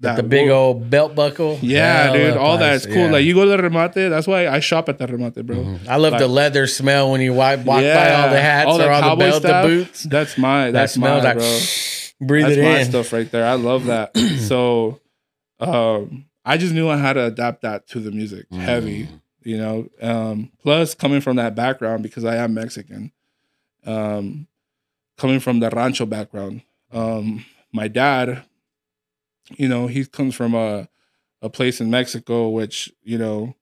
That 0.03 0.17
the 0.17 0.23
big 0.25 0.49
old 0.51 0.91
belt 0.91 1.15
buckle. 1.15 1.59
Yeah, 1.63 2.05
Hella 2.05 2.19
dude, 2.19 2.37
all 2.37 2.59
pies, 2.59 2.83
that's 2.83 2.87
cool. 2.87 3.05
yeah. 3.07 3.11
Like 3.13 3.25
you 3.25 3.35
go 3.35 3.45
to 3.45 3.51
the 3.63 3.69
remate, 3.69 3.95
that's 4.11 4.27
why 4.27 4.49
I 4.49 4.59
shop 4.61 4.89
at 4.89 4.99
the 4.99 5.07
remate, 5.07 5.47
bro. 5.47 5.57
Mhm. 5.57 5.87
I 5.89 5.97
love 5.97 6.19
the 6.19 6.27
leather 6.29 6.67
smell 6.67 7.13
when 7.13 7.21
you 7.21 7.33
walk, 7.33 7.65
walk 7.65 7.83
by 7.83 8.13
all 8.15 8.29
the 8.31 8.41
hats 8.41 8.67
all 8.69 8.83
or 8.83 8.91
all 8.91 9.01
the 9.01 9.07
cowboy 9.09 9.19
belt, 9.31 9.43
the 9.45 9.63
boots. 9.65 10.03
That's 10.03 10.37
my 10.37 10.65
That 10.67 10.73
that's 10.73 10.93
smells 10.95 11.23
my 11.23 11.29
like 11.35 11.39
bro. 11.39 11.59
breathe 12.21 12.45
That's 12.47 12.57
it 12.57 12.63
my 12.65 12.79
in. 12.81 12.85
stuff 12.87 13.13
right 13.13 13.31
there. 13.31 13.47
I 13.47 13.55
love 13.55 13.87
that. 13.87 14.17
so 14.49 15.01
um 15.61 16.27
I 16.45 16.57
just 16.57 16.75
knew 16.75 16.89
I 16.89 16.97
had 16.97 17.13
to 17.13 17.25
adapt 17.27 17.63
that 17.63 17.87
to 17.89 18.01
the 18.01 18.11
music. 18.11 18.47
Heavy, 18.53 19.05
Mm. 19.05 19.21
you 19.45 19.57
know. 19.57 19.89
Um 20.01 20.51
plus 20.63 20.95
coming 20.97 21.21
from 21.21 21.37
that 21.37 21.55
background 21.55 22.03
because 22.03 22.25
I 22.25 22.37
am 22.37 22.55
Mexican. 22.55 23.13
Um 23.87 24.49
coming 25.17 25.39
from 25.41 25.61
the 25.61 25.71
rancho 25.71 26.07
background. 26.07 26.63
Um 26.93 27.45
my 27.73 27.87
dad, 27.89 28.43
you 29.59 29.69
know, 29.69 29.87
he 29.87 30.05
comes 30.07 30.35
from 30.35 30.55
a 30.55 30.89
a 31.43 31.51
place 31.51 31.81
in 31.81 31.91
Mexico 31.91 32.49
which, 32.49 32.93
you 33.03 33.19
know, 33.19 33.55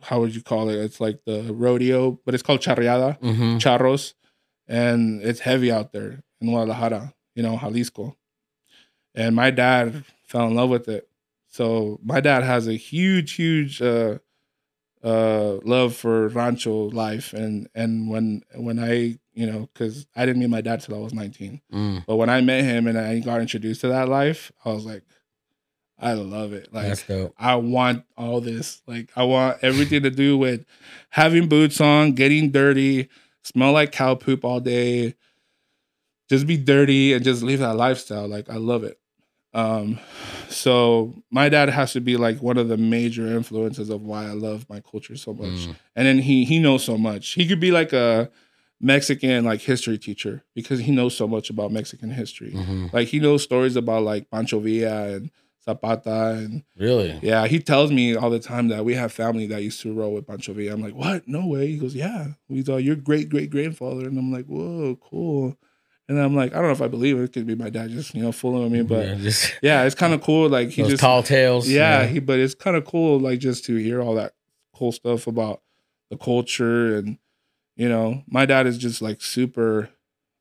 how 0.00 0.20
would 0.20 0.34
you 0.34 0.42
call 0.42 0.68
it? 0.70 0.76
It's 0.76 1.00
like 1.00 1.20
the 1.26 1.52
rodeo, 1.52 2.18
but 2.24 2.34
it's 2.34 2.42
called 2.42 2.60
charreada 2.60 3.18
Mhm. 3.20 3.58
charros, 3.60 4.14
and 4.66 5.20
it's 5.22 5.40
heavy 5.40 5.70
out 5.70 5.92
there 5.92 6.22
in 6.40 6.48
Guadalajara, 6.48 7.14
you 7.34 7.42
know, 7.42 7.58
Jalisco. 7.58 8.16
And 9.14 9.34
my 9.34 9.50
dad 9.50 10.04
fell 10.26 10.46
in 10.46 10.54
love 10.54 10.70
with 10.70 10.88
it. 10.88 11.08
So 11.48 11.98
my 12.02 12.20
dad 12.20 12.42
has 12.42 12.66
a 12.68 12.74
huge, 12.74 13.32
huge 13.32 13.80
uh, 13.80 14.18
uh, 15.02 15.58
love 15.64 15.94
for 15.94 16.28
rancho 16.28 16.90
life, 16.90 17.32
and 17.32 17.68
and 17.74 18.08
when 18.10 18.42
when 18.54 18.78
I 18.78 19.18
you 19.36 19.46
know 19.46 19.68
because 19.72 20.06
I 20.16 20.26
didn't 20.26 20.40
meet 20.40 20.50
my 20.50 20.60
dad 20.62 20.80
till 20.80 20.96
I 20.96 20.98
was 20.98 21.14
nineteen, 21.14 21.60
Mm. 21.72 22.04
but 22.06 22.16
when 22.16 22.28
I 22.30 22.40
met 22.40 22.64
him 22.64 22.86
and 22.88 22.98
I 22.98 23.20
got 23.20 23.40
introduced 23.40 23.82
to 23.82 23.88
that 23.88 24.08
life, 24.08 24.50
I 24.64 24.70
was 24.72 24.84
like, 24.84 25.02
I 25.98 26.14
love 26.14 26.52
it. 26.52 26.72
Like. 26.72 26.86
I 27.38 27.54
want 27.56 28.04
all 28.16 28.40
this. 28.40 28.82
Like 28.86 29.10
I 29.14 29.22
want 29.24 29.58
everything 29.62 30.02
to 30.02 30.10
do 30.10 30.36
with 30.36 30.64
having 31.10 31.48
boots 31.48 31.80
on, 31.80 32.12
getting 32.12 32.50
dirty, 32.50 33.08
smell 33.44 33.72
like 33.72 33.92
cow 33.92 34.14
poop 34.14 34.44
all 34.44 34.60
day, 34.60 35.14
just 36.28 36.46
be 36.46 36.56
dirty 36.56 37.12
and 37.12 37.24
just 37.24 37.42
live 37.42 37.60
that 37.60 37.76
lifestyle. 37.76 38.26
Like 38.28 38.50
I 38.50 38.56
love 38.56 38.84
it. 38.84 38.98
Um 39.54 39.98
so 40.48 41.14
my 41.30 41.48
dad 41.48 41.68
has 41.70 41.92
to 41.94 42.00
be 42.00 42.16
like 42.16 42.42
one 42.42 42.58
of 42.58 42.68
the 42.68 42.76
major 42.76 43.26
influences 43.26 43.88
of 43.90 44.02
why 44.02 44.24
I 44.24 44.32
love 44.32 44.66
my 44.68 44.80
culture 44.80 45.16
so 45.16 45.32
much. 45.32 45.66
Mm. 45.68 45.76
And 45.94 46.06
then 46.06 46.18
he 46.18 46.44
he 46.44 46.58
knows 46.58 46.84
so 46.84 46.98
much. 46.98 47.32
He 47.32 47.46
could 47.46 47.60
be 47.60 47.70
like 47.70 47.92
a 47.92 48.30
Mexican 48.80 49.44
like 49.44 49.60
history 49.62 49.98
teacher 49.98 50.44
because 50.54 50.80
he 50.80 50.92
knows 50.92 51.16
so 51.16 51.26
much 51.26 51.48
about 51.50 51.72
Mexican 51.72 52.10
history. 52.10 52.52
Mhm. 52.52 52.92
Like 52.92 53.08
he 53.08 53.18
knows 53.20 53.42
stories 53.42 53.76
about 53.76 54.02
like 54.02 54.30
Pancho 54.30 54.60
Villa 54.60 55.14
and 55.14 55.30
Zapata, 55.64 56.36
and 56.38 56.62
Really? 56.76 57.18
yeah, 57.22 57.46
he 57.46 57.58
tells 57.58 57.90
me 57.90 58.14
all 58.14 58.30
the 58.30 58.38
time 58.38 58.68
that 58.68 58.84
we 58.84 58.94
have 58.94 59.12
family 59.12 59.46
that 59.48 59.62
used 59.62 59.80
to 59.80 59.92
roll 59.92 60.12
with 60.14 60.26
Pancho 60.26 60.52
Villa. 60.52 60.72
I'm 60.74 60.82
like, 60.82 60.94
what? 60.94 61.26
No 61.26 61.46
way. 61.46 61.66
He 61.68 61.76
goes, 61.78 61.94
yeah. 61.94 62.28
We 62.48 62.62
thought 62.62 62.84
your 62.84 62.96
great 62.96 63.28
great 63.28 63.50
grandfather, 63.50 64.06
and 64.06 64.18
I'm 64.18 64.30
like, 64.30 64.46
whoa, 64.46 64.96
cool. 65.00 65.56
And 66.08 66.20
I'm 66.20 66.36
like, 66.36 66.52
I 66.52 66.56
don't 66.58 66.66
know 66.66 66.70
if 66.72 66.82
I 66.82 66.86
believe 66.86 67.18
it. 67.18 67.24
It 67.24 67.32
could 67.32 67.46
be 67.48 67.56
my 67.56 67.68
dad 67.70 67.90
just 67.90 68.14
you 68.14 68.22
know 68.22 68.30
fooling 68.30 68.62
with 68.62 68.72
me, 68.72 68.82
but 68.82 69.06
yeah, 69.08 69.14
just 69.16 69.54
yeah, 69.62 69.82
it's 69.84 69.94
kind 69.96 70.14
of 70.14 70.20
cool. 70.22 70.48
Like 70.48 70.68
he 70.68 70.82
just 70.84 71.00
tall 71.00 71.22
tales. 71.22 71.68
yeah, 71.68 72.04
he 72.06 72.20
but 72.20 72.38
it's 72.38 72.54
kind 72.54 72.76
of 72.76 72.84
cool 72.84 73.18
like 73.18 73.40
just 73.40 73.64
to 73.64 73.74
hear 73.74 74.00
all 74.02 74.14
that 74.14 74.34
cool 74.74 74.92
stuff 74.92 75.26
about 75.26 75.62
the 76.10 76.16
culture 76.16 76.96
and 76.98 77.18
you 77.76 77.88
know 77.88 78.22
my 78.26 78.46
dad 78.46 78.66
is 78.66 78.78
just 78.78 79.00
like 79.02 79.20
super 79.22 79.88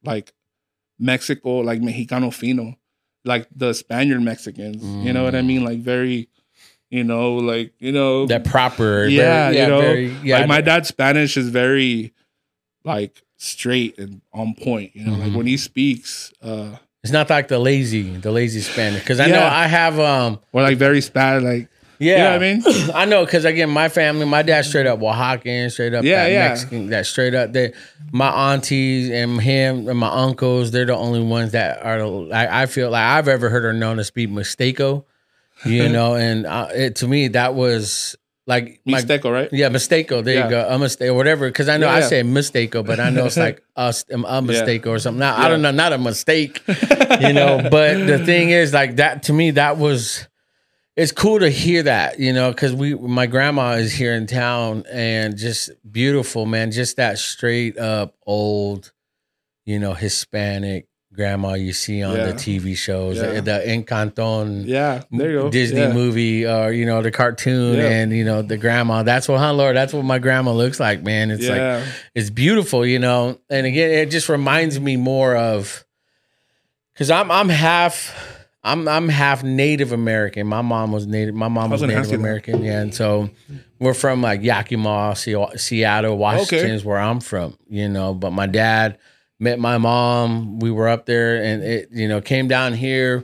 like 0.04 0.34
mexico 1.00 1.58
like 1.58 1.82
mexicano 1.82 2.34
fino 2.34 2.76
like 3.26 3.48
the 3.56 3.74
spaniard 3.74 4.22
mexicans 4.22 4.84
you 5.06 5.12
know 5.12 5.24
what 5.24 5.36
i 5.36 5.42
mean 5.42 5.64
like 5.64 5.80
very 5.80 6.30
you 6.90 7.04
know 7.04 7.36
like 7.36 7.74
you 7.80 7.92
know 7.92 8.26
that 8.28 8.46
proper. 8.46 9.06
yeah, 9.08 9.50
very- 9.52 9.62
you 9.62 9.68
know 9.68 9.82
very- 9.82 10.08
yeah. 10.24 10.40
like 10.40 10.48
my 10.48 10.62
dad's 10.62 10.88
spanish 10.88 11.36
is 11.36 11.50
very 11.50 12.14
like 12.84 13.22
straight 13.38 13.98
and 13.98 14.22
on 14.32 14.54
point 14.56 14.96
you 14.96 15.04
know 15.06 15.14
like 15.18 15.32
Mhm. 15.32 15.36
when 15.36 15.48
he 15.48 15.58
speaks 15.58 16.32
uh 16.42 16.78
It's 17.04 17.12
not 17.12 17.30
like 17.30 17.50
the 17.50 17.60
lazy, 17.60 18.18
the 18.18 18.32
lazy 18.32 18.62
Spanish. 18.62 19.02
Because 19.02 19.20
I 19.20 19.28
know 19.28 19.44
I 19.46 19.68
have 19.68 20.00
um 20.00 20.40
or 20.54 20.64
like 20.64 20.78
very 20.80 21.02
spad 21.02 21.44
like 21.44 21.68
yeah. 22.00 22.12
you 22.18 22.18
know 22.24 22.32
what 22.32 22.36
i 22.36 22.40
mean 22.84 22.92
I 22.96 23.06
know 23.06 23.26
because 23.26 23.46
again, 23.46 23.70
my 23.70 23.90
family, 23.90 24.26
my 24.26 24.42
dad 24.42 24.64
straight 24.66 24.86
up 24.88 25.00
Oaxacan, 25.00 25.72
straight 25.72 25.94
up 25.94 26.04
Yeah, 26.04 26.24
that 26.26 26.32
yeah. 26.32 26.48
Mexican, 26.50 26.88
that 26.90 27.06
straight 27.06 27.34
up. 27.34 27.52
They, 27.54 27.74
my 28.12 28.54
aunties 28.54 29.10
and 29.12 29.42
him 29.42 29.88
and 29.90 29.98
my 30.00 30.08
uncles, 30.10 30.72
they're 30.72 30.86
the 30.86 30.96
only 30.96 31.22
ones 31.24 31.52
that 31.54 31.84
are. 31.84 32.00
I, 32.34 32.64
I 32.64 32.66
feel 32.68 32.90
like 32.92 33.04
I've 33.04 33.28
ever 33.28 33.50
heard 33.50 33.66
or 33.66 33.74
known 33.74 33.98
to 33.98 34.04
speak 34.04 34.30
Mistako, 34.30 35.04
you 35.66 35.90
know, 35.96 36.16
and 36.16 36.46
uh, 36.46 36.68
it 36.74 36.96
to 36.98 37.08
me 37.08 37.30
that 37.30 37.56
was 37.56 38.16
like 38.48 38.80
my 38.86 39.02
Mixteco, 39.02 39.32
right 39.34 39.50
yeah 39.52 39.70
Mistako. 39.70 40.24
There 40.24 40.36
Yeah. 40.36 40.44
you 40.46 40.50
go, 40.52 40.68
a 40.70 40.78
mistake 40.80 41.10
or 41.10 41.14
whatever. 41.16 41.48
Because 41.50 41.68
I 41.68 41.78
know 41.78 41.88
Yeah, 41.88 41.96
I 41.96 42.02
say 42.02 42.22
Mistako, 42.22 42.86
but 42.86 43.00
I 43.00 43.10
know 43.10 43.26
it's 43.26 43.38
like 43.38 43.62
a, 43.76 43.94
a 44.28 44.42
mistake 44.42 44.86
or 44.88 45.00
something. 45.00 45.20
Now 45.20 45.36
I 45.36 45.50
don't 45.50 45.62
know, 45.64 45.72
not 45.72 45.92
a 45.94 45.98
mistake, 45.98 46.62
you 47.22 47.34
know. 47.34 47.68
But 47.72 48.06
the 48.06 48.24
thing 48.24 48.52
is, 48.52 48.72
like 48.74 48.98
that 48.98 49.24
to 49.24 49.34
me, 49.34 49.52
that 49.52 49.78
was 49.78 50.28
it's 50.96 51.12
cool 51.12 51.40
to 51.40 51.50
hear 51.50 51.84
that, 51.84 52.20
you 52.20 52.32
know, 52.34 52.52
because 52.52 52.74
we 52.74 52.94
my 52.96 53.26
grandma 53.28 53.72
is 53.74 53.94
here 53.94 54.14
in 54.14 54.28
town 54.28 54.84
and 54.92 55.38
just 55.38 55.70
beautiful, 55.90 56.46
man. 56.46 56.72
Just 56.72 56.98
that 56.98 57.18
straight 57.18 57.78
up 57.78 58.16
old, 58.26 58.92
you 59.66 59.78
know, 59.80 59.94
Hispanic 59.94 60.88
grandma 61.14 61.54
you 61.54 61.72
see 61.72 62.04
on 62.04 62.14
the 62.14 62.34
TV 62.34 62.76
shows, 62.76 63.16
Yeah. 63.16 63.36
the, 63.36 63.42
the 63.42 63.64
Encanto 63.68 64.66
yeah 64.68 65.04
there 65.12 65.32
you 65.32 65.40
go 65.44 65.50
Disney 65.50 65.80
Yeah. 65.80 65.94
movie 65.94 66.46
or 66.46 66.74
you 66.74 66.86
know 66.86 67.02
the 67.02 67.10
cartoon 67.12 67.78
Yeah. 67.78 67.88
and 67.88 68.12
you 68.12 68.26
know 68.26 68.42
the 68.42 68.58
grandma. 68.58 69.02
That's 69.04 69.30
what, 69.30 69.40
huh, 69.40 69.54
Lord? 69.54 69.78
That's 69.78 69.94
what 69.94 70.04
my 70.04 70.20
grandma 70.20 70.52
looks 70.52 70.78
like, 70.78 71.04
man. 71.04 71.32
It's 71.32 71.48
like 71.48 71.84
it's 72.14 72.30
beautiful, 72.30 72.86
you 72.86 73.00
know. 73.00 73.40
And 73.50 73.66
again, 73.66 73.92
it 73.92 74.12
just 74.12 74.28
reminds 74.28 74.78
me 74.78 74.98
more 74.98 75.38
of 75.38 75.86
because 76.94 77.10
I'm 77.10 77.32
I'm 77.32 77.48
half 77.50 78.35
I'm 78.66 78.88
I'm 78.88 79.08
half 79.10 79.44
Native 79.44 79.92
American. 79.92 80.48
My 80.48 80.62
mom 80.62 80.92
was 80.92 81.06
Native. 81.06 81.36
My 81.36 81.48
mom 81.48 81.70
was 81.70 81.82
was, 81.82 81.88
Native 81.90 82.06
you 82.06 82.10
that. 82.12 82.16
American, 82.16 82.64
yeah. 82.64 82.82
And 82.82 82.94
so 82.94 83.30
we're 83.80 83.94
from 83.94 84.22
like 84.22 84.42
Yakima, 84.42 85.16
Seattle, 85.16 86.18
Washington 86.18 86.60
Okay. 86.60 86.72
is 86.72 86.84
where 86.84 86.98
I'm 86.98 87.20
from, 87.20 87.58
you 87.70 87.88
know. 87.88 88.14
But 88.14 88.32
my 88.32 88.48
dad 88.48 88.98
met 89.40 89.60
my 89.60 89.78
mom. 89.78 90.60
We 90.60 90.72
were 90.72 90.88
up 90.88 91.06
there, 91.06 91.42
and 91.44 91.64
it 91.64 91.90
you 91.92 92.08
know 92.08 92.22
came 92.22 92.48
down 92.48 92.74
here. 92.74 93.24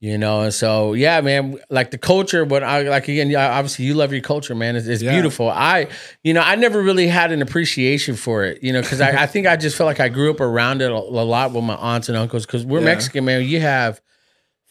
You 0.00 0.16
know, 0.16 0.42
and 0.42 0.54
so 0.54 0.92
yeah, 0.92 1.20
man. 1.22 1.58
Like 1.70 1.90
the 1.90 1.98
culture, 1.98 2.44
but 2.44 2.62
I 2.62 2.82
like 2.82 3.08
again, 3.08 3.34
obviously 3.34 3.84
you 3.84 3.94
love 3.94 4.12
your 4.12 4.20
culture, 4.22 4.54
man. 4.54 4.76
It's, 4.76 4.86
it's 4.86 5.02
Yeah. 5.02 5.10
beautiful. 5.12 5.50
I, 5.50 5.88
you 6.22 6.32
know, 6.32 6.40
I 6.40 6.54
never 6.54 6.80
really 6.80 7.08
had 7.08 7.32
an 7.32 7.42
appreciation 7.42 8.14
for 8.14 8.44
it, 8.44 8.62
you 8.62 8.72
know, 8.72 8.80
because 8.80 9.00
I, 9.00 9.24
I 9.24 9.26
think 9.26 9.48
I 9.48 9.56
just 9.56 9.76
felt 9.76 9.88
like 9.88 9.98
I 9.98 10.08
grew 10.08 10.30
up 10.30 10.40
around 10.40 10.82
it 10.82 10.92
a, 10.92 10.94
a 10.94 10.96
lot 11.26 11.52
with 11.52 11.64
my 11.64 11.74
aunts 11.74 12.08
and 12.08 12.16
uncles. 12.16 12.46
Because 12.46 12.64
we're 12.64 12.78
Yeah. 12.78 12.84
Mexican, 12.84 13.24
man. 13.24 13.42
You 13.44 13.58
have 13.58 14.00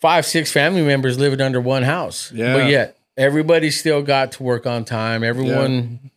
five, 0.02 0.26
six 0.26 0.52
family 0.52 0.82
members 0.82 1.18
living 1.20 1.42
under 1.42 1.60
one 1.62 1.84
house, 1.84 2.32
Yeah. 2.32 2.54
but 2.54 2.70
yet 2.70 2.98
everybody 3.18 3.72
still 3.72 4.02
got 4.02 4.34
to 4.34 4.44
work 4.44 4.66
on 4.66 4.86
time. 4.86 5.24
Everyone 5.24 6.12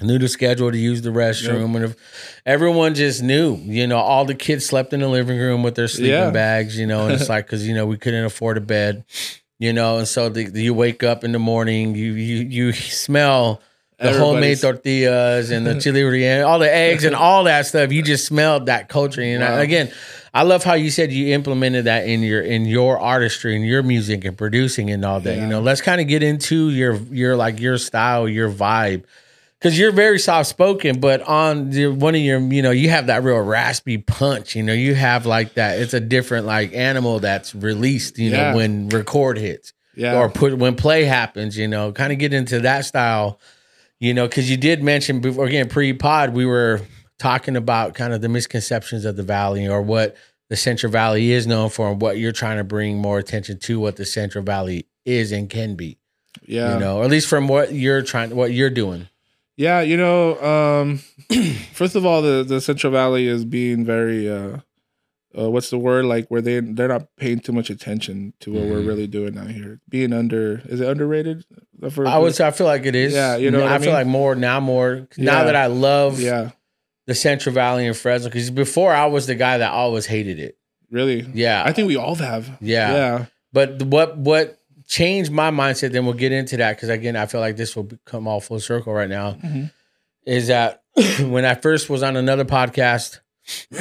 knew 0.00 0.18
the 0.18 0.28
schedule 0.28 0.70
to 0.72 0.76
use 0.78 1.02
the 1.02 1.10
restroom, 1.10 1.74
and 1.76 1.84
if 1.84 1.96
everyone 2.44 2.94
just 2.94 3.22
knew, 3.22 3.56
you 3.56 3.86
know, 3.86 3.98
all 3.98 4.24
the 4.24 4.34
kids 4.34 4.66
slept 4.66 4.92
in 4.92 5.00
the 5.00 5.08
living 5.08 5.38
room 5.38 5.62
with 5.62 5.74
their 5.76 5.88
sleeping 5.88 6.10
Yeah. 6.12 6.30
bags, 6.30 6.76
you 6.78 6.86
know, 6.86 7.06
and 7.06 7.12
it's 7.14 7.28
like 7.34 7.46
because 7.46 7.66
you 7.66 7.74
know 7.74 7.86
we 7.86 7.96
couldn't 7.98 8.24
afford 8.24 8.56
a 8.58 8.60
bed, 8.60 9.04
you 9.58 9.72
know, 9.72 9.98
and 9.98 10.08
so 10.08 10.28
the, 10.28 10.44
you 10.60 10.74
wake 10.74 11.02
up 11.02 11.22
in 11.24 11.32
the 11.32 11.38
morning, 11.38 11.94
you 11.94 12.12
you 12.12 12.36
you 12.48 12.72
smell. 12.72 13.60
The 13.98 14.18
homemade 14.18 14.58
tortillas 14.60 15.52
and 15.52 15.64
the 15.64 15.74
chili 15.80 16.00
relleno, 16.02 16.44
all 16.44 16.58
the 16.58 16.74
eggs 16.74 17.04
and 17.04 17.14
all 17.14 17.44
that 17.44 17.66
stuff. 17.66 17.92
You 17.92 18.02
just 18.02 18.26
smelled 18.26 18.66
that 18.66 18.88
culture. 18.88 19.20
And 19.22 19.44
I- 19.44 19.62
again, 19.62 19.92
I 20.34 20.44
love 20.44 20.64
how 20.64 20.74
you 20.74 20.90
said 20.90 21.12
you 21.12 21.34
implemented 21.34 21.84
that 21.84 22.06
in 22.06 22.22
your 22.22 22.40
in 22.40 22.64
your 22.64 22.98
artistry 22.98 23.54
and 23.54 23.66
your 23.66 23.82
music 23.82 24.24
and 24.24 24.36
producing 24.36 24.90
and 24.90 25.04
all 25.04 25.20
that. 25.20 25.36
You 25.36 25.46
know, 25.46 25.60
let's 25.60 25.82
kind 25.82 26.00
of 26.00 26.08
get 26.08 26.22
into 26.22 26.70
your 26.70 26.94
your 27.10 27.36
like 27.36 27.60
your 27.60 27.76
style, 27.76 28.26
your 28.26 28.50
vibe, 28.50 29.04
because 29.58 29.78
you're 29.78 29.92
very 29.92 30.18
soft 30.18 30.48
spoken, 30.48 31.00
but 31.00 31.20
on 31.22 31.68
the, 31.70 31.88
one 31.88 32.14
of 32.14 32.20
your, 32.22 32.40
you 32.40 32.62
know, 32.62 32.70
you 32.70 32.88
have 32.88 33.08
that 33.08 33.22
real 33.22 33.40
raspy 33.40 33.98
punch. 33.98 34.56
You 34.56 34.62
know, 34.62 34.72
you 34.72 34.94
have 34.94 35.26
like 35.26 35.54
that. 35.54 35.78
It's 35.78 35.92
a 35.94 36.00
different 36.00 36.46
like 36.46 36.72
animal 36.72 37.20
that's 37.20 37.54
released. 37.54 38.18
You 38.18 38.30
Yeah. 38.30 38.50
know, 38.52 38.56
when 38.56 38.88
record 38.88 39.36
hits 39.38 39.72
yeah 39.94 40.16
or 40.16 40.30
put 40.30 40.56
when 40.56 40.74
play 40.76 41.04
happens. 41.04 41.58
You 41.58 41.68
know, 41.68 41.92
kind 41.92 42.10
of 42.10 42.18
get 42.18 42.32
into 42.32 42.60
that 42.60 42.86
style. 42.86 43.38
You 44.00 44.14
know, 44.14 44.26
because 44.26 44.50
you 44.50 44.56
did 44.56 44.82
mention 44.82 45.20
before 45.20 45.44
again 45.46 45.68
pre-pod 45.68 46.30
we 46.34 46.46
were 46.46 46.80
talking 47.22 47.54
about 47.56 47.94
kind 47.94 48.12
of 48.12 48.20
the 48.20 48.28
misconceptions 48.28 49.04
of 49.04 49.14
the 49.16 49.22
valley 49.22 49.68
or 49.68 49.80
what 49.80 50.16
the 50.50 50.56
Central 50.56 50.90
Valley 50.90 51.30
is 51.30 51.46
known 51.46 51.70
for 51.70 51.90
and 51.90 52.00
what 52.02 52.18
you're 52.18 52.32
trying 52.32 52.58
to 52.58 52.64
bring 52.64 52.98
more 52.98 53.18
attention 53.18 53.58
to 53.60 53.78
what 53.80 53.96
the 53.96 54.04
Central 54.04 54.44
Valley 54.44 54.86
is 55.06 55.30
and 55.32 55.48
can 55.48 55.76
be. 55.76 55.98
yeah 56.46 56.74
You 56.74 56.80
know, 56.80 56.98
or 56.98 57.04
at 57.04 57.10
least 57.10 57.28
from 57.28 57.46
what 57.48 57.72
you're 57.72 58.02
trying, 58.02 58.34
what 58.34 58.52
you're 58.52 58.70
doing. 58.70 59.08
Yeah, 59.56 59.80
you 59.82 59.96
know, 59.96 60.42
um, 60.42 60.98
first 61.72 61.94
of 61.94 62.04
all, 62.04 62.22
the 62.22 62.42
the 62.42 62.60
Central 62.60 62.92
Valley 62.92 63.28
is 63.28 63.44
being 63.44 63.84
very, 63.84 64.28
uh, 64.28 64.58
uh, 65.38 65.50
what's 65.50 65.70
the 65.70 65.78
word? 65.78 66.04
Like 66.06 66.26
where 66.28 66.40
they 66.42 66.58
they're 66.60 66.88
not 66.88 67.06
paying 67.16 67.38
too 67.40 67.52
much 67.52 67.70
attention 67.70 68.32
to 68.40 68.52
what 68.52 68.64
we're 68.64 68.80
Mhm. 68.82 68.86
really 68.88 69.06
doing 69.06 69.38
out 69.38 69.50
here. 69.50 69.78
Being 69.88 70.12
under 70.12 70.62
is 70.66 70.80
it 70.80 70.88
underrated? 70.88 71.44
For- 71.90 72.06
I 72.06 72.18
would 72.18 72.34
say 72.34 72.46
I 72.46 72.50
feel 72.50 72.66
like 72.66 72.84
it 72.86 72.94
is. 72.94 73.12
Yeah, 73.14 73.36
you 73.36 73.50
know 73.50 73.62
I, 73.64 73.74
I 73.76 73.78
feel 73.78 73.86
mean? 73.86 73.94
like 73.94 74.06
more 74.06 74.34
now 74.34 74.58
more 74.60 75.06
now 75.16 75.38
Yeah. 75.40 75.44
that 75.44 75.56
I 75.56 75.66
love 75.66 76.18
Yeah, 76.20 76.50
the 77.06 77.14
Central 77.14 77.54
Valley 77.54 77.86
and 77.86 77.96
Fresno 77.96 78.28
because 78.28 78.50
before 78.50 78.92
I 78.92 79.06
was 79.06 79.26
the 79.26 79.34
guy 79.34 79.58
that 79.58 79.72
always 79.72 80.06
hated 80.06 80.38
it. 80.38 80.56
really. 80.90 81.26
Yeah, 81.34 81.62
I 81.64 81.72
think 81.72 81.88
we 81.88 81.96
all 81.96 82.14
have. 82.16 82.58
yeah. 82.60 82.92
Yeah, 82.92 83.24
But 83.52 83.82
what 83.82 84.16
what 84.18 84.58
changed 84.86 85.30
my 85.32 85.50
mindset? 85.50 85.92
Then 85.92 86.04
we'll 86.04 86.14
get 86.14 86.32
into 86.32 86.56
that 86.58 86.76
because 86.76 86.88
again, 86.90 87.16
I 87.16 87.26
feel 87.26 87.40
like 87.40 87.56
this 87.56 87.74
will 87.74 87.88
come 88.04 88.26
all 88.28 88.40
full 88.40 88.60
circle 88.60 88.92
right 88.92 89.08
now. 89.08 89.32
Mhm. 89.32 89.72
Is 90.26 90.46
that 90.48 90.82
when 91.20 91.44
I 91.44 91.54
first 91.54 91.88
was 91.90 92.02
on 92.02 92.16
another 92.16 92.44
podcast? 92.44 93.20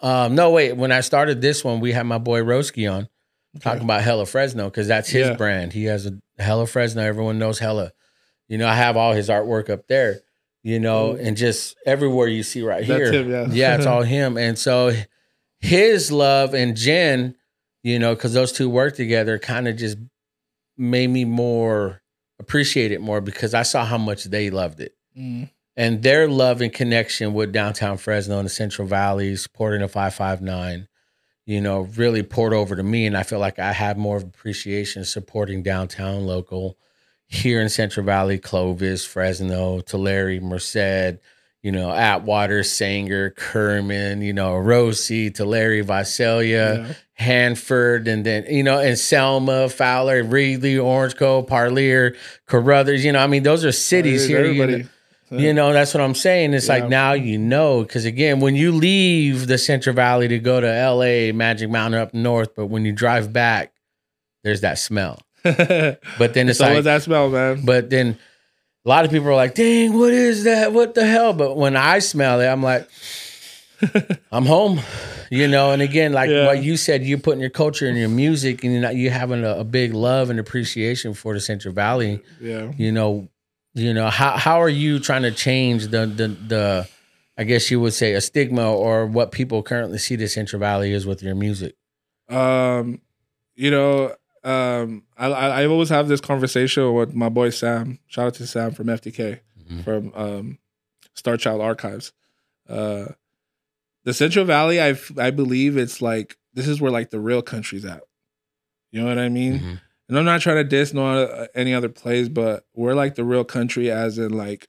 um, 0.00 0.34
no, 0.34 0.50
wait. 0.50 0.76
When 0.76 0.92
I 0.92 1.00
started 1.00 1.40
this 1.40 1.64
one, 1.64 1.80
we 1.80 1.92
had 1.92 2.04
my 2.06 2.18
boy 2.18 2.40
Roski 2.40 2.90
on 2.92 3.08
talking 3.60 3.82
about 3.84 4.02
Hella 4.02 4.26
Fresno 4.26 4.64
because 4.64 4.88
that's 4.88 5.08
his 5.08 5.28
Yeah. 5.28 5.34
brand. 5.36 5.72
He 5.72 5.84
has 5.84 6.06
a 6.06 6.18
Hella 6.38 6.66
Fresno. 6.66 7.02
Everyone 7.02 7.38
knows 7.38 7.58
Hella. 7.58 7.92
You 8.48 8.58
know, 8.58 8.68
I 8.68 8.74
have 8.74 8.96
all 8.96 9.12
his 9.12 9.28
artwork 9.28 9.70
up 9.70 9.86
there. 9.88 10.20
You 10.64 10.78
know, 10.78 11.12
and 11.16 11.36
just 11.36 11.76
everywhere 11.86 12.28
you 12.28 12.42
see 12.44 12.62
right 12.62 12.86
That's 12.86 13.10
here, 13.10 13.12
him, 13.12 13.30
yeah. 13.30 13.46
yeah, 13.50 13.76
it's 13.76 13.86
all 13.86 14.02
him. 14.16 14.36
And 14.36 14.56
so 14.58 14.92
his 15.58 16.12
love 16.12 16.54
and 16.54 16.76
Jen, 16.76 17.34
you 17.82 17.98
know, 17.98 18.14
because 18.14 18.32
those 18.32 18.52
two 18.52 18.70
work 18.70 18.94
together, 18.94 19.38
kind 19.40 19.66
of 19.66 19.76
just 19.76 19.98
made 20.76 21.08
me 21.08 21.24
more 21.24 22.00
appreciate 22.38 22.92
it 22.92 23.00
more 23.00 23.20
because 23.20 23.54
I 23.54 23.62
saw 23.62 23.84
how 23.84 23.98
much 23.98 24.24
they 24.24 24.50
loved 24.50 24.80
it 24.80 24.94
Mm. 25.18 25.50
and 25.76 26.02
their 26.02 26.26
love 26.28 26.60
and 26.62 26.72
connection 26.72 27.34
with 27.34 27.52
downtown 27.52 27.98
Fresno 27.98 28.38
and 28.38 28.46
the 28.46 28.50
Central 28.50 28.88
Valley, 28.88 29.36
supporting 29.36 29.80
the 29.82 29.88
559, 29.88 30.88
you 31.44 31.60
know, 31.60 31.82
really 31.96 32.22
poured 32.22 32.54
over 32.54 32.74
to 32.74 32.82
me. 32.82 33.04
And 33.06 33.16
I 33.16 33.22
feel 33.24 33.38
like 33.38 33.58
I 33.58 33.72
have 33.72 33.98
more 33.98 34.16
of 34.16 34.22
appreciation 34.22 35.04
supporting 35.04 35.62
downtown 35.62 36.24
local 36.26 36.78
here 37.32 37.60
in 37.60 37.68
Central 37.68 38.04
Valley, 38.04 38.38
Clovis, 38.38 39.04
Fresno, 39.06 39.80
Tulare, 39.80 40.38
Merced, 40.40 41.18
you 41.62 41.72
know, 41.72 41.90
Atwater, 41.90 42.62
Sanger, 42.62 43.30
Kerman, 43.30 44.20
you 44.20 44.32
know, 44.32 44.52
Orosi, 44.52 45.34
Tulare, 45.34 45.82
Visalia. 45.82 46.76
Yeah. 46.88 46.92
Hanford, 47.14 48.08
and 48.08 48.26
then 48.26 48.44
you 48.48 48.64
know, 48.64 48.80
and 48.80 48.98
Selma, 48.98 49.68
Fowler, 49.68 50.24
Reedley, 50.24 50.82
Orange 50.82 51.14
Cove, 51.14 51.46
Parlier, 51.46 52.16
Caruthers. 52.46 53.04
You 53.04 53.12
know, 53.12 53.20
I 53.20 53.28
mean, 53.28 53.44
those 53.44 53.64
are 53.64 53.70
cities 53.70 54.26
here. 54.26 54.44
You 54.44 54.66
know, 54.66 54.88
you 55.30 55.54
know, 55.54 55.72
that's 55.72 55.94
what 55.94 56.00
I'm 56.02 56.16
saying. 56.16 56.52
It's 56.52 56.66
Yeah. 56.66 56.74
like 56.74 56.88
now 56.88 57.12
you 57.12 57.38
know, 57.38 57.82
because 57.82 58.06
again, 58.06 58.40
when 58.40 58.56
you 58.56 58.72
leave 58.72 59.46
the 59.46 59.56
Central 59.56 59.94
Valley 59.94 60.26
to 60.28 60.38
go 60.40 60.60
to 60.60 60.66
L.A., 60.66 61.30
Magic 61.30 61.70
Mountain 61.70 62.00
up 62.00 62.12
north, 62.12 62.56
but 62.56 62.66
when 62.66 62.84
you 62.84 62.90
drive 62.90 63.32
back, 63.32 63.72
there's 64.42 64.62
that 64.62 64.78
smell. 64.78 65.20
But 66.18 66.34
then 66.34 66.48
it's 66.48 66.58
so 66.58 66.64
like, 66.66 66.74
what's 66.74 66.84
that 66.84 67.02
smell, 67.02 67.28
man? 67.30 67.64
but 67.64 67.90
then 67.90 68.18
a 68.84 68.88
lot 68.88 69.04
of 69.04 69.10
people 69.10 69.28
are 69.28 69.34
like, 69.34 69.54
dang, 69.54 69.96
what 69.98 70.12
is 70.12 70.44
that? 70.44 70.72
What 70.72 70.94
the 70.94 71.06
hell? 71.06 71.32
But 71.32 71.56
when 71.56 71.76
I 71.76 71.98
smell 72.00 72.40
it, 72.40 72.46
I'm 72.46 72.62
like, 72.62 72.88
I'm 74.32 74.46
home, 74.46 74.80
you 75.30 75.48
know. 75.48 75.72
And 75.72 75.82
again, 75.82 76.12
like 76.12 76.30
Yeah. 76.30 76.46
what 76.46 76.62
you 76.62 76.76
said, 76.76 77.04
you're 77.04 77.18
putting 77.18 77.40
your 77.40 77.50
culture 77.50 77.86
and 77.88 77.98
your 77.98 78.08
music, 78.08 78.62
and 78.64 78.72
you're 78.72 78.82
not, 78.82 78.94
you 78.96 79.10
having 79.10 79.44
a, 79.44 79.58
a 79.58 79.64
big 79.64 79.92
love 79.94 80.30
and 80.30 80.38
appreciation 80.38 81.14
for 81.14 81.34
the 81.34 81.40
Central 81.40 81.74
Valley. 81.74 82.20
yeah. 82.40 82.70
You 82.76 82.92
know, 82.92 83.28
you 83.74 83.94
know 83.94 84.08
how 84.10 84.36
how 84.36 84.60
are 84.60 84.68
you 84.68 84.98
trying 85.00 85.22
to 85.22 85.30
change 85.32 85.88
the 85.88 86.04
the 86.06 86.28
the 86.28 86.88
I 87.38 87.44
guess 87.44 87.70
you 87.70 87.80
would 87.80 87.94
say 87.94 88.12
a 88.12 88.20
stigma 88.20 88.70
or 88.70 89.06
what 89.06 89.32
people 89.32 89.62
currently 89.62 89.98
see 89.98 90.14
the 90.16 90.28
Central 90.28 90.60
Valley 90.60 90.92
is 90.92 91.06
with 91.06 91.22
your 91.22 91.34
music. 91.34 91.74
Um, 92.28 93.00
you 93.56 93.70
know, 93.70 94.14
um, 94.44 95.04
I, 95.16 95.26
I 95.26 95.62
I 95.62 95.66
always 95.66 95.88
have 95.90 96.08
this 96.08 96.20
conversation 96.20 96.92
with 96.94 97.14
my 97.14 97.28
boy 97.28 97.50
Sam. 97.50 97.98
Shout 98.06 98.26
out 98.26 98.34
to 98.34 98.46
Sam 98.46 98.72
from 98.72 98.86
FTK 98.88 99.40
Mhm. 99.70 99.84
from 99.84 100.12
um, 100.14 100.58
Star 101.14 101.36
Child 101.36 101.60
Archives. 101.60 102.12
Uh, 102.68 103.06
the 104.04 104.12
Central 104.14 104.44
Valley, 104.44 104.80
I 104.82 104.96
I 105.18 105.30
believe 105.30 105.76
it's 105.76 106.02
like 106.02 106.36
this 106.54 106.66
is 106.68 106.80
where 106.80 106.90
like 106.90 107.10
the 107.10 107.20
real 107.20 107.42
country's 107.42 107.84
at. 107.84 108.02
You 108.90 109.00
know 109.00 109.06
what 109.08 109.18
I 109.18 109.28
mean? 109.28 109.58
Mhm. 109.60 109.80
And 110.08 110.18
I'm 110.18 110.24
not 110.24 110.40
trying 110.42 110.56
to 110.56 110.64
diss 110.64 110.92
no 110.92 111.24
uh, 111.24 111.46
any 111.54 111.72
other 111.72 111.88
place, 111.88 112.28
but 112.28 112.66
we're 112.74 112.94
like 112.94 113.14
the 113.14 113.24
real 113.24 113.44
country, 113.44 113.90
as 113.90 114.18
in 114.18 114.32
like 114.36 114.68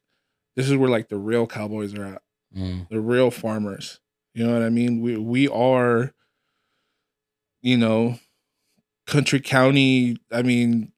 this 0.55 0.69
is 0.69 0.77
where 0.77 0.89
like 0.89 1.09
the 1.09 1.17
real 1.17 1.47
cowboys 1.47 1.93
are 1.95 2.05
at 2.05 2.21
Mm. 2.55 2.87
the 2.89 3.01
real 3.01 3.31
farmers. 3.31 3.99
You 4.35 4.45
know 4.45 4.53
what 4.53 4.61
I 4.61 4.69
mean? 4.69 5.01
We 5.01 5.17
we 5.17 5.47
are, 5.47 6.13
you 7.61 7.77
know, 7.77 8.19
country 9.07 9.39
county. 9.39 10.17
I 10.31 10.41
mean, 10.41 10.91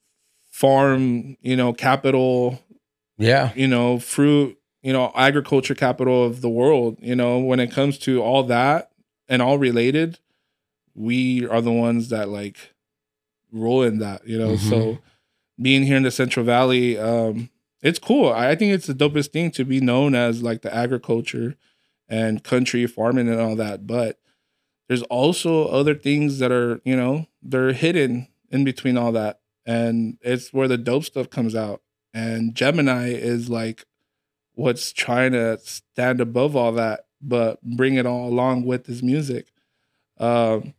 farm. 0.52 1.38
You 1.42 1.56
know, 1.56 1.74
capital. 1.74 2.60
Yeah. 3.18 3.52
You 3.56 3.68
know, 3.68 4.00
fruit. 4.00 4.58
You 4.84 4.94
know, 4.94 5.12
agriculture 5.16 5.74
capital 5.76 6.24
of 6.26 6.42
the 6.42 6.50
world. 6.50 6.98
You 7.02 7.16
know, 7.16 7.40
when 7.40 7.60
it 7.60 7.72
comes 7.72 7.98
to 8.00 8.22
all 8.22 8.44
that 8.44 8.92
and 9.28 9.42
all 9.42 9.58
related, 9.58 10.20
we 10.94 11.48
are 11.48 11.62
the 11.62 11.72
ones 11.72 12.10
that 12.10 12.30
like 12.30 12.58
roll 13.52 13.82
in 13.82 13.98
that. 14.00 14.28
You 14.28 14.38
know, 14.38 14.50
Mhm. 14.56 14.70
so 14.70 14.98
being 15.60 15.84
here 15.84 15.98
in 15.98 16.04
the 16.04 16.12
Central 16.12 16.46
Valley, 16.46 16.98
um, 17.00 17.50
it's 17.82 17.98
cool. 18.00 18.30
I 18.32 18.56
think 18.56 18.74
it's 18.74 18.88
the 18.88 18.94
dopest 18.94 19.32
thing 19.32 19.52
to 19.52 19.64
be 19.66 19.80
known 19.80 20.14
as 20.16 20.44
like 20.44 20.62
the 20.62 20.74
agriculture 20.74 21.56
and 22.08 22.44
country 22.44 22.86
farming 22.86 23.28
and 23.30 23.40
all 23.40 23.56
that. 23.56 23.88
But 23.88 24.20
there's 24.88 25.02
also 25.04 25.68
other 25.68 25.96
things 25.96 26.38
that 26.40 26.52
are, 26.52 26.80
you 26.86 26.96
know, 26.96 27.26
they're 27.46 27.74
hidden 27.74 28.28
in 28.50 28.64
between 28.64 28.98
all 28.98 29.12
that. 29.14 29.40
And 29.66 30.18
it's 30.22 30.54
where 30.54 30.68
the 30.68 30.78
dope 30.78 31.06
stuff 31.06 31.30
comes 31.30 31.56
out. 31.56 31.82
And 32.14 32.54
Jemini 32.54 33.14
is 33.14 33.50
like 33.50 33.86
what's 34.54 34.92
trying 34.92 35.34
to 35.34 35.60
stand 35.60 36.22
above 36.22 36.56
all 36.56 36.72
that, 36.74 37.06
but 37.22 37.62
bring 37.62 37.96
it 37.96 38.06
all 38.06 38.28
along 38.28 38.66
with 38.66 38.88
his 38.88 39.04
music. 39.04 39.52
Um, 40.18 40.74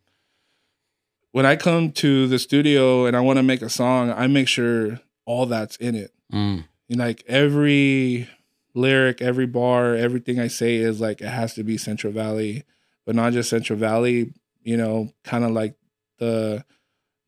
when 1.33 1.45
I 1.45 1.57
come 1.57 1.93
to 1.93 2.27
the 2.27 2.39
studio 2.39 3.07
and 3.07 3.17
I 3.17 3.21
want 3.21 3.39
to 3.39 3.43
make 3.43 3.63
a 3.63 3.69
song, 3.69 4.11
I 4.11 4.27
make 4.27 4.49
sure 4.49 5.01
all 5.27 5.47
that's 5.47 5.77
in 5.77 5.95
it. 5.95 6.13
Mm. 6.33 6.65
And 6.89 6.99
like 6.99 7.23
every 7.27 8.29
lyric, 8.75 9.21
every 9.21 9.47
bar, 9.47 9.95
everything 9.95 10.41
I 10.41 10.49
say 10.49 10.77
is 10.77 11.01
like 11.01 11.21
it 11.21 11.29
has 11.29 11.55
to 11.55 11.65
be 11.65 11.77
Central 11.77 12.13
Valley, 12.13 12.65
but 13.05 13.15
not 13.15 13.33
just 13.35 13.51
Central 13.51 13.79
Valley. 13.79 14.33
You 14.63 14.77
know, 14.77 15.13
kind 15.23 15.45
of 15.45 15.53
like 15.53 15.75
the 16.19 16.65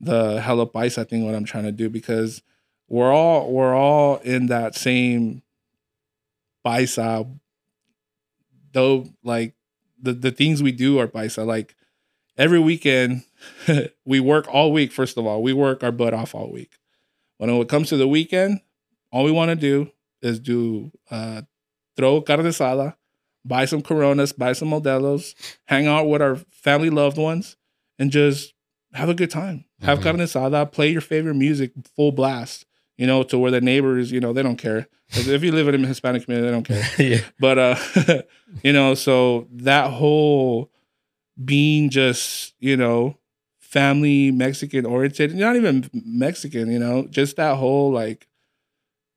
the 0.00 0.40
hella 0.40 0.68
I 0.74 0.88
think 0.88 1.24
What 1.24 1.34
I'm 1.34 1.44
trying 1.44 1.64
to 1.64 1.72
do 1.72 1.88
because 1.88 2.42
we're 2.88 3.12
all 3.12 3.50
we're 3.52 3.74
all 3.74 4.16
in 4.18 4.46
that 4.46 4.74
same 4.74 5.42
paisa. 6.64 7.28
Though, 8.72 9.06
like 9.22 9.54
the 10.00 10.12
the 10.12 10.30
things 10.30 10.62
we 10.62 10.72
do 10.72 10.98
are 10.98 11.08
paisa. 11.08 11.44
Like 11.46 11.74
every 12.36 12.60
weekend, 12.60 13.24
we 14.04 14.20
work 14.20 14.46
all 14.48 14.72
week. 14.72 14.92
First 14.92 15.18
of 15.18 15.26
all, 15.26 15.42
we 15.42 15.52
work 15.52 15.82
our 15.82 15.92
butt 15.92 16.14
off 16.14 16.34
all 16.34 16.50
week. 16.50 16.78
When 17.38 17.50
it 17.50 17.68
comes 17.68 17.88
to 17.90 17.96
the 17.96 18.08
weekend, 18.08 18.60
all 19.12 19.24
we 19.24 19.32
want 19.32 19.50
to 19.50 19.56
do 19.56 19.90
is 20.22 20.40
do 20.40 20.90
uh, 21.10 21.42
throw 21.96 22.20
carne 22.20 22.40
asada, 22.40 22.96
buy 23.44 23.64
some 23.64 23.82
Coronas, 23.82 24.32
buy 24.32 24.52
some 24.52 24.70
Modelos, 24.70 25.34
hang 25.66 25.86
out 25.86 26.08
with 26.08 26.22
our 26.22 26.36
family 26.50 26.90
loved 26.90 27.18
ones, 27.18 27.56
and 27.98 28.10
just 28.10 28.54
have 28.92 29.08
a 29.08 29.14
good 29.14 29.30
time. 29.30 29.64
Have 29.82 29.98
Mhm. 29.98 30.02
carne 30.02 30.18
asada, 30.18 30.70
play 30.70 30.90
your 30.90 31.00
favorite 31.00 31.34
music 31.34 31.72
full 31.94 32.12
blast. 32.12 32.64
You 32.96 33.06
know, 33.06 33.22
to 33.24 33.38
where 33.38 33.52
the 33.52 33.60
neighbors, 33.60 34.10
you 34.10 34.18
know, 34.18 34.32
they 34.32 34.42
don't 34.42 34.56
care. 34.56 34.88
if 35.14 35.42
you 35.44 35.52
live 35.52 35.68
in 35.68 35.84
a 35.84 35.86
Hispanic 35.86 36.24
community, 36.24 36.48
they 36.48 36.52
don't 36.52 36.64
care 36.66 36.84
yeah. 36.98 37.20
but 37.40 37.58
uh 37.58 37.76
you 38.62 38.72
know 38.74 38.94
so 38.94 39.46
that 39.52 39.90
whole 39.92 40.70
being 41.42 41.88
just 41.88 42.54
you 42.60 42.76
know 42.76 43.16
family 43.58 44.30
mexican 44.30 44.84
oriented 44.84 45.34
not 45.34 45.56
even 45.56 45.88
mexican 45.94 46.70
you 46.70 46.78
know 46.78 47.06
just 47.08 47.36
that 47.36 47.56
whole 47.56 47.90
like 47.90 48.26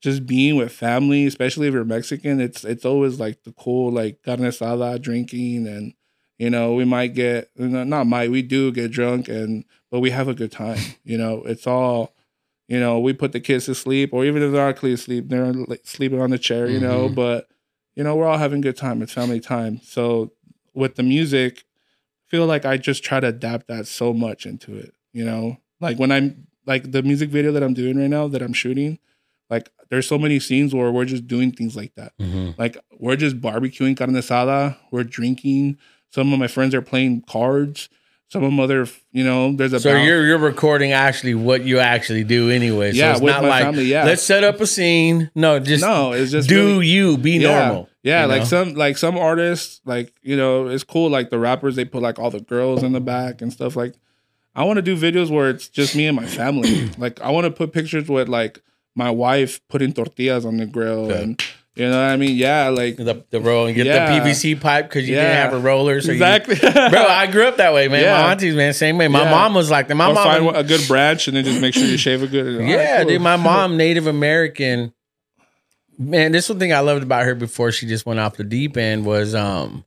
just 0.02 0.26
being 0.26 0.56
with 0.56 0.72
family 0.72 1.26
especially 1.26 1.68
if 1.68 1.74
you're 1.74 1.84
mexican 1.84 2.40
it's 2.40 2.64
it's 2.64 2.86
always 2.86 3.20
like 3.20 3.44
the 3.44 3.52
cool 3.54 3.92
like 3.92 4.22
carne 4.24 4.40
asada 4.40 5.02
drinking 5.02 5.68
and 5.68 5.94
you 6.44 6.50
know 6.56 6.74
we 6.80 6.86
might 6.96 7.14
get 7.14 7.50
not 7.58 8.06
might 8.16 8.30
we 8.32 8.42
do 8.56 8.72
get 8.72 8.90
drunk 8.92 9.28
and 9.38 9.64
but 9.92 10.00
we 10.06 10.10
have 10.18 10.28
a 10.28 10.34
good 10.42 10.52
time 10.52 10.80
you 11.12 11.18
know 11.22 11.34
it's 11.52 11.66
all 11.68 12.14
you 12.68 12.80
know 12.84 13.00
we 13.06 13.12
put 13.14 13.32
the 13.32 13.40
kids 13.40 13.66
to 13.66 13.76
sleep 13.76 14.10
or 14.16 14.26
even 14.26 14.42
if 14.42 14.52
they're 14.52 14.66
not 14.74 14.84
asleep 14.84 15.24
they're 15.30 15.54
sleeping 15.84 16.22
on 16.26 16.32
the 16.32 16.40
chair 16.48 16.66
you 16.76 16.80
know 16.88 17.10
Mhm. 17.10 17.16
but 17.16 17.48
you 17.98 18.04
know, 18.06 18.16
we're 18.16 18.26
all 18.32 18.38
having 18.38 18.60
a 18.60 18.68
good 18.68 18.78
time. 18.78 19.02
It's 19.02 19.12
family 19.12 19.42
time. 19.42 19.82
So 19.84 20.32
with 20.74 20.96
the 20.96 21.04
music, 21.04 21.54
I 21.60 22.26
feel 22.32 22.46
like 22.46 22.64
I 22.66 22.78
just 22.78 23.04
try 23.04 23.20
to 23.20 23.28
adapt 23.28 23.68
that 23.68 23.86
so 23.86 24.14
much 24.14 24.46
into 24.46 24.78
it. 24.78 24.94
You 25.12 25.26
know, 25.26 25.58
like 25.82 26.00
when 26.00 26.10
I'm 26.10 26.48
like 26.66 26.90
the 26.96 27.04
music 27.04 27.30
video 27.30 27.52
that 27.52 27.62
I'm 27.62 27.74
doing 27.74 27.98
right 28.00 28.10
now 28.18 28.30
that 28.30 28.42
I'm 28.42 28.54
shooting, 28.54 28.98
like 29.50 29.70
there's 29.90 30.08
so 30.08 30.18
many 30.18 30.40
scenes 30.40 30.74
where 30.74 30.90
we're 30.90 31.04
just 31.16 31.28
doing 31.28 31.52
things 31.52 31.76
like 31.76 31.94
that. 31.96 32.14
Mhm. 32.18 32.58
Like 32.58 32.78
we're 32.98 33.18
just 33.18 33.42
barbecuing 33.42 33.98
carne 33.98 34.14
asada, 34.16 34.78
we're 34.90 35.04
drinking. 35.04 35.78
Some 36.12 36.32
of 36.34 36.40
my 36.40 36.48
friends 36.48 36.76
are 36.76 36.82
playing 36.82 37.24
cards. 37.28 37.90
Some 38.30 38.44
of 38.46 38.50
them 38.52 38.62
other, 38.62 38.88
you 39.12 39.26
know, 39.26 39.52
there's 39.54 39.74
a 39.74 39.80
So 39.82 39.92
bounce- 39.92 40.06
you're 40.08 40.26
you're 40.26 40.38
recording 40.38 40.94
actually 40.94 41.36
what 41.36 41.64
you 41.66 41.80
actually 41.80 42.24
do 42.24 42.50
anyway. 42.50 42.92
So 42.94 42.98
Yeah, 42.98 43.12
it's 43.12 43.20
with 43.22 43.34
not 43.34 43.42
my 43.44 43.50
like 43.50 43.64
family, 43.64 43.84
yeah. 43.86 44.06
let's 44.06 44.22
set 44.24 44.46
up 44.46 44.62
a 44.62 44.68
scene. 44.68 45.30
No, 45.36 45.60
just 45.60 45.84
no, 45.84 46.14
it's 46.14 46.32
just 46.32 46.48
do 46.48 46.66
really- 46.76 46.88
you 46.88 47.18
be 47.18 47.32
yeah, 47.32 47.60
normal. 47.68 47.90
Yeah, 48.04 48.26
like 48.26 48.40
know? 48.42 48.46
some 48.46 48.74
like 48.76 48.98
some 48.98 49.18
artists, 49.18 49.82
like 49.86 50.14
you 50.22 50.38
know, 50.38 50.68
it's 50.68 50.86
cool. 50.86 51.10
Like 51.10 51.30
the 51.30 51.40
rappers, 51.40 51.76
they 51.76 51.84
put 51.84 52.02
like 52.02 52.20
all 52.20 52.30
the 52.32 52.40
girls 52.40 52.84
in 52.84 52.94
the 52.94 53.02
back 53.02 53.42
and 53.42 53.52
stuff. 53.52 53.76
Like, 53.76 53.96
I 54.56 54.64
want 54.64 54.78
to 54.78 54.82
do 54.82 54.96
videos 54.96 55.30
where 55.30 55.50
it's 55.50 55.68
just 55.68 55.94
me 55.96 56.08
and 56.08 56.16
my 56.16 56.26
family. 56.26 56.90
like, 56.98 57.20
I 57.22 57.32
want 57.32 57.46
to 57.46 57.52
put 57.52 57.74
pictures 57.74 58.08
with 58.08 58.30
like 58.30 58.62
my 58.96 59.10
wife 59.12 59.60
putting 59.68 59.92
tortillas 59.94 60.46
on 60.46 60.56
the 60.58 60.66
grill, 60.66 61.12
Okay. 61.12 61.22
and 61.24 61.44
you 61.76 61.86
know 61.86 61.92
what 61.92 62.10
I 62.12 62.18
mean. 62.18 62.36
Yeah, 62.36 62.68
like 62.70 62.98
the, 62.98 63.24
the 63.30 63.40
roll 63.40 63.66
and 63.68 63.76
get 63.76 63.86
Yeah. 63.86 64.20
the 64.22 64.30
PVC 64.30 64.60
pipe 64.60 64.90
because 64.90 65.08
you 65.08 65.16
didn't 65.16 65.36
have 65.36 65.54
a 65.54 65.60
roller. 65.60 66.02
So 66.02 66.12
exactly, 66.12 66.56
You, 66.56 66.62
bro, 66.72 67.06
I 67.06 67.28
grew 67.28 67.48
up 67.48 67.58
that 67.58 67.74
way, 67.74 67.88
man. 67.88 68.02
Yeah. 68.04 68.22
My 68.22 68.32
aunties, 68.32 68.56
man, 68.56 68.74
same 68.74 68.98
way. 68.98 69.08
My 69.08 69.24
Yeah. 69.24 69.32
mom 69.32 69.54
was 69.54 69.70
like 69.72 69.88
that. 69.88 69.96
My 69.96 70.10
or 70.10 70.14
mom, 70.14 70.24
find 70.24 70.56
a 70.58 70.64
good 70.64 70.86
branch 70.88 71.28
and 71.28 71.38
then 71.38 71.46
just 71.46 71.62
make 71.62 71.74
sure 71.74 71.84
you 71.86 71.98
shave 71.98 72.24
a 72.24 72.28
good. 72.28 72.46
All 72.56 72.62
right, 72.62 72.70
yeah, 72.70 72.98
cool. 73.04 73.10
dude. 73.12 73.22
My 73.22 73.38
mom, 73.38 73.78
Native 73.78 74.08
American. 74.08 74.94
Man, 75.98 76.32
this 76.32 76.50
one 76.50 76.58
thing 76.60 76.74
I 76.74 76.80
loved 76.80 77.04
about 77.04 77.26
her 77.26 77.36
before 77.36 77.72
she 77.72 77.86
just 77.88 78.06
went 78.06 78.20
off 78.20 78.36
the 78.38 78.44
deep 78.44 78.76
end 78.76 79.06
was 79.06 79.36
um 79.36 79.86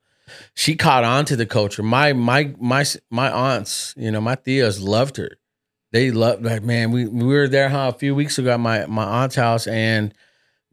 she 0.54 0.76
caught 0.76 1.04
on 1.04 1.24
to 1.26 1.36
the 1.36 1.46
culture. 1.46 1.82
My 1.82 2.12
my 2.12 2.54
my 2.58 2.84
my 3.10 3.30
aunts, 3.30 3.94
you 3.96 4.10
know, 4.10 4.20
my 4.20 4.36
tias 4.36 4.82
loved 4.82 5.16
her. 5.16 5.30
They 5.92 6.10
loved 6.10 6.44
like 6.44 6.62
man, 6.62 6.92
we 6.92 7.06
we 7.06 7.24
were 7.24 7.48
there 7.48 7.68
huh, 7.68 7.90
a 7.94 7.98
few 7.98 8.14
weeks 8.14 8.38
ago 8.38 8.52
at 8.52 8.60
my 8.60 8.86
my 8.86 9.04
aunt's 9.04 9.34
house 9.36 9.66
and 9.66 10.14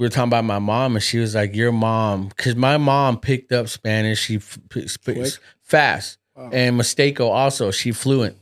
we 0.02 0.06
were 0.08 0.10
talking 0.10 0.30
about 0.30 0.46
my 0.46 0.58
mom 0.58 0.96
and 0.96 1.04
she 1.04 1.20
was 1.20 1.36
like 1.36 1.56
your 1.56 1.72
mom 1.72 2.32
cuz 2.36 2.56
my 2.56 2.78
mom 2.78 3.20
picked 3.20 3.52
up 3.52 3.70
Spanish, 3.70 4.20
she 4.20 4.38
f- 4.38 4.58
p- 4.70 4.88
sp- 4.90 5.38
fast. 5.62 6.18
Wow. 6.36 6.50
And 6.52 6.80
Mixteco 6.82 7.30
also, 7.30 7.70
she 7.70 7.92
fluent. 7.92 8.36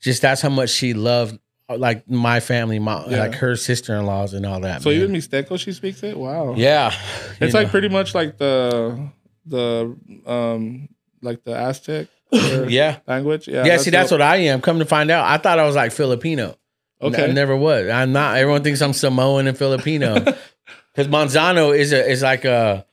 Just 0.00 0.20
that's 0.20 0.40
how 0.40 0.48
much 0.48 0.70
she 0.70 0.94
loved 0.94 1.38
uh, 1.68 1.76
like 1.78 2.10
my 2.10 2.40
family, 2.40 2.80
my 2.80 3.04
Yeah. 3.06 3.20
like 3.20 3.34
her 3.36 3.54
sister-in-laws 3.54 4.34
and 4.34 4.44
all 4.44 4.58
that. 4.60 4.82
so 4.82 4.90
man. 4.90 4.98
even 5.00 5.12
Mixteco, 5.14 5.56
she 5.60 5.72
speaks 5.72 6.02
it. 6.02 6.16
Wow. 6.18 6.54
Yeah. 6.56 6.92
It's 7.40 7.54
you 7.54 7.60
like 7.60 7.68
pretty 7.70 7.88
much 7.88 8.12
like 8.12 8.38
the 8.38 9.08
the 9.46 9.96
um 10.26 10.88
like 11.22 11.44
the 11.44 11.54
Aztec 11.56 12.08
Yeah. 12.32 12.98
language. 13.06 13.46
Yeah. 13.46 13.64
Yeah, 13.64 13.76
see, 13.76 13.90
that's 13.90 14.10
what 14.10 14.22
I 14.22 14.38
am. 14.38 14.60
Come 14.60 14.80
to 14.80 14.84
find 14.84 15.12
out, 15.12 15.24
I 15.24 15.38
thought 15.38 15.60
I 15.60 15.66
was 15.66 15.76
like 15.76 15.92
Filipino. 15.92 16.56
Okay. 17.00 17.24
I 17.24 17.32
never 17.32 17.54
was. 17.54 17.88
I'm 17.88 18.10
not. 18.12 18.38
Everyone 18.38 18.64
thinks 18.64 18.80
I'm 18.82 18.92
Samoan 18.92 19.46
and 19.46 19.56
Filipino. 19.56 20.24
Because 20.96 21.08
Manzano 21.08 21.76
is 21.76 21.92
a 21.92 22.08
is 22.10 22.22
like 22.22 22.44
a. 22.46 22.86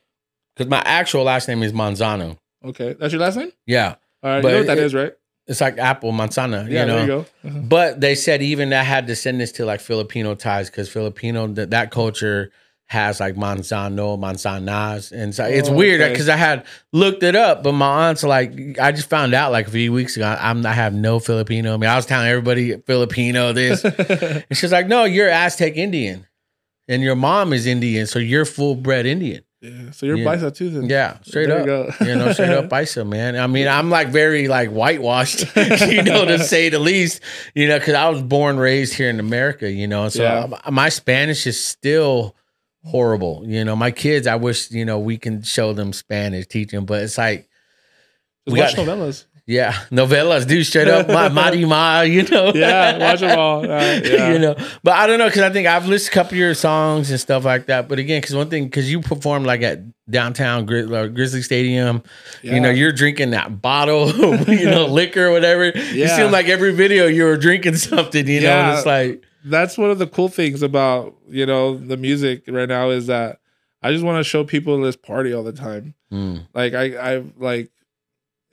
Because 0.54 0.70
my 0.70 0.82
actual 0.84 1.24
last 1.24 1.48
name 1.48 1.62
is 1.62 1.72
Manzano. 1.72 2.36
Okay, 2.64 2.94
that's 2.98 3.12
your 3.12 3.20
last 3.22 3.36
name. 3.36 3.50
Yeah, 3.66 3.94
All 4.22 4.30
right, 4.30 4.42
But 4.42 4.48
you 4.48 4.52
know 4.54 4.58
what 4.60 4.66
that 4.68 4.78
it- 4.78 4.84
is, 4.84 4.94
right? 4.94 5.12
It's 5.46 5.60
like 5.60 5.76
apple 5.76 6.10
manzana, 6.12 6.70
Yeah, 6.70 6.80
you 6.82 6.86
know. 6.86 6.94
there 6.94 7.00
you 7.02 7.06
go. 7.06 7.26
Uh-huh. 7.46 7.58
But 7.64 8.00
they 8.00 8.14
said 8.14 8.40
even 8.40 8.70
that 8.70 8.80
I 8.80 8.84
had 8.84 9.04
descendants 9.04 9.52
to 9.52 9.66
like 9.66 9.80
Filipino 9.80 10.34
ties 10.34 10.70
because 10.70 10.88
Filipino 10.88 11.46
that 11.48 11.68
that 11.70 11.90
culture 11.90 12.50
has 12.86 13.20
like 13.20 13.34
manzano, 13.34 14.18
manzanas, 14.18 15.12
and 15.12 15.34
so 15.34 15.44
it's 15.44 15.68
Oh, 15.68 15.74
weird 15.74 16.00
okay. 16.00 16.12
because 16.12 16.30
I 16.30 16.36
had 16.36 16.64
looked 16.94 17.22
it 17.22 17.36
up, 17.36 17.62
but 17.62 17.72
my 17.72 18.08
aunt's 18.08 18.22
like 18.24 18.78
I 18.78 18.90
just 18.92 19.10
found 19.10 19.34
out 19.34 19.52
like 19.52 19.66
a 19.66 19.70
few 19.70 19.92
weeks 19.92 20.16
ago 20.16 20.34
I'm 20.40 20.64
I 20.64 20.72
have 20.72 20.94
no 20.94 21.18
Filipino. 21.18 21.74
I 21.74 21.76
mean 21.76 21.90
I 21.90 21.96
was 21.96 22.06
telling 22.06 22.28
everybody 22.28 22.78
Filipino 22.78 23.52
this, 23.52 23.84
and 23.84 24.44
she's 24.52 24.72
like, 24.72 24.86
no, 24.86 25.04
you're 25.04 25.28
Aztec 25.28 25.76
Indian, 25.76 26.26
and 26.88 27.02
your 27.02 27.14
mom 27.16 27.52
is 27.52 27.66
Indian, 27.66 28.06
so 28.06 28.18
you're 28.18 28.44
full 28.44 28.74
bred 28.74 29.06
Indian. 29.06 29.42
yeah. 29.60 29.90
So 29.92 30.04
you're 30.06 30.16
Yeah. 30.18 30.24
Bicep 30.24 30.54
too 30.54 30.68
then. 30.70 30.88
Yeah, 30.90 31.16
straight 31.22 31.46
There 31.48 31.60
up. 31.88 32.00
you 32.00 32.06
You, 32.08 32.14
know, 32.16 32.32
straight 32.32 32.50
up 32.50 32.68
Bison, 32.76 33.08
man. 33.08 33.36
I 33.36 33.46
mean, 33.46 33.66
I'm 33.68 33.88
like 33.90 34.08
very 34.08 34.46
like 34.48 34.70
whitewashed, 34.70 35.40
you 35.56 36.02
know, 36.02 36.24
to 36.26 36.38
say 36.38 36.68
the 36.68 36.78
least. 36.78 37.20
You 37.54 37.68
know, 37.68 37.78
because 37.78 37.94
I 37.94 38.08
was 38.10 38.22
born 38.22 38.58
raised 38.58 38.92
here 38.94 39.08
in 39.08 39.18
America. 39.20 39.70
You 39.70 39.86
know, 39.86 40.08
so 40.10 40.22
Yeah. 40.22 40.44
m- 40.66 40.74
my 40.74 40.88
Spanish 40.90 41.46
is 41.46 41.62
still 41.62 42.34
horrible. 42.82 43.42
You 43.46 43.64
know, 43.64 43.74
my 43.76 43.90
kids, 43.90 44.26
I 44.26 44.36
wish 44.36 44.70
you 44.70 44.84
know 44.84 44.98
we 44.98 45.16
can 45.16 45.42
show 45.42 45.72
them 45.72 45.92
Spanish, 45.94 46.46
teach 46.46 46.70
them, 46.70 46.84
but 46.84 47.02
it's 47.02 47.16
like. 47.18 47.48
Just 48.46 48.54
We 48.54 48.60
watch 48.60 48.76
got- 48.76 48.86
novellas. 48.86 49.24
Yeah, 49.46 49.72
novellas, 49.90 50.46
dude, 50.46 50.64
straight 50.66 50.88
up, 50.88 51.06
Ma- 51.08 51.28
Marimar, 51.28 52.10
you 52.10 52.22
know. 52.22 52.50
Yeah, 52.54 52.96
watch 52.96 53.20
them 53.20 53.38
all. 53.38 53.64
Yeah. 53.66 54.32
you 54.32 54.38
know, 54.38 54.56
but 54.82 54.94
I 54.94 55.06
don't 55.06 55.18
know 55.18 55.26
because 55.26 55.42
I 55.42 55.50
think 55.50 55.66
I've 55.66 55.86
listened 55.86 56.14
to 56.14 56.20
a 56.20 56.22
couple 56.22 56.34
of 56.36 56.38
your 56.38 56.54
songs 56.54 57.10
and 57.10 57.20
stuff 57.20 57.44
like 57.44 57.66
that. 57.66 57.86
But 57.86 57.98
again, 57.98 58.22
because 58.22 58.34
one 58.34 58.48
thing, 58.48 58.64
because 58.64 58.90
you 58.90 59.00
perform 59.02 59.44
like 59.44 59.60
at 59.60 59.80
downtown 60.08 60.64
Gri- 60.64 60.90
uh, 60.90 61.08
Grizzly 61.08 61.42
Stadium, 61.42 62.02
you 62.42 62.58
know, 62.58 62.70
you're 62.70 62.92
drinking 62.92 63.30
that 63.32 63.60
bottle, 63.60 64.08
of, 64.08 64.48
you 64.48 64.64
know, 64.64 64.86
liquor 64.86 65.26
or 65.26 65.32
whatever. 65.32 65.66
You 65.66 65.72
Yeah. 66.04 66.16
seem 66.16 66.30
like 66.30 66.48
every 66.48 66.72
video 66.72 67.06
you 67.06 67.24
were 67.24 67.36
drinking 67.36 67.76
something, 67.76 68.26
you 68.26 68.40
know. 68.40 68.48
and 68.50 68.78
It's 68.78 68.86
like, 68.86 69.22
that's 69.44 69.76
one 69.76 69.90
of 69.90 69.98
the 69.98 70.06
cool 70.06 70.30
things 70.30 70.62
about 70.62 71.14
you 71.28 71.44
know 71.44 71.76
the 71.76 71.98
music 71.98 72.44
right 72.48 72.68
now 72.68 72.88
is 72.88 73.08
that 73.08 73.40
I 73.82 73.92
just 73.92 74.02
want 74.04 74.16
to 74.18 74.24
show 74.24 74.42
people 74.42 74.80
this 74.80 74.96
party 74.96 75.34
all 75.34 75.42
the 75.42 75.52
time. 75.52 75.92
mm, 76.10 76.46
Like 76.54 76.72
I 76.72 76.84
I 77.16 77.22
like 77.36 77.70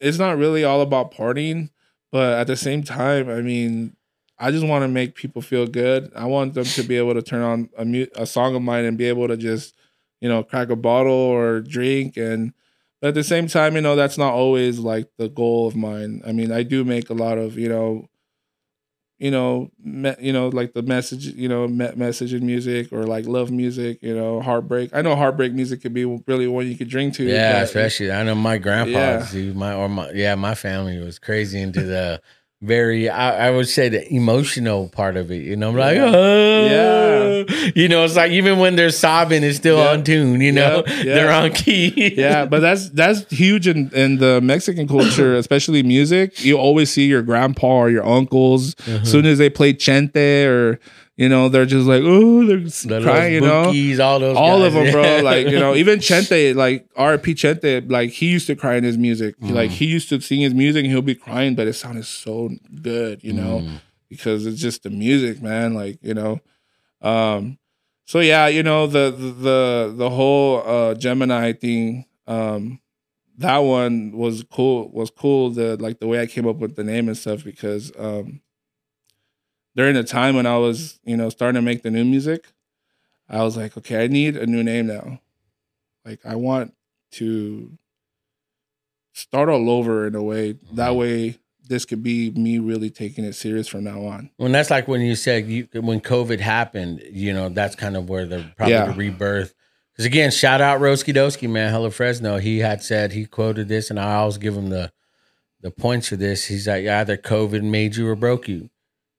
it's 0.01 0.19
not 0.19 0.37
really 0.37 0.65
all 0.65 0.81
about 0.81 1.13
partying, 1.13 1.69
but 2.11 2.39
at 2.39 2.47
the 2.47 2.57
same 2.57 2.83
time, 2.83 3.29
I 3.29 3.41
mean, 3.41 3.95
I 4.39 4.51
just 4.51 4.65
want 4.67 4.83
to 4.83 4.89
make 4.89 5.15
people 5.15 5.41
feel 5.41 5.67
good. 5.67 6.11
I 6.15 6.25
want 6.25 6.55
them 6.55 6.65
to 6.65 6.83
be 6.83 6.97
able 6.97 7.13
to 7.13 7.21
turn 7.21 7.41
on 7.43 7.69
a 7.77 7.85
mu- 7.85 8.07
a 8.15 8.25
song 8.25 8.55
of 8.55 8.63
mine 8.63 8.85
and 8.85 8.97
be 8.97 9.05
able 9.05 9.27
to 9.27 9.37
just 9.37 9.75
you 10.21 10.29
know 10.29 10.43
crack 10.43 10.69
a 10.69 10.75
bottle 10.75 11.13
or 11.13 11.61
drink 11.61 12.17
and. 12.17 12.53
But 13.01 13.09
at 13.09 13.13
the 13.15 13.23
same 13.23 13.47
time, 13.47 13.75
you 13.75 13.81
know 13.81 13.95
that's 13.95 14.19
not 14.19 14.33
always 14.33 14.77
like 14.77 15.09
the 15.17 15.27
goal 15.27 15.67
of 15.67 15.75
mine. 15.75 16.21
I 16.25 16.33
mean, 16.33 16.51
I 16.51 16.61
do 16.63 16.83
make 16.83 17.09
a 17.09 17.15
lot 17.15 17.39
of 17.39 17.57
you 17.57 17.67
know 17.69 18.05
you 19.21 19.29
know, 19.29 19.69
me, 19.83 20.15
you 20.19 20.33
know, 20.33 20.49
like 20.49 20.73
the 20.73 20.81
message, 20.81 21.27
you 21.27 21.47
know, 21.47 21.67
me- 21.67 21.91
message 21.95 22.33
in 22.33 22.43
music 22.43 22.91
or 22.91 23.03
like 23.05 23.27
love 23.27 23.51
music, 23.51 23.99
you 24.01 24.15
know, 24.15 24.41
heartbreak. 24.41 24.89
I 24.93 25.03
know 25.03 25.15
heartbreak 25.15 25.53
music 25.53 25.81
could 25.83 25.93
be 25.93 26.05
really 26.05 26.47
one 26.47 26.65
you 26.67 26.75
could 26.75 26.89
drink 26.89 27.13
to. 27.15 27.23
yeah, 27.23 27.61
especially 27.61 28.11
I 28.11 28.23
know 28.23 28.33
my 28.33 28.57
grandpa, 28.57 29.23
Yeah. 29.31 29.53
my 29.53 29.75
or 29.75 29.87
my 29.87 30.09
yeah, 30.11 30.33
my 30.33 30.55
family 30.55 30.97
was 30.99 31.19
crazy 31.19 31.61
into 31.61 31.83
the 31.83 32.19
very 32.61 33.09
I, 33.09 33.47
I 33.47 33.49
would 33.51 33.67
say 33.67 33.89
the 33.89 34.07
emotional 34.13 34.87
part 34.89 35.17
of 35.17 35.31
it. 35.31 35.41
You 35.41 35.55
know, 35.55 35.69
I'm 35.69 35.75
like, 35.75 35.95
Yeah. 35.95 36.11
oh, 36.13 37.45
you 37.75 37.87
know, 37.87 38.03
it's 38.05 38.15
like 38.15 38.31
even 38.31 38.59
when 38.59 38.75
they're 38.75 38.91
sobbing, 38.91 39.43
it's 39.43 39.57
still 39.57 39.77
Yeah. 39.77 39.89
on 39.91 40.03
tune. 40.03 40.41
You 40.41 40.51
know, 40.51 40.83
Yeah, 40.87 40.93
yeah. 40.97 41.03
they're 41.15 41.31
on 41.31 41.51
key. 41.53 42.13
yeah, 42.15 42.45
but 42.45 42.59
that's 42.59 42.89
that's 42.89 43.27
huge 43.31 43.67
in, 43.67 43.89
in 43.93 44.17
the 44.17 44.41
Mexican 44.41 44.87
culture, 44.87 45.35
especially 45.43 45.81
music. 45.83 46.43
You 46.43 46.57
always 46.57 46.91
see 46.91 47.05
your 47.07 47.23
grandpa 47.23 47.67
or 47.67 47.89
your 47.89 48.05
uncles. 48.05 48.75
Uh-huh. 48.81 48.99
As 49.01 49.11
soon 49.11 49.25
as 49.25 49.37
they 49.39 49.49
play 49.49 49.73
chente 49.73 50.45
or 50.45 50.79
you 51.17 51.27
know, 51.29 51.49
they're 51.49 51.65
just 51.65 51.85
like, 51.87 52.01
oh, 52.03 52.45
they're 52.47 52.59
The 52.59 53.01
crying. 53.03 53.33
You 53.33 53.41
know, 53.41 53.65
all 54.03 54.19
those, 54.19 54.37
all 54.37 54.63
of 54.63 54.73
them, 54.73 54.91
bro. 54.91 55.21
Like 55.21 55.47
you 55.47 55.59
know, 55.59 55.75
even 55.75 55.99
Chente, 56.07 56.55
like 56.55 56.87
R.P. 56.95 57.33
Chente, 57.35 57.89
like 57.91 58.09
he 58.11 58.27
used 58.27 58.47
to 58.47 58.55
cry 58.55 58.75
in 58.75 58.83
his 58.83 58.97
music. 58.97 59.37
Mm. 59.39 59.51
Like 59.51 59.69
he 59.71 59.85
used 59.85 60.09
to 60.09 60.19
sing 60.21 60.39
his 60.41 60.53
music 60.53 60.83
and 60.83 60.91
he'll 60.91 61.01
be 61.01 61.15
crying, 61.15 61.53
but 61.55 61.67
it 61.67 61.73
sounded 61.73 62.05
so 62.05 62.49
good, 62.81 63.23
you 63.23 63.33
know, 63.33 63.59
Mm. 63.59 63.81
because 64.09 64.45
it's 64.47 64.59
just 64.59 64.83
the 64.83 64.89
music, 64.89 65.41
man. 65.41 65.73
Like 65.73 65.99
you 66.01 66.13
know, 66.13 66.39
um, 67.01 67.57
so 68.05 68.19
yeah, 68.19 68.47
you 68.47 68.63
know 68.63 68.87
the 68.87 69.11
the 69.11 69.31
the, 69.31 69.93
the 69.97 70.09
whole 70.09 70.59
uh, 70.59 70.95
Jemini 70.95 71.59
thing. 71.59 72.05
Um, 72.27 72.79
that 73.37 73.57
one 73.59 74.11
was 74.11 74.43
cool. 74.51 74.89
Was 74.91 75.09
cool. 75.11 75.49
The 75.49 75.75
like 75.77 75.99
the 75.99 76.07
way 76.07 76.21
I 76.21 76.25
came 76.25 76.47
up 76.47 76.57
with 76.57 76.75
the 76.75 76.83
name 76.83 77.07
and 77.07 77.17
stuff 77.17 77.43
because 77.43 77.91
um, 77.97 78.41
during 79.75 79.95
the 79.95 80.03
time 80.03 80.35
when 80.35 80.45
I 80.45 80.57
was 80.57 80.99
you 81.03 81.17
know 81.17 81.29
starting 81.29 81.55
to 81.55 81.61
make 81.61 81.83
the 81.83 81.91
new 81.91 82.05
music, 82.05 82.47
I 83.29 83.43
was 83.43 83.55
like, 83.57 83.77
okay, 83.77 84.03
I 84.03 84.07
need 84.07 84.35
a 84.37 84.45
new 84.45 84.63
name 84.63 84.87
now. 84.87 85.19
Like 86.05 86.19
I 86.25 86.35
want 86.35 86.73
to 87.13 87.77
start 89.13 89.49
all 89.49 89.69
over 89.69 90.07
in 90.07 90.15
a 90.15 90.23
way. 90.23 90.53
That 90.73 90.91
Mhm. 90.91 90.97
way, 90.97 91.37
this 91.67 91.85
could 91.85 92.03
be 92.03 92.31
me 92.31 92.59
really 92.59 92.89
taking 92.89 93.23
it 93.23 93.33
serious 93.33 93.67
from 93.67 93.83
now 93.83 94.03
on. 94.05 94.29
When 94.37 94.51
that's 94.51 94.69
like 94.69 94.87
when 94.87 95.01
you 95.01 95.15
said 95.15 95.47
you 95.47 95.67
when 95.73 96.01
COVID 96.01 96.39
happened, 96.39 97.01
you 97.11 97.33
know, 97.33 97.49
that's 97.49 97.75
kind 97.75 97.95
of 97.95 98.09
where 98.09 98.25
the 98.25 98.45
probably 98.57 98.73
Yeah. 98.73 98.85
the 98.87 98.93
rebirth. 98.97 99.53
Because 99.93 100.05
again, 100.05 100.31
shout 100.31 100.61
out 100.61 100.79
Roski 100.79 101.13
Doski, 101.13 101.49
man, 101.49 101.71
Hello 101.71 101.89
Fresno. 101.89 102.37
He 102.37 102.59
had 102.59 102.81
said 102.81 103.11
he 103.11 103.25
quoted 103.25 103.67
this, 103.67 103.89
and 103.89 103.99
I 103.99 104.15
always 104.15 104.37
give 104.37 104.55
him 104.55 104.69
the 104.69 104.91
the 105.61 105.69
points 105.71 106.07
for 106.07 106.15
this. 106.15 106.45
He's 106.45 106.67
like, 106.67 106.87
either 106.87 107.17
COVID 107.17 107.61
made 107.61 107.95
you 107.95 108.07
or 108.07 108.15
broke 108.15 108.47
you, 108.47 108.71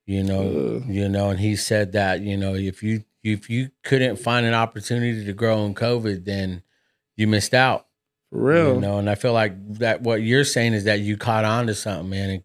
you 0.07 0.23
know, 0.23 0.83
you 0.87 1.09
know. 1.09 1.31
And 1.31 1.41
he 1.41 1.57
said 1.57 1.93
that 1.93 2.21
you 2.21 2.37
know 2.37 2.55
if 2.55 2.83
you 2.83 3.05
if 3.23 3.49
you 3.49 3.71
couldn't 3.85 4.17
find 4.17 4.45
an 4.47 4.55
opportunity 4.55 5.25
to 5.25 5.33
grow 5.33 5.65
in 5.65 5.75
COVID, 5.75 6.25
then 6.25 6.63
you 7.17 7.27
missed 7.27 7.55
out. 7.55 7.87
For 8.31 8.39
real. 8.43 8.75
You 8.75 8.81
know, 8.81 8.99
and 8.99 9.09
I 9.11 9.15
feel 9.15 9.33
like 9.33 9.53
that 9.79 10.03
what 10.03 10.23
you're 10.23 10.45
saying 10.45 10.73
is 10.75 10.85
that 10.85 11.01
you 11.01 11.17
caught 11.17 11.45
on 11.45 11.67
to 11.67 11.75
something, 11.75 12.11
man. 12.11 12.31
And 12.31 12.45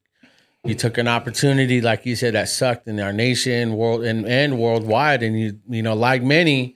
you 0.66 0.76
took 0.76 0.97
an 0.97 1.08
opportunity, 1.08 1.80
like 1.80 2.05
you 2.05 2.16
said, 2.18 2.34
that 2.34 2.49
sucked 2.49 2.88
in 2.88 2.99
our 2.99 3.14
nation, 3.14 3.74
world, 3.76 4.03
and 4.03 4.26
and 4.28 4.60
worldwide, 4.60 5.24
and 5.24 5.39
you 5.39 5.60
you 5.70 5.82
know, 5.82 5.93
like 5.95 6.22
many, 6.22 6.76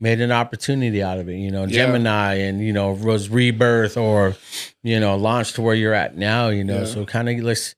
made 0.00 0.20
an 0.22 0.32
opportunity 0.32 1.02
out 1.02 1.18
of 1.18 1.28
it. 1.28 1.36
You 1.36 1.50
know, 1.50 1.64
Yeah. 1.66 1.86
Jemini, 1.88 2.48
and 2.48 2.60
you 2.64 2.72
know, 2.72 2.92
was 2.92 3.28
rebirth 3.28 3.96
or 3.98 4.34
you 4.82 4.98
know, 4.98 5.16
launched 5.16 5.56
to 5.56 5.62
where 5.62 5.74
you're 5.74 5.92
at 5.92 6.16
now. 6.16 6.48
You 6.48 6.64
know, 6.64 6.80
Yeah. 6.80 6.84
so 6.86 7.04
kind 7.04 7.28
of 7.28 7.38
let's. 7.40 7.74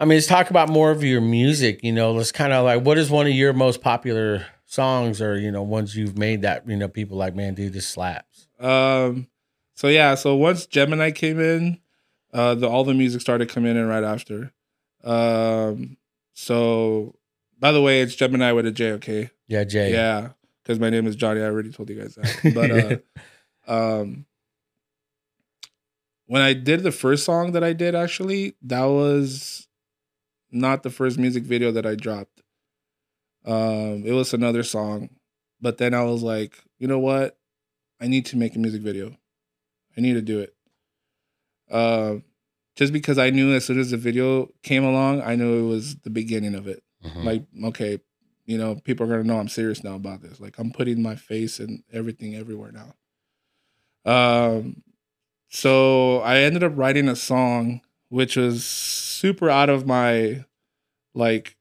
I 0.00 0.04
mean, 0.04 0.16
let's 0.16 0.26
talk 0.26 0.50
about 0.50 0.68
more 0.68 0.90
of 0.90 1.02
your 1.02 1.20
music. 1.20 1.80
You 1.82 1.92
know, 1.92 2.12
let's 2.12 2.32
kind 2.32 2.52
of 2.52 2.64
like 2.64 2.84
what 2.84 2.98
is 2.98 3.10
one 3.10 3.26
of 3.26 3.32
your 3.32 3.52
most 3.52 3.80
popular 3.80 4.46
songs, 4.66 5.20
or 5.20 5.38
you 5.38 5.50
know, 5.50 5.62
ones 5.62 5.96
you've 5.96 6.16
made 6.18 6.42
that 6.42 6.68
you 6.68 6.76
know 6.76 6.88
people 6.88 7.16
like, 7.16 7.34
man, 7.34 7.54
dude, 7.54 7.72
this 7.72 7.86
slaps. 7.86 8.48
Um, 8.60 9.28
so 9.74 9.88
yeah, 9.88 10.14
so 10.14 10.34
once 10.36 10.66
Jemini 10.66 11.14
came 11.14 11.40
in, 11.40 11.78
uh, 12.32 12.54
the 12.54 12.68
all 12.68 12.84
the 12.84 12.94
music 12.94 13.20
started 13.20 13.48
coming 13.48 13.76
in 13.76 13.86
right 13.86 14.04
after. 14.04 14.52
Um, 15.04 15.96
so 16.34 17.16
by 17.58 17.72
the 17.72 17.82
way, 17.82 18.00
it's 18.02 18.14
Jemini 18.16 18.54
with 18.54 18.66
a 18.66 18.72
J. 18.72 18.92
Okay, 18.92 19.30
Yeah, 19.46 19.64
Jay. 19.64 19.92
yeah, 19.92 20.30
because 20.62 20.78
my 20.78 20.90
name 20.90 21.06
is 21.06 21.16
Johnny. 21.16 21.40
I 21.40 21.44
already 21.44 21.70
told 21.70 21.90
you 21.90 22.00
guys 22.00 22.14
that. 22.16 22.52
But 23.66 23.70
uh, 23.70 24.00
um, 24.00 24.26
when 26.26 26.42
I 26.42 26.52
did 26.52 26.82
the 26.82 26.92
first 26.92 27.24
song 27.24 27.52
that 27.52 27.64
I 27.64 27.72
did, 27.72 27.94
actually, 27.94 28.54
that 28.62 28.84
was 28.84 29.67
not 30.50 30.82
the 30.82 30.90
first 30.90 31.18
music 31.18 31.44
video 31.44 31.70
that 31.72 31.86
I 31.86 31.94
dropped. 31.94 32.42
Um, 33.44 34.02
it 34.04 34.12
was 34.12 34.34
another 34.34 34.62
song, 34.62 35.10
but 35.60 35.78
then 35.78 35.94
I 35.94 36.02
was 36.04 36.22
like, 36.22 36.58
you 36.78 36.86
know 36.88 36.98
what? 36.98 37.38
I 38.00 38.06
need 38.06 38.26
to 38.26 38.36
make 38.36 38.54
a 38.54 38.58
music 38.58 38.82
video. 38.82 39.16
I 39.96 40.00
need 40.00 40.14
to 40.14 40.22
do 40.22 40.40
it. 40.40 40.54
Uh, 41.70 42.16
just 42.76 42.92
because 42.92 43.18
I 43.18 43.30
knew 43.30 43.52
as 43.54 43.64
soon 43.64 43.78
as 43.80 43.90
the 43.90 43.96
video 43.96 44.48
came 44.62 44.84
along, 44.84 45.22
I 45.22 45.34
knew 45.34 45.64
it 45.64 45.68
was 45.68 45.96
the 45.96 46.10
beginning 46.10 46.54
of 46.54 46.68
it. 46.68 46.82
Mhm. 47.04 47.24
Like, 47.24 47.44
okay, 47.64 47.98
you 48.46 48.56
know, 48.56 48.76
people 48.76 49.06
are 49.06 49.10
gonna 49.10 49.24
know 49.24 49.38
I'm 49.38 49.48
serious 49.48 49.82
now 49.82 49.96
about 49.96 50.22
this. 50.22 50.40
Like, 50.40 50.58
I'm 50.58 50.70
putting 50.70 51.02
my 51.02 51.16
face 51.16 51.58
and 51.58 51.82
everything 51.92 52.34
everywhere 52.36 52.72
now. 52.72 52.94
Um, 54.04 54.82
so 55.48 56.18
I 56.20 56.38
ended 56.38 56.62
up 56.62 56.76
writing 56.76 57.08
a 57.08 57.16
song 57.16 57.80
which 58.08 58.36
was 58.36 58.64
super 58.64 59.50
out 59.50 59.68
of 59.70 59.86
my 59.86 60.44
like 61.14 61.56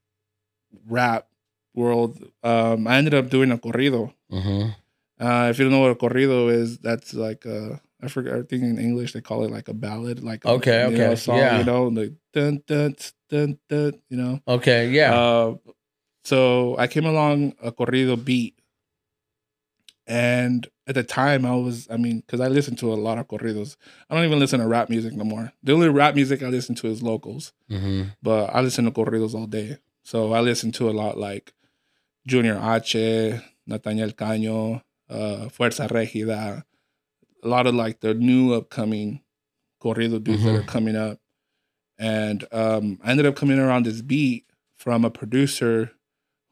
rap 0.88 1.28
world. 1.74 2.18
Um, 2.44 2.88
I 2.88 2.98
ended 2.98 3.14
up 3.14 3.30
doing 3.30 3.52
a 3.52 3.58
corrido. 3.58 4.14
Mhm. 4.32 4.76
Uh, 5.20 5.48
if 5.50 5.58
you 5.58 5.66
don't 5.66 5.72
know 5.74 5.80
what 5.80 5.92
a 5.92 5.96
corrido 5.96 6.52
is, 6.52 6.78
that's 6.80 7.14
like 7.14 7.46
a 7.46 7.82
I 8.02 8.08
forget. 8.10 8.34
I 8.34 8.44
think 8.44 8.62
in 8.64 8.78
English 8.78 9.14
they 9.14 9.22
call 9.22 9.44
it 9.44 9.52
like 9.52 9.68
a 9.68 9.74
ballad, 9.74 10.24
like 10.24 10.46
a, 10.46 10.50
Okay, 10.50 10.84
know, 10.84 10.94
okay, 10.94 11.14
a 11.14 11.18
song, 11.18 11.38
yeah. 11.38 11.58
you 11.58 11.64
know, 11.64 11.88
like 11.88 12.14
dun 12.34 12.62
dun 12.68 12.96
dun 13.30 13.58
dun, 13.68 13.94
you 14.10 14.18
know. 14.18 14.40
Okay, 14.48 14.90
yeah. 14.90 15.16
Uh, 15.18 15.56
so 16.24 16.78
I 16.78 16.86
came 16.88 17.06
along 17.06 17.56
a 17.62 17.72
corrido 17.72 18.14
beat, 18.24 18.60
And 20.10 20.68
at 20.88 20.96
the 20.96 21.04
time, 21.04 21.46
I 21.46 21.54
was, 21.56 21.88
I 21.92 21.98
mean, 21.98 22.22
because 22.22 22.40
I 22.40 22.48
listened 22.48 22.80
to 22.80 22.94
a 22.94 22.96
lot 22.96 23.18
of 23.18 23.28
corridos. 23.28 23.76
I 24.10 24.16
don't 24.16 24.24
even 24.24 24.40
listen 24.40 24.62
to 24.62 24.68
rap 24.68 24.90
music 24.90 25.14
no 25.14 25.26
more. 25.26 25.52
The 25.64 25.74
only 25.74 25.90
rap 25.90 26.16
music 26.16 26.42
I 26.42 26.48
listen 26.48 26.76
to 26.76 26.88
is 26.88 27.04
locals, 27.04 27.52
Mm-hmm. 27.70 28.10
but 28.24 28.46
I 28.56 28.62
listen 28.62 28.86
to 28.86 28.92
corridos 28.92 29.34
all 29.36 29.48
day. 29.48 29.78
So 30.04 30.32
I 30.32 30.40
listen 30.40 30.72
to 30.74 30.90
a 30.90 30.92
lot 30.92 31.18
like 31.18 31.54
Junior 32.26 32.56
H, 32.56 32.96
Natanael 33.70 34.16
Cano, 34.16 34.82
uh, 35.10 35.50
Fuerza 35.50 35.90
Regida, 35.90 36.64
a 37.44 37.48
lot 37.48 37.68
of 37.68 37.76
like 37.76 38.00
the 38.00 38.14
new 38.14 38.54
upcoming 38.54 39.22
corrido 39.84 40.24
dudes 40.24 40.44
that 40.46 40.52
Mhm. 40.52 40.60
are 40.60 40.64
coming 40.64 40.96
up. 40.96 41.20
And 42.00 42.46
um, 42.52 43.00
I 43.04 43.12
ended 43.12 43.26
up 43.26 43.36
coming 43.36 43.60
around 43.60 43.86
this 43.86 44.02
beat 44.02 44.46
from 44.76 45.04
a 45.04 45.10
producer 45.10 45.92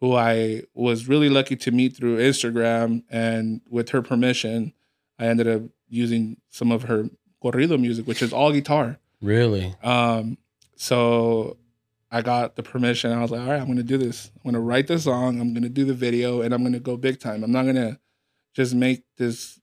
who 0.02 0.14
I 0.14 0.64
was 0.74 1.08
really 1.08 1.30
lucky 1.30 1.56
to 1.56 1.72
meet 1.72 1.96
through 1.96 2.18
Instagram. 2.18 3.04
And 3.10 3.62
with 3.70 3.90
her 3.90 4.02
permission, 4.02 4.74
I 5.20 5.26
ended 5.26 5.48
up 5.48 5.62
using 5.88 6.38
some 6.50 6.72
of 6.72 6.84
her 6.84 7.10
corrido 7.44 7.80
music, 7.80 8.08
which 8.08 8.22
is 8.22 8.34
all 8.34 8.52
guitar. 8.52 9.00
Really? 9.22 9.74
Um, 9.82 10.38
so 10.76 11.58
I 12.12 12.22
got 12.22 12.56
the 12.56 12.64
permission. 12.64 13.12
I 13.12 13.22
was 13.22 13.32
like, 13.32 13.42
all 13.42 13.48
right, 13.48 13.62
I'm 13.62 13.68
gonna 13.68 13.84
do 13.84 13.98
this. 13.98 14.32
I'm 14.36 14.52
gonna 14.52 14.62
write 14.64 14.88
the 14.88 15.00
song. 15.00 15.40
I'm 15.40 15.54
gonna 15.54 15.70
do 15.70 15.86
the 15.86 15.94
video, 15.94 16.42
and 16.42 16.54
I'm 16.54 16.64
gonna 16.64 16.80
go 16.80 16.98
big 16.98 17.20
time. 17.20 17.44
I'm 17.44 17.52
not 17.52 17.66
gonna 17.66 18.00
just 18.54 18.74
make 18.74 19.04
this 19.18 19.60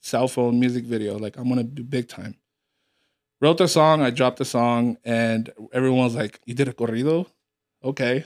cell 0.00 0.28
phone 0.28 0.60
music 0.60 0.84
video. 0.84 1.18
Like 1.18 1.36
I'm 1.36 1.48
gonna 1.48 1.64
do 1.64 1.82
big 1.82 2.08
time. 2.08 2.36
Wrote 3.40 3.58
the 3.58 3.68
song. 3.68 4.02
I 4.02 4.10
dropped 4.10 4.38
the 4.38 4.44
song, 4.44 4.98
and 5.04 5.50
everyone 5.72 6.04
was 6.04 6.14
like, 6.14 6.40
"You 6.46 6.54
did 6.54 6.68
a 6.68 6.72
corrido? 6.72 7.26
Okay, 7.82 8.24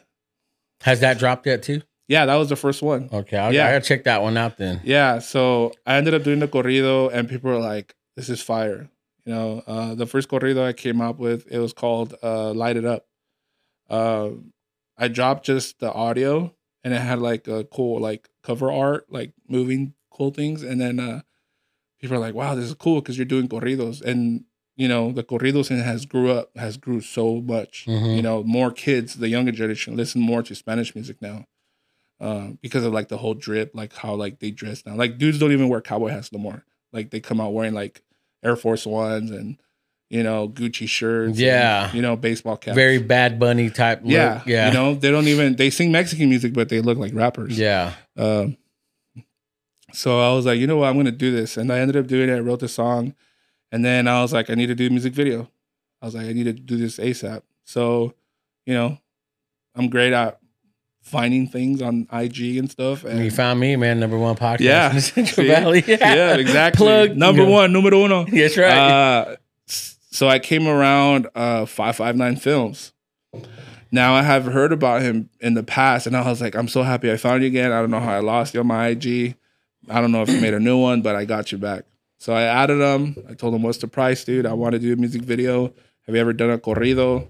Has 0.82 1.00
that 1.00 1.18
dropped 1.18 1.46
yet 1.46 1.62
too? 1.62 1.82
yeah, 2.08 2.26
that 2.26 2.34
was 2.36 2.48
the 2.48 2.56
first 2.56 2.82
one. 2.82 3.08
Okay, 3.12 3.36
I'll, 3.36 3.52
Yeah. 3.52 3.68
I 3.68 3.72
gotta 3.72 3.84
check 3.84 4.02
that 4.04 4.20
one 4.20 4.36
out 4.36 4.56
then. 4.56 4.80
Yeah, 4.82 5.20
so 5.20 5.72
I 5.86 5.94
ended 5.96 6.12
up 6.14 6.24
doing 6.24 6.40
the 6.40 6.48
corrido, 6.48 7.08
and 7.12 7.28
people 7.28 7.50
were 7.52 7.58
like, 7.60 7.94
"This 8.16 8.28
is 8.28 8.42
fire." 8.42 8.90
You 9.24 9.32
know, 9.34 9.62
uh, 9.66 9.94
the 9.94 10.06
first 10.06 10.28
corrido 10.28 10.64
I 10.64 10.72
came 10.72 11.00
up 11.00 11.18
with, 11.18 11.46
it 11.52 11.58
was 11.58 11.72
called 11.72 12.14
uh, 12.22 12.52
"Light 12.52 12.76
It 12.76 12.84
Up." 12.84 13.06
Uh, 13.88 14.30
I 14.98 15.06
dropped 15.08 15.46
just 15.46 15.78
the 15.78 15.92
audio, 15.92 16.52
and 16.82 16.92
it 16.94 17.00
had 17.00 17.20
like 17.20 17.46
a 17.46 17.62
cool 17.64 18.00
like 18.00 18.28
cover 18.42 18.72
art, 18.72 19.06
like 19.10 19.32
moving 19.48 19.94
cool 20.10 20.30
things, 20.32 20.62
and 20.64 20.80
then 20.80 20.98
uh, 20.98 21.20
people 22.00 22.16
are 22.16 22.20
like, 22.20 22.34
"Wow, 22.34 22.56
this 22.56 22.64
is 22.64 22.74
cool" 22.74 23.00
because 23.00 23.18
you're 23.18 23.24
doing 23.24 23.46
corridos, 23.48 24.02
and 24.02 24.44
you 24.80 24.88
know 24.92 25.12
the 25.12 25.22
corridos 25.30 25.66
scene 25.66 25.78
has 25.92 26.06
grew 26.06 26.30
up, 26.38 26.46
has 26.56 26.76
grew 26.76 27.00
so 27.00 27.24
much. 27.54 27.84
Mhm. 27.86 28.16
You 28.16 28.22
know, 28.22 28.42
more 28.44 28.70
kids, 28.72 29.14
the 29.14 29.28
younger 29.28 29.52
generation, 29.52 29.96
listen 29.96 30.20
more 30.20 30.42
to 30.42 30.54
Spanish 30.54 30.94
music 30.94 31.16
now 31.20 31.38
uh, 32.20 32.48
because 32.62 32.84
of 32.84 32.92
like 32.92 33.08
the 33.08 33.18
whole 33.18 33.34
drip, 33.34 33.72
like 33.74 33.92
how 34.02 34.14
like 34.14 34.38
they 34.40 34.50
dress 34.50 34.84
now. 34.86 34.94
Like 35.02 35.18
dudes 35.18 35.38
don't 35.38 35.52
even 35.52 35.68
wear 35.68 35.80
cowboy 35.80 36.08
hats 36.10 36.32
no 36.32 36.38
more. 36.38 36.64
Like 36.92 37.10
they 37.10 37.20
come 37.20 37.40
out 37.40 37.52
wearing 37.52 37.74
like 37.74 38.02
Air 38.42 38.56
Force 38.56 38.86
Ones 38.86 39.30
and 39.30 39.58
you 40.08 40.22
know 40.22 40.48
Gucci 40.48 40.88
shirts. 40.88 41.28
and, 41.30 41.38
Yeah. 41.38 41.92
you 41.92 42.02
know 42.02 42.16
baseball 42.16 42.56
caps. 42.56 42.74
Very 42.74 42.98
Bad 42.98 43.38
Bunny 43.38 43.68
type. 43.70 44.00
Look. 44.02 44.10
yeah, 44.12 44.42
yeah, 44.46 44.68
You 44.68 44.74
know 44.74 44.94
they 44.94 45.10
don't 45.10 45.28
even 45.28 45.56
they 45.56 45.70
sing 45.70 45.92
Mexican 45.92 46.28
music, 46.28 46.52
but 46.54 46.68
they 46.68 46.80
look 46.80 46.98
like 46.98 47.12
rappers. 47.14 47.58
yeah. 47.58 47.92
Um, 48.16 48.56
so 49.92 50.20
I 50.20 50.34
was 50.34 50.46
like, 50.46 50.58
you 50.60 50.66
know 50.66 50.78
what, 50.78 50.88
I'm 50.88 50.96
gonna 50.96 51.10
do 51.12 51.30
this, 51.32 51.56
and 51.56 51.72
I 51.72 51.80
ended 51.80 51.96
up 51.96 52.06
doing 52.06 52.28
it. 52.28 52.36
I 52.36 52.40
wrote 52.40 52.60
the 52.60 52.68
song, 52.68 53.14
and 53.72 53.84
then 53.84 54.08
I 54.08 54.22
was 54.22 54.32
like, 54.32 54.50
I 54.50 54.54
need 54.54 54.66
to 54.66 54.74
do 54.74 54.86
a 54.86 54.90
music 54.90 55.12
video. 55.12 55.48
I 56.02 56.06
was 56.06 56.14
like, 56.14 56.26
I 56.26 56.32
need 56.32 56.44
to 56.44 56.52
do 56.52 56.76
this 56.76 56.98
ASAP. 56.98 57.42
So, 57.64 58.14
you 58.66 58.74
know, 58.74 58.98
I'm 59.74 59.88
great 59.90 60.12
at 60.12 60.38
finding 61.02 61.46
things 61.46 61.80
on 61.82 62.06
IG 62.12 62.56
and 62.56 62.70
stuff. 62.70 63.04
And 63.04 63.24
you 63.24 63.30
found 63.30 63.58
me, 63.60 63.76
man. 63.76 64.00
Number 64.00 64.18
one 64.18 64.36
podcast 64.36 64.60
Yeah. 64.60 64.90
in 64.90 64.96
the 64.96 65.00
Central 65.02 65.44
See? 65.44 65.48
Valley. 65.48 65.84
yeah, 65.86 66.34
exactly. 66.36 66.84
Plug 66.86 67.16
number 67.16 67.42
Yeah. 67.42 67.48
one, 67.48 67.72
numero 67.72 68.04
uno. 68.04 68.24
That's 68.30 68.56
right. 68.56 68.70
Uh, 68.76 69.36
so 69.66 70.28
I 70.28 70.38
came 70.38 70.66
around 70.66 71.28
uh, 71.34 71.66
559 71.66 72.36
Films. 72.36 72.92
Now 73.92 74.14
I 74.14 74.22
have 74.22 74.44
heard 74.44 74.72
about 74.72 75.02
him 75.02 75.30
in 75.40 75.54
the 75.54 75.62
past, 75.62 76.06
and 76.06 76.16
I 76.16 76.28
was 76.28 76.40
like, 76.40 76.54
I'm 76.54 76.68
so 76.68 76.82
happy 76.82 77.10
I 77.10 77.16
found 77.16 77.42
you 77.42 77.48
again. 77.48 77.72
I 77.72 77.80
don't 77.80 77.90
know 77.90 78.00
how 78.00 78.12
I 78.14 78.20
lost 78.20 78.54
you 78.54 78.60
on 78.60 78.66
my 78.66 78.88
IG. 78.88 79.34
I 79.88 80.00
don't 80.00 80.12
know 80.12 80.22
if 80.22 80.28
you 80.28 80.40
made 80.40 80.54
a 80.54 80.60
new 80.60 80.78
one, 80.78 81.02
but 81.02 81.16
I 81.16 81.24
got 81.24 81.50
you 81.52 81.58
back. 81.58 81.84
So 82.20 82.34
I 82.34 82.42
added 82.42 82.80
him. 82.80 83.16
I 83.28 83.34
told 83.34 83.54
him, 83.54 83.62
What's 83.62 83.78
the 83.78 83.88
price, 83.88 84.22
dude? 84.24 84.46
I 84.46 84.52
want 84.52 84.74
to 84.74 84.78
do 84.78 84.92
a 84.92 84.96
music 84.96 85.22
video. 85.22 85.72
Have 86.06 86.14
you 86.14 86.20
ever 86.20 86.32
done 86.32 86.50
a 86.50 86.58
corrido? 86.58 87.28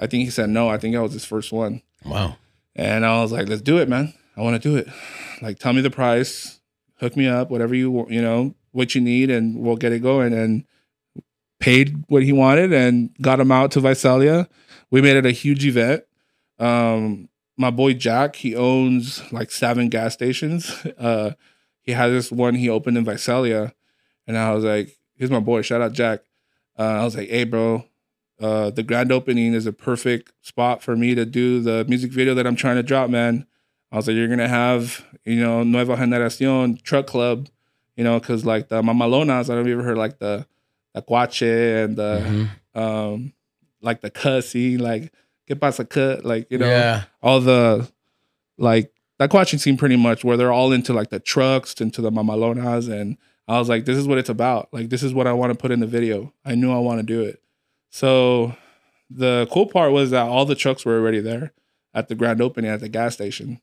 I 0.00 0.06
think 0.08 0.24
he 0.24 0.30
said 0.30 0.50
no. 0.50 0.68
I 0.68 0.76
think 0.76 0.94
that 0.94 1.02
was 1.02 1.12
his 1.12 1.24
first 1.24 1.52
one. 1.52 1.82
wow. 2.04 2.36
And 2.76 3.06
I 3.06 3.22
was 3.22 3.30
like, 3.30 3.48
let's 3.48 3.62
do 3.62 3.78
it, 3.78 3.88
man. 3.88 4.12
I 4.36 4.42
want 4.42 4.60
to 4.60 4.68
do 4.68 4.76
it. 4.76 4.88
Like, 5.40 5.60
tell 5.60 5.72
me 5.72 5.80
the 5.80 5.90
price, 5.90 6.58
hook 6.98 7.16
me 7.16 7.28
up, 7.28 7.48
whatever 7.48 7.72
you 7.72 7.88
want, 7.92 8.10
you 8.10 8.20
know, 8.20 8.56
what 8.72 8.96
you 8.96 9.00
need, 9.00 9.30
and 9.30 9.60
we'll 9.60 9.76
get 9.76 9.92
it 9.92 10.00
going. 10.00 10.32
And 10.32 10.64
paid 11.60 12.02
what 12.08 12.24
he 12.24 12.32
wanted 12.32 12.72
and 12.72 13.10
got 13.22 13.38
him 13.38 13.52
out 13.52 13.70
to 13.70 13.80
Visalia. 13.80 14.48
We 14.90 15.00
made 15.00 15.16
it 15.16 15.24
a 15.24 15.30
huge 15.30 15.64
event. 15.64 16.02
Um, 16.58 17.28
my 17.56 17.70
boy 17.70 17.94
Jack, 17.94 18.36
he 18.36 18.56
owns 18.56 19.32
like 19.32 19.50
seven 19.50 19.88
gas 19.88 20.14
stations. 20.14 20.84
Uh, 20.98 21.32
he 21.80 21.92
has 21.92 22.10
this 22.10 22.32
one 22.32 22.54
he 22.54 22.70
opened 22.70 22.96
in 22.96 23.04
Visalia, 23.04 23.74
and 24.26 24.36
I 24.38 24.52
was 24.52 24.64
like, 24.64 24.96
"Here's 25.16 25.30
my 25.30 25.40
boy. 25.40 25.62
Shout 25.62 25.80
out 25.80 25.92
Jack." 25.92 26.20
Uh, 26.78 26.82
I 26.82 27.04
was 27.04 27.16
like, 27.16 27.28
"Hey, 27.28 27.44
bro, 27.44 27.84
uh, 28.40 28.70
the 28.70 28.82
grand 28.82 29.12
opening 29.12 29.54
is 29.54 29.66
a 29.66 29.72
perfect 29.72 30.32
spot 30.42 30.82
for 30.82 30.96
me 30.96 31.14
to 31.14 31.24
do 31.24 31.60
the 31.60 31.84
music 31.88 32.10
video 32.12 32.34
that 32.34 32.46
I'm 32.46 32.56
trying 32.56 32.76
to 32.76 32.82
drop, 32.82 33.10
man." 33.10 33.46
I 33.92 33.96
was 33.96 34.08
like, 34.08 34.16
"You're 34.16 34.28
gonna 34.28 34.48
have, 34.48 35.04
you 35.24 35.36
know, 35.36 35.62
Nueva 35.62 35.96
Generacion 35.96 36.82
Truck 36.82 37.06
Club, 37.06 37.48
you 37.96 38.02
know, 38.04 38.18
because 38.18 38.44
like 38.44 38.68
the 38.68 38.82
Mamalonas, 38.82 39.44
I 39.44 39.54
don't 39.54 39.56
know 39.56 39.60
if 39.60 39.66
you 39.68 39.74
ever 39.74 39.82
heard 39.84 39.98
like 39.98 40.18
the 40.18 40.46
the 40.94 41.02
Cuache 41.02 41.84
and 41.84 41.96
the 41.96 42.48
Mhm. 42.74 42.80
um 42.80 43.32
like 43.82 44.00
the 44.00 44.10
cussy, 44.10 44.78
like 44.78 45.12
que 45.46 45.54
pasa 45.56 45.84
cut, 45.84 46.24
like 46.24 46.46
you 46.50 46.58
know, 46.58 46.66
yeah. 46.66 47.04
all 47.22 47.40
the 47.40 47.88
like 48.58 48.90
that 49.18 49.32
watching 49.32 49.58
scene 49.58 49.76
pretty 49.76 49.96
much 49.96 50.24
where 50.24 50.36
they're 50.36 50.52
all 50.52 50.72
into 50.72 50.92
like 50.92 51.10
the 51.10 51.20
trucks 51.20 51.74
into 51.80 52.00
the 52.02 52.10
mamalonas 52.10 52.88
and 52.90 53.16
I 53.46 53.58
was 53.58 53.68
like, 53.68 53.84
this 53.84 53.98
is 53.98 54.06
what 54.06 54.18
it's 54.18 54.28
about. 54.30 54.68
Like 54.72 54.88
this 54.88 55.02
is 55.02 55.12
what 55.12 55.26
I 55.26 55.32
want 55.32 55.52
to 55.52 55.58
put 55.58 55.70
in 55.70 55.80
the 55.80 55.86
video. 55.86 56.32
I 56.44 56.54
knew 56.54 56.72
I 56.72 56.78
want 56.78 57.00
to 57.00 57.02
do 57.02 57.22
it. 57.22 57.42
So 57.90 58.56
the 59.10 59.46
cool 59.52 59.66
part 59.66 59.92
was 59.92 60.10
that 60.10 60.26
all 60.26 60.44
the 60.44 60.54
trucks 60.54 60.84
were 60.84 60.98
already 60.98 61.20
there 61.20 61.52
at 61.92 62.08
the 62.08 62.14
grand 62.14 62.40
opening 62.40 62.70
at 62.70 62.80
the 62.80 62.88
gas 62.88 63.14
station. 63.14 63.60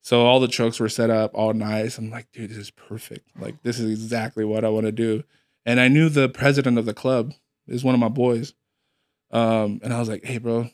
So 0.00 0.26
all 0.26 0.40
the 0.40 0.48
trucks 0.48 0.80
were 0.80 0.88
set 0.88 1.10
up 1.10 1.30
all 1.34 1.52
nice. 1.54 1.98
I'm 1.98 2.10
like, 2.10 2.30
dude, 2.32 2.50
this 2.50 2.58
is 2.58 2.70
perfect. 2.70 3.28
Like 3.38 3.62
this 3.62 3.78
is 3.78 3.90
exactly 3.90 4.44
what 4.44 4.64
I 4.64 4.68
want 4.68 4.86
to 4.86 4.92
do. 4.92 5.24
And 5.64 5.80
I 5.80 5.88
knew 5.88 6.08
the 6.08 6.28
president 6.28 6.78
of 6.78 6.84
the 6.84 6.94
club 6.94 7.32
is 7.66 7.84
one 7.84 7.94
of 7.94 8.00
my 8.00 8.08
boys. 8.08 8.54
Um, 9.30 9.80
and 9.82 9.92
I 9.92 9.98
was 9.98 10.08
like, 10.08 10.24
hey, 10.24 10.38
bro, 10.38 10.62
I 10.62 10.70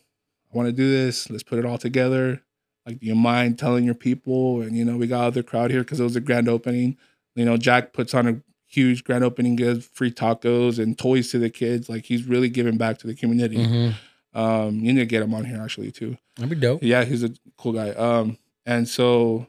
want 0.53 0.67
to 0.67 0.73
do 0.73 0.91
this. 0.91 1.31
Let's 1.31 1.43
put 1.43 1.59
it 1.59 1.65
all 1.65 1.79
together. 1.79 2.43
Like, 2.87 3.01
do 3.01 3.07
you 3.07 3.15
mind 3.15 3.59
telling 3.59 3.85
your 3.85 3.95
people? 3.95 4.63
And 4.63 4.77
you 4.77 4.85
know, 4.85 4.97
we 4.97 5.07
got 5.07 5.25
other 5.25 5.43
crowd 5.43 5.71
here 5.71 5.83
because 5.83 6.01
it 6.01 6.05
was 6.05 6.17
a 6.17 6.21
grand 6.21 6.49
opening. 6.49 6.97
You 7.35 7.45
know, 7.45 7.57
Jack 7.57 7.93
puts 7.93 8.15
on 8.15 8.27
a 8.29 8.41
huge 8.67 9.03
grand 9.05 9.25
opening, 9.25 9.57
gives 9.57 9.87
free 9.87 10.11
tacos 10.13 10.79
and 10.79 10.97
toys 10.99 11.31
to 11.31 11.39
the 11.39 11.51
kids. 11.51 11.89
Like 11.89 12.05
he's 12.05 12.25
really 12.25 12.49
giving 12.49 12.77
back 12.77 12.99
to 12.99 13.07
the 13.07 13.15
community. 13.15 13.57
Mhm. 13.57 13.95
Um, 14.33 14.77
you 14.77 14.93
need 14.93 15.01
to 15.01 15.07
get 15.07 15.23
him 15.23 15.35
on 15.35 15.45
here 15.45 15.61
actually 15.61 15.91
too. 15.91 16.17
That'd 16.37 16.51
be 16.51 16.57
dope. 16.57 16.83
Yeah, 16.83 17.05
he's 17.05 17.25
a 17.25 17.31
cool 17.57 17.73
guy. 17.73 17.91
Um, 17.91 18.39
and 18.65 18.89
so 18.89 19.47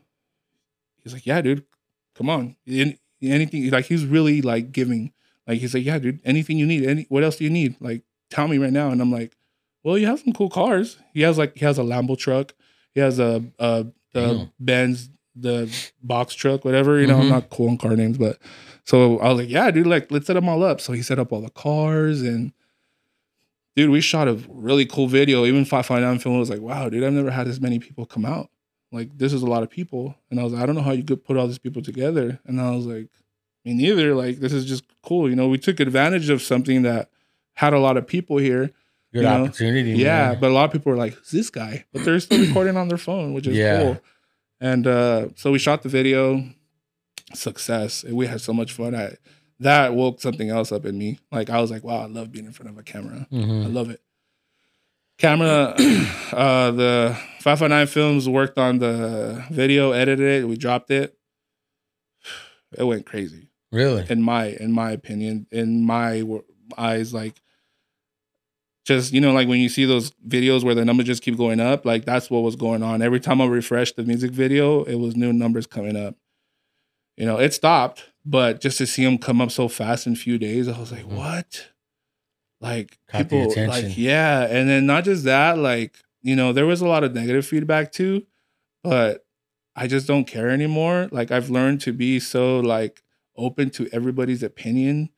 he's 1.03 1.13
like, 1.13 1.25
yeah, 1.25 1.41
dude, 1.41 1.63
come 2.15 2.29
on, 2.29 2.55
An- 2.67 2.97
anything. 3.21 3.69
Like 3.69 3.85
he's 3.85 4.05
really 4.05 4.41
like 4.41 4.71
giving. 4.71 5.11
Like 5.47 5.59
he's 5.59 5.73
like, 5.73 5.85
yeah, 5.85 5.99
dude, 5.99 6.19
anything 6.25 6.57
you 6.57 6.65
need. 6.65 6.85
Any, 6.85 7.05
what 7.09 7.23
else 7.23 7.35
do 7.37 7.43
you 7.43 7.49
need? 7.49 7.75
Like, 7.79 8.03
tell 8.29 8.47
me 8.47 8.57
right 8.57 8.71
now. 8.73 8.89
And 8.89 9.01
I'm 9.01 9.11
like, 9.11 9.35
well, 9.83 9.97
you 9.97 10.07
have 10.07 10.19
some 10.19 10.33
cool 10.33 10.49
cars. 10.49 10.97
He 11.13 11.21
has 11.21 11.37
like 11.37 11.57
he 11.57 11.65
has 11.65 11.77
a 11.77 11.83
Lambo 11.83 12.17
truck. 12.17 12.53
He 12.93 12.99
has 13.01 13.19
a 13.19 13.43
a 13.59 13.85
the 14.13 14.21
Damn. 14.33 14.51
Benz 14.59 15.09
the 15.35 15.69
box 16.03 16.33
truck, 16.35 16.65
whatever. 16.65 16.99
You 16.99 17.07
know, 17.07 17.19
I'm 17.19 17.25
Mhm. 17.27 17.29
not 17.29 17.49
cool 17.49 17.69
on 17.69 17.77
car 17.77 17.95
names, 17.95 18.17
but 18.17 18.37
so 18.83 19.17
I 19.19 19.29
was 19.29 19.39
like, 19.39 19.49
yeah, 19.49 19.71
dude, 19.71 19.87
like 19.87 20.11
let's 20.11 20.27
set 20.27 20.33
them 20.33 20.49
all 20.49 20.63
up. 20.63 20.81
So 20.81 20.93
he 20.93 21.01
set 21.01 21.19
up 21.19 21.31
all 21.31 21.41
the 21.41 21.49
cars 21.49 22.21
and 22.21 22.51
dude, 23.75 23.89
we 23.89 24.01
shot 24.01 24.27
a 24.27 24.33
really 24.49 24.85
cool 24.85 25.07
video. 25.07 25.45
Even 25.45 25.63
559 25.65 26.19
film 26.19 26.39
was 26.39 26.49
like, 26.49 26.59
wow, 26.61 26.89
dude, 26.89 27.03
I've 27.03 27.13
never 27.13 27.31
had 27.31 27.47
as 27.47 27.61
many 27.61 27.79
people 27.79 28.05
come 28.05 28.25
out. 28.25 28.49
Like, 28.91 29.17
this 29.17 29.31
is 29.31 29.41
a 29.41 29.47
lot 29.47 29.63
of 29.63 29.69
people. 29.69 30.15
And 30.29 30.39
I 30.39 30.43
was 30.43 30.51
like, 30.51 30.61
I 30.61 30.65
don't 30.65 30.75
know 30.75 30.81
how 30.81 30.91
you 30.91 31.03
could 31.03 31.23
put 31.23 31.37
all 31.37 31.47
these 31.47 31.57
people 31.59 31.81
together. 31.81 32.39
And 32.45 32.59
I 32.59 32.71
was 32.71 32.85
like, 32.85 33.07
me 33.63 33.73
neither. 33.73 34.13
Like, 34.13 34.39
this 34.39 34.51
is 34.51 34.65
just 34.65 34.83
cool. 35.01 35.29
You 35.29 35.37
know, 35.37 35.47
we 35.47 35.57
took 35.57 35.79
advantage 35.79 36.29
of 36.29 36.41
something 36.41 36.81
that 36.81 37.09
had 37.53 37.71
a 37.71 37.79
lot 37.79 37.95
of 37.95 38.05
people 38.05 38.37
here. 38.37 38.71
Good 39.13 39.21
You 39.21 39.29
know? 39.29 39.43
opportunity. 39.45 39.91
Yeah, 39.91 40.31
man. 40.31 40.37
but 40.41 40.51
a 40.51 40.53
lot 40.53 40.65
of 40.65 40.71
people 40.73 40.91
were 40.91 40.97
like, 40.97 41.13
who's 41.13 41.31
this 41.31 41.49
guy? 41.49 41.85
But 41.93 42.03
they're 42.03 42.19
still 42.19 42.45
recording 42.45 42.75
on 42.75 42.89
their 42.89 42.97
phone, 42.97 43.33
which 43.33 43.47
is 43.47 43.55
Yeah. 43.55 43.81
cool. 43.81 44.01
And 44.61 44.87
uh, 44.87 45.27
so 45.35 45.51
we 45.51 45.59
shot 45.59 45.81
the 45.81 45.89
video. 45.89 46.45
Success. 47.33 48.03
And 48.03 48.15
we 48.15 48.27
had 48.27 48.39
so 48.41 48.53
much 48.53 48.71
fun. 48.73 48.93
I, 48.95 49.15
that 49.59 49.93
woke 49.95 50.21
something 50.21 50.49
else 50.49 50.71
up 50.71 50.85
in 50.85 50.97
me. 50.97 51.19
Like, 51.31 51.49
I 51.49 51.59
was 51.61 51.71
like, 51.71 51.83
wow, 51.83 52.01
I 52.01 52.05
love 52.05 52.31
being 52.31 52.45
in 52.45 52.51
front 52.51 52.69
of 52.69 52.77
a 52.77 52.83
camera. 52.83 53.27
I 53.31 53.35
Mhm. 53.35 53.73
love 53.73 53.89
it. 53.89 54.01
Camera, 55.17 55.73
uh, 56.33 56.71
the 56.71 57.15
559 57.41 57.87
Films 57.87 58.27
worked 58.29 58.57
on 58.57 58.79
the 58.79 59.43
video, 59.51 59.91
edited 59.91 60.43
it, 60.43 60.47
we 60.47 60.57
dropped 60.57 60.89
it. 60.91 61.15
it 62.77 62.83
went 62.83 63.05
crazy 63.05 63.49
Really? 63.71 64.05
in 64.09 64.21
my 64.21 64.45
in 64.47 64.71
my 64.71 64.91
opinion 64.91 65.47
in 65.51 65.85
my 65.85 66.19
w- 66.19 66.43
eyes 66.77 67.13
like 67.13 67.35
just 68.85 69.13
you 69.13 69.21
know 69.21 69.31
like 69.31 69.47
when 69.47 69.59
you 69.59 69.69
see 69.69 69.85
those 69.85 70.11
videos 70.27 70.63
where 70.63 70.73
the 70.75 70.83
numbers 70.85 71.05
just 71.05 71.21
keep 71.23 71.37
going 71.37 71.59
up 71.59 71.85
like 71.85 72.03
that's 72.05 72.29
what 72.29 72.39
was 72.41 72.55
going 72.55 72.81
on. 72.83 73.01
Every 73.01 73.19
time 73.19 73.39
i 73.41 73.45
refreshed 73.45 73.95
the 73.95 74.03
music 74.03 74.31
video 74.31 74.83
it 74.83 74.95
was 74.95 75.15
new 75.15 75.31
numbers 75.33 75.67
coming 75.67 75.95
up. 75.95 76.15
You 77.17 77.25
know 77.25 77.37
it 77.39 77.53
stopped 77.53 78.05
but 78.25 78.61
just 78.61 78.77
to 78.79 78.87
see 78.87 79.03
them 79.03 79.17
come 79.17 79.41
up 79.41 79.51
so 79.51 79.67
fast 79.67 80.05
in 80.07 80.13
a 80.13 80.15
few 80.15 80.37
days 80.37 80.67
i 80.67 80.79
was 80.79 80.91
like 80.91 81.05
Mhm. 81.05 81.15
what? 81.17 81.67
Like 82.59 82.99
Caught 83.07 83.17
people 83.29 83.47
like 83.67 83.97
yeah. 83.97 84.43
And 84.43 84.69
then 84.69 84.85
not 84.85 85.03
just 85.03 85.23
that 85.25 85.57
like 85.57 85.95
you 86.21 86.35
know 86.35 86.53
there 86.53 86.65
was 86.67 86.81
a 86.81 86.87
lot 86.87 87.03
of 87.03 87.13
negative 87.13 87.45
feedback 87.45 87.91
too 87.91 88.25
but 88.83 89.25
i 89.75 89.87
just 89.87 90.07
don't 90.07 90.25
care 90.25 90.49
anymore. 90.49 91.07
Like 91.11 91.31
i've 91.31 91.49
learned 91.49 91.81
to 91.81 91.93
be 91.93 92.19
so 92.19 92.59
like 92.59 93.01
open 93.37 93.69
to 93.71 93.87
everybody's 93.91 94.43
opinion 94.43 95.09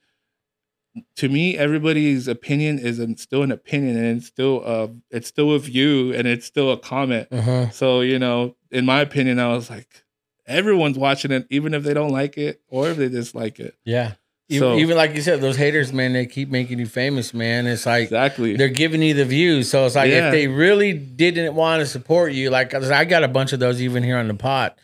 to 1.16 1.28
me 1.30 1.58
everybody's 1.58 2.28
opinion 2.28 2.78
is 2.80 3.00
an, 3.00 3.18
still 3.18 3.42
an 3.44 3.52
opinion 3.52 3.98
and 3.98 4.18
it's 4.18 4.28
still 4.28 4.62
uh 4.66 4.88
it's 5.10 5.28
still 5.28 5.54
a 5.54 5.60
view 5.60 6.14
and 6.14 6.28
it's 6.28 6.46
still 6.46 6.72
a 6.72 6.78
comment 6.78 7.28
Uh-huh. 7.32 7.70
so 7.72 8.02
you 8.02 8.20
know 8.20 8.56
in 8.72 8.86
my 8.86 9.02
opinion 9.02 9.40
i 9.40 9.48
was 9.54 9.70
like 9.70 10.04
everyone's 10.46 10.98
watching 11.00 11.32
it 11.32 11.48
even 11.50 11.74
if 11.74 11.84
they 11.84 11.94
don't 11.94 12.12
like 12.12 12.38
it 12.38 12.62
or 12.68 12.90
if 12.90 12.98
they 12.98 13.10
dislike 13.10 13.60
it 13.60 13.76
Yeah. 13.86 14.14
Even, 14.50 14.60
So- 14.60 14.78
even 14.78 14.98
like 14.98 15.16
you 15.16 15.22
said, 15.22 15.40
those 15.40 15.56
haters, 15.56 15.94
man, 15.94 16.12
they 16.12 16.26
keep 16.26 16.50
making 16.50 16.78
you 16.78 16.86
famous, 16.86 17.34
man. 17.34 17.66
It's 17.66 17.86
like 17.86 18.04
exactly 18.04 18.58
they're 18.58 18.68
giving 18.68 19.02
you 19.02 19.14
the 19.14 19.24
views. 19.24 19.72
So 19.72 19.86
it's 19.86 19.96
like 19.96 20.12
Yeah. 20.12 20.28
if 20.28 20.32
they 20.34 20.48
really 20.48 20.92
didn't 20.94 21.56
want 21.56 21.80
to 21.80 21.86
support 21.86 22.34
you, 22.34 22.50
like 22.50 22.74
I 22.74 23.06
got 23.06 23.24
a 23.24 23.30
bunch 23.30 23.54
of 23.54 23.60
those 23.62 23.82
even 23.82 24.04
here 24.04 24.18
on 24.18 24.28
the 24.28 24.34
pot. 24.34 24.78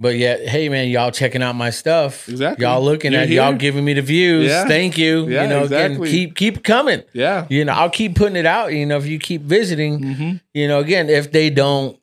But 0.00 0.16
yet, 0.16 0.46
hey 0.48 0.68
man, 0.68 0.88
y'all 0.88 1.12
checking 1.12 1.42
out 1.42 1.54
my 1.54 1.70
stuff. 1.70 2.28
Exactly. 2.28 2.64
Y'all 2.64 2.82
looking 2.82 3.12
You're 3.12 3.22
at 3.22 3.28
y'all 3.28 3.52
giving 3.54 3.84
me 3.84 3.94
the 3.94 4.02
views. 4.02 4.48
Yeah. 4.50 4.66
Thank 4.66 4.98
you. 4.98 5.28
Yeah, 5.28 5.42
you 5.44 5.48
know, 5.48 5.62
exactly. 5.62 5.94
again, 5.94 6.04
keep 6.04 6.34
keep 6.36 6.64
coming. 6.64 7.02
yeah 7.12 7.46
You 7.48 7.64
know, 7.64 7.72
I'll 7.72 7.90
keep 7.90 8.16
putting 8.16 8.36
it 8.36 8.46
out. 8.46 8.72
You 8.72 8.86
know, 8.86 8.96
if 8.96 9.06
you 9.06 9.18
keep 9.18 9.42
visiting, 9.42 10.02
hmm 10.14 10.32
you 10.52 10.68
know, 10.68 10.80
again, 10.80 11.08
if 11.08 11.30
they 11.32 11.48
don't 11.50 11.98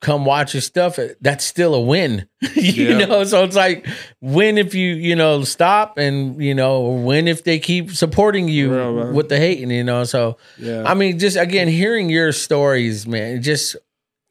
come 0.00 0.26
watch 0.26 0.52
your 0.52 0.60
stuff, 0.60 0.98
that's 1.22 1.44
still 1.44 1.74
a 1.74 1.80
win. 1.80 2.28
you 2.54 2.98
Yeah. 2.98 3.06
know, 3.06 3.24
so 3.24 3.44
it's 3.44 3.56
like 3.56 3.86
win 4.20 4.58
if 4.58 4.74
you, 4.74 4.94
you 4.94 5.16
know, 5.16 5.44
stop 5.44 5.96
and, 5.96 6.42
you 6.42 6.54
know, 6.54 6.82
win 6.90 7.26
if 7.28 7.44
they 7.44 7.58
keep 7.58 7.90
supporting 7.92 8.46
you 8.48 8.74
Real, 8.74 9.12
with 9.12 9.28
the 9.30 9.38
hating, 9.38 9.70
you 9.70 9.84
know. 9.84 10.04
So 10.04 10.36
yeah 10.58 10.82
I 10.86 10.92
mean, 10.94 11.18
just 11.18 11.36
again, 11.38 11.68
hearing 11.68 12.10
your 12.10 12.32
stories, 12.32 13.06
man, 13.06 13.40
just 13.42 13.76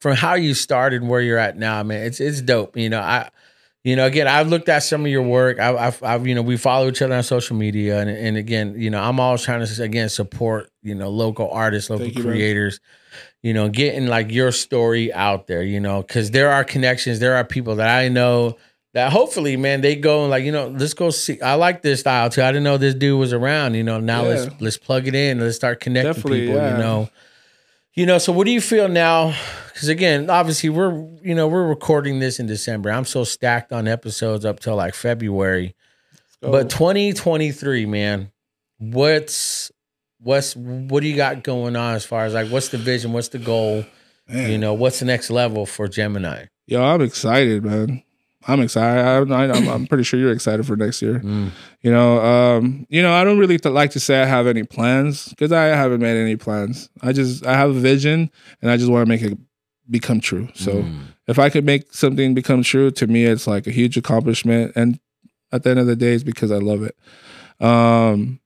from 0.03 0.17
how 0.17 0.33
you 0.33 0.53
started 0.53 1.01
and 1.01 1.09
where 1.09 1.21
you're 1.21 1.37
at 1.37 1.57
now, 1.57 1.81
man, 1.81 2.05
it's 2.05 2.19
it's 2.19 2.41
dope. 2.41 2.75
You 2.75 2.89
know, 2.89 2.99
I 2.99 3.29
you 3.85 3.95
know, 3.95 4.05
again, 4.05 4.27
I've 4.27 4.49
looked 4.49 4.67
at 4.67 4.79
some 4.83 5.05
of 5.05 5.07
your 5.07 5.21
work. 5.23 5.59
I, 5.59 5.75
I've, 5.75 6.03
I've, 6.03 6.27
you 6.27 6.35
know, 6.35 6.41
we 6.41 6.57
follow 6.57 6.89
each 6.89 7.01
other 7.01 7.15
on 7.15 7.23
social 7.23 7.55
media, 7.55 7.99
and, 8.01 8.09
and 8.09 8.35
again, 8.35 8.75
you 8.77 8.89
know, 8.89 9.01
I'm 9.01 9.17
always 9.21 9.43
trying 9.43 9.65
to 9.65 9.83
again 9.83 10.09
support, 10.09 10.69
you 10.83 10.93
know, 10.93 11.09
local 11.09 11.49
artists, 11.49 11.89
local 11.89 12.07
you, 12.07 12.15
man. 12.15 12.23
creators, 12.23 12.81
you 13.41 13.53
know, 13.53 13.69
getting 13.69 14.07
like 14.07 14.29
your 14.29 14.51
story 14.51 15.13
out 15.13 15.47
there, 15.47 15.63
you 15.63 15.79
know, 15.79 16.01
because 16.01 16.31
there 16.31 16.51
are 16.51 16.65
connections, 16.65 17.19
there 17.19 17.35
are 17.37 17.45
people 17.45 17.77
that 17.77 17.87
I 17.89 18.09
know 18.09 18.57
that 18.93 19.11
hopefully, 19.13 19.55
man, 19.55 19.79
they 19.79 19.95
go 19.95 20.23
and 20.23 20.29
like, 20.31 20.43
you 20.43 20.51
know, 20.51 20.67
let's 20.67 20.93
go 20.93 21.09
see. 21.11 21.41
I 21.41 21.55
like 21.55 21.81
this 21.81 22.01
style 22.01 22.29
too. 22.29 22.43
I 22.43 22.51
didn't 22.51 22.65
know 22.65 22.77
this 22.77 22.93
dude 22.93 23.17
was 23.17 23.31
around. 23.31 23.73
You 23.75 23.83
know, 23.83 24.01
now 24.01 24.23
Yeah. 24.23 24.27
let's 24.29 24.61
let's 24.61 24.77
plug 24.77 25.07
it 25.07 25.15
in. 25.15 25.39
Let's 25.39 25.55
start 25.55 25.79
connecting 25.79 26.13
Definitely, 26.13 26.41
people. 26.41 26.55
yeah. 26.55 26.71
You 26.73 26.83
know, 26.83 27.09
you 27.93 28.05
know. 28.05 28.17
So, 28.17 28.31
what 28.31 28.45
do 28.45 28.51
you 28.51 28.61
feel 28.61 28.87
now? 28.87 29.35
Because 29.73 29.89
again, 29.89 30.29
obviously, 30.29 30.69
we're 30.69 30.93
you 31.21 31.35
know 31.35 31.47
we're 31.47 31.67
recording 31.67 32.19
this 32.19 32.39
in 32.39 32.47
December. 32.47 32.91
I'm 32.91 33.05
so 33.05 33.23
stacked 33.23 33.71
on 33.71 33.87
episodes 33.87 34.45
up 34.45 34.59
till 34.59 34.75
like 34.75 34.93
February. 34.93 35.75
But 36.41 36.69
2023, 36.69 37.85
man, 37.85 38.31
what's 38.77 39.71
what's 40.19 40.55
what 40.55 41.01
do 41.01 41.07
you 41.07 41.15
got 41.15 41.43
going 41.43 41.75
on 41.75 41.95
as 41.95 42.05
far 42.05 42.25
as 42.25 42.33
like 42.33 42.49
what's 42.49 42.69
the 42.69 42.77
vision? 42.77 43.13
What's 43.13 43.29
the 43.29 43.39
goal? 43.39 43.85
Man. 44.27 44.51
You 44.51 44.57
know, 44.57 44.73
what's 44.73 44.99
the 44.99 45.05
next 45.05 45.29
level 45.29 45.65
for 45.65 45.87
Jemini? 45.87 46.47
Yo, 46.65 46.81
I'm 46.81 47.01
excited, 47.01 47.63
man. 47.63 48.03
I'm 48.47 48.59
excited. 48.61 49.31
I, 49.31 49.45
I, 49.45 49.51
I'm, 49.51 49.67
I'm 49.69 49.87
pretty 49.87 50.03
sure 50.03 50.19
you're 50.19 50.31
excited 50.31 50.65
for 50.65 50.75
next 50.75 51.01
year. 51.01 51.19
Mm. 51.19 51.51
You 51.81 51.91
know, 51.91 52.19
um, 52.19 52.85
you 52.89 53.01
know, 53.01 53.13
I 53.13 53.23
don't 53.23 53.37
really 53.39 53.57
like 53.57 53.91
to 53.91 53.99
say 53.99 54.21
I 54.21 54.25
have 54.25 54.47
any 54.47 54.63
plans 54.63 55.29
because 55.29 55.51
I 55.51 55.65
haven't 55.67 56.01
made 56.01 56.17
any 56.21 56.35
plans. 56.35 56.89
I 57.01 57.13
just 57.13 57.45
I 57.45 57.55
have 57.55 57.69
a 57.69 57.73
vision 57.79 58.29
and 58.61 58.69
I 58.71 58.77
just 58.77 58.91
want 58.91 59.05
to 59.05 59.09
make 59.09 59.21
it 59.21 59.37
become 59.89 60.19
true. 60.19 60.49
So 60.55 60.71
Mm. 60.83 60.99
if 61.27 61.39
I 61.39 61.49
could 61.49 61.65
make 61.65 61.93
something 61.93 62.33
become 62.33 62.63
true, 62.63 62.91
to 62.91 63.07
me, 63.07 63.25
it's 63.25 63.47
like 63.47 63.65
a 63.67 63.71
huge 63.71 63.95
accomplishment. 63.97 64.73
And 64.75 64.99
at 65.51 65.63
the 65.63 65.69
end 65.69 65.79
of 65.79 65.87
the 65.87 65.95
day, 65.95 66.13
it's 66.13 66.23
because 66.23 66.51
I 66.51 66.57
love 66.57 66.83
it. 66.83 66.95
Um, 67.65 68.39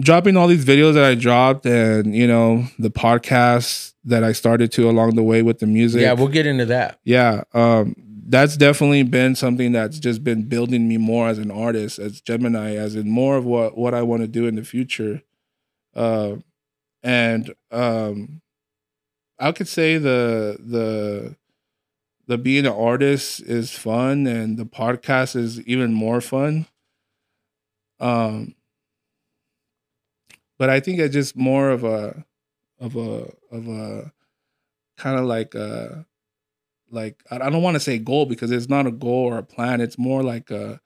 dropping 0.00 0.36
all 0.36 0.48
these 0.48 0.64
videos 0.64 0.94
that 0.94 1.04
I 1.04 1.14
dropped, 1.14 1.66
and 1.66 2.14
you 2.14 2.26
know, 2.26 2.64
the 2.78 2.90
podcasts 2.90 3.94
that 4.04 4.24
I 4.24 4.32
started 4.32 4.72
to 4.72 4.88
along 4.88 5.16
the 5.16 5.22
way 5.22 5.42
with 5.42 5.58
the 5.58 5.66
music. 5.66 6.00
yeah, 6.00 6.12
we'll 6.12 6.28
get 6.28 6.46
into 6.46 6.66
that. 6.66 6.98
yeah, 7.04 7.44
um, 7.52 7.94
that's 8.28 8.56
definitely 8.56 9.02
been 9.02 9.34
something 9.34 9.72
that's 9.72 9.98
just 9.98 10.22
been 10.22 10.48
building 10.48 10.86
me 10.86 10.98
more 10.98 11.28
as 11.28 11.38
an 11.38 11.50
artist, 11.50 11.98
as 11.98 12.20
Jemini, 12.20 12.76
as 12.76 12.94
in 12.94 13.10
more 13.10 13.36
of 13.36 13.44
what 13.44 13.76
what 13.76 13.94
I 13.94 14.02
want 14.02 14.22
to 14.22 14.28
do 14.28 14.46
in 14.46 14.54
the 14.54 14.64
future. 14.64 15.22
Uh, 15.94 16.36
and 17.02 17.54
um, 17.70 18.40
I 19.38 19.52
could 19.52 19.68
say 19.68 19.98
the 19.98 20.58
the 20.60 21.36
the 22.26 22.36
being 22.38 22.66
an 22.66 22.72
artist 22.72 23.40
is 23.40 23.70
fun, 23.70 24.26
and 24.26 24.58
the 24.58 24.66
podcast 24.66 25.34
is 25.34 25.60
even 25.62 25.92
more 25.92 26.20
fun. 26.20 26.66
Um, 28.00 28.54
but 30.58 30.68
I 30.70 30.80
think 30.80 30.98
it's 30.98 31.14
just 31.14 31.36
more 31.36 31.70
of 31.70 31.84
a 31.84 32.24
of 32.80 32.96
a 32.96 33.32
of 33.50 33.68
a 33.68 34.12
kind 34.96 35.18
of 35.18 35.26
like 35.26 35.54
a 35.54 36.06
like 36.90 37.22
I 37.30 37.38
don't 37.50 37.62
want 37.62 37.74
to 37.76 37.80
say 37.80 37.98
goal 37.98 38.26
because 38.26 38.50
it's 38.50 38.68
not 38.68 38.86
a 38.86 38.90
goal 38.90 39.26
or 39.26 39.38
a 39.38 39.42
plan. 39.42 39.80
It's 39.80 39.98
more 39.98 40.22
like 40.22 40.50
a. 40.50 40.80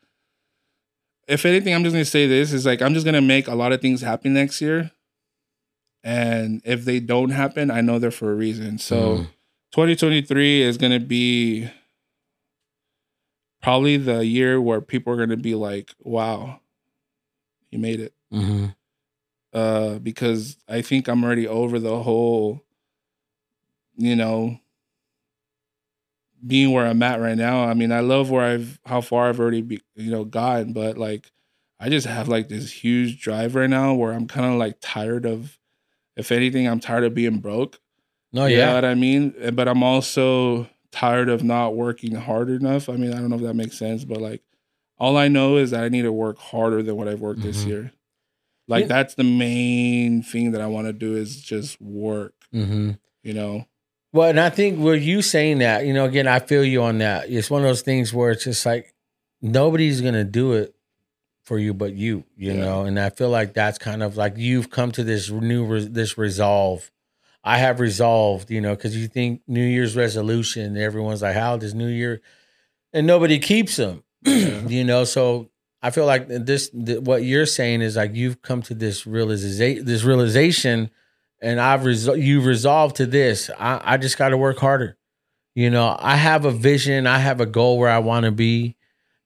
If 1.28 1.46
anything, 1.46 1.72
I'm 1.74 1.84
just 1.84 1.94
gonna 1.94 2.04
say 2.04 2.26
this 2.26 2.52
is 2.52 2.66
like 2.66 2.82
I'm 2.82 2.94
just 2.94 3.06
gonna 3.06 3.20
make 3.22 3.46
a 3.48 3.54
lot 3.54 3.72
of 3.72 3.80
things 3.80 4.00
happen 4.00 4.34
next 4.34 4.60
year, 4.60 4.90
and 6.02 6.60
if 6.64 6.84
they 6.84 6.98
don't 7.00 7.30
happen, 7.30 7.70
I 7.70 7.80
know 7.80 7.98
they're 7.98 8.10
for 8.10 8.32
a 8.32 8.34
reason. 8.34 8.78
So, 8.78 9.18
Mm. 9.18 9.28
2023 9.72 10.62
is 10.62 10.76
gonna 10.76 10.98
be 11.00 11.70
probably 13.62 13.96
the 13.96 14.26
year 14.26 14.60
where 14.60 14.80
people 14.80 15.12
are 15.12 15.16
gonna 15.16 15.36
be 15.36 15.54
like, 15.54 15.94
"Wow, 16.00 16.60
you 17.70 17.78
made 17.78 18.00
it." 18.00 18.12
hmm 18.30 18.66
uh, 19.52 19.98
because 19.98 20.56
I 20.68 20.82
think 20.82 21.08
I'm 21.08 21.24
already 21.24 21.46
over 21.48 21.78
the 21.78 22.02
whole, 22.02 22.64
you 23.96 24.16
know, 24.16 24.58
being 26.46 26.72
where 26.72 26.86
I'm 26.86 27.02
at 27.02 27.20
right 27.20 27.36
now. 27.36 27.64
I 27.64 27.74
mean, 27.74 27.92
I 27.92 28.00
love 28.00 28.30
where 28.30 28.42
I've 28.42 28.80
how 28.84 29.00
far 29.00 29.28
I've 29.28 29.38
already 29.40 29.62
be, 29.62 29.80
you 29.94 30.10
know 30.10 30.24
gotten, 30.24 30.72
but 30.72 30.98
like 30.98 31.30
I 31.78 31.88
just 31.88 32.06
have 32.06 32.28
like 32.28 32.48
this 32.48 32.70
huge 32.70 33.20
drive 33.20 33.54
right 33.54 33.70
now 33.70 33.94
where 33.94 34.12
I'm 34.12 34.26
kind 34.26 34.46
of 34.52 34.58
like 34.58 34.76
tired 34.80 35.26
of. 35.26 35.58
If 36.16 36.32
anything, 36.32 36.68
I'm 36.68 36.80
tired 36.80 37.04
of 37.04 37.14
being 37.14 37.38
broke. 37.40 37.80
No, 38.32 38.46
You 38.46 38.56
know 38.58 38.58
yeah, 38.58 38.74
what 38.74 38.84
I 38.84 38.94
mean? 38.94 39.34
Uh, 39.42 39.50
But 39.52 39.68
I'm 39.68 39.82
also 39.82 40.68
tired 40.92 41.28
of 41.28 41.44
not 41.44 41.76
working 41.76 42.14
hard 42.16 42.50
enough. 42.50 42.88
I 42.88 42.94
mean, 42.96 43.12
I 43.14 43.18
don't 43.18 43.30
know 43.30 43.36
if 43.36 43.42
that 43.42 43.54
makes 43.54 43.78
sense, 43.78 44.04
but 44.04 44.20
like 44.20 44.42
all 44.98 45.16
I 45.16 45.28
know 45.28 45.56
is 45.58 45.72
that 45.72 45.84
I 45.84 45.88
need 45.90 46.02
to 46.02 46.12
work 46.12 46.38
harder 46.38 46.82
than 46.82 46.96
what 46.96 47.08
I've 47.08 47.20
worked 47.20 47.42
this 47.42 47.64
Mhm. 47.64 47.66
year. 47.66 47.92
Like 48.68 48.82
Yeah. 48.82 48.88
that's 48.88 49.14
the 49.14 49.24
main 49.24 50.22
thing 50.22 50.52
that 50.52 50.60
I 50.60 50.66
want 50.66 50.86
to 50.86 50.92
do 50.92 51.16
is 51.16 51.40
just 51.40 51.80
work, 51.80 52.34
hmm 52.52 52.92
you 53.22 53.32
know. 53.34 53.66
Well, 54.12 54.28
and 54.28 54.38
I 54.40 54.50
think 54.50 54.78
with 54.78 55.02
you 55.02 55.22
saying 55.22 55.58
that, 55.58 55.86
you 55.86 55.94
know, 55.94 56.04
again, 56.04 56.26
I 56.26 56.38
feel 56.38 56.64
you 56.64 56.82
on 56.82 56.98
that. 56.98 57.30
It's 57.30 57.50
one 57.50 57.62
of 57.62 57.68
those 57.68 57.82
things 57.82 58.12
where 58.12 58.30
it's 58.30 58.44
just 58.44 58.64
like 58.66 58.94
nobody's 59.40 60.00
gonna 60.00 60.24
do 60.24 60.52
it 60.52 60.74
for 61.44 61.58
you 61.58 61.72
but 61.74 61.94
you, 61.94 62.24
you 62.36 62.52
Yeah. 62.52 62.60
know. 62.64 62.82
And 62.84 62.98
I 63.00 63.10
feel 63.10 63.30
like 63.30 63.52
that's 63.54 63.78
kind 63.78 64.02
of 64.02 64.16
like 64.16 64.34
you've 64.36 64.70
come 64.70 64.92
to 64.92 65.02
this 65.04 65.30
new 65.30 65.64
res- 65.64 65.90
this 65.90 66.16
resolve. 66.18 66.90
I 67.44 67.58
have 67.58 67.80
resolved, 67.80 68.50
you 68.50 68.60
know, 68.60 68.74
because 68.76 68.96
you 68.96 69.08
think 69.08 69.40
New 69.48 69.64
Year's 69.64 69.96
resolution, 69.96 70.76
everyone's 70.76 71.22
like, 71.22 71.34
"How 71.34 71.56
does 71.56 71.74
New 71.74 71.88
Year?" 71.88 72.20
And 72.92 73.06
nobody 73.06 73.38
keeps 73.40 73.76
them, 73.76 74.04
Yeah. 74.24 74.66
you 74.68 74.84
know. 74.84 75.02
So 75.04 75.48
I 75.82 75.90
feel 75.90 76.06
like 76.06 76.28
this, 76.28 76.70
th- 76.70 77.00
what 77.00 77.24
you're 77.24 77.46
saying 77.46 77.82
is 77.82 77.96
like 77.96 78.14
you've 78.14 78.40
come 78.42 78.62
to 78.62 78.74
this 78.74 79.06
realization, 79.06 79.84
this 79.84 80.04
realization, 80.04 80.90
and 81.40 81.60
I've 81.60 81.80
resol- 81.80 82.22
you've 82.22 82.46
resolved 82.46 82.96
to 82.96 83.06
this. 83.06 83.50
I, 83.58 83.80
I 83.82 83.96
just 83.96 84.16
got 84.16 84.28
to 84.28 84.36
work 84.36 84.58
harder. 84.58 84.96
You 85.54 85.70
know, 85.70 85.96
I 85.98 86.16
have 86.16 86.44
a 86.44 86.50
vision, 86.52 87.06
I 87.06 87.18
have 87.18 87.40
a 87.40 87.46
goal 87.46 87.78
where 87.78 87.90
I 87.90 87.98
want 87.98 88.24
to 88.24 88.30
be. 88.32 88.76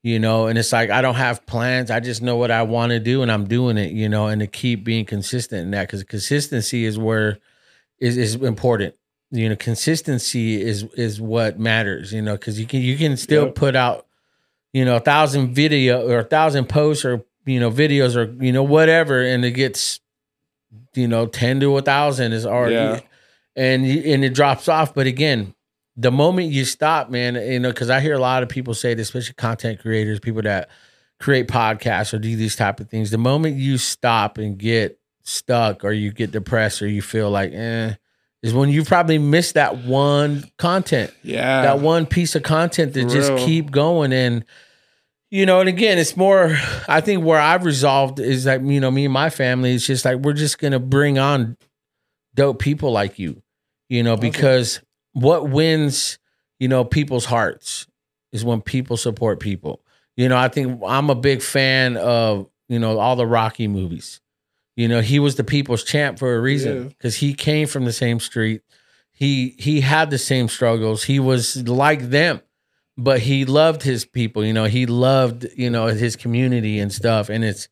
You 0.02 0.20
know, 0.20 0.46
and 0.46 0.56
it's 0.56 0.72
like 0.72 0.88
I 0.88 1.02
don't 1.02 1.16
have 1.16 1.44
plans. 1.46 1.90
I 1.90 1.98
just 1.98 2.22
know 2.22 2.36
what 2.36 2.52
I 2.52 2.62
want 2.62 2.90
to 2.90 3.00
do, 3.00 3.22
and 3.22 3.32
I'm 3.32 3.48
doing 3.48 3.76
it. 3.76 3.90
You 3.90 4.08
know, 4.08 4.28
and 4.28 4.40
to 4.40 4.46
keep 4.46 4.84
being 4.84 5.04
consistent 5.04 5.62
in 5.62 5.70
that 5.72 5.88
because 5.88 6.04
consistency 6.04 6.84
is 6.84 6.96
where 6.96 7.38
is 7.98 8.16
is 8.16 8.36
important. 8.36 8.94
You 9.32 9.48
know, 9.48 9.56
consistency 9.56 10.62
is 10.62 10.84
is 10.94 11.20
what 11.20 11.58
matters. 11.58 12.12
You 12.12 12.22
know, 12.22 12.34
because 12.36 12.60
you 12.60 12.66
can 12.66 12.82
you 12.82 12.96
can 12.96 13.16
still 13.16 13.46
Yep. 13.46 13.54
put 13.56 13.74
out 13.74 14.05
you 14.76 14.84
know, 14.84 14.96
a 14.96 15.00
thousand 15.00 15.54
video 15.54 16.06
or 16.06 16.18
a 16.18 16.24
thousand 16.24 16.68
posts 16.68 17.04
or 17.04 17.24
you 17.46 17.58
know 17.60 17.70
videos 17.70 18.14
or 18.16 18.24
you 18.44 18.52
know 18.52 18.62
whatever, 18.62 19.22
and 19.22 19.44
it 19.44 19.52
gets 19.52 20.00
you 20.94 21.08
know 21.08 21.26
ten 21.26 21.60
to 21.60 21.76
a 21.78 21.82
thousand 21.82 22.32
is 22.32 22.44
already, 22.44 22.74
Yeah. 22.74 23.00
and 23.56 23.86
and 23.86 24.24
it 24.24 24.34
drops 24.34 24.68
off. 24.68 24.94
But 24.94 25.06
again, 25.06 25.54
the 25.96 26.10
moment 26.10 26.50
you 26.52 26.64
stop, 26.64 27.08
man, 27.10 27.36
you 27.36 27.58
know, 27.60 27.70
because 27.70 27.88
I 27.90 28.00
hear 28.00 28.14
a 28.14 28.18
lot 28.18 28.42
of 28.42 28.48
people 28.48 28.74
say 28.74 28.94
this, 28.94 29.08
especially 29.08 29.34
content 29.34 29.80
creators, 29.80 30.20
people 30.20 30.42
that 30.42 30.68
create 31.18 31.48
podcasts 31.48 32.12
or 32.12 32.18
do 32.18 32.36
these 32.36 32.56
type 32.56 32.78
of 32.80 32.90
things. 32.90 33.10
The 33.10 33.16
moment 33.18 33.56
you 33.56 33.78
stop 33.78 34.36
and 34.36 34.58
get 34.58 34.98
stuck 35.22 35.84
or 35.84 35.92
you 35.92 36.12
get 36.12 36.30
depressed 36.32 36.82
or 36.82 36.86
you 36.88 37.00
feel 37.00 37.30
like, 37.30 37.52
eh, 37.54 37.94
is 38.42 38.52
when 38.52 38.68
you 38.68 38.84
probably 38.84 39.16
missed 39.18 39.54
that 39.54 39.78
one 39.78 40.44
content 40.58 41.10
Yeah. 41.22 41.62
that 41.62 41.78
one 41.80 42.04
piece 42.04 42.34
of 42.36 42.42
content 42.42 42.92
that 42.92 43.04
For 43.04 43.08
just 43.08 43.30
real. 43.32 43.46
keep 43.46 43.70
going 43.70 44.12
and 44.12 44.44
you 45.30 45.44
know 45.46 45.60
and 45.60 45.68
again 45.68 45.98
it's 45.98 46.16
more 46.16 46.56
i 46.88 47.00
think 47.00 47.24
where 47.24 47.40
i've 47.40 47.64
resolved 47.64 48.20
is 48.20 48.44
that 48.44 48.62
you 48.64 48.80
know 48.80 48.90
me 48.90 49.04
and 49.06 49.12
my 49.12 49.28
family 49.30 49.74
it's 49.74 49.86
just 49.86 50.04
like 50.04 50.18
we're 50.18 50.32
just 50.32 50.58
gonna 50.58 50.78
bring 50.78 51.18
on 51.18 51.56
dope 52.34 52.58
people 52.60 52.92
like 52.92 53.18
you 53.18 53.42
you 53.88 54.02
know 54.02 54.16
because 54.16 54.80
what 55.12 55.48
wins 55.48 56.18
you 56.60 56.68
know 56.68 56.84
people's 56.84 57.24
hearts 57.24 57.86
is 58.32 58.44
when 58.44 58.60
people 58.60 58.96
support 58.96 59.40
people. 59.40 59.80
You 60.16 60.28
know 60.28 60.36
i 60.36 60.48
think 60.48 60.80
i'm 60.86 61.10
a 61.10 61.14
big 61.14 61.42
fan 61.42 61.96
of 61.96 62.48
you 62.68 62.78
know 62.78 62.98
all 62.98 63.16
the 63.16 63.26
rocky 63.26 63.68
movies. 63.68 64.20
You 64.76 64.88
know 64.88 65.00
he 65.00 65.18
was 65.18 65.36
the 65.36 65.44
people's 65.44 65.84
champ 65.84 66.18
for 66.18 66.34
a 66.36 66.40
reason 66.40 66.76
Yeah. 66.76 66.88
because 66.88 67.16
he 67.16 67.32
came 67.34 67.66
from 67.66 67.84
the 67.84 67.92
same 67.92 68.20
street. 68.20 68.62
He 69.12 69.54
he 69.58 69.80
had 69.80 70.10
the 70.10 70.18
same 70.18 70.48
struggles. 70.48 71.04
He 71.04 71.18
was 71.18 71.66
like 71.68 72.10
them 72.10 72.40
but 72.96 73.20
he 73.20 73.44
loved 73.44 73.82
his 73.82 74.04
people 74.04 74.44
you 74.44 74.52
know 74.52 74.64
he 74.64 74.86
loved 74.86 75.46
you 75.56 75.70
know 75.70 75.86
his 75.86 76.16
community 76.16 76.78
and 76.78 76.92
stuff 76.92 77.28
and 77.28 77.44
it's 77.44 77.68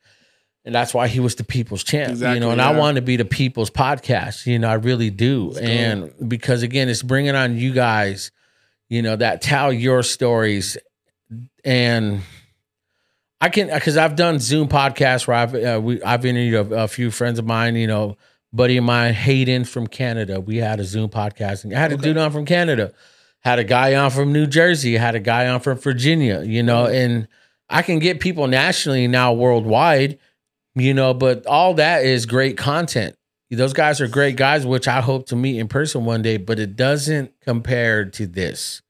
and 0.65 0.75
that's 0.75 0.95
why 0.95 1.09
he 1.09 1.21
was 1.21 1.35
the 1.35 1.45
people's 1.45 1.85
champ 1.85 2.19
you 2.19 2.41
know 2.41 2.51
and 2.51 2.61
i 2.61 2.73
yeah. 2.73 2.79
want 2.79 2.97
to 2.97 3.03
be 3.03 3.17
the 3.17 3.25
people's 3.25 3.71
podcast 3.71 4.47
you 4.47 4.59
know 4.59 4.69
i 4.69 4.75
really 4.75 5.11
do 5.11 5.53
and 5.61 6.13
because 6.29 6.63
again 6.63 6.89
it's 6.89 7.03
bringing 7.03 7.35
on 7.35 7.57
you 7.57 7.73
guys 7.73 8.31
you 8.89 9.03
know 9.03 9.17
that 9.17 9.41
tell 9.41 9.73
your 9.73 10.03
stories 10.03 10.77
and 11.65 12.21
i 13.41 13.49
can 13.49 13.69
because 13.69 13.97
i've 13.97 14.17
done 14.17 14.39
zoom 14.39 14.69
podcasts 14.69 15.27
where 15.27 15.37
i've 15.37 15.55
uh, 15.55 15.81
we, 15.83 16.03
i've 16.03 16.25
interviewed 16.25 16.73
a, 16.73 16.85
a 16.85 16.89
few 16.89 17.11
friends 17.11 17.39
of 17.39 17.47
mine 17.47 17.77
you 17.77 17.87
know 17.87 18.17
buddy 18.53 18.77
of 18.77 18.85
mine 18.85 19.15
hayden 19.15 19.65
from 19.65 19.87
canada 19.87 20.41
we 20.41 20.59
had 20.59 20.81
a 20.81 20.85
zoom 20.85 21.09
podcast 21.09 21.65
and 21.65 21.75
i 21.75 21.79
had 21.79 21.93
a 21.93 21.97
dude 21.97 22.17
on 22.17 22.31
from 22.31 22.45
canada 22.45 22.93
had 23.45 23.59
a 23.59 23.65
guy 23.65 23.95
on 23.95 24.11
from 24.11 24.33
new 24.33 24.47
jersey 24.47 24.97
had 24.97 25.15
a 25.15 25.21
guy 25.21 25.47
on 25.49 25.61
from 25.61 25.77
virginia 25.79 26.43
you 26.45 26.62
know 26.62 26.87
and 26.87 27.29
i 27.69 27.83
can 27.83 27.99
get 27.99 28.21
people 28.21 28.47
nationally 28.47 29.07
now 29.07 29.33
worldwide 29.33 30.19
you 30.75 30.95
know 30.95 31.12
but 31.15 31.47
all 31.47 31.75
that 31.75 32.05
is 32.05 32.27
great 32.27 32.57
content 32.57 33.15
those 33.51 33.73
guys 33.73 34.01
are 34.01 34.09
great 34.09 34.35
guys 34.35 34.66
which 34.66 34.89
i 34.89 35.01
hope 35.01 35.27
to 35.27 35.37
meet 35.37 35.59
in 35.61 35.69
person 35.69 36.05
one 36.05 36.23
day 36.23 36.37
but 36.37 36.59
it 36.59 36.75
doesn't 36.75 37.31
compare 37.41 38.05
to 38.05 38.27
this 38.27 38.83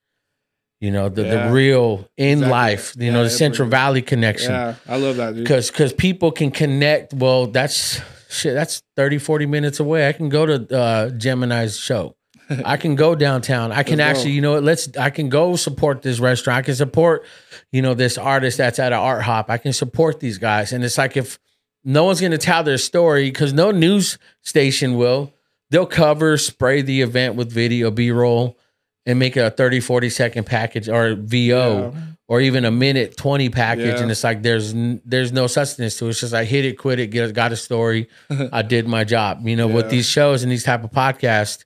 you 0.81 0.91
know 0.91 1.11
the, 1.11 1.23
Yeah. 1.23 1.49
the 1.49 1.53
real 1.53 2.09
in 2.17 2.39
Exactly. 2.39 2.51
life 2.51 2.95
you 2.99 3.07
Yeah, 3.07 3.13
know 3.13 3.25
the 3.25 3.31
central 3.31 3.69
valley 3.69 4.01
connection 4.01 4.53
Yeah. 4.53 4.75
I 4.89 4.97
love 4.97 5.17
that, 5.17 5.35
dude. 5.35 5.45
because 5.45 5.71
because 5.71 5.93
people 5.93 6.33
can 6.33 6.51
connect 6.51 7.13
well 7.13 7.47
that's 7.47 8.01
shit 8.31 8.55
that's 8.55 8.83
30 8.97 9.19
40 9.19 9.45
minutes 9.47 9.81
away 9.81 10.09
i 10.09 10.13
can 10.13 10.31
go 10.31 10.47
to 10.47 10.55
uh 10.75 11.11
Jemini's 11.11 11.77
show 11.79 12.17
i 12.65 12.77
can 12.77 12.95
go 12.95 13.15
downtown. 13.15 13.73
I 13.73 13.83
can 13.83 14.01
actually 14.01 14.33
you 14.33 14.41
know 14.41 14.53
what 14.53 14.63
let's 14.65 14.97
i 14.97 15.11
can 15.11 15.29
go 15.29 15.57
support 15.57 16.03
this 16.03 16.19
restaurant. 16.21 16.59
I 16.59 16.63
can 16.63 16.75
support 16.75 17.25
you 17.73 17.83
know 17.83 17.95
this 17.95 18.19
artist 18.19 18.59
that's 18.59 18.79
at 18.79 18.93
an 18.93 18.99
art 18.99 19.23
hop. 19.23 19.51
I 19.51 19.59
can 19.59 19.73
support 19.73 20.21
these 20.21 20.39
guys. 20.39 20.73
And 20.73 20.85
it's 20.85 20.99
like 20.99 21.17
if 21.17 21.39
no 21.85 22.05
one's 22.05 22.21
going 22.21 22.33
to 22.33 22.39
tell 22.39 22.63
their 22.65 22.79
story 22.79 23.25
because 23.31 23.53
no 23.53 23.71
news 23.71 24.19
station 24.43 24.97
will. 24.97 25.33
They'll 25.71 25.87
cover 25.87 26.37
spray 26.39 26.83
the 26.83 27.03
event 27.03 27.35
with 27.35 27.51
video 27.53 27.91
b-roll 27.91 28.59
and 29.07 29.19
make 29.19 29.37
it 29.37 29.41
a 29.41 29.51
30 29.51 29.81
40 29.81 30.09
second 30.09 30.45
package 30.47 30.89
or 30.89 31.15
vo 31.15 31.93
Yeah. 31.95 32.01
or 32.29 32.41
even 32.41 32.65
a 32.65 32.71
minute 32.71 33.17
20 33.17 33.49
package. 33.51 33.87
Yeah. 33.97 34.01
and 34.03 34.11
it's 34.11 34.23
like 34.25 34.43
there's 34.43 34.73
there's 35.05 35.33
no 35.33 35.47
substance 35.47 35.97
to 35.99 36.07
it. 36.07 36.11
It's 36.11 36.21
just 36.21 36.33
I 36.35 36.45
hit 36.45 36.65
it 36.65 36.79
quit 36.79 37.01
it 37.01 37.09
get 37.09 37.35
got 37.35 37.53
a 37.53 37.57
story. 37.57 38.09
I 38.53 38.63
did 38.63 38.87
my 38.87 39.05
job. 39.05 39.47
You 39.49 39.57
know 39.57 39.67
with 39.67 39.91
these 39.91 40.07
shows 40.09 40.43
and 40.43 40.53
these 40.53 40.65
type 40.65 40.85
of 40.85 40.91
podcasts 40.91 41.65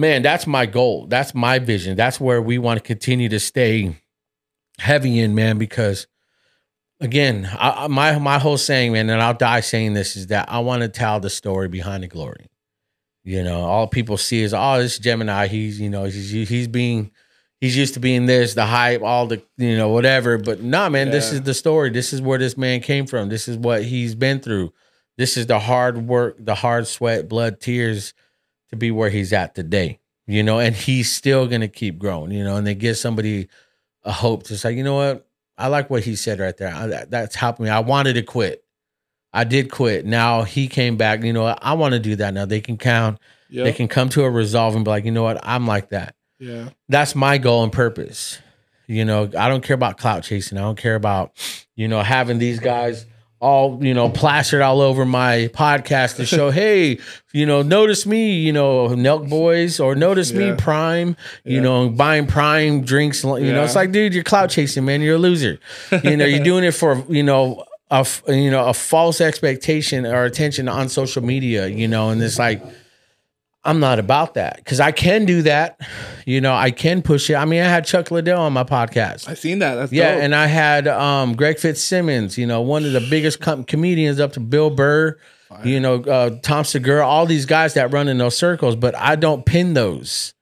man 0.00 0.22
that's 0.22 0.46
my 0.46 0.66
goal. 0.66 1.06
That's 1.06 1.34
my 1.34 1.58
vision. 1.58 1.96
That's 1.96 2.18
where 2.18 2.42
we 2.42 2.58
want 2.58 2.78
to 2.78 2.82
continue 2.82 3.28
to 3.28 3.38
stay 3.38 3.96
heavy 4.78 5.20
in 5.20 5.34
man 5.34 5.58
because 5.58 6.06
again 7.00 7.48
I, 7.52 7.86
my 7.88 8.18
my 8.18 8.38
whole 8.38 8.56
saying 8.56 8.92
man 8.92 9.10
and 9.10 9.20
i'll 9.20 9.34
die 9.34 9.60
saying 9.60 9.92
this 9.92 10.16
is 10.16 10.28
that 10.28 10.50
i 10.50 10.58
want 10.60 10.80
to 10.80 10.88
tell 10.88 11.20
the 11.20 11.28
story 11.28 11.68
behind 11.68 12.02
the 12.02 12.08
glory. 12.08 12.48
You 13.22 13.44
know 13.44 13.60
all 13.60 13.86
people 13.86 14.16
see 14.16 14.42
is 14.42 14.54
oh 14.54 14.78
this 14.78 14.98
Jemini 14.98 15.46
he's 15.48 15.78
you 15.78 15.90
know 15.90 16.04
he's 16.04 16.30
he's 16.30 16.68
being 16.68 17.10
he's 17.60 17.76
used 17.76 17.94
to 17.94 18.00
being 18.00 18.24
this 18.24 18.54
the 18.54 18.64
hype 18.64 19.02
all 19.02 19.26
the 19.26 19.42
you 19.58 19.76
know 19.76 19.90
whatever. 19.90 20.38
But 20.38 20.62
nah 20.62 20.88
man 20.88 21.10
this 21.10 21.32
is 21.32 21.42
the 21.42 21.54
story. 21.54 21.90
This 21.90 22.14
is 22.14 22.22
where 22.22 22.38
this 22.38 22.56
man 22.56 22.80
came 22.80 23.06
from. 23.06 23.28
This 23.28 23.46
is 23.46 23.58
what 23.58 23.84
he's 23.84 24.14
been 24.14 24.40
through. 24.40 24.72
This 25.18 25.36
is 25.36 25.46
the 25.46 25.58
hard 25.58 26.08
work 26.08 26.36
the 26.38 26.54
hard 26.54 26.86
sweat 26.86 27.28
blood 27.28 27.60
tears 27.60 28.14
to 28.70 28.76
be 28.76 28.90
where 28.90 29.10
he's 29.10 29.32
at 29.32 29.54
today 29.54 29.98
you 30.26 30.42
know 30.42 30.58
and 30.58 30.74
he's 30.76 31.10
still 31.10 31.46
gonna 31.46 31.68
keep 31.68 31.98
growing 31.98 32.30
you 32.30 32.44
know 32.44 32.56
and 32.56 32.66
they 32.66 32.74
give 32.74 32.96
somebody 32.96 33.48
a 34.04 34.12
hope 34.12 34.44
to 34.44 34.56
say 34.56 34.72
you 34.72 34.82
know 34.84 34.94
what 34.94 35.26
i 35.58 35.66
like 35.66 35.90
what 35.90 36.02
he 36.04 36.14
said 36.16 36.38
right 36.40 36.56
there 36.56 36.72
I, 36.74 36.86
that- 36.88 37.10
that's 37.10 37.34
helped 37.34 37.60
me 37.60 37.68
i 37.68 37.80
wanted 37.80 38.14
to 38.14 38.22
quit 38.22 38.64
i 39.32 39.44
did 39.44 39.70
quit 39.70 40.06
now 40.06 40.42
he 40.42 40.68
came 40.68 40.96
back 40.96 41.22
you 41.22 41.32
know 41.32 41.42
what? 41.44 41.58
i 41.62 41.72
want 41.74 41.92
to 41.92 41.98
do 42.00 42.16
that 42.16 42.34
now 42.34 42.44
they 42.44 42.60
can 42.60 42.76
count 42.76 43.18
Yep. 43.52 43.64
they 43.64 43.72
can 43.72 43.88
come 43.88 44.08
to 44.10 44.22
a 44.22 44.30
resolve 44.30 44.76
and 44.76 44.84
be 44.84 44.90
like 44.92 45.04
you 45.04 45.10
know 45.10 45.24
what 45.24 45.40
i'm 45.42 45.66
like 45.66 45.88
that 45.90 46.14
yeah. 46.38 46.68
that's 46.88 47.14
my 47.14 47.36
goal 47.36 47.64
and 47.64 47.72
purpose. 47.72 48.38
You 48.86 49.04
know, 49.04 49.24
I 49.38 49.48
don't 49.48 49.62
care 49.62 49.74
about 49.74 49.98
clout 49.98 50.22
chasing. 50.24 50.56
I 50.58 50.62
don't 50.62 50.78
care 50.78 50.94
about, 50.96 51.32
you 51.76 51.86
know, 51.86 52.00
having 52.02 52.38
these 52.38 52.58
guys 52.60 53.04
all, 53.40 53.82
you 53.82 53.94
know, 53.94 54.08
plastered 54.10 54.60
all 54.62 54.80
over 54.80 55.04
my 55.06 55.48
podcast 55.54 56.16
to 56.16 56.26
show, 56.26 56.50
hey, 56.60 56.98
you 57.32 57.46
know, 57.46 57.62
notice 57.62 58.04
me, 58.06 58.34
you 58.38 58.52
know, 58.52 58.88
Nelk 58.88 59.28
Boys, 59.28 59.80
or 59.80 59.94
notice 59.94 60.32
me, 60.32 60.52
Prime, 60.56 61.16
you 61.44 61.56
Yeah. 61.56 61.62
know, 61.62 61.88
buying 61.88 62.26
Prime 62.26 62.82
drinks. 62.82 63.24
You 63.24 63.52
know, 63.52 63.64
it's 63.64 63.74
like, 63.74 63.92
dude, 63.92 64.14
you're 64.14 64.24
clout 64.24 64.50
chasing, 64.50 64.84
man. 64.84 65.00
You're 65.00 65.16
a 65.16 65.18
loser. 65.18 65.58
You 66.04 66.16
know, 66.16 66.26
you're 66.26 66.44
doing 66.44 66.64
it 66.64 66.72
for, 66.72 67.04
you 67.08 67.22
know, 67.22 67.64
a 67.92 68.06
you 68.28 68.52
know 68.52 68.66
a 68.68 68.72
false 68.72 69.20
expectation 69.20 70.06
or 70.06 70.24
attention 70.24 70.68
on 70.68 70.88
social 70.88 71.24
media. 71.24 71.66
You 71.66 71.88
know, 71.88 72.10
and 72.10 72.22
it's 72.22 72.38
like. 72.38 72.62
I'm 73.62 73.78
not 73.80 73.98
about 73.98 74.34
that 74.34 74.56
because 74.56 74.80
I 74.80 74.90
can 74.90 75.26
do 75.26 75.42
that. 75.42 75.78
You 76.24 76.40
know, 76.40 76.54
I 76.54 76.70
can 76.70 77.02
push 77.02 77.28
it. 77.28 77.34
I 77.34 77.44
mean, 77.44 77.60
I 77.62 77.66
had 77.68 77.84
Chuck 77.84 78.10
Liddell 78.10 78.40
on 78.40 78.52
my 78.54 78.64
podcast. 78.64 79.28
I 79.28 79.34
seen 79.34 79.58
that. 79.58 79.74
That's 79.74 79.92
Yeah, 79.92 80.14
dope. 80.14 80.22
and 80.22 80.34
I 80.34 80.46
had 80.46 80.88
um, 80.88 81.34
Greg 81.36 81.58
Fitzsimmons, 81.58 82.38
you 82.38 82.46
know, 82.46 82.62
one 82.62 82.84
of 82.86 82.92
the 82.92 83.06
biggest 83.10 83.40
com- 83.40 83.64
comedians 83.64 84.18
up 84.18 84.32
to 84.32 84.40
Bill 84.40 84.70
Burr, 84.70 85.18
you 85.64 85.78
know, 85.80 85.96
uh, 85.96 86.38
Tom 86.42 86.64
Segura, 86.64 87.06
all 87.06 87.26
these 87.26 87.44
guys 87.44 87.74
that 87.74 87.92
run 87.92 88.08
in 88.08 88.16
those 88.18 88.36
circles, 88.36 88.76
but 88.76 88.94
I 88.96 89.16
don't 89.16 89.44
pin 89.44 89.74
those. 89.74 90.32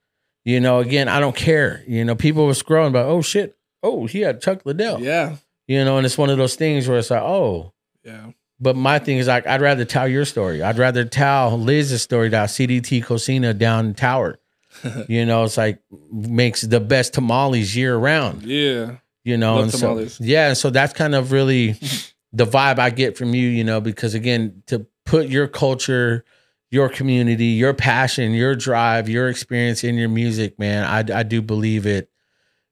You 0.45 0.61
know, 0.61 0.79
again, 0.79 1.09
I 1.09 1.19
don't 1.19 1.35
care. 1.37 1.83
You 1.89 2.05
know, 2.05 2.15
people 2.15 2.47
were 2.47 2.53
scrolling, 2.53 2.93
but 2.93 3.05
oh 3.07 3.21
shit, 3.23 3.57
oh, 3.83 4.07
he 4.07 4.21
had 4.21 4.41
Chuck 4.41 4.65
Liddell. 4.65 5.01
yeah. 5.01 5.37
You 5.67 5.85
know, 5.85 5.97
and 5.99 6.07
it's 6.07 6.17
one 6.17 6.31
of 6.31 6.39
those 6.39 6.55
things 6.55 6.89
where 6.89 6.99
it's 6.99 7.11
like, 7.11 7.21
oh, 7.21 7.73
Yeah. 8.05 8.31
But 8.61 8.77
my 8.77 8.99
thing 8.99 9.19
is 9.19 9.29
like, 9.29 9.47
I'd 9.47 9.61
rather 9.61 9.85
tell 9.85 10.09
your 10.09 10.25
story. 10.25 10.63
I'd 10.63 10.79
rather 10.79 11.05
tell 11.05 11.59
Liz's 11.59 12.03
story 12.03 12.29
down 12.29 12.49
CDT 12.49 13.05
Cocina 13.05 13.55
down 13.55 13.95
Tower. 13.95 14.39
you 15.09 15.25
know, 15.25 15.45
it's 15.45 15.57
like 15.57 15.81
makes 16.13 16.63
the 16.63 16.81
best 16.81 17.15
tamales 17.15 17.75
year 17.77 17.97
round. 17.97 18.43
Yeah. 18.43 18.97
You 19.25 19.37
know, 19.37 19.57
Love 19.57 19.65
and 19.65 19.73
tamales. 19.73 20.15
so 20.15 20.25
yeah, 20.25 20.53
so 20.55 20.71
that's 20.71 20.93
kind 20.93 21.15
of 21.15 21.33
really 21.33 21.73
the 22.33 22.47
vibe 22.47 22.79
I 22.79 22.91
get 22.91 23.17
from 23.17 23.35
you. 23.35 23.49
You 23.49 23.65
know, 23.65 23.81
because 23.81 24.15
again, 24.15 24.63
to 24.67 24.87
put 25.05 25.29
your 25.29 25.49
culture, 25.49 26.25
your 26.71 26.89
community, 26.89 27.47
your 27.47 27.75
passion, 27.75 28.33
your 28.33 28.55
drive, 28.55 29.09
your 29.09 29.29
experience 29.29 29.85
in 29.85 29.97
your 29.97 30.09
music, 30.09 30.59
man, 30.59 30.85
I 30.85 31.21
I 31.21 31.23
do 31.23 31.43
believe 31.43 31.87
it. 31.87 32.11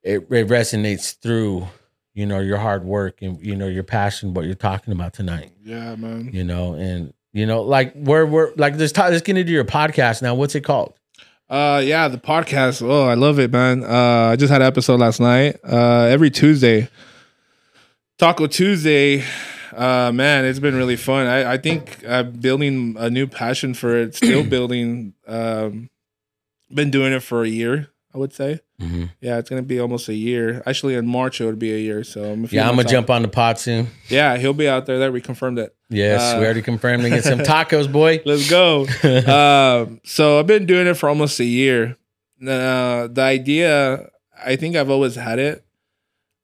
It, 0.02 0.20
it 0.30 0.46
resonates 0.48 1.18
through, 1.18 1.66
you 2.16 2.24
know, 2.26 2.40
your 2.40 2.56
hard 2.56 2.82
work 2.84 3.20
and 3.22 3.40
you 3.44 3.54
know 3.54 3.68
your 3.68 3.82
passion, 3.84 4.34
what 4.34 4.46
you're 4.46 4.54
talking 4.54 4.92
about 4.92 5.12
tonight 5.12 5.52
Yeah, 5.62 5.94
man. 5.96 6.30
you 6.32 6.42
know, 6.42 6.72
and 6.74 7.12
you 7.32 7.44
know, 7.46 7.60
like 7.62 7.92
where 7.94 8.24
we're 8.26 8.52
like 8.56 8.76
this. 8.78 8.96
Let's 8.96 9.20
get 9.20 9.36
into 9.36 9.52
your 9.52 9.64
podcast 9.66 10.22
now. 10.22 10.34
What's 10.34 10.54
it 10.54 10.62
called? 10.62 10.94
Uh, 11.48 11.80
yeah, 11.84 12.08
the 12.08 12.16
podcast. 12.18 12.80
Oh, 12.82 13.04
I 13.06 13.14
love 13.14 13.38
it, 13.38 13.52
man. 13.52 13.84
Uh, 13.84 14.30
I 14.32 14.36
just 14.36 14.50
had 14.50 14.62
an 14.62 14.66
episode 14.66 14.98
last 14.98 15.20
night. 15.20 15.58
Uh, 15.62 16.04
every 16.10 16.30
Tuesday, 16.30 16.88
Taco 18.18 18.46
Tuesday. 18.46 19.22
Uh, 19.74 20.10
man, 20.12 20.46
it's 20.46 20.58
been 20.58 20.74
really 20.74 20.96
fun. 20.96 21.26
I, 21.26 21.52
I 21.52 21.56
think 21.58 22.02
I'm 22.08 22.32
building 22.32 22.96
a 22.98 23.10
new 23.10 23.26
passion 23.26 23.74
for 23.74 23.94
it. 23.94 24.14
Still 24.14 24.42
building. 24.48 25.12
Um, 25.26 25.90
been 26.72 26.90
doing 26.90 27.12
it 27.12 27.22
for 27.22 27.42
a 27.44 27.48
year. 27.48 27.90
I 28.14 28.18
would 28.18 28.32
say. 28.32 28.60
Mhm. 28.80 29.10
Yeah, 29.20 29.38
it's 29.38 29.48
gonna 29.48 29.62
be 29.62 29.80
almost 29.80 30.08
a 30.08 30.14
year. 30.14 30.62
Actually, 30.66 30.94
in 30.94 31.06
March 31.06 31.40
it 31.40 31.46
would 31.46 31.58
be 31.58 31.72
a 31.72 31.78
year. 31.78 32.04
So 32.04 32.24
I'm 32.24 32.46
Yeah, 32.50 32.64
I'm 32.68 32.76
gonna 32.76 32.82
out. 32.82 32.90
jump 32.90 33.10
on 33.10 33.22
the 33.22 33.28
pot 33.28 33.58
soon. 33.58 33.88
Yeah, 34.08 34.36
he'll 34.36 34.52
be 34.52 34.68
out 34.68 34.84
there. 34.86 34.98
That 34.98 35.12
we 35.12 35.20
confirmed 35.20 35.58
it. 35.58 35.74
Yes, 35.88 36.20
Uh, 36.20 36.38
we 36.38 36.44
already 36.44 36.62
confirmed 36.62 37.02
to 37.04 37.08
get 37.10 37.24
some 37.24 37.38
tacos, 37.40 37.90
boy. 37.90 38.20
Let's 38.26 38.50
go. 38.50 38.86
um, 39.26 40.00
so 40.04 40.38
I've 40.38 40.46
been 40.46 40.66
doing 40.66 40.86
it 40.86 40.94
for 40.94 41.08
almost 41.08 41.40
a 41.40 41.44
year. 41.44 41.96
Uh, 42.42 43.06
the 43.06 43.22
idea, 43.22 44.10
I 44.44 44.56
think 44.56 44.76
I've 44.76 44.90
always 44.90 45.14
had 45.14 45.38
it 45.38 45.64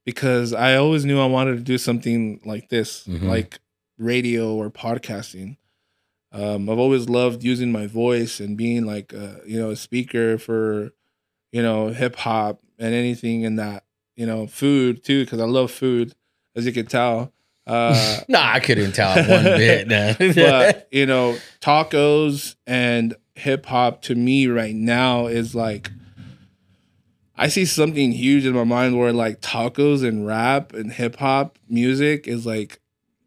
because 0.06 0.52
I 0.52 0.76
always 0.76 1.04
knew 1.04 1.20
I 1.20 1.26
wanted 1.26 1.56
to 1.56 1.62
do 1.62 1.76
something 1.78 2.40
like 2.44 2.68
this, 2.70 3.06
Mhm. 3.06 3.24
like 3.28 3.58
radio 3.98 4.54
or 4.54 4.70
podcasting. 4.70 5.56
Um, 6.32 6.70
I've 6.70 6.78
always 6.78 7.08
loved 7.10 7.44
using 7.44 7.70
my 7.70 7.86
voice 7.86 8.40
and 8.40 8.56
being 8.56 8.86
like, 8.86 9.12
a, 9.12 9.40
you 9.46 9.58
know, 9.60 9.70
a 9.70 9.76
speaker 9.76 10.38
for, 10.38 10.92
you 11.52 11.62
know, 11.62 11.88
hip 11.88 12.16
hop 12.16 12.60
and 12.78 12.94
anything 12.94 13.42
in 13.42 13.56
that, 13.56 13.84
you 14.16 14.26
know, 14.26 14.46
food 14.46 15.04
too, 15.04 15.24
because 15.24 15.40
I 15.40 15.44
love 15.44 15.70
food, 15.70 16.14
as 16.56 16.66
you 16.66 16.72
can 16.72 16.86
tell. 16.86 17.32
Uh, 17.66 18.18
Nah, 18.28 18.52
I 18.54 18.60
couldn't 18.60 18.92
tell 18.92 19.14
one 19.14 19.44
bit. 19.44 19.86
Nah. 19.86 20.14
but 20.18 20.88
you 20.92 21.06
know, 21.06 21.36
tacos 21.60 22.56
and 22.66 23.14
hip 23.34 23.66
hop 23.66 24.02
to 24.02 24.14
me 24.14 24.46
right 24.48 24.74
now 24.74 25.26
is 25.26 25.54
like 25.54 25.90
I 27.36 27.48
see 27.48 27.64
something 27.64 28.12
huge 28.12 28.44
in 28.46 28.52
my 28.52 28.64
mind 28.64 28.98
where 28.98 29.12
like 29.12 29.40
tacos 29.40 30.06
and 30.06 30.26
rap 30.26 30.72
and 30.74 30.92
hip 30.92 31.16
hop 31.16 31.58
music 31.68 32.26
is 32.28 32.44
like 32.46 32.80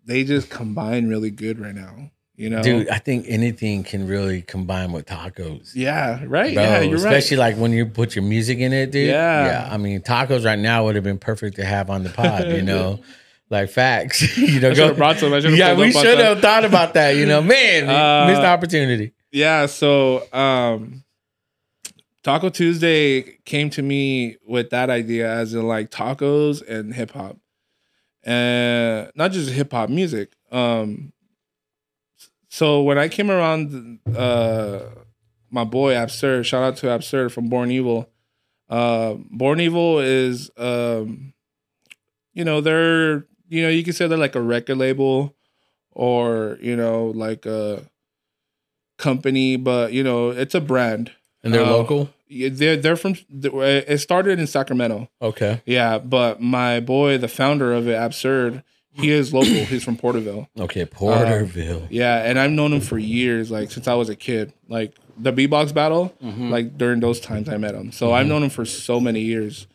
they 0.05 0.23
just 0.23 0.49
combine 0.49 1.07
really 1.07 1.31
good 1.31 1.59
right 1.59 1.73
now. 1.75 2.11
You 2.37 2.49
know, 2.49 2.61
Dude, 2.61 2.89
I 2.89 2.97
think 2.99 3.25
anything 3.29 3.83
can 3.85 4.07
really 4.07 4.41
combine 4.41 4.91
with 4.91 5.05
tacos. 5.05 5.71
Yeah, 5.73 6.21
right. 6.27 6.53
Bro, 6.53 6.63
yeah, 6.63 6.79
you're 6.81 6.97
especially 6.97 7.37
right. 7.37 7.53
like 7.53 7.57
when 7.57 7.71
you 7.71 7.85
put 7.85 8.13
your 8.13 8.25
music 8.25 8.57
in 8.59 8.73
it, 8.73 8.91
dude. 8.91 9.07
Yeah. 9.07 9.45
Yeah. 9.45 9.69
I 9.71 9.77
mean, 9.77 10.01
tacos 10.01 10.43
right 10.45 10.59
now 10.59 10.83
would 10.83 10.95
have 10.95 11.03
been 11.03 11.17
perfect 11.17 11.55
to 11.57 11.65
have 11.65 11.89
on 11.89 12.03
the 12.03 12.09
pod, 12.09 12.49
you 12.51 12.61
know? 12.73 12.99
like 13.49 13.69
facts. 13.69 14.37
you 14.37 14.59
know, 14.59 14.73
should 14.73 14.97
brought 14.97 15.17
some. 15.17 15.31
Yeah, 15.31 15.75
we 15.75 15.93
pulled 15.93 15.95
up 15.95 15.95
on 15.95 16.03
should 16.03 16.19
have 16.19 16.39
thought 16.41 16.65
about 16.65 16.93
that, 16.95 17.15
you 17.15 17.25
know. 17.25 17.41
Man, 17.41 17.87
Uh, 17.87 18.27
missed 18.27 18.41
the 18.41 18.47
opportunity. 18.47 19.13
yeah 19.31 19.65
so 19.67 20.23
um 20.33 21.03
taco 22.23 22.49
tuesday 22.49 23.21
came 23.45 23.69
to 23.69 23.81
me 23.81 24.35
with 24.47 24.71
that 24.71 24.89
idea 24.89 25.29
as 25.31 25.53
in 25.53 25.67
like 25.67 25.89
tacos 25.91 26.67
and 26.67 26.93
hip-hop 26.93 27.37
and 28.23 29.11
not 29.15 29.31
just 29.31 29.51
hip-hop 29.51 29.89
music 29.89 30.33
um 30.51 31.11
so 32.55 32.81
when 32.81 32.97
i 32.97 33.07
came 33.07 33.29
around 33.29 33.99
uh 34.15 34.79
my 35.49 35.63
boy 35.63 35.97
absurd 36.01 36.45
shout 36.45 36.63
out 36.63 36.77
to 36.77 36.89
absurd 36.89 37.31
from 37.31 37.49
born 37.49 37.71
evil 37.71 38.09
uh 38.69 39.13
born 39.29 39.59
evil 39.59 39.99
is 39.99 40.49
um 40.57 41.33
you 42.33 42.43
know 42.43 42.61
they're 42.61 43.25
you 43.47 43.61
know 43.61 43.69
you 43.69 43.83
can 43.83 43.93
say 43.93 44.07
they're 44.07 44.17
like 44.17 44.35
a 44.35 44.41
record 44.41 44.77
label 44.77 45.35
or 45.91 46.57
you 46.61 46.75
know 46.75 47.07
like 47.07 47.45
a 47.45 47.89
company, 48.97 49.55
but 49.57 49.93
you 49.93 50.03
know, 50.03 50.29
it's 50.29 50.55
a 50.55 50.61
brand. 50.61 51.11
And 51.43 51.53
they're 51.53 51.63
uh, 51.63 51.69
local? 51.71 52.09
Yeah, 52.27 52.49
They're 52.51 52.77
they're 52.77 52.95
from. 52.95 53.15
It 53.31 53.99
started 53.99 54.39
in 54.39 54.47
Sacramento. 54.47 55.09
Okay. 55.21 55.61
Yeah, 55.65 55.99
but 55.99 56.41
my 56.41 56.79
boy, 56.79 57.17
the 57.17 57.27
founder 57.27 57.73
of 57.73 57.87
it, 57.87 57.93
Absurd, 57.93 58.63
he 58.95 59.09
is 59.11 59.33
local. 59.33 59.51
He's 59.53 59.83
from 59.83 59.97
Porterville. 59.97 60.47
Okay, 60.59 60.85
Porterville. 60.85 61.87
Yeah, 61.89 62.23
and 62.23 62.39
I've 62.39 62.51
known 62.51 62.73
him 62.73 62.81
for 62.81 62.97
years, 62.97 63.51
like 63.51 63.71
since 63.71 63.87
I 63.87 63.93
was 63.95 64.09
a 64.09 64.15
kid. 64.15 64.53
Like 64.69 64.95
the 65.17 65.31
beatbox 65.33 65.73
battle, 65.73 66.13
Mhm. 66.23 66.49
like 66.49 66.77
during 66.77 66.99
those 66.99 67.19
times 67.19 67.47
I 67.49 67.57
met 67.57 67.75
him. 67.75 67.91
So 67.91 68.11
I've 68.13 68.27
known 68.27 68.43
him 68.43 68.49
for 68.49 68.65
so 68.65 68.99
many 68.99 69.21
years. 69.21 69.67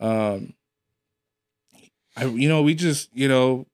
Um, 0.00 0.54
I 2.16 2.24
you 2.26 2.48
know 2.48 2.62
we 2.62 2.74
just 2.74 3.10
you 3.14 3.28
know 3.28 3.66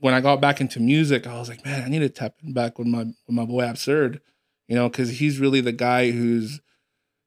when 0.00 0.14
I 0.14 0.20
got 0.20 0.40
back 0.40 0.60
into 0.60 0.80
music, 0.80 1.26
I 1.26 1.38
was 1.38 1.48
like, 1.48 1.64
man, 1.64 1.82
I 1.84 1.88
need 1.88 2.00
to 2.00 2.08
tap 2.08 2.34
in 2.42 2.52
back 2.52 2.78
with 2.78 2.88
my 2.88 3.04
with 3.04 3.14
my 3.28 3.44
boy 3.44 3.68
Absurd, 3.68 4.20
you 4.68 4.74
know, 4.74 4.88
because 4.88 5.18
he's 5.18 5.38
really 5.38 5.60
the 5.60 5.72
guy 5.72 6.10
who's 6.10 6.60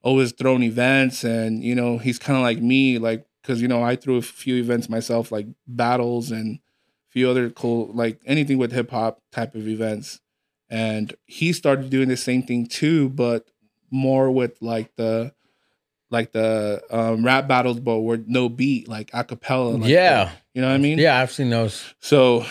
always 0.03 0.31
thrown 0.33 0.61
events, 0.63 1.23
and 1.23 1.63
you 1.63 1.75
know 1.75 1.97
he's 1.97 2.19
kind 2.19 2.37
of 2.37 2.43
like 2.43 2.59
me, 2.61 2.97
like 2.99 3.25
because 3.41 3.61
you 3.61 3.67
know 3.67 3.81
I 3.83 3.95
threw 3.95 4.17
a 4.17 4.21
few 4.21 4.55
events 4.57 4.89
myself, 4.89 5.31
like 5.31 5.47
battles 5.67 6.31
and 6.31 6.59
few 7.15 7.29
other 7.29 7.49
cool 7.49 7.89
like 7.93 8.19
anything 8.25 8.57
with 8.57 8.73
hip 8.73 8.91
hop 8.91 9.21
type 9.31 9.55
of 9.55 9.67
events, 9.67 10.19
and 10.69 11.15
he 11.25 11.53
started 11.53 11.89
doing 11.89 12.09
the 12.09 12.17
same 12.17 12.43
thing 12.43 12.67
too, 12.67 13.07
but 13.09 13.47
more 13.89 14.29
with 14.29 14.61
like 14.61 14.93
the 14.97 15.33
like 16.11 16.33
the 16.33 16.83
um, 16.91 17.25
rap 17.25 17.47
battles, 17.47 17.79
but 17.79 17.99
with 17.99 18.25
no 18.27 18.49
beat, 18.49 18.89
like 18.89 19.09
a 19.13 19.23
cappella. 19.23 19.77
Like 19.77 19.89
yeah. 19.89 20.31
you 20.53 20.61
know 20.61 20.67
what 20.67 20.75
I 20.75 20.77
mean? 20.77 20.97
Yeah, 20.97 21.19
I've 21.19 21.31
seen 21.31 21.49
those. 21.49 21.95
So 21.99 22.45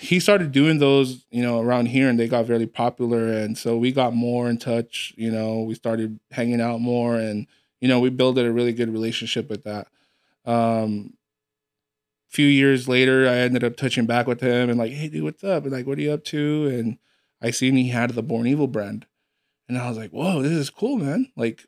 he 0.00 0.18
started 0.18 0.50
doing 0.50 0.78
those, 0.78 1.26
you 1.30 1.42
know, 1.42 1.60
around 1.60 1.86
here 1.86 2.08
and 2.08 2.18
they 2.18 2.26
got 2.26 2.46
very 2.46 2.66
popular. 2.66 3.32
And 3.32 3.56
so 3.58 3.76
we 3.76 3.92
got 3.92 4.14
more 4.14 4.48
in 4.48 4.56
touch, 4.56 5.12
you 5.16 5.30
know, 5.30 5.60
we 5.60 5.74
started 5.74 6.18
hanging 6.30 6.60
out 6.60 6.80
more 6.80 7.16
and, 7.16 7.46
you 7.80 7.88
know, 7.88 8.00
we 8.00 8.10
built 8.10 8.38
a 8.38 8.50
really 8.50 8.72
good 8.72 8.92
relationship 8.92 9.50
with 9.50 9.64
that. 9.64 9.88
Um, 10.44 11.14
few 12.36 12.46
years 12.46 12.86
later, 12.86 13.26
I 13.26 13.36
ended 13.36 13.64
up 13.64 13.76
touching 13.76 14.04
back 14.04 14.26
with 14.26 14.42
him 14.42 14.68
and 14.68 14.78
like, 14.78 14.92
hey, 14.92 15.08
dude, 15.08 15.24
what's 15.24 15.42
up? 15.42 15.64
And 15.64 15.72
like, 15.72 15.86
what 15.86 15.96
are 15.96 16.02
you 16.02 16.12
up 16.12 16.22
to? 16.24 16.68
And 16.68 16.98
I 17.40 17.50
seen 17.50 17.76
he 17.76 17.88
had 17.88 18.10
the 18.10 18.22
Born 18.22 18.46
Evil 18.46 18.66
brand. 18.66 19.06
And 19.70 19.78
I 19.78 19.88
was 19.88 19.96
like, 19.96 20.10
whoa, 20.10 20.42
this 20.42 20.52
is 20.52 20.68
cool, 20.68 20.98
man. 20.98 21.32
Like, 21.34 21.64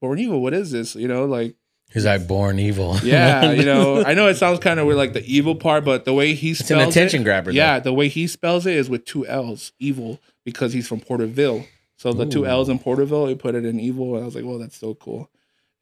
Born 0.00 0.18
Evil, 0.18 0.40
what 0.40 0.54
is 0.54 0.70
this? 0.70 0.96
You 0.96 1.06
know, 1.06 1.26
like, 1.26 1.54
He's 1.92 2.04
like 2.04 2.26
born 2.26 2.58
evil. 2.58 2.96
yeah, 3.04 3.52
you 3.52 3.64
know, 3.64 4.02
I 4.06 4.14
know 4.14 4.26
it 4.26 4.36
sounds 4.36 4.58
kind 4.58 4.80
of 4.80 4.86
weird, 4.86 4.98
like 4.98 5.12
the 5.12 5.24
evil 5.24 5.54
part, 5.54 5.84
but 5.84 6.04
the 6.04 6.12
way 6.12 6.34
he 6.34 6.52
spells 6.52 6.70
it's 6.70 6.70
an 6.70 6.80
attention 6.88 7.20
it, 7.20 7.24
grabber. 7.24 7.52
though. 7.52 7.56
yeah, 7.56 7.78
the 7.78 7.92
way 7.92 8.08
he 8.08 8.26
spells 8.26 8.66
it 8.66 8.74
is 8.74 8.90
with 8.90 9.04
two 9.04 9.24
L's, 9.24 9.70
evil, 9.78 10.18
because 10.44 10.72
he's 10.72 10.88
from 10.88 10.98
Porterville. 10.98 11.64
So 11.96 12.12
the 12.12 12.26
two 12.26 12.44
L's 12.44 12.68
in 12.68 12.80
Porterville, 12.80 13.28
he 13.28 13.36
put 13.36 13.54
it 13.54 13.64
in 13.64 13.78
evil, 13.78 14.14
and 14.16 14.22
I 14.22 14.26
was 14.26 14.34
like, 14.34 14.44
well, 14.44 14.58
that's 14.58 14.76
so 14.76 14.94
cool. 14.94 15.30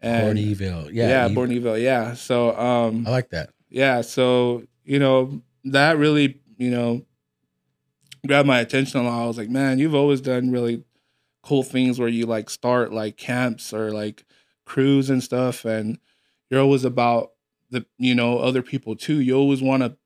And 0.00 0.26
Born 0.26 0.38
evil. 0.38 0.92
Yeah. 0.92 1.08
yeah, 1.08 1.26
you- 1.28 1.34
Born 1.34 1.52
Evil, 1.52 1.78
yeah. 1.78 2.12
So 2.12 2.54
um, 2.54 3.06
I 3.06 3.10
like 3.10 3.30
that. 3.30 3.50
Yeah, 3.74 4.02
so 4.02 4.62
you 4.84 5.00
know 5.00 5.42
that 5.64 5.98
really 5.98 6.40
you 6.56 6.70
know 6.70 7.04
grabbed 8.24 8.46
my 8.46 8.60
attention 8.60 9.00
a 9.00 9.02
lot. 9.02 9.24
I 9.24 9.26
was 9.26 9.36
like, 9.36 9.50
man, 9.50 9.80
you've 9.80 9.96
always 9.96 10.20
done 10.20 10.52
really 10.52 10.84
cool 11.42 11.64
things 11.64 11.98
where 11.98 12.08
you 12.08 12.24
like 12.24 12.48
start 12.48 12.92
like 12.92 13.16
camps 13.16 13.72
or 13.74 13.90
like 13.90 14.24
crews 14.64 15.10
and 15.10 15.20
stuff, 15.22 15.64
and 15.64 15.98
you're 16.48 16.60
always 16.60 16.84
about 16.84 17.32
the 17.70 17.84
you 17.98 18.14
know 18.14 18.38
other 18.38 18.62
people 18.62 18.94
too. 18.94 19.20
You 19.20 19.34
always 19.34 19.60
want 19.60 19.82
to 19.82 19.96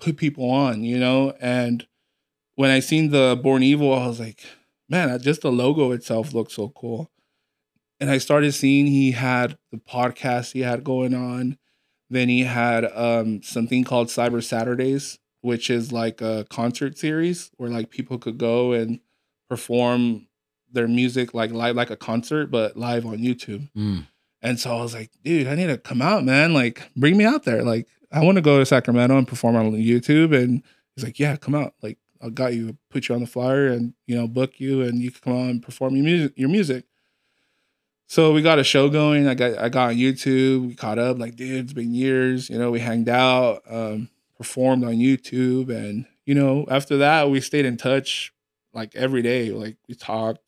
put 0.00 0.16
people 0.16 0.50
on, 0.50 0.82
you 0.82 0.98
know. 0.98 1.34
And 1.38 1.86
when 2.54 2.70
I 2.70 2.80
seen 2.80 3.10
the 3.10 3.38
Born 3.42 3.62
Evil, 3.62 3.92
I 3.92 4.06
was 4.06 4.20
like, 4.20 4.42
man, 4.88 5.20
just 5.20 5.42
the 5.42 5.52
logo 5.52 5.92
itself 5.92 6.32
looks 6.32 6.54
so 6.54 6.70
cool. 6.70 7.10
And 8.00 8.10
I 8.10 8.16
started 8.16 8.52
seeing 8.52 8.86
he 8.86 9.12
had 9.12 9.58
the 9.70 9.76
podcast 9.76 10.52
he 10.52 10.60
had 10.60 10.82
going 10.82 11.14
on. 11.14 11.58
Then 12.12 12.28
he 12.28 12.44
had 12.44 12.84
um, 12.94 13.42
something 13.42 13.84
called 13.84 14.08
Cyber 14.08 14.44
Saturdays, 14.44 15.18
which 15.40 15.70
is 15.70 15.92
like 15.92 16.20
a 16.20 16.44
concert 16.50 16.98
series 16.98 17.50
where 17.56 17.70
like 17.70 17.88
people 17.88 18.18
could 18.18 18.36
go 18.36 18.72
and 18.72 19.00
perform 19.48 20.26
their 20.70 20.86
music 20.86 21.32
like 21.32 21.52
live, 21.52 21.74
like 21.74 21.88
a 21.88 21.96
concert, 21.96 22.50
but 22.50 22.76
live 22.76 23.06
on 23.06 23.16
YouTube. 23.16 23.70
Mm. 23.74 24.06
And 24.42 24.60
so 24.60 24.76
I 24.76 24.82
was 24.82 24.92
like, 24.92 25.10
dude, 25.24 25.46
I 25.46 25.54
need 25.54 25.68
to 25.68 25.78
come 25.78 26.02
out, 26.02 26.22
man. 26.22 26.52
Like, 26.52 26.90
bring 26.94 27.16
me 27.16 27.24
out 27.24 27.44
there. 27.44 27.62
Like, 27.62 27.88
I 28.10 28.22
want 28.22 28.36
to 28.36 28.42
go 28.42 28.58
to 28.58 28.66
Sacramento 28.66 29.16
and 29.16 29.26
perform 29.26 29.56
on 29.56 29.72
YouTube. 29.72 30.36
And 30.36 30.62
he's 30.94 31.04
like, 31.04 31.18
yeah, 31.18 31.36
come 31.36 31.54
out. 31.54 31.72
Like, 31.80 31.96
I 32.20 32.28
got 32.28 32.52
you, 32.52 32.76
put 32.90 33.08
you 33.08 33.14
on 33.14 33.22
the 33.22 33.26
flyer, 33.26 33.68
and 33.68 33.94
you 34.06 34.16
know, 34.16 34.28
book 34.28 34.60
you, 34.60 34.82
and 34.82 34.98
you 34.98 35.10
can 35.10 35.20
come 35.22 35.32
on 35.32 35.48
and 35.48 35.62
perform 35.62 35.96
your 35.96 36.04
music. 36.04 36.32
Your 36.36 36.50
music. 36.50 36.84
So 38.12 38.30
we 38.34 38.42
got 38.42 38.58
a 38.58 38.62
show 38.62 38.90
going. 38.90 39.26
I 39.26 39.32
got 39.32 39.58
I 39.58 39.70
got 39.70 39.88
on 39.88 39.96
YouTube. 39.96 40.68
We 40.68 40.74
caught 40.74 40.98
up. 40.98 41.18
Like, 41.18 41.34
dude, 41.34 41.64
it's 41.64 41.72
been 41.72 41.94
years. 41.94 42.50
You 42.50 42.58
know, 42.58 42.70
we 42.70 42.78
hanged 42.78 43.08
out, 43.08 43.62
um, 43.66 44.10
performed 44.36 44.84
on 44.84 44.96
YouTube, 44.96 45.70
and 45.70 46.04
you 46.26 46.34
know, 46.34 46.66
after 46.70 46.98
that, 46.98 47.30
we 47.30 47.40
stayed 47.40 47.64
in 47.64 47.78
touch 47.78 48.34
like 48.74 48.94
every 48.94 49.22
day. 49.22 49.50
Like 49.50 49.78
we 49.88 49.94
talked 49.94 50.42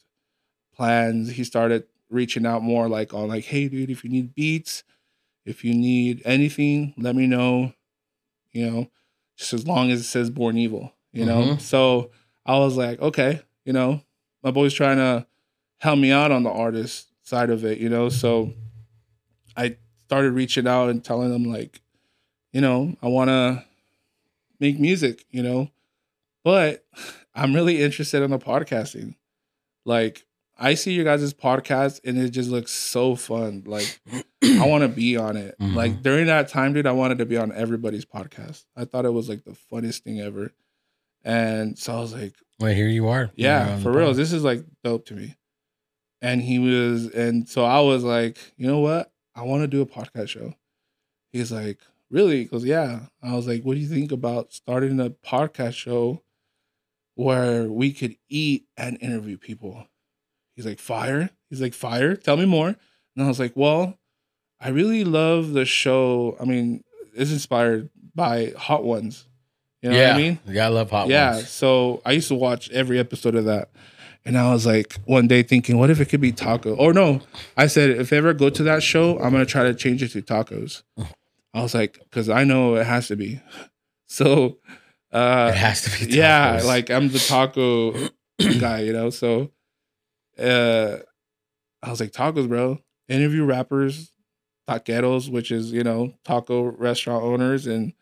plans. 0.77 1.31
He 1.31 1.43
started 1.43 1.85
reaching 2.11 2.45
out 2.45 2.63
more 2.63 2.87
like 2.87 3.15
on 3.15 3.29
like, 3.29 3.45
hey 3.45 3.69
dude, 3.69 3.89
if 3.89 4.05
you 4.05 4.11
need 4.11 4.35
beats, 4.35 4.85
if 5.47 5.65
you 5.65 5.73
need 5.73 6.21
anything, 6.27 6.93
let 6.99 7.17
me 7.17 7.27
know. 7.27 7.73
You 8.53 8.71
know, 8.71 8.91
just 9.39 9.55
as 9.55 9.67
long 9.67 9.91
as 9.91 10.01
it 10.01 10.05
says 10.05 10.29
Born 10.29 10.59
Evil, 10.59 10.93
you 11.15 11.25
know. 11.25 11.43
Mhm. 11.43 11.61
So 11.63 12.11
I 12.45 12.59
was 12.59 12.77
like, 12.77 13.01
okay, 13.01 13.41
you 13.65 13.73
know, 13.73 14.03
my 14.43 14.51
boy's 14.51 14.75
trying 14.75 14.99
to 14.99 15.27
help 15.79 15.99
me 15.99 16.13
out 16.13 16.31
on 16.31 16.43
the 16.43 16.51
artist 16.51 17.09
side 17.25 17.51
of 17.51 17.65
it, 17.65 17.79
you 17.79 17.89
know. 17.89 18.09
So 18.09 18.53
I 19.57 19.77
started 20.07 20.33
reaching 20.33 20.67
out 20.69 20.89
and 20.91 21.03
telling 21.05 21.31
them 21.31 21.45
like, 21.45 21.81
you 22.53 22.61
know, 22.61 22.95
I 23.03 23.09
want 23.09 23.29
to 23.29 23.65
make 24.61 24.79
music, 24.79 25.25
you 25.31 25.43
know, 25.43 25.71
but 26.45 26.85
I'm 27.35 27.53
really 27.55 27.83
interested 27.83 28.23
in 28.23 28.31
the 28.31 28.39
podcasting. 28.39 29.17
Like 29.85 30.25
I 30.57 30.75
see 30.75 30.93
your 30.93 31.05
guys' 31.05 31.35
podcast 31.35 32.01
and 32.05 32.17
it 32.17 32.31
just 32.31 32.49
looks 32.49 32.71
so 32.71 33.17
fun. 33.17 33.65
Like 33.67 34.01
I 34.45 34.67
want 34.69 34.83
to 34.83 34.89
be 34.89 35.17
on 35.17 35.37
it. 35.37 35.57
Mhm. 35.61 35.75
Like 35.75 36.03
during 36.03 36.27
that 36.27 36.49
time, 36.49 36.73
dude, 36.75 36.87
I 36.87 36.93
wanted 36.93 37.19
to 37.19 37.27
be 37.27 37.37
on 37.37 37.51
everybody's 37.53 38.05
podcast. 38.05 38.65
I 38.77 38.85
thought 38.85 39.05
it 39.05 39.13
was 39.13 39.29
like 39.29 39.45
the 39.45 39.55
funniest 39.55 40.05
thing 40.05 40.21
ever. 40.21 40.53
And 41.25 41.77
so 41.79 41.97
I 41.97 42.01
was 42.01 42.13
like, 42.13 42.35
Well, 42.61 42.73
here 42.73 42.87
you 42.89 43.09
are. 43.09 43.31
Yeah, 43.35 43.79
for 43.81 43.91
real. 43.91 44.09
pod. 44.09 44.17
This 44.17 44.33
is 44.33 44.45
like 44.45 44.65
dope 44.85 45.07
to 45.07 45.15
me. 45.15 45.35
And 46.25 46.41
he 46.41 46.59
was, 46.59 47.09
and 47.11 47.47
so 47.47 47.65
I 47.65 47.81
was 47.81 48.03
like, 48.03 48.39
you 48.57 48.67
know 48.67 48.79
what? 48.79 49.13
I 49.35 49.43
want 49.43 49.63
to 49.63 49.67
do 49.67 49.83
a 49.83 49.87
podcast 49.87 50.29
show. 50.29 50.55
He's 51.33 51.53
like, 51.53 51.79
really? 52.11 52.39
He 52.39 52.45
goes, 52.47 52.65
yeah. 52.65 53.01
I 53.23 53.35
was 53.35 53.47
like, 53.47 53.63
what 53.63 53.75
do 53.75 53.81
you 53.81 53.89
think 53.89 54.11
about 54.11 54.53
starting 54.53 54.99
a 55.01 55.11
podcast 55.11 55.75
show 55.75 56.23
where 57.15 57.65
we 57.65 57.93
could 57.93 58.17
eat 58.31 58.65
and 58.77 58.97
interview 59.03 59.37
people? 59.37 59.87
He's 60.57 60.65
like, 60.65 60.79
fire. 60.79 61.29
He's 61.51 61.61
like, 61.61 61.75
fire. 61.75 62.17
Tell 62.17 62.39
me 62.39 62.47
more. 62.47 62.69
And 62.69 63.25
I 63.25 63.29
was 63.29 63.39
like, 63.39 63.53
well, 63.55 63.99
I 64.59 64.71
really 64.71 65.05
love 65.05 65.53
the 65.53 65.67
show. 65.67 66.39
I 66.41 66.45
mean, 66.45 66.85
it's 67.15 67.33
inspired 67.33 67.91
by 68.15 68.55
Hot 68.57 68.83
Ones. 68.83 69.27
You 69.83 69.91
know 69.91 69.97
yeah. 69.97 70.13
what 70.13 70.15
I 70.15 70.23
mean? 70.23 70.39
Yeah, 70.47 70.65
I 70.65 70.69
love 70.69 70.91
hot 70.91 71.09
yeah. 71.09 71.35
ones. 71.35 71.51
So 71.51 72.01
I 72.07 72.13
used 72.13 72.29
to 72.29 72.35
watch 72.35 72.71
every 72.71 72.99
episode 72.99 73.35
of 73.35 73.45
that. 73.45 73.69
And 74.27 74.39
I 74.39 74.51
was 74.53 74.65
like, 74.65 74.95
one 75.05 75.29
day 75.29 75.43
thinking, 75.43 75.77
what 75.77 75.91
if 75.91 76.01
it 76.01 76.07
could 76.07 76.21
be 76.21 76.33
taco? 76.33 76.75
Or 76.75 76.95
no, 76.95 77.21
I 77.57 77.67
said, 77.67 77.91
if 77.91 78.13
I 78.13 78.17
ever 78.17 78.33
go 78.33 78.49
to 78.49 78.63
that 78.63 78.83
show, 78.83 79.19
I'm 79.19 79.33
to 79.33 79.45
try 79.45 79.65
to 79.65 79.75
change 79.75 80.03
it 80.03 80.09
to 80.13 80.23
tacos. 80.23 80.83
I 81.53 81.63
was 81.63 81.75
like, 81.75 81.99
because 81.99 82.29
I 82.31 82.45
know 82.45 82.77
it 82.77 82.87
has 82.87 83.09
to 83.09 83.17
be. 83.17 83.41
So, 84.07 84.59
uh, 85.13 85.51
it 85.53 85.57
has 85.57 85.83
to 85.83 86.07
be. 86.07 86.13
yeah, 86.15 86.61
like 86.65 86.89
I'm 86.89 87.09
the 87.09 87.19
taco 87.19 87.93
guy, 88.61 88.83
you 88.83 88.93
know? 88.93 89.11
So, 89.11 89.51
uh, 90.39 90.99
I 91.83 91.91
was 91.91 91.99
like, 91.99 92.13
tacos, 92.13 92.47
bro. 92.47 92.79
Interview 93.09 93.45
rappers, 93.45 94.13
taqueros, 94.69 95.29
which 95.29 95.51
is, 95.51 95.73
you 95.73 95.83
know, 95.83 96.15
taco 96.25 96.63
restaurant 96.63 97.25
owners, 97.25 97.67
and 97.67 97.93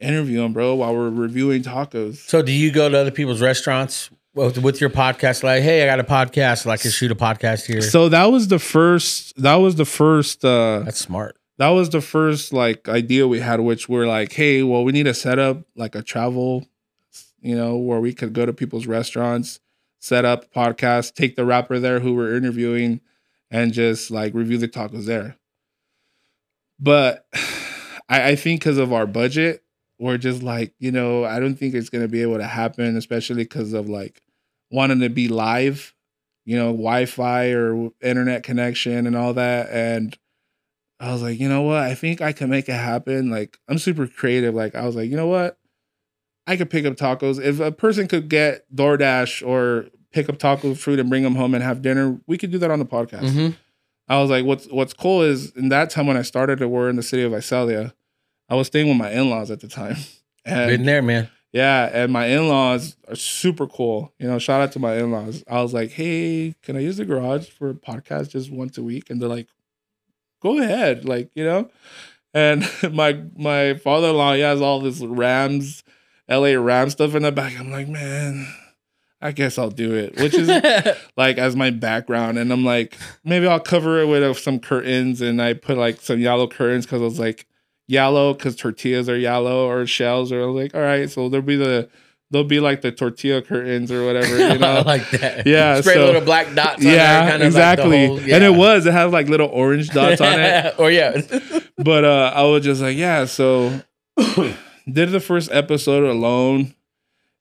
interview 0.00 0.40
them, 0.40 0.54
bro, 0.54 0.76
while 0.76 0.94
we're 0.94 1.10
reviewing 1.10 1.62
tacos. 1.62 2.16
So, 2.16 2.40
do 2.40 2.52
you 2.52 2.70
go 2.70 2.88
to 2.88 2.98
other 2.98 3.10
people's 3.10 3.42
restaurants 3.42 4.08
with, 4.36 4.58
with 4.58 4.80
your 4.80 4.90
podcast? 4.90 5.42
Like, 5.42 5.62
hey, 5.62 5.82
I 5.82 5.86
got 5.86 5.98
a 5.98 6.04
podcast. 6.04 6.66
Like, 6.66 6.80
I 6.80 6.82
can 6.82 6.90
shoot 6.90 7.10
a 7.10 7.16
podcast 7.16 7.66
here. 7.66 7.80
So 7.80 8.08
that 8.10 8.26
was 8.26 8.48
the 8.48 8.58
first. 8.58 9.40
That 9.42 9.56
was 9.56 9.76
the 9.76 9.84
first. 9.84 10.44
uh 10.44 10.80
That's 10.84 10.98
smart. 11.00 11.36
That 11.58 11.70
was 11.70 11.88
the 11.88 12.02
first 12.02 12.52
like 12.52 12.86
idea 12.88 13.26
we 13.26 13.40
had, 13.40 13.60
which 13.60 13.88
we're 13.88 14.06
like, 14.06 14.32
hey, 14.32 14.62
well, 14.62 14.84
we 14.84 14.92
need 14.92 15.04
to 15.04 15.14
set 15.14 15.38
up 15.38 15.62
like 15.74 15.94
a 15.94 16.02
travel, 16.02 16.66
you 17.40 17.56
know, 17.56 17.76
where 17.76 17.98
we 17.98 18.12
could 18.12 18.34
go 18.34 18.44
to 18.44 18.52
people's 18.52 18.86
restaurants, 18.86 19.58
set 19.98 20.26
up 20.26 20.52
podcast, 20.52 21.14
take 21.14 21.34
the 21.34 21.46
rapper 21.46 21.78
there 21.78 22.00
who 22.00 22.14
we're 22.14 22.36
interviewing, 22.36 23.00
and 23.50 23.72
just 23.72 24.10
like 24.10 24.34
review 24.34 24.58
the 24.58 24.68
tacos 24.68 25.06
there. 25.06 25.36
But 26.78 27.26
I, 28.08 28.30
I 28.32 28.36
think 28.36 28.60
because 28.60 28.76
of 28.76 28.92
our 28.92 29.06
budget, 29.06 29.62
we're 29.98 30.18
just 30.18 30.42
like, 30.42 30.74
you 30.78 30.92
know, 30.92 31.24
I 31.24 31.40
don't 31.40 31.54
think 31.54 31.74
it's 31.74 31.88
gonna 31.88 32.06
be 32.06 32.20
able 32.20 32.36
to 32.36 32.46
happen, 32.46 32.98
especially 32.98 33.44
because 33.44 33.72
of 33.72 33.88
like 33.88 34.20
wanting 34.70 35.00
to 35.00 35.08
be 35.08 35.28
live, 35.28 35.94
you 36.44 36.56
know, 36.56 36.72
Wi-Fi 36.72 37.50
or 37.52 37.90
internet 38.00 38.42
connection 38.42 39.06
and 39.06 39.16
all 39.16 39.34
that. 39.34 39.68
And 39.70 40.16
I 41.00 41.12
was 41.12 41.22
like, 41.22 41.38
you 41.38 41.48
know 41.48 41.62
what? 41.62 41.78
I 41.82 41.94
think 41.94 42.20
I 42.20 42.32
can 42.32 42.48
make 42.50 42.68
it 42.68 42.72
happen. 42.72 43.30
Like, 43.30 43.58
I'm 43.68 43.78
super 43.78 44.06
creative. 44.06 44.54
Like, 44.54 44.74
I 44.74 44.84
was 44.86 44.96
like, 44.96 45.10
you 45.10 45.16
know 45.16 45.26
what? 45.26 45.58
I 46.46 46.56
could 46.56 46.70
pick 46.70 46.84
up 46.86 46.94
tacos. 46.94 47.42
If 47.42 47.60
a 47.60 47.72
person 47.72 48.06
could 48.06 48.28
get 48.28 48.64
DoorDash 48.74 49.46
or 49.46 49.86
pick 50.12 50.28
up 50.28 50.38
taco 50.38 50.74
fruit 50.74 50.98
and 50.98 51.10
bring 51.10 51.22
them 51.22 51.34
home 51.34 51.54
and 51.54 51.62
have 51.62 51.82
dinner, 51.82 52.20
we 52.26 52.38
could 52.38 52.50
do 52.50 52.58
that 52.58 52.70
on 52.70 52.78
the 52.78 52.86
podcast. 52.86 53.32
hmm 53.32 53.48
I 54.08 54.20
was 54.20 54.30
like, 54.30 54.44
what's 54.44 54.66
what's 54.68 54.92
cool 54.94 55.22
is 55.22 55.50
in 55.56 55.68
that 55.70 55.90
time 55.90 56.06
when 56.06 56.16
I 56.16 56.22
started 56.22 56.60
to 56.60 56.68
work 56.68 56.90
in 56.90 56.94
the 56.94 57.02
city 57.02 57.24
of 57.24 57.32
Visalia, 57.32 57.92
I 58.48 58.54
was 58.54 58.68
staying 58.68 58.86
with 58.86 58.96
my 58.96 59.10
in-laws 59.10 59.50
at 59.50 59.58
the 59.60 59.68
time. 59.68 59.96
And 60.44 60.68
Been 60.70 60.84
there, 60.86 61.02
man. 61.02 61.28
Yeah, 61.52 61.88
and 61.92 62.12
my 62.12 62.26
in-laws 62.26 62.96
are 63.08 63.16
super 63.16 63.66
cool. 63.66 64.12
You 64.18 64.28
know, 64.28 64.38
shout 64.38 64.60
out 64.60 64.72
to 64.72 64.78
my 64.78 64.96
in-laws. 64.96 65.44
I 65.48 65.62
was 65.62 65.72
like, 65.72 65.90
"Hey, 65.92 66.54
can 66.62 66.76
I 66.76 66.80
use 66.80 66.98
the 66.98 67.04
garage 67.04 67.48
for 67.48 67.70
a 67.70 67.74
podcast 67.74 68.30
just 68.30 68.50
once 68.50 68.76
a 68.78 68.82
week?" 68.82 69.10
And 69.10 69.20
they're 69.20 69.28
like, 69.28 69.48
"Go 70.42 70.58
ahead." 70.58 71.04
Like, 71.04 71.30
you 71.34 71.44
know. 71.44 71.70
And 72.34 72.68
my 72.92 73.22
my 73.36 73.74
father-in-law, 73.74 74.34
he 74.34 74.40
has 74.40 74.60
all 74.60 74.80
this 74.80 75.00
Rams, 75.00 75.82
LA 76.28 76.52
Rams 76.54 76.92
stuff 76.92 77.14
in 77.14 77.22
the 77.22 77.32
back. 77.32 77.58
I'm 77.58 77.70
like, 77.70 77.88
"Man, 77.88 78.46
I 79.20 79.32
guess 79.32 79.58
I'll 79.58 79.70
do 79.70 79.94
it." 79.94 80.20
Which 80.20 80.34
is 80.34 80.48
like 81.16 81.38
as 81.38 81.56
my 81.56 81.70
background 81.70 82.38
and 82.38 82.52
I'm 82.52 82.64
like 82.64 82.96
maybe 83.24 83.46
I'll 83.46 83.60
cover 83.60 84.00
it 84.00 84.06
with 84.06 84.22
uh, 84.22 84.34
some 84.34 84.60
curtains 84.60 85.20
and 85.22 85.40
I 85.40 85.54
put 85.54 85.78
like 85.78 86.00
some 86.00 86.20
yellow 86.20 86.48
curtains 86.48 86.84
because 86.86 87.00
I 87.00 87.04
was 87.04 87.18
like 87.18 87.46
yellow 87.88 88.34
because 88.34 88.56
tortillas 88.56 89.08
are 89.08 89.16
yellow 89.18 89.68
or 89.68 89.86
shells 89.86 90.32
or 90.32 90.46
like 90.50 90.74
all 90.74 90.80
right 90.80 91.08
so 91.10 91.28
there'll 91.28 91.46
be 91.46 91.56
the 91.56 91.88
there'll 92.32 92.46
be 92.46 92.58
like 92.58 92.80
the 92.80 92.90
tortilla 92.90 93.40
curtains 93.40 93.92
or 93.92 94.04
whatever 94.04 94.36
you 94.52 94.58
know 94.58 94.82
like 94.84 95.08
that. 95.10 95.46
Yeah, 95.46 95.80
Spray 95.80 95.94
so- 95.94 96.06
little 96.06 96.20
black 96.22 96.52
dots. 96.54 96.78
on 96.78 96.84
there, 96.84 96.96
yeah 96.96 97.20
kind 97.30 97.34
of 97.34 97.40
like 97.40 97.46
exactly 97.46 98.06
whole- 98.08 98.18
and 98.18 98.44
it 98.44 98.54
was 98.54 98.86
it 98.86 98.92
had 98.92 99.12
like 99.12 99.28
little 99.28 99.48
orange 99.48 99.88
dots 99.90 100.20
on 100.20 100.40
it 100.40 100.74
or 100.80 100.90
yeah. 100.90 101.20
but 101.78 102.04
uh 102.04 102.32
I 102.34 102.42
was 102.42 102.64
just 102.64 102.80
like 102.82 102.96
yeah 102.96 103.24
so 103.26 103.80
did 104.90 105.10
the 105.10 105.20
first 105.20 105.50
episode 105.52 106.04
alone 106.04 106.74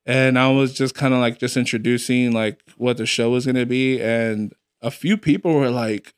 and 0.06 0.38
I 0.38 0.50
was 0.52 0.74
just 0.74 0.96
kind 0.96 1.14
of 1.14 1.20
like 1.20 1.40
just 1.40 1.58
introducing 1.58 2.32
like 2.32 2.60
what 2.78 2.98
the 2.98 3.06
show 3.06 3.30
was 3.30 3.46
gonna 3.46 3.66
be 3.66 4.02
and 4.02 4.54
a 4.82 4.92
few 4.92 5.18
people 5.18 5.54
were 5.54 5.70
like 5.70 6.14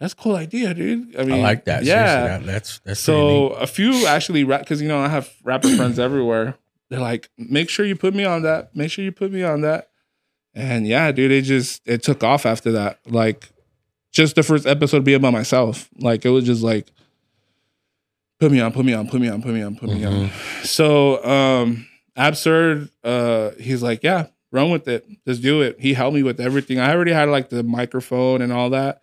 that's 0.00 0.14
a 0.14 0.16
cool 0.16 0.34
idea 0.34 0.74
dude 0.74 1.14
I 1.16 1.22
mean, 1.24 1.38
I 1.38 1.42
like 1.42 1.66
that. 1.66 1.84
yeah 1.84 2.38
that- 2.38 2.46
that's 2.46 2.80
that's 2.80 2.98
so 3.00 3.48
a 3.50 3.66
few 3.68 4.06
actually 4.06 4.42
because 4.44 4.82
you 4.82 4.88
know 4.88 4.98
I 4.98 5.08
have 5.08 5.30
rapper 5.44 5.68
friends 5.76 5.98
everywhere. 6.00 6.56
They're 6.88 6.98
like, 6.98 7.30
make 7.38 7.68
sure 7.70 7.86
you 7.86 7.94
put 7.94 8.14
me 8.16 8.24
on 8.24 8.42
that. 8.42 8.74
Make 8.74 8.90
sure 8.90 9.04
you 9.04 9.12
put 9.12 9.30
me 9.30 9.44
on 9.44 9.60
that. 9.60 9.90
And 10.56 10.88
yeah, 10.88 11.12
dude, 11.12 11.30
it 11.30 11.42
just 11.42 11.82
it 11.86 12.02
took 12.02 12.24
off 12.24 12.44
after 12.44 12.72
that. 12.72 12.98
Like, 13.06 13.48
just 14.10 14.34
the 14.34 14.42
first 14.42 14.66
episode 14.66 15.04
being 15.04 15.20
by 15.20 15.30
myself. 15.30 15.88
Like 16.00 16.24
it 16.24 16.30
was 16.30 16.44
just 16.44 16.62
like, 16.64 16.88
put 18.40 18.50
me 18.50 18.60
on, 18.60 18.72
put 18.72 18.84
me 18.84 18.92
on, 18.92 19.08
put 19.08 19.20
me 19.20 19.28
on, 19.28 19.40
put 19.42 19.52
me 19.54 19.62
on, 19.62 19.76
put 19.76 19.88
me 19.90 20.04
on. 20.04 20.30
So 20.64 21.24
um 21.24 21.86
absurd, 22.16 22.88
uh, 23.04 23.50
he's 23.60 23.82
like, 23.82 24.02
yeah, 24.02 24.26
run 24.50 24.70
with 24.70 24.88
it, 24.88 25.06
just 25.26 25.42
do 25.42 25.62
it. 25.62 25.76
He 25.78 25.94
helped 25.94 26.14
me 26.16 26.22
with 26.22 26.40
everything. 26.40 26.80
I 26.80 26.92
already 26.92 27.12
had 27.12 27.28
like 27.28 27.50
the 27.50 27.62
microphone 27.62 28.42
and 28.42 28.52
all 28.52 28.70
that, 28.70 29.00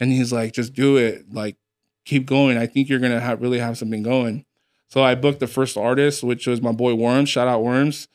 and 0.00 0.10
he's 0.10 0.32
like, 0.32 0.52
just 0.52 0.72
do 0.74 0.96
it, 0.96 1.32
like 1.32 1.56
keep 2.04 2.26
going. 2.26 2.56
I 2.58 2.66
think 2.66 2.88
you're 2.88 2.98
gonna 2.98 3.20
have 3.20 3.40
really 3.40 3.58
have 3.58 3.78
something 3.78 4.02
going. 4.02 4.44
So 4.88 5.02
I 5.02 5.14
booked 5.14 5.40
the 5.40 5.46
first 5.46 5.76
artist, 5.76 6.22
which 6.22 6.46
was 6.46 6.60
my 6.62 6.72
boy 6.72 6.94
Worms. 6.94 7.28
Shout 7.28 7.48
out 7.48 7.62
Worms, 7.62 8.08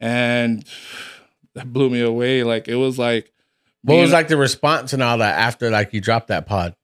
and 0.00 0.64
that 1.54 1.72
blew 1.72 1.90
me 1.90 2.00
away. 2.00 2.42
Like 2.42 2.68
it 2.68 2.76
was 2.76 2.98
like, 2.98 3.32
What 3.82 3.96
was 3.96 4.12
like 4.12 4.28
the 4.28 4.36
response 4.36 4.92
and 4.92 5.02
all 5.02 5.18
that 5.18 5.38
after 5.38 5.70
like 5.70 5.92
you 5.92 6.00
dropped 6.00 6.28
that 6.28 6.46
pod? 6.46 6.74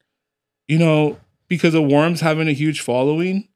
you 0.69 0.79
know, 0.79 1.19
because 1.49 1.75
of 1.75 1.85
Worms 1.85 2.21
having 2.23 2.49
a 2.49 2.53
huge 2.53 2.81
following, 2.81 3.49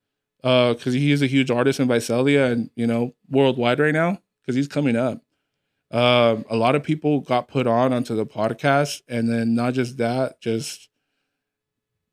uh, 0.44 0.74
because 0.74 0.92
he 0.92 1.12
is 1.12 1.22
a 1.22 1.26
huge 1.26 1.50
artist 1.50 1.80
in 1.80 1.88
Visalia 1.88 2.46
and 2.46 2.68
you 2.76 2.86
know 2.86 3.14
worldwide 3.30 3.78
right 3.78 3.94
now 3.94 4.20
because 4.42 4.54
he's 4.54 4.68
coming 4.68 4.96
up. 4.96 5.22
Um, 5.90 6.44
a 6.50 6.56
lot 6.56 6.74
of 6.74 6.82
people 6.82 7.20
got 7.20 7.48
put 7.48 7.66
on 7.66 7.92
onto 7.92 8.16
the 8.16 8.26
podcast, 8.26 9.02
and 9.08 9.28
then 9.28 9.54
not 9.54 9.74
just 9.74 9.98
that, 9.98 10.40
just 10.40 10.88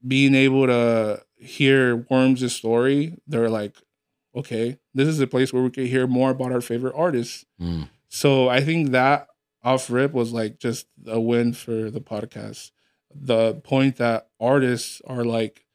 being 0.06 0.36
able 0.36 0.68
to 0.68 1.24
hear 1.36 2.06
Worms' 2.10 2.54
story. 2.54 3.18
They're 3.28 3.50
like, 3.50 3.78
okay, 4.36 4.78
this 4.94 5.08
is 5.08 5.20
a 5.20 5.28
place 5.28 5.54
where 5.54 5.64
we 5.64 5.70
can 5.70 5.86
hear 5.86 6.08
more 6.08 6.32
about 6.32 6.52
our 6.52 6.62
favorite 6.62 6.94
artists. 6.96 7.46
Mm. 7.62 7.90
So 8.10 8.48
I 8.50 8.62
think 8.62 8.92
that 8.92 9.28
off 9.64 9.90
rip 9.90 10.12
was 10.12 10.34
like 10.34 10.60
just 10.60 10.88
a 11.08 11.20
win 11.20 11.54
for 11.54 11.90
the 11.90 12.02
podcast. 12.02 12.72
The 13.16 13.56
point 13.56 13.98
that 13.98 14.30
artists 14.40 15.02
are 15.06 15.24
like 15.24 15.66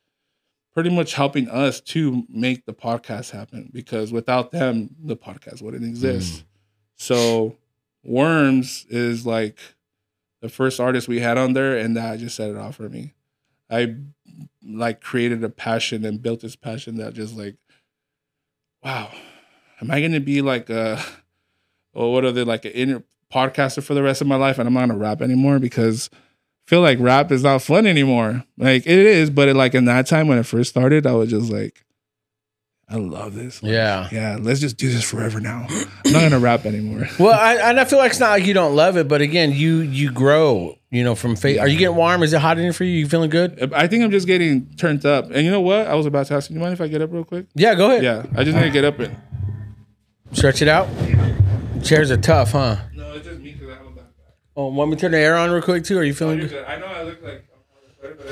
pretty 0.75 0.91
much 0.91 1.15
helping 1.15 1.49
us 1.49 1.81
to 1.81 2.25
make 2.29 2.67
the 2.67 2.75
podcast 2.75 3.31
happen 3.31 3.71
because 3.73 4.13
without 4.13 4.53
them, 4.53 4.95
the 5.03 5.17
podcast 5.17 5.63
wouldn't 5.63 5.85
exist. 5.85 6.45
So 6.97 7.57
Worms 8.09 8.87
is 8.89 9.27
like 9.27 9.59
the 10.41 10.49
first 10.49 10.81
artist 10.81 11.09
we 11.09 11.21
had 11.21 11.37
on 11.37 11.53
there, 11.53 11.77
and 11.77 11.97
that 11.97 12.19
just 12.19 12.37
set 12.37 12.51
it 12.51 12.57
off 12.57 12.77
for 12.77 12.89
me. 12.89 13.15
I 13.71 13.97
like 14.65 15.01
created 15.01 15.45
a 15.45 15.49
passion 15.49 16.05
and 16.05 16.23
built 16.23 16.41
this 16.41 16.57
passion 16.57 16.97
that 16.97 17.15
just 17.15 17.37
like, 17.37 17.57
wow, 18.83 19.11
am 19.81 19.91
I 19.91 20.01
gonna 20.01 20.21
be 20.21 20.41
like 20.41 20.71
a 20.71 21.03
or 21.93 22.13
what 22.13 22.25
are 22.25 22.33
they 22.33 22.45
like 22.45 22.65
an 22.65 22.73
inner 22.73 23.03
podcaster 23.33 23.83
for 23.83 23.95
the 23.95 24.03
rest 24.03 24.21
of 24.21 24.27
my 24.27 24.37
life 24.37 24.59
and 24.59 24.67
I'm 24.67 24.75
not 24.75 24.89
gonna 24.89 24.97
rap 24.97 25.21
anymore 25.21 25.59
because 25.59 26.09
I 26.13 26.71
feel 26.71 26.81
like 26.81 26.99
rap 27.01 27.31
is 27.31 27.43
not 27.43 27.63
fun 27.63 27.87
anymore. 27.87 28.45
Like 28.57 28.87
it 28.87 28.99
is, 28.99 29.31
but 29.31 29.49
it, 29.49 29.57
like 29.57 29.75
in 29.75 29.85
that 29.87 30.07
time 30.07 30.29
when 30.29 30.39
it 30.39 30.47
first 30.47 30.71
started, 30.71 31.07
I 31.07 31.13
was 31.13 31.31
just 31.31 31.51
like, 31.51 31.85
I 32.91 32.97
love 32.97 33.35
this. 33.35 33.63
Like, 33.63 33.73
Yeah. 33.73 34.09
yeah, 34.11 34.39
let's 34.41 34.61
just 34.61 34.79
do 34.79 34.89
this 34.91 35.05
forever 35.05 35.41
now. 35.41 35.67
I'm 36.07 36.13
not 36.13 36.21
gonna 36.23 36.39
rap 36.39 36.65
anymore. 36.65 37.07
Well, 37.19 37.39
I, 37.39 37.55
and 37.57 37.79
I 37.79 37.85
feel 37.85 37.99
like 37.99 38.11
it's 38.13 38.21
not 38.21 38.31
like 38.31 38.47
you 38.47 38.55
don't 38.55 38.75
love 38.75 38.97
it, 38.97 39.09
but 39.09 39.21
again, 39.21 39.53
you 39.53 39.81
you 39.81 40.11
grow 40.11 40.79
You 40.91 41.05
know, 41.05 41.15
from 41.15 41.37
face. 41.37 41.59
Are 41.59 41.69
you 41.69 41.79
getting 41.79 41.97
warm? 41.97 42.23
Is 42.23 42.33
it 42.33 42.41
hot 42.41 42.57
in 42.57 42.65
here 42.65 42.73
for 42.73 42.85
you? 42.85 42.93
You 42.93 43.07
feeling 43.07 43.29
good? 43.29 43.63
Uh, 43.63 43.69
I 43.75 43.89
think 43.89 44.03
I'm 44.05 44.11
just 44.11 44.27
getting 44.27 44.71
turned 44.77 45.05
up. 45.05 45.27
And 45.31 45.45
you 45.45 45.51
know 45.51 45.61
what? 45.61 45.87
I 45.87 45.95
was 45.97 46.07
about 46.07 46.27
to 46.29 46.35
ask 46.35 46.49
you, 46.49 46.55
do 46.55 46.59
you 46.61 46.63
mind 46.65 46.73
if 46.73 46.81
I 46.81 46.89
get 46.89 47.03
up 47.03 47.13
real 47.13 47.25
quick? 47.25 47.45
Yeah, 47.55 47.75
go 47.75 47.91
ahead. 47.91 48.03
Yeah, 48.03 48.25
I 48.35 48.43
just 48.45 48.57
need 48.57 48.65
to 48.65 48.71
get 48.71 48.85
up 48.87 48.99
and. 48.99 49.15
Stretch 50.33 50.63
it 50.63 50.69
out. 50.69 50.89
Chairs 51.85 52.11
are 52.11 52.17
tough, 52.17 52.53
huh? 52.53 52.77
No, 52.95 53.13
it's 53.15 53.27
just 53.27 53.41
me 53.41 53.53
because 53.53 53.69
I 53.69 53.77
have 53.79 53.87
a 53.87 53.91
backpack. 53.91 54.07
Oh, 54.57 54.69
want 54.69 54.91
me 54.91 54.97
to 54.97 55.01
turn 55.01 55.11
the 55.13 55.19
air 55.19 55.37
on 55.37 55.51
real 55.51 55.61
quick 55.63 55.85
too? 55.85 55.99
Are 55.99 56.05
you 56.05 56.15
feeling 56.15 56.39
good? 56.41 56.65
I 56.67 56.79
know 56.79 56.87
I 56.87 57.03
look 57.03 57.23
like 57.23 57.45
I'm 58.03 58.17
but 58.17 58.29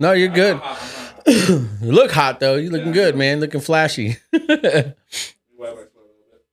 No, 0.00 0.12
you're 0.12 0.28
good. 0.28 0.60
I'm 1.28 1.34
hot, 1.34 1.48
I'm 1.48 1.60
hot. 1.60 1.82
You 1.82 1.92
look 1.92 2.10
hot 2.12 2.40
though. 2.40 2.56
You 2.56 2.70
looking 2.70 2.92
good, 2.92 3.16
man. 3.16 3.40
Looking 3.40 3.60
flashy. 3.60 4.16
Wet 4.32 4.42
my 4.42 4.46
foot 4.46 4.96
a 5.58 5.64
little 5.66 5.84
bit. 6.30 6.44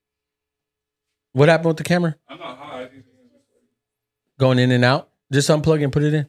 what 1.32 1.48
happened 1.48 1.68
with 1.68 1.76
the 1.78 1.84
camera? 1.84 2.16
I'm 2.28 2.38
not 2.38 2.58
hot. 2.58 2.74
I 2.74 2.86
think 2.86 2.98
it's 2.98 3.06
just 3.06 3.44
Going 4.38 4.58
in 4.58 4.70
and 4.70 4.84
out? 4.84 5.08
Just 5.32 5.48
unplug 5.48 5.82
and 5.82 5.92
put 5.92 6.02
it 6.02 6.14
in. 6.14 6.28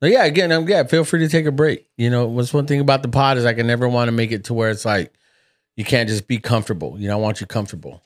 But 0.00 0.10
yeah, 0.10 0.24
again, 0.24 0.52
I'm 0.52 0.68
yeah. 0.68 0.84
Feel 0.84 1.04
free 1.04 1.20
to 1.20 1.28
take 1.28 1.46
a 1.46 1.52
break. 1.52 1.86
You 1.96 2.10
know, 2.10 2.26
what's 2.26 2.52
one 2.52 2.66
thing 2.66 2.80
about 2.80 3.02
the 3.02 3.08
pod 3.08 3.38
is 3.38 3.44
I 3.44 3.54
can 3.54 3.66
never 3.66 3.88
want 3.88 4.08
to 4.08 4.12
make 4.12 4.30
it 4.30 4.44
to 4.44 4.54
where 4.54 4.70
it's 4.70 4.84
like 4.84 5.12
you 5.76 5.84
can't 5.84 6.08
just 6.08 6.26
be 6.28 6.38
comfortable. 6.38 6.96
You 6.98 7.08
know, 7.08 7.14
I 7.14 7.20
want 7.20 7.40
you 7.40 7.46
comfortable. 7.46 8.02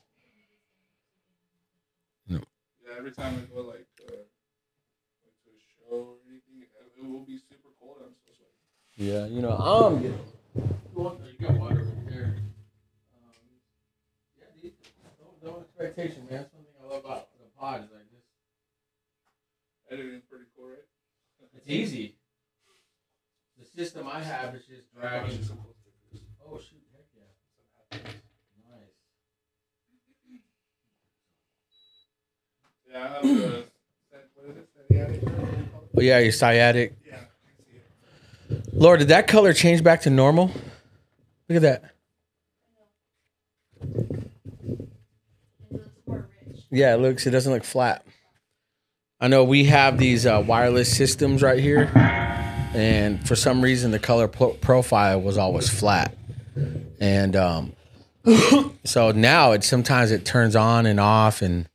No. 2.28 2.38
Yeah, 2.86 2.94
every 2.96 3.10
time 3.10 3.34
I 3.34 3.54
go 3.54 3.62
like, 3.62 3.86
uh, 4.08 4.12
like 4.12 5.34
to 5.44 5.50
a 5.50 5.58
show 5.66 5.96
or 5.96 6.14
anything, 6.28 6.62
it 6.96 7.08
will 7.08 7.24
be 7.24 7.38
super 7.38 7.70
cold. 7.80 7.96
I'm 8.00 8.12
so 8.24 8.30
sweaty. 8.36 8.52
Yeah, 9.00 9.24
you 9.28 9.40
know, 9.40 9.52
I'm 9.56 10.02
getting. 10.02 10.18
You 10.94 11.16
got 11.40 11.54
water 11.54 11.76
right 11.76 12.10
there. 12.10 12.36
Um, 13.16 13.32
yeah, 14.36 14.44
dude, 14.60 14.72
no, 15.42 15.50
no 15.50 15.60
expectation, 15.60 16.26
man. 16.28 16.40
That's 16.42 16.52
one 16.52 16.64
thing 16.64 16.74
I 16.84 16.86
love 16.86 17.04
about 17.06 17.28
the 17.38 17.46
pod 17.58 17.84
is 17.84 17.90
like 17.92 18.10
this. 18.12 18.26
Editing's 19.90 20.24
pretty 20.28 20.44
cool, 20.54 20.68
right? 20.68 20.84
It's 21.56 21.66
easy. 21.66 22.16
The 23.58 23.64
system 23.64 24.06
I 24.06 24.22
have 24.22 24.54
is 24.54 24.66
just 24.66 24.94
dragging. 24.94 25.48
Oh 26.46 26.58
shoot! 26.58 26.84
Heck 26.92 27.06
yeah! 27.16 27.98
Nice. 28.68 29.00
Yeah, 32.92 33.02
I 33.02 33.08
have 33.14 33.22
the. 33.22 33.64
What 34.34 34.50
is 34.50 34.56
it? 34.58 34.68
Sciatic? 34.90 35.22
Oh 35.96 36.00
yeah, 36.02 36.18
your 36.18 36.32
sciatic. 36.32 36.96
Yeah, 37.06 37.16
I 37.16 37.18
see 37.64 37.76
it. 38.56 38.66
Laura, 38.80 38.96
did 38.96 39.08
that 39.08 39.26
color 39.26 39.52
change 39.52 39.84
back 39.84 40.00
to 40.00 40.10
normal? 40.10 40.50
Look 41.50 41.62
at 41.62 41.62
that. 41.62 41.94
Yeah, 46.70 46.94
it 46.94 46.96
looks. 46.96 47.26
It 47.26 47.30
doesn't 47.30 47.52
look 47.52 47.62
flat. 47.62 48.06
I 49.20 49.28
know 49.28 49.44
we 49.44 49.64
have 49.64 49.98
these 49.98 50.24
uh, 50.24 50.42
wireless 50.46 50.96
systems 50.96 51.42
right 51.42 51.58
here, 51.60 51.90
and 52.72 53.26
for 53.28 53.36
some 53.36 53.60
reason 53.60 53.90
the 53.90 53.98
color 53.98 54.28
pro- 54.28 54.54
profile 54.54 55.20
was 55.20 55.36
always 55.36 55.68
flat, 55.68 56.16
and 56.98 57.36
um, 57.36 57.74
so 58.84 59.10
now 59.10 59.52
it 59.52 59.62
sometimes 59.62 60.10
it 60.10 60.24
turns 60.24 60.56
on 60.56 60.86
and 60.86 60.98
off, 60.98 61.42
and 61.42 61.68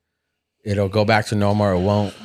it'll 0.63 0.89
go 0.89 1.05
back 1.05 1.27
to 1.27 1.35
normal 1.35 1.67
or 1.67 1.73
it 1.73 1.81
won't. 1.81 2.15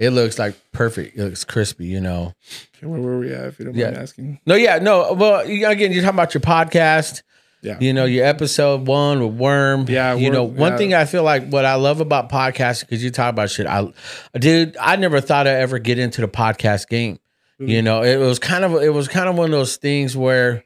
It 0.00 0.10
looks 0.10 0.38
like 0.38 0.54
perfect. 0.72 1.16
It 1.16 1.22
looks 1.24 1.44
crispy, 1.44 1.86
you 1.86 2.00
know. 2.00 2.32
Where 2.80 3.00
were 3.00 3.18
we 3.20 3.32
at? 3.32 3.44
If 3.44 3.58
you 3.58 3.66
don't 3.66 3.74
Yeah. 3.76 3.86
mind 3.90 3.98
asking. 3.98 4.40
No, 4.46 4.54
yeah, 4.54 4.78
no. 4.78 5.12
Well, 5.12 5.40
again, 5.40 5.92
you're 5.92 6.02
talking 6.02 6.16
about 6.16 6.34
your 6.34 6.40
podcast. 6.40 7.22
Yeah. 7.62 7.76
You 7.78 7.92
know, 7.92 8.06
your 8.06 8.24
episode 8.24 8.86
one 8.86 9.20
with 9.22 9.34
Worm. 9.38 9.84
Yeah, 9.86 10.14
You 10.14 10.30
know, 10.30 10.44
one 10.44 10.72
yeah. 10.72 10.78
thing 10.78 10.94
I 10.94 11.04
feel 11.04 11.22
like 11.22 11.48
what 11.50 11.66
I 11.66 11.74
love 11.74 12.00
about 12.00 12.30
podcasting 12.30 12.80
because 12.88 13.04
you 13.04 13.10
talk 13.10 13.28
about 13.28 13.50
shit. 13.50 13.66
I, 13.66 13.92
dude, 14.32 14.78
I 14.80 14.96
never 14.96 15.20
thought 15.20 15.46
I'd 15.46 15.56
ever 15.60 15.78
get 15.78 15.98
into 15.98 16.22
the 16.22 16.28
podcast 16.28 16.88
game. 16.88 17.18
Mm-hmm. 17.60 17.68
You 17.68 17.82
know, 17.82 18.02
it 18.02 18.16
was 18.16 18.38
kind 18.38 18.64
of 18.64 18.76
it 18.82 18.94
was 18.94 19.06
kind 19.08 19.28
of 19.28 19.36
one 19.36 19.44
of 19.44 19.50
those 19.50 19.76
things 19.76 20.16
where 20.16 20.64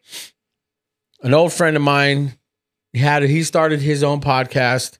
an 1.25 1.35
old 1.35 1.53
friend 1.53 1.75
of 1.77 1.83
mine 1.83 2.35
had 2.95 3.25
he 3.25 3.43
started 3.43 3.81
his 3.81 4.05
own 4.05 4.21
podcast. 4.21 4.99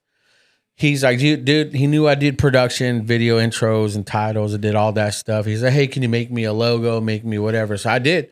He's 0.77 1.05
like, 1.05 1.21
dude, 1.21 1.45
dude, 1.45 1.73
he 1.73 1.87
knew 1.87 2.09
I 2.09 2.17
did 2.17 2.37
production, 2.37 3.07
video 3.07 3.39
intros 3.39 3.95
and 3.95 4.05
titles, 4.05 4.55
and 4.55 4.63
did 4.63 4.75
all 4.75 4.93
that 4.93 5.15
stuff. 5.15 5.47
He's 5.47 5.63
like, 5.63 5.73
hey, 5.73 5.87
can 5.87 6.03
you 6.03 6.09
make 6.09 6.33
me 6.33 6.45
a 6.45 6.53
logo, 6.53 7.01
make 7.01 7.25
me 7.25 7.39
whatever? 7.39 7.77
So 7.77 7.91
I 7.91 8.01
did. 8.01 8.31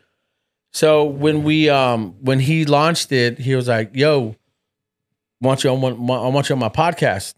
So 0.73 1.05
when 1.05 1.43
we 1.43 1.69
um 1.69 2.15
when 2.19 2.39
he 2.39 2.65
launched 2.65 3.11
it, 3.11 3.37
he 3.37 3.55
was 3.55 3.67
like, 3.67 3.91
"Yo, 3.95 4.35
want 5.39 5.63
you 5.63 5.69
on 5.69 5.81
one, 5.81 5.93
I 5.93 6.27
want 6.27 6.49
you 6.49 6.55
on 6.55 6.59
my 6.59 6.69
podcast." 6.69 7.35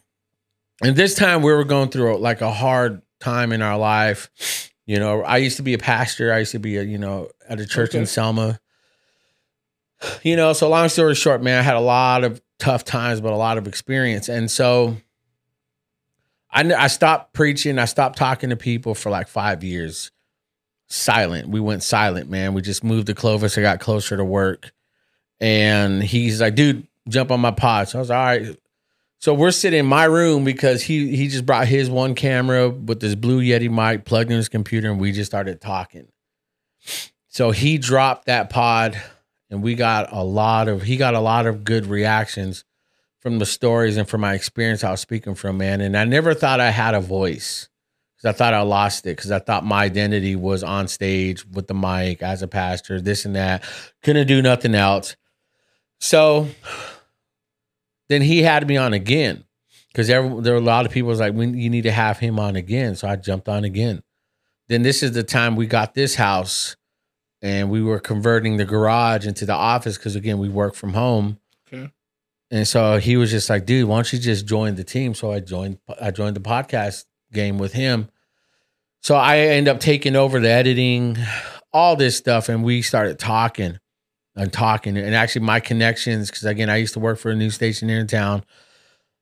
And 0.82 0.96
this 0.96 1.16
time 1.16 1.42
we 1.42 1.52
were 1.52 1.66
going 1.66 1.90
through 1.90 2.18
like 2.18 2.42
a 2.42 2.52
hard 2.52 3.02
time 3.20 3.52
in 3.52 3.62
our 3.62 3.78
life. 3.78 4.72
You 4.86 5.00
know, 5.00 5.22
I 5.22 5.38
used 5.38 5.58
to 5.58 5.64
be 5.64 5.74
a 5.74 5.78
pastor. 5.78 6.32
I 6.32 6.40
used 6.40 6.54
to 6.54 6.60
be 6.60 6.78
a 6.78 6.84
you 6.84 6.98
know 6.98 7.30
at 7.50 7.60
a 7.60 7.66
church 7.66 7.94
in 7.94 8.06
Selma. 8.06 8.60
You 10.24 10.36
know, 10.36 10.54
so 10.54 10.70
long 10.70 10.88
story 10.90 11.16
short, 11.16 11.42
man, 11.42 11.60
I 11.60 11.62
had 11.62 11.76
a 11.76 11.82
lot 11.82 12.24
of 12.24 12.42
tough 12.60 12.84
times, 12.84 13.22
but 13.22 13.34
a 13.34 13.38
lot 13.38 13.58
of 13.58 13.68
experience, 13.68 14.30
and 14.30 14.50
so 14.50 14.98
I 16.52 16.74
I 16.74 16.88
stopped 16.88 17.34
preaching. 17.34 17.80
I 17.80 17.86
stopped 17.86 18.18
talking 18.18 18.50
to 18.50 18.56
people 18.56 18.96
for 18.96 19.10
like 19.10 19.28
five 19.28 19.64
years 19.64 20.12
silent. 20.88 21.50
We 21.50 21.60
went 21.60 21.84
silent, 21.84 22.30
man. 22.30 22.54
We 22.54 22.62
just 22.62 22.84
moved 22.84 23.08
to 23.08 23.14
Clovis. 23.14 23.58
I 23.58 23.62
got 23.62 23.80
closer 23.80 24.18
to 24.18 24.26
work. 24.26 24.72
And 25.40 26.04
he's 26.04 26.42
like, 26.42 26.56
dude, 26.56 26.88
jump 27.10 27.32
on 27.32 27.42
my 27.42 27.52
pod. 27.52 27.90
So 27.90 28.00
I 28.00 28.02
was 28.02 28.10
like, 28.10 28.18
all 28.18 28.26
right. 28.26 28.60
So 29.20 29.34
we're 29.34 29.52
sitting 29.52 29.80
in 29.80 29.86
my 29.86 30.06
room 30.06 30.44
because 30.44 30.84
he 30.84 31.16
he 31.16 31.28
just 31.28 31.46
brought 31.46 31.68
his 31.68 31.90
one 31.90 32.16
camera 32.16 32.70
with 32.70 33.00
this 33.00 33.16
blue 33.16 33.42
Yeti 33.42 33.70
mic 33.72 34.06
plugged 34.06 34.30
in 34.30 34.38
his 34.38 34.50
computer 34.50 34.92
and 34.92 35.00
we 35.00 35.12
just 35.12 35.32
started 35.32 35.62
talking. 35.62 36.08
So 37.28 37.52
he 37.52 37.78
dropped 37.78 38.26
that 38.26 38.50
pod 38.50 39.02
and 39.50 39.62
we 39.62 39.76
got 39.76 40.12
a 40.12 40.24
lot 40.24 40.68
of 40.68 40.84
he 40.84 40.98
got 40.98 41.14
a 41.14 41.20
lot 41.20 41.46
of 41.46 41.64
good 41.64 41.86
reactions 41.86 42.64
from 43.20 43.40
the 43.40 43.46
stories 43.46 43.98
and 43.98 44.08
from 44.08 44.22
my 44.22 44.34
experience 44.34 44.84
I 44.84 44.92
was 44.92 45.02
speaking 45.02 45.36
from, 45.36 45.58
man. 45.58 45.82
And 45.82 45.98
I 45.98 46.06
never 46.06 46.34
thought 46.34 46.60
I 46.60 46.70
had 46.70 46.94
a 46.94 47.02
voice 47.02 47.70
because 48.16 48.30
I 48.30 48.38
thought 48.38 48.54
I 48.54 48.62
lost 48.62 49.06
it 49.08 49.18
because 49.18 49.32
I 49.32 49.40
thought 49.40 49.66
my 49.66 49.84
identity 49.84 50.36
was 50.36 50.64
on 50.64 50.88
stage 50.88 51.46
with 51.48 51.68
the 51.68 51.74
mic 51.74 52.22
as 52.22 52.42
a 52.42 52.48
pastor, 52.48 53.02
this 53.02 53.26
and 53.26 53.36
that. 53.36 53.64
Couldn't 54.04 54.28
do 54.28 54.42
nothing 54.42 54.76
else. 54.76 55.16
So 56.00 56.48
then 58.10 58.22
he 58.22 58.44
had 58.44 58.68
me 58.68 58.78
on 58.78 58.94
again 58.94 59.44
because 59.88 60.08
there, 60.08 60.22
there 60.42 60.54
were 60.54 60.60
a 60.60 60.64
lot 60.64 60.86
of 60.86 60.92
people 60.92 61.10
was 61.10 61.20
like, 61.20 61.34
we, 61.34 61.48
you 61.48 61.70
need 61.70 61.84
to 61.84 61.92
have 61.92 62.20
him 62.20 62.38
on 62.40 62.56
again. 62.56 62.96
So 62.96 63.08
I 63.08 63.16
jumped 63.16 63.50
on 63.50 63.64
again. 63.64 64.04
Then 64.68 64.84
this 64.84 65.02
is 65.02 65.14
the 65.14 65.24
time 65.24 65.56
we 65.56 65.68
got 65.68 65.94
this 65.94 66.16
house 66.16 66.76
and 67.42 67.70
we 67.70 67.82
were 67.82 68.00
converting 68.00 68.58
the 68.58 68.66
garage 68.66 69.26
into 69.26 69.46
the 69.46 69.54
office 69.54 69.98
because 69.98 70.16
again, 70.16 70.40
we 70.40 70.50
work 70.50 70.76
from 70.76 70.94
home. 70.94 71.40
Okay. 71.68 71.92
And 72.52 72.68
so 72.68 72.98
he 72.98 73.18
was 73.18 73.32
just 73.32 73.50
like, 73.50 73.66
dude, 73.66 73.88
why 73.88 73.98
don't 73.98 74.14
you 74.14 74.20
just 74.20 74.46
join 74.46 74.76
the 74.76 74.84
team? 74.84 75.14
So 75.14 75.32
I 75.32 75.40
joined 75.40 75.80
I 76.02 76.12
joined 76.12 76.36
the 76.36 76.42
podcast 76.42 77.06
game 77.34 77.58
with 77.58 77.74
him. 77.74 78.10
So 79.02 79.16
I 79.16 79.38
end 79.38 79.68
up 79.68 79.80
taking 79.80 80.16
over 80.16 80.40
the 80.40 80.50
editing, 80.50 81.18
all 81.72 81.96
this 81.96 82.18
stuff, 82.18 82.50
and 82.50 82.64
we 82.64 82.82
started 82.82 83.20
talking 83.20 83.80
and 84.36 84.52
talking. 84.52 84.98
And 84.98 85.14
actually 85.14 85.46
my 85.46 85.60
connections, 85.60 86.30
because 86.30 86.46
again, 86.46 86.70
I 86.70 86.78
used 86.78 86.94
to 86.94 87.00
work 87.00 87.20
for 87.20 87.32
a 87.32 87.36
news 87.36 87.56
station 87.56 87.90
here 87.90 88.00
in 88.00 88.08
town, 88.08 88.44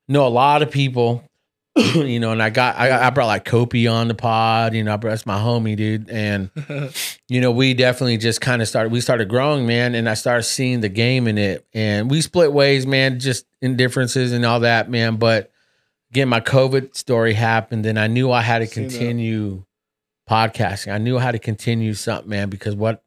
know 0.07 0.25
a 0.25 0.29
lot 0.29 0.61
of 0.61 0.71
people, 0.71 1.29
you 1.75 2.19
know, 2.19 2.31
and 2.31 2.41
I 2.41 2.49
got 2.49 2.77
I, 2.77 3.07
I 3.07 3.09
brought 3.09 3.27
like 3.27 3.45
Kopi 3.45 3.91
on 3.91 4.07
the 4.07 4.13
pod, 4.13 4.73
you 4.73 4.83
know, 4.83 4.93
I 4.93 4.97
brought, 4.97 5.11
that's 5.11 5.25
my 5.25 5.39
homie, 5.39 5.75
dude. 5.75 6.09
And 6.09 6.49
you 7.29 7.41
know, 7.41 7.51
we 7.51 7.73
definitely 7.73 8.17
just 8.17 8.41
kind 8.41 8.61
of 8.61 8.67
started, 8.67 8.91
we 8.91 9.01
started 9.01 9.29
growing, 9.29 9.65
man. 9.65 9.95
And 9.95 10.09
I 10.09 10.13
started 10.13 10.43
seeing 10.43 10.81
the 10.81 10.89
game 10.89 11.27
in 11.27 11.37
it. 11.37 11.65
And 11.73 12.09
we 12.09 12.21
split 12.21 12.51
ways, 12.51 12.85
man, 12.85 13.19
just 13.19 13.45
in 13.61 13.77
differences 13.77 14.31
and 14.31 14.45
all 14.45 14.61
that, 14.61 14.89
man. 14.89 15.15
But 15.15 15.51
again, 16.11 16.29
my 16.29 16.41
COVID 16.41 16.95
story 16.95 17.33
happened 17.33 17.85
and 17.85 17.99
I 17.99 18.07
knew 18.07 18.31
I 18.31 18.41
had 18.41 18.59
to 18.59 18.67
continue 18.67 19.63
podcasting. 20.29 20.93
I 20.93 20.97
knew 20.97 21.17
how 21.17 21.31
to 21.31 21.39
continue 21.39 21.93
something, 21.93 22.29
man, 22.29 22.49
because 22.49 22.75
what, 22.75 23.03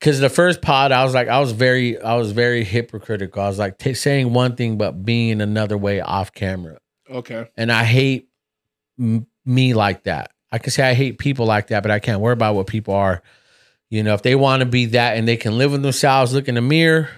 because 0.00 0.20
the 0.20 0.30
first 0.30 0.60
pod, 0.60 0.90
I 0.92 1.04
was 1.04 1.14
like, 1.14 1.28
I 1.28 1.38
was 1.40 1.52
very, 1.52 2.00
I 2.00 2.16
was 2.16 2.32
very 2.32 2.64
hypocritical. 2.64 3.42
I 3.42 3.48
was 3.48 3.58
like 3.58 3.78
t- 3.78 3.94
saying 3.94 4.32
one 4.32 4.56
thing, 4.56 4.78
but 4.78 5.04
being 5.04 5.40
another 5.40 5.78
way 5.78 6.00
off 6.00 6.32
camera 6.32 6.78
okay. 7.10 7.48
and 7.56 7.70
I 7.70 7.84
hate 7.84 8.28
m- 8.98 9.26
me 9.44 9.74
like 9.74 10.04
that. 10.04 10.32
I 10.54 10.58
can 10.58 10.70
say 10.70 10.88
I 10.88 10.94
hate 10.94 11.18
people 11.18 11.46
like 11.46 11.66
that, 11.66 11.82
but 11.82 11.90
I 11.90 11.98
can't 11.98 12.20
worry 12.20 12.32
about 12.32 12.54
what 12.54 12.68
people 12.68 12.94
are. 12.94 13.24
You 13.90 14.04
know, 14.04 14.14
if 14.14 14.22
they 14.22 14.36
want 14.36 14.60
to 14.60 14.66
be 14.66 14.86
that 14.86 15.16
and 15.16 15.26
they 15.26 15.36
can 15.36 15.58
live 15.58 15.72
with 15.72 15.82
themselves, 15.82 16.32
look 16.32 16.46
in 16.46 16.54
the 16.54 16.60
mirror, 16.60 17.08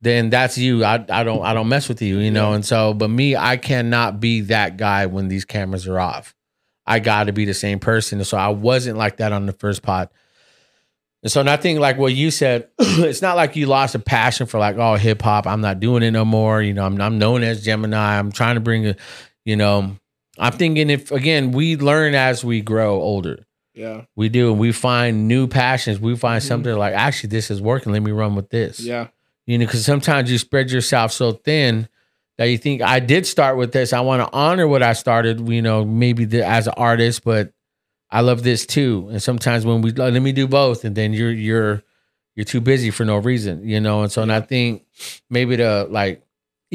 then 0.00 0.30
that's 0.30 0.56
you. 0.56 0.82
I, 0.82 1.04
I 1.10 1.22
don't 1.22 1.44
I 1.44 1.52
don't 1.52 1.68
mess 1.68 1.86
with 1.86 2.00
you, 2.00 2.16
you 2.16 2.30
know. 2.30 2.54
And 2.54 2.64
so, 2.64 2.94
but 2.94 3.08
me, 3.08 3.36
I 3.36 3.58
cannot 3.58 4.20
be 4.20 4.40
that 4.42 4.78
guy 4.78 5.04
when 5.04 5.28
these 5.28 5.44
cameras 5.44 5.86
are 5.86 6.00
off. 6.00 6.34
I 6.86 6.98
got 6.98 7.24
to 7.24 7.32
be 7.32 7.44
the 7.44 7.52
same 7.52 7.78
person. 7.78 8.20
And 8.20 8.26
so 8.26 8.38
I 8.38 8.48
wasn't 8.48 8.96
like 8.96 9.18
that 9.18 9.32
on 9.32 9.44
the 9.44 9.52
first 9.52 9.82
pod. 9.82 10.08
And 11.22 11.30
so 11.30 11.42
nothing 11.42 11.78
like 11.78 11.98
what 11.98 12.14
you 12.14 12.30
said. 12.30 12.70
it's 12.78 13.20
not 13.20 13.36
like 13.36 13.54
you 13.54 13.66
lost 13.66 13.94
a 13.94 13.98
passion 13.98 14.46
for 14.46 14.58
like 14.58 14.76
oh 14.76 14.94
hip 14.94 15.20
hop. 15.20 15.46
I'm 15.46 15.60
not 15.60 15.78
doing 15.78 16.02
it 16.02 16.12
no 16.12 16.24
more. 16.24 16.62
You 16.62 16.72
know, 16.72 16.86
I'm 16.86 16.98
I'm 17.02 17.18
known 17.18 17.42
as 17.42 17.66
Jemini. 17.66 17.94
I'm 17.94 18.32
trying 18.32 18.54
to 18.54 18.62
bring 18.62 18.86
a, 18.86 18.96
you 19.44 19.56
know, 19.56 19.98
I'm 20.38 20.52
thinking 20.52 20.90
if 20.90 21.10
again 21.10 21.52
we 21.52 21.76
learn 21.76 22.14
as 22.14 22.44
we 22.44 22.60
grow 22.60 23.00
older. 23.00 23.44
Yeah. 23.74 24.02
We 24.16 24.28
do, 24.30 24.50
and 24.52 24.58
we 24.58 24.72
find 24.72 25.28
new 25.28 25.46
passions. 25.46 26.00
We 26.00 26.16
find 26.16 26.42
Mhm. 26.42 26.46
something 26.46 26.74
like 26.76 26.94
actually 26.94 27.28
this 27.28 27.50
is 27.50 27.60
working. 27.60 27.92
Let 27.92 28.02
me 28.02 28.10
run 28.12 28.34
with 28.34 28.48
this. 28.50 28.80
Yeah. 28.80 29.08
You 29.46 29.58
know, 29.58 29.66
because 29.66 29.84
sometimes 29.84 30.30
you 30.30 30.38
spread 30.38 30.70
yourself 30.70 31.12
so 31.12 31.32
thin 31.32 31.88
that 32.38 32.46
you 32.46 32.58
think 32.58 32.80
I 32.82 33.00
did 33.00 33.26
start 33.26 33.56
with 33.58 33.72
this. 33.72 33.92
I 33.92 34.00
want 34.00 34.22
to 34.22 34.34
honor 34.36 34.66
what 34.66 34.82
I 34.82 34.92
started. 34.94 35.46
You 35.48 35.62
know, 35.62 35.84
maybe 35.84 36.24
the, 36.24 36.44
as 36.46 36.66
an 36.66 36.74
artist, 36.76 37.22
but 37.24 37.52
I 38.10 38.20
love 38.22 38.42
this 38.42 38.64
too. 38.66 39.08
And 39.10 39.22
sometimes 39.22 39.64
when 39.66 39.82
we 39.82 39.92
let 39.92 40.20
me 40.22 40.32
do 40.32 40.46
both, 40.48 40.84
and 40.84 40.96
then 40.96 41.12
you're 41.12 41.30
you're 41.32 41.82
you're 42.34 42.44
too 42.44 42.60
busy 42.60 42.90
for 42.90 43.04
no 43.04 43.16
reason. 43.18 43.66
You 43.68 43.80
know, 43.80 44.02
and 44.02 44.10
so 44.10 44.22
and 44.22 44.32
I 44.32 44.40
think 44.40 44.84
maybe 45.30 45.56
to 45.58 45.84
like 45.90 46.22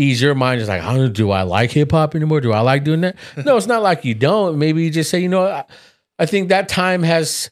ease 0.01 0.21
your 0.21 0.35
mind 0.35 0.61
is 0.61 0.67
like, 0.67 1.13
do 1.13 1.31
I 1.31 1.43
like 1.43 1.71
hip 1.71 1.91
hop 1.91 2.15
anymore? 2.15 2.41
Do 2.41 2.51
I 2.53 2.61
like 2.61 2.83
doing 2.83 3.01
that? 3.01 3.15
no, 3.45 3.57
it's 3.57 3.67
not 3.67 3.81
like 3.83 4.03
you 4.05 4.15
don't. 4.15 4.57
Maybe 4.57 4.83
you 4.83 4.89
just 4.89 5.09
say, 5.09 5.19
you 5.19 5.29
know, 5.29 5.45
I, 5.47 5.65
I 6.17 6.25
think 6.25 6.49
that 6.49 6.67
time 6.69 7.03
has, 7.03 7.51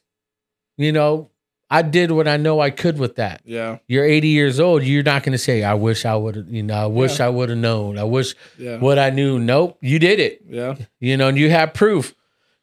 you 0.76 0.92
know, 0.92 1.30
I 1.72 1.82
did 1.82 2.10
what 2.10 2.26
I 2.26 2.36
know 2.36 2.58
I 2.60 2.70
could 2.70 2.98
with 2.98 3.14
that 3.16 3.42
Yeah. 3.44 3.78
you're 3.86 4.04
80 4.04 4.26
years 4.28 4.58
old, 4.58 4.82
you're 4.82 5.04
not 5.04 5.22
going 5.22 5.32
to 5.32 5.38
say, 5.38 5.62
I 5.62 5.74
wish 5.74 6.04
I 6.04 6.16
would 6.16 6.34
have, 6.34 6.48
you 6.48 6.64
know, 6.64 6.74
I 6.74 6.86
wish 6.86 7.20
Yeah. 7.20 7.26
I 7.26 7.28
would 7.28 7.48
have 7.48 7.58
known. 7.58 7.96
I 7.96 8.02
wish 8.04 8.34
Yeah. 8.58 8.78
what 8.78 8.98
I 8.98 9.10
knew. 9.10 9.38
Nope, 9.38 9.78
you 9.80 10.00
did 10.00 10.18
it, 10.18 10.42
Yeah. 10.48 10.74
you 10.98 11.16
know, 11.16 11.28
and 11.28 11.38
you 11.38 11.48
have 11.50 11.72
proof. 11.72 12.14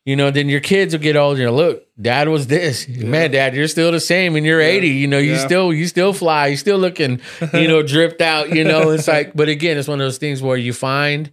You 0.08 0.16
know, 0.16 0.32
then 0.32 0.48
your 0.48 0.62
kids 0.62 0.94
will 0.94 1.02
get 1.02 1.18
older. 1.18 1.52
Look, 1.52 1.86
dad 2.02 2.30
was 2.30 2.48
this. 2.48 2.88
Man, 2.88 3.32
dad, 3.32 3.54
you're 3.54 3.68
still 3.68 3.92
the 3.92 4.00
same 4.00 4.38
and 4.38 4.46
you're 4.46 4.62
Yeah. 4.62 4.68
80. 4.70 4.88
You 4.88 5.08
know, 5.08 5.18
you 5.18 5.34
Yeah. 5.34 5.46
still, 5.46 5.74
you 5.74 5.86
still 5.86 6.14
fly. 6.14 6.48
You 6.48 6.56
still 6.56 6.78
looking, 6.78 7.20
you 7.54 7.68
know, 7.68 7.84
dripped 7.96 8.22
out, 8.22 8.56
you 8.56 8.64
know. 8.64 8.92
It's 8.92 9.10
like, 9.10 9.34
but 9.36 9.50
again, 9.50 9.78
it's 9.78 9.90
one 9.90 10.00
of 10.00 10.06
those 10.06 10.18
things 10.18 10.42
where 10.42 10.56
you 10.56 10.72
find 10.72 11.30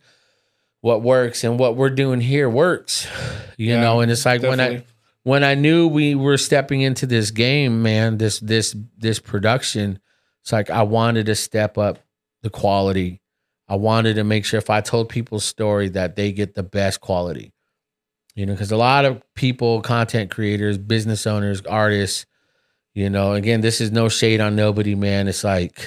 what 0.80 1.02
works 1.02 1.44
and 1.44 1.56
what 1.56 1.76
we're 1.76 1.88
doing 1.88 2.20
here 2.20 2.50
works, 2.50 3.06
you 3.56 3.68
Yeah, 3.74 3.80
know, 3.80 4.00
and 4.00 4.10
it's 4.10 4.26
like 4.26 4.42
when 4.42 4.58
I, 4.60 4.82
when 5.22 5.44
I 5.44 5.54
knew 5.54 5.86
we 5.86 6.16
were 6.16 6.36
stepping 6.36 6.80
into 6.82 7.06
this 7.06 7.30
game, 7.30 7.80
man, 7.80 8.18
this 8.18 8.40
this 8.40 8.74
this 8.98 9.20
production, 9.20 10.00
it's 10.42 10.50
like 10.52 10.68
I 10.68 10.82
wanted 10.82 11.26
to 11.26 11.36
step 11.36 11.78
up 11.78 12.00
the 12.42 12.50
quality. 12.50 13.22
I 13.68 13.76
wanted 13.76 14.16
to 14.16 14.24
make 14.24 14.44
sure 14.44 14.58
if 14.58 14.68
I 14.68 14.80
told 14.82 15.08
people's 15.08 15.44
story 15.44 15.88
that 15.90 16.16
they 16.16 16.32
get 16.32 16.54
the 16.56 16.64
best 16.64 17.00
quality. 17.00 17.52
You 18.34 18.46
know, 18.46 18.52
because 18.52 18.72
a 18.72 18.76
lot 18.76 19.04
of 19.04 19.22
people, 19.34 19.80
content 19.80 20.30
creators, 20.30 20.76
business 20.76 21.26
owners, 21.26 21.62
artists, 21.62 22.26
you 22.94 23.08
know, 23.10 23.32
again, 23.32 23.60
this 23.60 23.80
is 23.80 23.92
no 23.92 24.08
shade 24.08 24.40
on 24.40 24.56
nobody, 24.56 24.94
man. 24.94 25.28
It's 25.28 25.44
like 25.44 25.86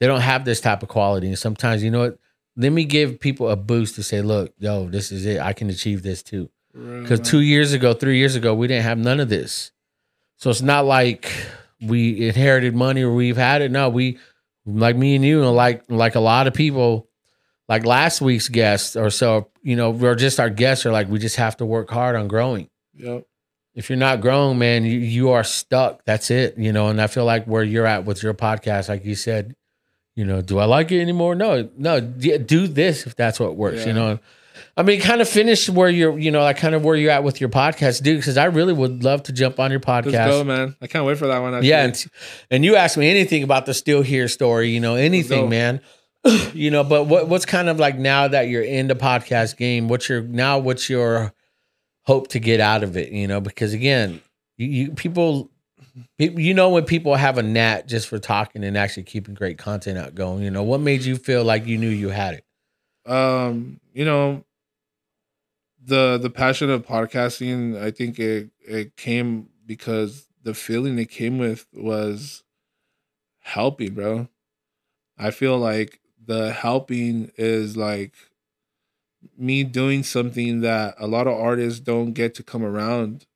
they 0.00 0.06
don't 0.06 0.20
have 0.20 0.44
this 0.44 0.60
type 0.60 0.82
of 0.82 0.88
quality. 0.88 1.28
And 1.28 1.38
sometimes, 1.38 1.82
you 1.82 1.90
know 1.90 2.00
what? 2.00 2.18
Let 2.56 2.72
me 2.72 2.84
give 2.84 3.20
people 3.20 3.50
a 3.50 3.56
boost 3.56 3.94
to 3.96 4.02
say, 4.02 4.20
look, 4.20 4.52
yo, 4.58 4.88
this 4.88 5.12
is 5.12 5.26
it. 5.26 5.40
I 5.40 5.52
can 5.52 5.70
achieve 5.70 6.02
this 6.02 6.22
too. 6.22 6.50
Because 6.72 7.20
two 7.20 7.40
years 7.40 7.72
ago, 7.72 7.92
three 7.94 8.18
years 8.18 8.34
ago, 8.36 8.54
we 8.54 8.66
didn't 8.66 8.84
have 8.84 8.98
none 8.98 9.20
of 9.20 9.28
this. 9.28 9.72
So 10.36 10.50
it's 10.50 10.62
not 10.62 10.84
like 10.84 11.32
we 11.80 12.28
inherited 12.28 12.74
money 12.74 13.02
or 13.02 13.12
we've 13.12 13.36
had 13.36 13.62
it. 13.62 13.70
No, 13.70 13.88
we 13.88 14.18
like 14.66 14.96
me 14.96 15.16
and 15.16 15.24
you, 15.24 15.42
and 15.42 15.54
like 15.54 15.82
like 15.88 16.14
a 16.14 16.20
lot 16.20 16.46
of 16.46 16.54
people, 16.54 17.07
like 17.68 17.84
last 17.84 18.20
week's 18.20 18.48
guests 18.48 18.96
or 18.96 19.10
so, 19.10 19.50
you 19.62 19.76
know, 19.76 19.92
or 19.92 20.14
just 20.14 20.40
our 20.40 20.50
guests 20.50 20.86
are 20.86 20.92
like, 20.92 21.08
we 21.08 21.18
just 21.18 21.36
have 21.36 21.56
to 21.58 21.66
work 21.66 21.90
hard 21.90 22.16
on 22.16 22.28
growing. 22.28 22.70
Yep. 22.94 23.26
If 23.74 23.90
you're 23.90 23.98
not 23.98 24.20
growing, 24.20 24.58
man, 24.58 24.84
you, 24.84 24.98
you 24.98 25.30
are 25.30 25.44
stuck. 25.44 26.04
That's 26.04 26.30
it. 26.30 26.58
You 26.58 26.72
know, 26.72 26.88
and 26.88 27.00
I 27.00 27.06
feel 27.06 27.24
like 27.24 27.44
where 27.44 27.62
you're 27.62 27.86
at 27.86 28.04
with 28.04 28.22
your 28.22 28.34
podcast, 28.34 28.88
like 28.88 29.04
you 29.04 29.14
said, 29.14 29.54
you 30.16 30.24
know, 30.24 30.40
do 30.40 30.58
I 30.58 30.64
like 30.64 30.90
it 30.90 31.00
anymore? 31.00 31.36
No, 31.36 31.68
no, 31.76 32.00
do 32.00 32.66
this 32.66 33.06
if 33.06 33.14
that's 33.14 33.38
what 33.38 33.54
works, 33.54 33.86
you 33.86 33.92
know. 33.92 34.18
I 34.76 34.82
mean, 34.82 35.00
kind 35.00 35.20
of 35.20 35.28
finish 35.28 35.68
where 35.68 35.88
you're, 35.88 36.18
you 36.18 36.32
know, 36.32 36.40
like 36.40 36.56
kind 36.56 36.74
of 36.74 36.84
where 36.84 36.96
you're 36.96 37.12
at 37.12 37.22
with 37.22 37.40
your 37.40 37.50
podcast, 37.50 38.02
dude. 38.02 38.18
Because 38.18 38.36
I 38.36 38.46
really 38.46 38.72
would 38.72 39.04
love 39.04 39.22
to 39.24 39.32
jump 39.32 39.60
on 39.60 39.70
your 39.70 39.78
podcast. 39.78 40.12
Let's 40.12 40.30
go, 40.30 40.42
man. 40.42 40.74
I 40.80 40.88
can't 40.88 41.04
wait 41.04 41.18
for 41.18 41.28
that 41.28 41.38
one. 41.38 41.54
Actually. 41.54 41.68
Yeah, 41.68 41.84
and, 41.84 42.06
and 42.50 42.64
you 42.64 42.74
asked 42.74 42.96
me 42.96 43.08
anything 43.08 43.44
about 43.44 43.66
the 43.66 43.74
still 43.74 44.02
here 44.02 44.26
story, 44.26 44.70
you 44.70 44.80
know, 44.80 44.96
anything, 44.96 45.48
man. 45.48 45.80
You 46.52 46.70
know, 46.70 46.84
but 46.84 47.04
what 47.04 47.28
what's 47.28 47.46
kind 47.46 47.68
of 47.68 47.78
like 47.78 47.96
now 47.96 48.28
that 48.28 48.48
you're 48.48 48.62
in 48.62 48.88
the 48.88 48.94
podcast 48.94 49.56
game? 49.56 49.88
What's 49.88 50.08
your 50.08 50.22
now? 50.22 50.58
What's 50.58 50.90
your 50.90 51.32
hope 52.04 52.28
to 52.28 52.40
get 52.40 52.60
out 52.60 52.82
of 52.82 52.96
it? 52.96 53.12
You 53.12 53.26
know, 53.26 53.40
because 53.40 53.72
again, 53.72 54.20
you, 54.56 54.66
you 54.66 54.90
people, 54.92 55.50
you 56.18 56.54
know, 56.54 56.70
when 56.70 56.84
people 56.84 57.14
have 57.14 57.38
a 57.38 57.42
gnat 57.42 57.86
just 57.86 58.08
for 58.08 58.18
talking 58.18 58.64
and 58.64 58.76
actually 58.76 59.04
keeping 59.04 59.34
great 59.34 59.58
content 59.58 59.98
out 59.98 60.14
going. 60.14 60.42
You 60.42 60.50
know, 60.50 60.62
what 60.62 60.80
made 60.80 61.02
you 61.04 61.16
feel 61.16 61.44
like 61.44 61.66
you 61.66 61.78
knew 61.78 61.88
you 61.88 62.08
had 62.08 62.34
it? 62.34 62.44
um 63.06 63.80
you 63.94 64.04
know 64.04 64.44
the 65.82 66.18
the 66.18 66.28
passion 66.30 66.68
of 66.70 66.84
podcasting 66.86 67.80
i 67.80 67.90
think 67.90 68.18
it 68.18 68.50
it 68.60 68.96
came 68.96 69.48
because 69.64 70.26
the 70.42 70.52
feeling 70.52 70.98
it 70.98 71.10
came 71.10 71.38
with 71.38 71.66
was 71.72 72.44
helping 73.40 73.94
bro 73.94 74.28
i 75.16 75.30
feel 75.30 75.56
like 75.56 76.00
the 76.28 76.52
helping 76.52 77.32
is 77.36 77.76
like 77.76 78.12
me 79.36 79.64
doing 79.64 80.02
something 80.04 80.60
that 80.60 80.94
a 80.98 81.06
lot 81.08 81.26
of 81.26 81.34
artists 81.34 81.80
don't 81.80 82.12
get 82.12 82.34
to 82.36 82.42
come 82.44 82.62
around 82.62 83.26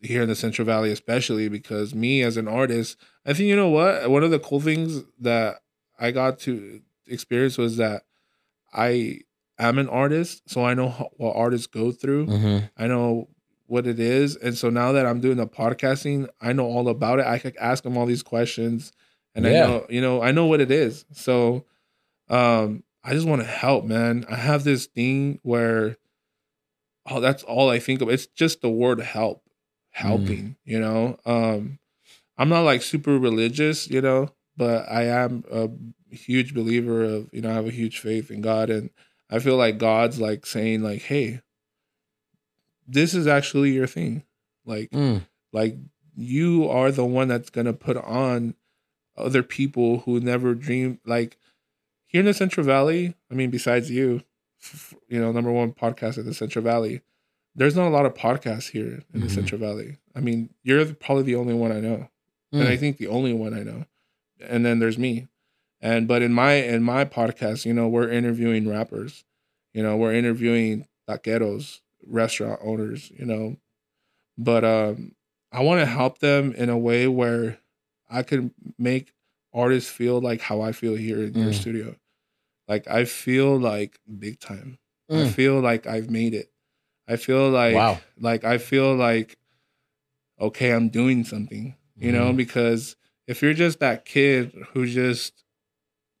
here 0.00 0.22
in 0.22 0.28
the 0.28 0.34
central 0.34 0.64
valley 0.64 0.90
especially 0.90 1.48
because 1.48 1.94
me 1.94 2.22
as 2.22 2.36
an 2.36 2.48
artist 2.48 2.96
i 3.26 3.32
think 3.32 3.48
you 3.48 3.54
know 3.56 3.68
what 3.68 4.08
one 4.10 4.24
of 4.24 4.30
the 4.30 4.38
cool 4.38 4.60
things 4.60 5.04
that 5.20 5.56
i 6.00 6.10
got 6.10 6.38
to 6.38 6.80
experience 7.06 7.58
was 7.58 7.76
that 7.76 8.02
i 8.72 9.20
am 9.58 9.78
an 9.78 9.88
artist 9.88 10.42
so 10.48 10.64
i 10.64 10.74
know 10.74 10.88
how, 10.88 11.10
what 11.18 11.36
artists 11.36 11.66
go 11.66 11.92
through 11.92 12.26
Mm-hmm. 12.26 12.66
I 12.82 12.86
know 12.88 13.28
what 13.68 13.86
it 13.88 13.98
is, 13.98 14.36
and 14.36 14.56
so 14.56 14.70
now 14.70 14.92
that 14.92 15.06
I'm 15.06 15.20
doing 15.20 15.38
the 15.38 15.46
podcasting, 15.48 16.28
I 16.40 16.52
know 16.52 16.66
all 16.66 16.88
about 16.88 17.18
it. 17.18 17.26
I 17.26 17.38
could 17.40 17.56
ask 17.56 17.82
them 17.82 17.96
all 17.98 18.06
these 18.06 18.22
questions, 18.22 18.92
and 19.34 19.44
Yeah. 19.44 19.50
I 19.50 19.66
know, 19.66 19.86
you 19.90 20.00
know, 20.00 20.22
I 20.22 20.30
know 20.30 20.46
what 20.46 20.60
it 20.60 20.70
is. 20.70 21.04
So, 21.12 21.64
um, 22.28 22.82
I 23.04 23.12
just 23.12 23.26
want 23.26 23.42
to 23.42 23.46
help, 23.46 23.84
man. 23.84 24.24
I 24.28 24.36
have 24.36 24.64
this 24.64 24.86
thing 24.86 25.38
where, 25.42 25.96
oh, 27.08 27.20
that's 27.20 27.42
all 27.44 27.70
I 27.70 27.78
think 27.78 28.00
of. 28.02 28.08
It's 28.08 28.26
just 28.26 28.60
the 28.62 28.70
word 28.70 29.00
help, 29.00 29.42
helping. 29.90 30.56
You 30.64 30.80
know, 30.80 31.18
um, 31.24 31.78
I'm 32.36 32.48
not 32.48 32.62
like 32.62 32.82
super 32.82 33.18
religious, 33.18 33.88
you 33.88 34.00
know, 34.00 34.30
but 34.56 34.90
I 34.90 35.04
am 35.04 35.44
a 35.50 35.68
huge 36.14 36.54
believer 36.54 37.04
of, 37.04 37.28
you 37.32 37.42
know, 37.42 37.50
I 37.50 37.54
have 37.54 37.66
a 37.68 37.70
huge 37.70 38.00
faith 38.00 38.30
in 38.30 38.40
God, 38.40 38.70
and 38.70 38.90
I 39.30 39.38
feel 39.38 39.56
like 39.56 39.78
God's 39.78 40.20
like 40.20 40.46
saying, 40.46 40.82
like, 40.82 41.02
hey 41.02 41.40
this 42.88 43.14
is 43.14 43.26
actually 43.26 43.72
your 43.72 43.86
thing. 43.86 44.22
Like 44.64 44.90
Mm. 44.90 45.26
like 45.52 45.76
you 46.16 46.68
are 46.68 46.90
the 46.90 47.04
one 47.04 47.28
that's 47.28 47.50
gonna 47.50 47.72
put 47.72 47.96
on 47.96 48.54
other 49.16 49.42
people 49.42 50.00
who 50.00 50.20
never 50.20 50.54
dreamed 50.54 50.98
like 51.04 51.36
here 52.16 52.20
in 52.20 52.26
the 52.26 52.34
Central 52.34 52.64
Valley, 52.64 53.14
I 53.30 53.34
mean, 53.34 53.50
besides 53.50 53.90
you, 53.90 54.22
you 55.08 55.20
know, 55.20 55.32
number 55.32 55.52
one 55.52 55.72
podcast 55.72 56.16
in 56.16 56.24
the 56.24 56.32
Central 56.32 56.64
Valley, 56.64 57.02
there's 57.54 57.76
not 57.76 57.88
a 57.88 57.90
lot 57.90 58.06
of 58.06 58.14
podcasts 58.14 58.70
here 58.70 59.02
in 59.12 59.20
the 59.20 59.26
Mhm. 59.26 59.30
Central 59.34 59.60
Valley. 59.60 59.98
I 60.14 60.20
mean, 60.20 60.48
you're 60.62 60.84
probably 60.94 61.24
the 61.24 61.34
only 61.34 61.52
one 61.54 61.72
I 61.72 61.80
know. 61.80 62.08
And 62.52 62.64
I 62.68 62.76
Mm. 62.76 62.80
think 62.80 62.96
the 62.96 63.06
only 63.08 63.32
one 63.34 63.52
I 63.52 63.62
know. 63.62 63.84
And 64.40 64.64
then 64.64 64.78
there's 64.78 64.98
me. 64.98 65.28
And 65.80 66.08
but 66.08 66.22
in 66.22 66.32
my 66.32 66.54
in 66.54 66.82
my 66.82 67.04
podcast, 67.04 67.66
you 67.66 67.74
know, 67.74 67.86
we're 67.86 68.10
interviewing 68.10 68.66
rappers. 68.68 69.24
You 69.74 69.82
know, 69.82 69.96
we're 69.96 70.14
interviewing 70.14 70.86
taqueros, 71.08 71.80
restaurant 72.06 72.60
owners, 72.62 73.10
you 73.18 73.26
know. 73.26 73.56
But 74.38 74.64
um 74.64 75.12
I 75.52 75.62
want 75.62 75.80
to 75.80 75.86
help 75.86 76.18
them 76.20 76.52
in 76.54 76.68
a 76.70 76.78
way 76.78 77.06
where 77.08 77.58
I 78.08 78.22
can 78.22 78.52
make 78.78 79.12
artists 79.52 79.90
feel 79.90 80.20
like 80.20 80.40
how 80.40 80.60
I 80.62 80.72
feel 80.72 80.94
here 80.94 81.22
in 81.22 81.34
your 81.34 81.52
Mm. 81.52 81.60
studio. 81.60 81.96
Like 82.68 82.88
I 82.88 83.04
feel 83.04 83.56
like 83.58 83.98
big 84.18 84.40
time. 84.40 84.78
I 85.08 85.14
Mm. 85.14 85.32
feel 85.32 85.60
like 85.60 85.86
I've 85.86 86.10
made 86.10 86.34
it. 86.34 86.50
I 87.08 87.16
feel 87.16 87.48
like 87.50 87.74
Wow. 87.74 88.00
like 88.18 88.44
I 88.44 88.58
feel 88.58 88.94
like 88.94 89.36
okay, 90.40 90.70
I'm 90.72 90.88
doing 90.88 91.24
something, 91.24 91.74
you 91.96 92.12
know, 92.12 92.32
Mhm. 92.32 92.36
because 92.36 92.96
if 93.26 93.40
you're 93.42 93.54
just 93.54 93.80
that 93.80 94.04
kid 94.04 94.52
who 94.72 94.86
just 94.86 95.44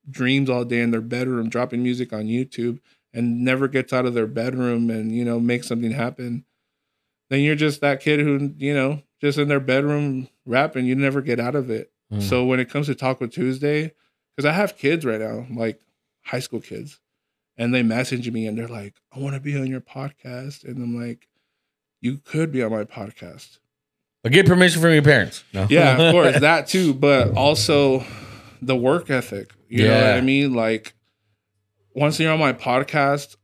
dreams 0.08 0.48
all 0.48 0.64
day 0.64 0.80
in 0.80 0.90
their 0.90 1.00
bedroom 1.00 1.48
dropping 1.48 1.82
music 1.82 2.12
on 2.12 2.26
YouTube 2.26 2.78
and 3.12 3.44
never 3.44 3.68
gets 3.68 3.92
out 3.92 4.06
of 4.06 4.14
their 4.14 4.26
bedroom 4.26 4.88
and 4.88 5.12
you 5.12 5.24
know 5.24 5.40
makes 5.40 5.66
something 5.66 5.90
happen, 5.90 6.44
then 7.28 7.40
you're 7.40 7.56
just 7.56 7.80
that 7.80 8.00
kid 8.00 8.20
who, 8.20 8.54
you 8.56 8.72
know, 8.72 9.02
just 9.20 9.36
in 9.38 9.48
their 9.48 9.60
bedroom 9.60 10.28
rapping, 10.44 10.86
you 10.86 10.94
never 10.94 11.20
get 11.20 11.40
out 11.40 11.56
of 11.56 11.70
it. 11.70 11.90
Mm. 12.12 12.22
So 12.22 12.44
when 12.44 12.60
it 12.60 12.70
comes 12.70 12.86
to 12.86 12.94
Taco 12.94 13.26
Tuesday, 13.26 13.92
because 14.36 14.46
I 14.48 14.52
have 14.52 14.78
kids 14.78 15.04
right 15.04 15.20
now, 15.20 15.46
like 15.50 15.80
high 16.26 16.40
school 16.40 16.60
kids, 16.60 17.00
and 17.56 17.72
they 17.74 17.82
message 17.82 18.30
me 18.30 18.46
and 18.46 18.56
they're 18.58 18.68
like, 18.68 18.94
I 19.14 19.18
want 19.18 19.34
to 19.34 19.40
be 19.40 19.56
on 19.58 19.66
your 19.66 19.80
podcast. 19.80 20.64
And 20.64 20.76
I'm 20.78 21.00
like, 21.00 21.28
you 22.00 22.18
could 22.18 22.52
be 22.52 22.62
on 22.62 22.70
my 22.72 22.84
podcast. 22.84 23.58
But 24.22 24.32
get 24.32 24.46
permission 24.46 24.82
from 24.82 24.92
your 24.92 25.02
parents. 25.02 25.44
No. 25.54 25.66
Yeah, 25.70 25.96
of 25.96 26.12
course, 26.12 26.40
that 26.40 26.66
too, 26.66 26.92
but 26.94 27.36
also 27.36 28.04
the 28.60 28.74
work 28.76 29.08
ethic. 29.10 29.52
You 29.68 29.86
know 29.88 29.94
what 29.94 30.14
I 30.16 30.20
mean? 30.20 30.52
Like 30.52 30.94
once 31.94 32.18
you're 32.18 32.32
on 32.32 32.38
my 32.40 32.52
podcast, 32.52 33.36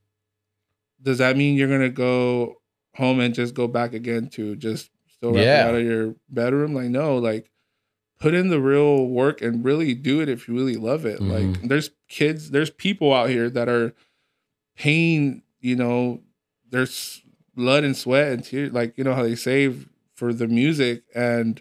does 1.00 1.18
that 1.18 1.36
mean 1.36 1.56
you're 1.56 1.68
gonna 1.68 1.88
go 1.88 2.56
home 2.96 3.20
and 3.20 3.32
just 3.34 3.54
go 3.54 3.66
back 3.68 3.92
again 3.94 4.28
to 4.30 4.56
just 4.56 4.90
still 5.08 5.36
Yeah. 5.36 5.66
out 5.68 5.74
of 5.76 5.84
your 5.84 6.16
bedroom? 6.28 6.74
Like, 6.74 6.88
no, 6.90 7.18
like 7.18 7.50
put 8.22 8.34
in 8.34 8.48
the 8.48 8.60
real 8.60 9.06
work 9.06 9.42
and 9.42 9.64
really 9.64 9.94
do 9.94 10.20
it 10.20 10.28
if 10.28 10.46
you 10.48 10.54
really 10.54 10.76
love 10.76 11.04
it. 11.04 11.20
Like 11.20 11.42
Mhm. 11.44 11.68
there's 11.68 11.90
kids, 12.08 12.50
there's 12.52 12.70
people 12.70 13.12
out 13.12 13.28
here 13.30 13.50
that 13.50 13.68
are 13.68 13.92
paying, 14.76 15.42
you 15.60 15.76
know, 15.76 16.20
there's 16.70 17.22
blood 17.54 17.84
and 17.84 17.96
sweat 17.96 18.32
and 18.32 18.44
tears, 18.44 18.72
like, 18.72 18.96
you 18.96 19.04
know, 19.04 19.14
how 19.14 19.22
they 19.22 19.34
save 19.34 19.88
for 20.14 20.32
the 20.32 20.46
music 20.48 21.02
and 21.14 21.60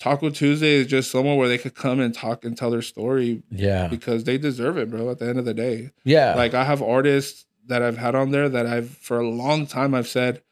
Taco 0.00 0.30
Tuesday 0.30 0.74
is 0.74 0.86
just 0.86 1.10
somewhere 1.10 1.36
where 1.36 1.48
they 1.48 1.58
could 1.58 1.74
come 1.74 1.98
and 1.98 2.14
talk 2.14 2.44
and 2.44 2.56
tell 2.56 2.70
their 2.70 2.82
story 2.82 3.42
Yeah. 3.50 3.88
because 3.88 4.24
they 4.24 4.38
deserve 4.38 4.76
it, 4.78 4.90
bro. 4.90 5.10
At 5.10 5.18
the 5.18 5.26
end 5.28 5.38
of 5.40 5.44
the 5.44 5.54
day, 5.54 5.90
Yeah. 6.04 6.34
like 6.36 6.54
I 6.54 6.64
have 6.64 6.80
artists 6.82 7.46
that 7.66 7.82
I've 7.82 7.98
had 7.98 8.14
on 8.14 8.30
there 8.30 8.48
that 8.48 8.66
I've 8.66 8.90
for 8.90 9.18
a 9.18 9.28
long 9.28 9.66
time 9.66 9.94
I've 9.94 10.06
said 10.08 10.42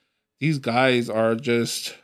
these 0.40 0.58
guys 0.58 1.08
are 1.08 1.34
just 1.36 1.94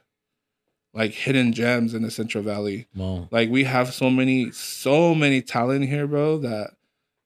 like 0.94 1.12
hidden 1.12 1.52
gems 1.52 1.94
in 1.94 2.02
the 2.02 2.10
Central 2.10 2.44
Valley. 2.44 2.86
Well, 2.94 3.28
Like 3.31 3.51
we 3.51 3.64
have 3.64 3.93
so 3.94 4.10
many, 4.10 4.51
so 4.51 5.14
many 5.14 5.40
talent 5.43 5.89
here, 5.89 6.06
bro. 6.06 6.39
That 6.39 6.73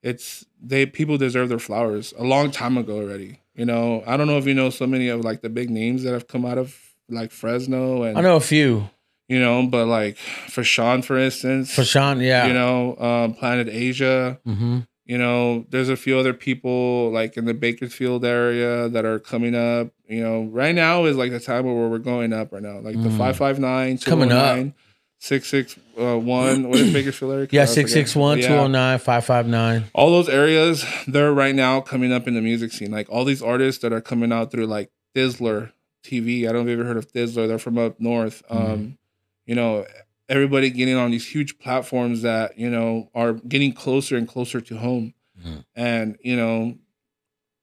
it's 0.01 0.45
they 0.61 0.85
people 0.85 1.17
deserve 1.17 1.49
their 1.49 1.59
flowers 1.59 2.13
a 2.17 2.23
long 2.23 2.51
time 2.51 2.77
ago 2.77 2.97
already. 2.97 3.41
You 3.55 3.65
know, 3.65 4.03
I 4.05 4.17
don't 4.17 4.27
know 4.27 4.37
if 4.37 4.45
you 4.45 4.53
know 4.53 4.69
so 4.69 4.85
many 4.87 5.09
of 5.09 5.21
like 5.21 5.41
the 5.41 5.49
big 5.49 5.69
names 5.69 6.03
that 6.03 6.13
have 6.13 6.27
come 6.27 6.45
out 6.45 6.57
of 6.57 6.75
like 7.09 7.31
Fresno 7.31 8.03
and 8.03 8.17
I 8.17 8.21
know 8.21 8.35
a 8.35 8.39
few. 8.41 8.89
you 9.27 9.39
know, 9.39 9.65
but 9.65 9.87
like 9.87 10.17
Fashawn, 10.47 11.03
for 11.03 11.17
instance, 11.17 11.75
Fashawn, 11.75 12.21
yeah. 12.21 12.45
you 12.47 12.53
know, 12.53 12.95
um, 12.97 13.33
Planet 13.33 13.67
Asia. 13.69 14.39
hmm 14.45 14.79
You 15.07 15.17
know, 15.17 15.65
there's 15.69 15.87
a 15.87 15.95
few 15.95 16.17
other 16.19 16.33
people 16.33 17.09
like 17.11 17.37
in 17.37 17.45
the 17.45 17.53
Bakersfield 17.53 18.25
area 18.25 18.89
that 18.89 19.05
are 19.05 19.19
coming 19.19 19.55
up. 19.55 19.87
You 20.07 20.21
know, 20.21 20.43
right 20.51 20.75
now 20.75 21.05
is 21.05 21.15
like 21.15 21.31
the 21.31 21.39
time 21.39 21.65
where 21.65 21.87
we're 21.87 21.97
going 21.97 22.33
up 22.33 22.51
right 22.51 22.61
now. 22.61 22.79
Like 22.79 23.01
the 23.01 23.07
Mm. 23.09 23.17
559, 23.17 23.97
Coming 23.99 24.31
up. 24.33 24.55
209, 24.55 24.73
661. 25.19 26.69
What 26.69 26.79
is 26.79 26.93
Bakersfield 26.93 27.31
area? 27.33 27.47
Yeah, 27.51 27.61
I 27.63 27.65
forget. 27.65 27.73
661 27.89 28.39
Yeah. 28.39 28.47
209 28.47 28.99
559. 28.99 29.85
All 29.93 30.11
those 30.11 30.29
areas, 30.29 30.85
they're 31.07 31.33
right 31.33 31.55
now 31.55 31.81
coming 31.81 32.11
up 32.11 32.27
in 32.27 32.33
the 32.33 32.41
music 32.41 32.71
scene. 32.71 32.91
Like 32.91 33.07
all 33.09 33.25
these 33.25 33.41
artists 33.41 33.81
that 33.81 33.93
are 33.93 34.01
coming 34.01 34.31
out 34.31 34.51
through 34.51 34.67
like 34.67 34.89
Thizzler 35.15 35.71
TV. 36.03 36.43
I 36.47 36.51
don't 36.51 36.55
know 36.55 36.61
if 36.61 36.67
you've 36.69 36.79
ever 36.79 36.87
heard 36.87 36.97
of 36.97 37.11
Thizzler. 37.11 37.47
They're 37.47 37.59
from 37.59 37.77
up 37.77 37.99
north. 37.99 38.43
Mm-hmm. 38.49 38.71
Um, 38.73 38.97
you 39.45 39.55
know, 39.55 39.85
everybody 40.29 40.69
getting 40.69 40.95
on 40.95 41.11
these 41.11 41.27
huge 41.27 41.57
platforms 41.59 42.21
that, 42.23 42.57
you 42.57 42.69
know, 42.69 43.09
are 43.15 43.33
getting 43.33 43.73
closer 43.73 44.17
and 44.17 44.27
closer 44.27 44.59
to 44.61 44.77
home. 44.77 45.13
Mhm. 45.41 45.63
And, 45.75 46.17
you 46.21 46.35
know, 46.35 46.77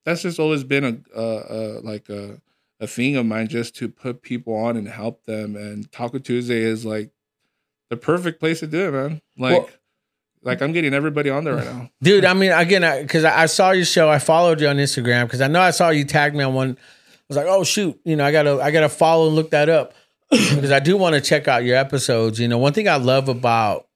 that's 0.05 0.23
just 0.23 0.39
always 0.39 0.65
been 0.65 0.85
a, 1.15 1.19
a, 1.21 1.25
a 1.25 1.81
like 1.81 2.09
a, 2.09 2.41
a 2.81 2.87
thing 2.87 3.17
of 3.17 3.27
mine 3.27 3.49
just 3.49 3.75
to 3.77 3.89
put 3.89 4.23
people 4.23 4.55
on 4.55 4.77
and 4.77 4.89
help 4.89 5.25
them. 5.25 5.57
And 5.57 5.91
Taco 5.93 6.19
Tuesday 6.19 6.61
is 6.63 6.85
like 6.85 7.11
the 7.91 7.97
perfect 7.97 8.41
place 8.41 8.61
to 8.61 8.67
do 8.67 8.89
it, 8.89 8.93
man. 8.93 9.21
Like, 9.39 9.59
Well- 9.63 9.69
like 10.43 10.61
I'm 10.61 10.73
getting 10.73 10.93
everybody 10.93 11.31
on 11.31 11.45
there 11.45 11.55
right 11.57 11.65
now. 11.65 11.89
Dude, 12.03 12.27
I 12.27 12.35
mean, 12.35 12.53
again, 12.53 12.83
because 13.03 13.25
I, 13.25 13.45
I 13.45 13.47
saw 13.47 13.71
your 13.71 13.87
show, 13.87 14.11
I 14.11 14.19
followed 14.19 14.61
you 14.61 14.69
on 14.69 14.77
Instagram 14.77 15.25
because 15.25 15.41
I 15.41 15.49
know 15.49 15.61
I 15.63 15.71
saw 15.71 15.89
you 15.89 16.05
tag 16.05 16.35
me 16.35 16.45
on 16.45 16.53
one. 16.53 16.73
I 16.73 17.23
was 17.29 17.37
like, 17.39 17.47
oh 17.49 17.65
shoot, 17.65 17.99
you 18.05 18.15
know, 18.17 18.27
I 18.27 18.31
gotta, 18.31 18.61
I 18.61 18.71
gotta 18.71 18.91
follow 18.91 19.29
and 19.29 19.37
look 19.37 19.53
that 19.53 19.71
up 19.71 19.95
because 20.35 20.73
I 20.73 20.81
do 20.81 20.97
want 20.97 21.15
to 21.15 21.21
check 21.21 21.49
out 21.49 21.65
your 21.65 21.77
episodes. 21.77 22.41
You 22.41 22.49
know, 22.49 22.59
one 22.59 22.73
thing 22.73 22.89
I 22.89 22.97
love 22.97 23.29
about 23.29 23.87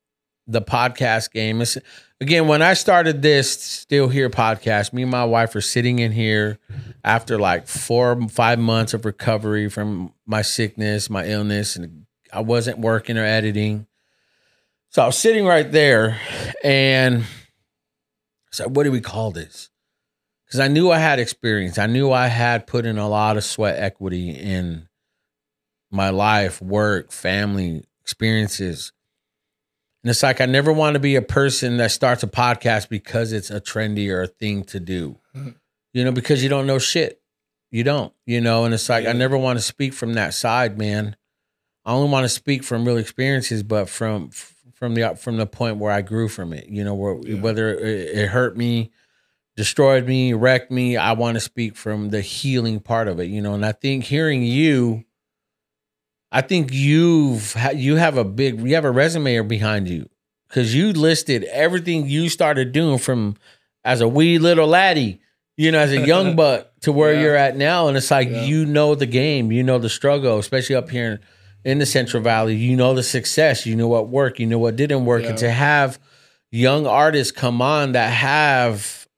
the 0.46 0.62
podcast 0.62 1.32
game 1.32 1.60
is, 1.60 1.78
again, 2.20 2.48
when 2.48 2.62
I 2.62 2.74
started 2.74 3.22
this 3.22 3.50
Still 3.50 4.08
Here 4.08 4.30
podcast, 4.30 4.92
me 4.92 5.02
and 5.02 5.10
my 5.10 5.24
wife 5.24 5.54
are 5.54 5.60
sitting 5.60 5.98
in 5.98 6.12
here 6.12 6.58
after 7.04 7.38
like 7.38 7.66
four, 7.66 8.28
five 8.28 8.58
months 8.58 8.94
of 8.94 9.04
recovery 9.04 9.68
from 9.68 10.14
my 10.26 10.42
sickness, 10.42 11.10
my 11.10 11.26
illness, 11.26 11.76
and 11.76 12.06
I 12.32 12.40
wasn't 12.40 12.78
working 12.78 13.18
or 13.18 13.24
editing. 13.24 13.86
So 14.90 15.02
I 15.02 15.06
was 15.06 15.18
sitting 15.18 15.44
right 15.44 15.70
there 15.70 16.18
and 16.64 17.22
I 17.22 17.26
said, 18.52 18.74
what 18.74 18.84
do 18.84 18.92
we 18.92 19.02
call 19.02 19.30
this? 19.30 19.68
Because 20.46 20.60
I 20.60 20.68
knew 20.68 20.90
I 20.90 20.96
had 20.96 21.18
experience. 21.18 21.76
I 21.76 21.86
knew 21.86 22.10
I 22.10 22.28
had 22.28 22.66
put 22.66 22.86
in 22.86 22.96
a 22.96 23.06
lot 23.06 23.36
of 23.36 23.44
sweat 23.44 23.78
equity 23.78 24.30
in 24.30 24.87
my 25.90 26.10
life, 26.10 26.60
work, 26.62 27.10
family, 27.12 27.84
experiences. 28.00 28.92
And 30.02 30.10
it's 30.10 30.22
like 30.22 30.40
I 30.40 30.46
never 30.46 30.72
want 30.72 30.94
to 30.94 31.00
be 31.00 31.16
a 31.16 31.22
person 31.22 31.76
that 31.78 31.90
starts 31.90 32.22
a 32.22 32.26
podcast 32.28 32.88
because 32.88 33.32
it's 33.32 33.50
a 33.50 33.60
trendy 33.60 34.10
or 34.10 34.22
a 34.22 34.26
thing 34.26 34.64
to 34.64 34.80
do. 34.80 35.18
Mhm. 35.34 35.56
You 35.92 36.04
know, 36.04 36.12
because 36.12 36.42
you 36.42 36.48
don't 36.48 36.66
know 36.66 36.78
shit. 36.78 37.20
You 37.70 37.84
don't, 37.84 38.12
you 38.24 38.40
know, 38.40 38.64
and 38.64 38.72
it's 38.72 38.88
like 38.88 39.06
I 39.06 39.12
never 39.12 39.36
want 39.36 39.58
to 39.58 39.62
speak 39.64 39.92
from 39.92 40.14
that 40.14 40.32
side, 40.34 40.78
man. 40.78 41.16
I 41.84 41.92
only 41.92 42.10
want 42.10 42.24
to 42.24 42.28
speak 42.30 42.64
from 42.64 42.84
real 42.86 42.96
experiences, 42.96 43.62
but 43.62 43.88
from 43.88 44.30
from 44.72 44.94
the 44.94 45.16
from 45.16 45.36
the 45.36 45.46
point 45.46 45.76
where 45.78 45.92
I 45.92 46.00
grew 46.00 46.28
from 46.28 46.52
it. 46.52 46.68
You 46.68 46.84
know, 46.84 46.94
where 46.94 47.18
Yeah. 47.22 47.40
whether 47.40 47.74
it, 47.74 48.16
it 48.16 48.28
hurt 48.28 48.56
me, 48.56 48.90
destroyed 49.56 50.06
me, 50.06 50.32
wrecked 50.32 50.70
me. 50.70 50.96
I 50.96 51.12
want 51.12 51.34
to 51.34 51.40
speak 51.40 51.76
from 51.76 52.08
the 52.10 52.20
healing 52.22 52.80
part 52.80 53.08
of 53.08 53.18
it. 53.20 53.26
You 53.26 53.42
know, 53.42 53.52
and 53.54 53.66
I 53.66 53.72
think 53.72 54.04
hearing 54.04 54.42
you, 54.42 55.04
I 56.30 56.40
think 56.42 56.72
you've 56.72 57.56
you 57.74 57.96
have 57.96 58.16
a 58.18 58.24
big 58.24 58.60
you 58.60 58.74
have 58.74 58.84
a 58.84 58.90
resume 58.90 59.40
behind 59.42 59.88
you 59.88 60.08
because 60.48 60.74
you 60.74 60.92
listed 60.92 61.44
everything 61.44 62.08
you 62.08 62.28
started 62.28 62.72
doing 62.72 62.98
from 62.98 63.36
as 63.84 64.00
a 64.00 64.08
wee 64.08 64.38
little 64.38 64.66
laddie. 64.66 65.20
You 65.56 65.72
know, 65.72 65.78
as 65.80 65.90
a 65.92 66.06
young 66.06 66.36
buck 66.42 66.68
to 66.82 66.92
where 66.92 67.14
Yeah. 67.14 67.20
you're 67.22 67.34
at 67.36 67.56
now, 67.56 67.88
and 67.88 67.96
it's 67.96 68.10
like 68.10 68.28
Yeah. 68.28 68.44
you 68.44 68.64
know 68.66 68.94
the 68.94 69.06
game, 69.06 69.50
you 69.50 69.62
know 69.64 69.78
the 69.78 69.88
struggle, 69.88 70.38
especially 70.38 70.76
up 70.76 70.88
here 70.90 71.20
in, 71.64 71.72
in 71.72 71.78
the 71.78 71.86
Central 71.86 72.22
Valley. 72.22 72.54
You 72.54 72.76
know 72.76 72.94
the 72.94 73.02
success, 73.02 73.66
you 73.66 73.74
know 73.74 73.88
what 73.88 74.08
worked, 74.08 74.38
you 74.38 74.46
know 74.46 74.58
what 74.58 74.76
didn't 74.76 75.04
work, 75.04 75.24
and 75.24 75.36
to 75.38 75.50
have 75.50 75.98
young 76.52 76.86
artists 76.86 77.32
come 77.32 77.60
on 77.60 77.92
that 77.92 78.10
have 78.12 79.08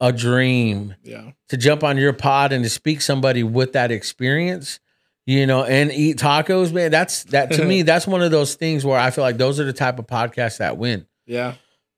a 0.00 0.10
dream 0.12 0.94
Yeah. 1.04 1.32
to 1.50 1.56
jump 1.56 1.84
on 1.84 1.98
your 1.98 2.12
pod 2.14 2.52
and 2.52 2.64
to 2.64 2.70
speak 2.70 3.00
somebody 3.02 3.42
with 3.42 3.72
that 3.74 3.90
experience, 3.90 4.80
you 5.26 5.46
know, 5.46 5.64
and 5.64 5.90
eat 5.92 6.18
tacos, 6.18 6.72
man. 6.72 6.90
That's 6.90 7.24
that 7.24 7.52
to 7.52 7.64
me. 7.64 7.82
That's 7.90 8.06
one 8.06 8.22
of 8.22 8.30
those 8.30 8.54
things 8.54 8.84
where 8.84 8.98
I 8.98 9.10
feel 9.10 9.22
like 9.24 9.38
those 9.38 9.58
are 9.60 9.64
the 9.64 9.72
type 9.72 9.98
of 9.98 10.06
podcasts 10.06 10.58
that 10.58 10.76
win. 10.76 11.06
Yeah. 11.26 11.54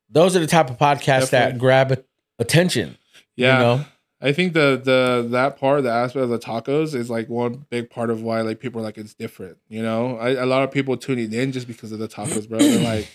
Those 0.08 0.36
are 0.36 0.40
the 0.40 0.46
type 0.46 0.70
of 0.70 0.78
podcasts 0.78 1.30
that 1.30 1.58
grab 1.58 2.02
attention. 2.38 2.96
Yeah. 3.34 3.58
You 3.58 3.64
know, 3.64 3.84
I 4.20 4.32
think 4.32 4.54
the 4.54 4.80
the 4.82 5.26
that 5.30 5.58
part, 5.58 5.82
the 5.82 5.90
aspect 5.90 6.22
of 6.22 6.30
the 6.30 6.38
tacos, 6.38 6.94
is 6.94 7.10
like 7.10 7.28
one 7.28 7.66
big 7.68 7.90
part 7.90 8.10
of 8.10 8.22
why 8.22 8.40
like 8.42 8.60
people 8.60 8.80
are 8.80 8.84
like 8.84 8.96
it's 8.98 9.14
different. 9.14 9.58
You 9.68 9.82
know, 9.82 10.16
I, 10.16 10.30
a 10.30 10.46
lot 10.46 10.62
of 10.62 10.70
people 10.70 10.96
tuning 10.96 11.32
in 11.32 11.52
just 11.52 11.66
because 11.66 11.92
of 11.92 11.98
the 11.98 12.08
tacos, 12.08 12.48
bro. 12.48 12.58
They're 12.58 12.80
like, 12.98 13.08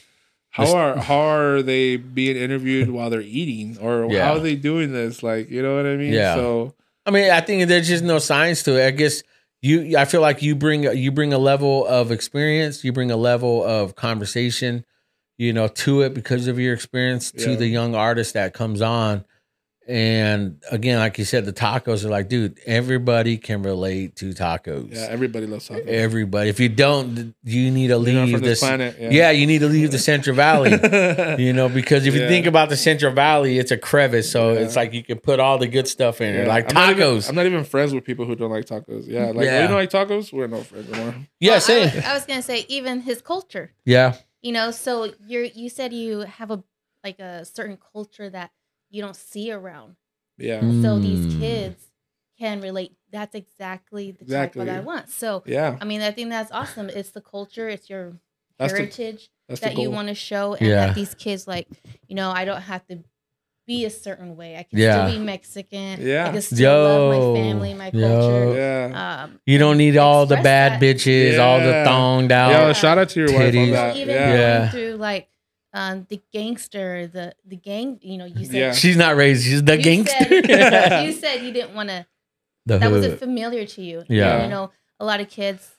how 0.49 0.75
are 0.75 0.97
how 0.97 1.19
are 1.19 1.61
they 1.61 1.95
being 1.95 2.35
interviewed 2.35 2.89
while 2.91 3.09
they're 3.09 3.21
eating, 3.21 3.77
or 3.79 4.11
Yeah. 4.11 4.25
how 4.25 4.33
are 4.35 4.39
they 4.39 4.55
doing 4.55 4.91
this? 4.91 5.23
Like, 5.23 5.49
you 5.49 5.63
know 5.63 5.75
what 5.75 5.85
I 5.85 5.95
mean? 5.95 6.13
Yeah. 6.13 6.35
So 6.35 6.75
I 7.05 7.11
mean, 7.11 7.31
I 7.31 7.41
think 7.41 7.67
there's 7.67 7.87
just 7.87 8.03
no 8.03 8.19
science 8.19 8.61
to 8.63 8.79
it. 8.79 8.85
I 8.85 8.91
guess 8.91 9.23
you. 9.61 9.97
I 9.97 10.05
feel 10.05 10.21
like 10.21 10.41
you 10.41 10.55
bring 10.55 10.83
you 10.83 11.11
bring 11.11 11.33
a 11.33 11.37
level 11.37 11.85
of 11.85 12.11
experience. 12.11 12.83
You 12.83 12.91
bring 12.91 13.11
a 13.11 13.17
level 13.17 13.63
of 13.63 13.95
conversation, 13.95 14.85
you 15.37 15.53
know, 15.53 15.67
to 15.67 16.01
it 16.01 16.13
because 16.13 16.47
of 16.47 16.59
your 16.59 16.73
experience 16.73 17.31
to 17.31 17.55
the 17.55 17.67
young 17.67 17.95
artist 17.95 18.33
that 18.33 18.53
comes 18.53 18.81
on. 18.81 19.25
And 19.87 20.61
again, 20.69 20.99
like 20.99 21.17
you 21.17 21.25
said, 21.25 21.43
the 21.45 21.51
tacos 21.53 22.05
are 22.05 22.09
like, 22.09 22.29
dude, 22.29 22.59
everybody 22.67 23.37
can 23.37 23.63
relate 23.63 24.15
to 24.17 24.31
tacos. 24.33 24.93
yeah, 24.93 25.07
everybody 25.09 25.47
loves 25.47 25.67
tacos. 25.69 25.87
Everybody. 25.87 26.49
If 26.49 26.59
you 26.59 26.69
don't, 26.69 27.33
you 27.43 27.71
need 27.71 27.87
to 27.87 27.93
You're 27.93 27.97
leave 27.97 28.31
from 28.31 28.41
this. 28.41 28.59
this 28.59 28.59
planet. 28.59 28.95
yeah. 28.99 29.31
you 29.31 29.47
need 29.47 29.59
to 29.59 29.67
leave 29.67 29.91
the 29.91 29.97
Central 29.99 30.35
Valley. 30.35 30.71
You 31.41 31.53
know, 31.53 31.67
because 31.69 32.05
if 32.05 32.13
you 32.13 32.27
think 32.27 32.45
about 32.45 32.69
the 32.69 32.77
Central 32.77 33.11
Valley, 33.13 33.57
it's 33.57 33.71
a 33.71 33.77
crevice. 33.77 34.31
So 34.31 34.53
Yeah. 34.53 34.59
it's 34.59 34.75
like 34.75 34.93
you 34.93 35.03
can 35.03 35.17
put 35.19 35.39
all 35.39 35.57
the 35.57 35.67
good 35.67 35.87
stuff 35.87 36.21
in 36.21 36.33
Yeah. 36.35 36.41
it, 36.43 36.47
like 36.47 36.69
I'm 36.69 36.75
not 36.75 36.89
even- 36.91 37.03
tacos. 37.17 37.29
I'm 37.29 37.35
not 37.35 37.45
even 37.47 37.63
friends 37.63 37.93
with 37.93 38.03
people 38.05 38.25
who 38.25 38.35
don't 38.35 38.51
like 38.51 38.65
tacos. 38.65 39.07
Yeah, 39.07 39.27
like 39.27 39.37
oh, 39.37 39.41
Yeah. 39.41 39.61
you 39.63 39.67
don't 39.67 39.77
like 39.77 39.89
tacos? 39.89 40.31
We're 40.31 40.47
no 40.47 40.61
friends 40.61 40.91
anymore. 40.91 41.15
yeah, 41.39 41.59
Well, 41.67 41.81
I 41.81 41.85
was, 41.95 42.05
I 42.05 42.13
was 42.13 42.25
gonna 42.25 42.41
say 42.43 42.65
even 42.69 43.01
his 43.01 43.21
culture. 43.21 43.73
yeah. 43.83 44.15
You 44.43 44.51
know, 44.51 44.71
so 44.71 45.11
you're 45.27 45.43
you 45.43 45.69
said 45.69 45.91
you 45.93 46.19
have 46.21 46.49
a 46.51 46.63
like 47.03 47.19
a 47.19 47.45
certain 47.45 47.77
culture 47.93 48.29
that 48.29 48.51
you 48.91 49.01
don't 49.01 49.15
see 49.15 49.51
around. 49.51 49.95
Yeah, 50.37 50.59
So 50.59 50.99
these 50.99 51.25
Mm. 51.35 51.39
kids 51.39 51.83
can 52.39 52.61
relate. 52.61 52.93
That's 53.11 53.35
exactly 53.35 54.11
the 54.11 54.21
Exactly. 54.23 54.59
type 54.65 54.67
that 54.67 54.77
I 54.77 54.79
want. 54.81 55.09
So 55.09 55.43
yeah. 55.45 55.77
I 55.81 55.85
mean, 55.85 56.01
I 56.01 56.11
think 56.11 56.29
that's 56.29 56.51
awesome. 56.51 56.89
It's 56.89 57.11
the 57.11 57.21
culture. 57.21 57.67
It's 57.69 57.89
your 57.89 58.13
That's 58.57 58.73
heritage 58.73 59.29
the 59.47 59.55
that 59.57 59.77
you 59.77 59.89
want 59.91 60.07
to 60.07 60.15
show, 60.15 60.53
and 60.55 60.67
Yeah. 60.67 60.87
that 60.87 60.95
these 60.95 61.13
kids 61.15 61.47
like, 61.47 61.67
you 62.07 62.15
know, 62.15 62.29
I 62.31 62.45
don't 62.45 62.61
have 62.61 62.85
to 62.87 62.99
be 63.67 63.85
a 63.85 63.89
certain 63.89 64.35
way. 64.35 64.57
I 64.57 64.63
can 64.63 64.79
Yeah. 64.79 65.07
still 65.07 65.19
be 65.19 65.23
Mexican. 65.23 65.99
Yeah. 66.01 66.27
I 66.27 66.31
can 66.31 66.41
still 66.41 66.83
love 66.83 67.33
my 67.35 67.39
family, 67.41 67.73
my 67.75 67.91
Yo. 67.93 68.07
culture. 68.07 68.55
Yeah. 68.57 69.23
Um, 69.23 69.39
You 69.45 69.57
don't 69.59 69.77
need 69.77 69.97
all 69.97 70.25
the 70.25 70.37
bad 70.37 70.73
that. 70.73 70.81
bitches, 70.81 71.39
all 71.39 71.59
the 71.59 71.65
Yeah. 71.65 71.85
thonged 71.85 72.31
out. 72.31 72.49
Yeah, 72.51 72.73
shout 72.73 72.97
out 72.97 73.09
to 73.09 73.19
your 73.19 73.29
wife 73.31 73.47
on 73.47 73.51
Titties. 73.53 73.71
that. 73.73 73.95
even 73.97 74.15
Yeah. 74.15 74.33
Yeah. 74.33 74.57
going 74.57 74.69
through 74.71 74.95
like 74.95 75.27
um, 75.73 76.05
the 76.09 76.21
gangster, 76.33 77.07
the 77.07 77.33
the 77.45 77.55
gang. 77.55 77.99
You 78.01 78.17
know, 78.17 78.25
you 78.25 78.45
said 78.45 78.55
Yeah. 78.55 78.73
She's 78.73 78.97
not 78.97 79.15
raised. 79.15 79.45
She's 79.45 79.63
the 79.63 79.77
you 79.77 79.83
gangster. 79.83 80.25
Said, 80.25 81.05
you 81.05 81.11
said 81.13 81.35
you 81.43 81.51
didn't 81.51 81.73
want 81.75 81.89
to 81.89 82.05
that 82.67 82.81
hood. 82.81 82.91
wasn't 82.91 83.19
familiar 83.19 83.65
to 83.65 83.81
you. 83.81 84.03
Yeah. 84.07 84.33
And, 84.35 84.43
you 84.43 84.49
know, 84.49 84.71
a 84.99 85.05
lot 85.05 85.19
of 85.19 85.29
kids 85.29 85.71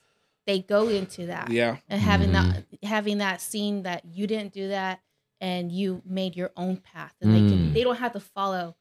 they 0.46 0.58
go 0.60 0.88
into 0.88 1.26
that. 1.26 1.50
Yeah. 1.50 1.76
And 1.88 2.00
having 2.00 2.30
Mm-hmm. 2.30 2.50
that 2.80 2.88
having 2.88 3.18
that 3.18 3.40
scene 3.40 3.82
that 3.84 4.04
you 4.04 4.26
didn't 4.26 4.52
do 4.52 4.68
that 4.68 5.00
and 5.40 5.70
you 5.70 6.02
made 6.04 6.36
your 6.36 6.50
own 6.56 6.76
path 6.78 7.14
and 7.20 7.34
they 7.34 7.40
Mm. 7.40 7.48
can 7.50 7.72
they 7.74 7.84
don't 7.84 7.96
have 7.98 8.12
to 8.14 8.20
follow 8.20 8.74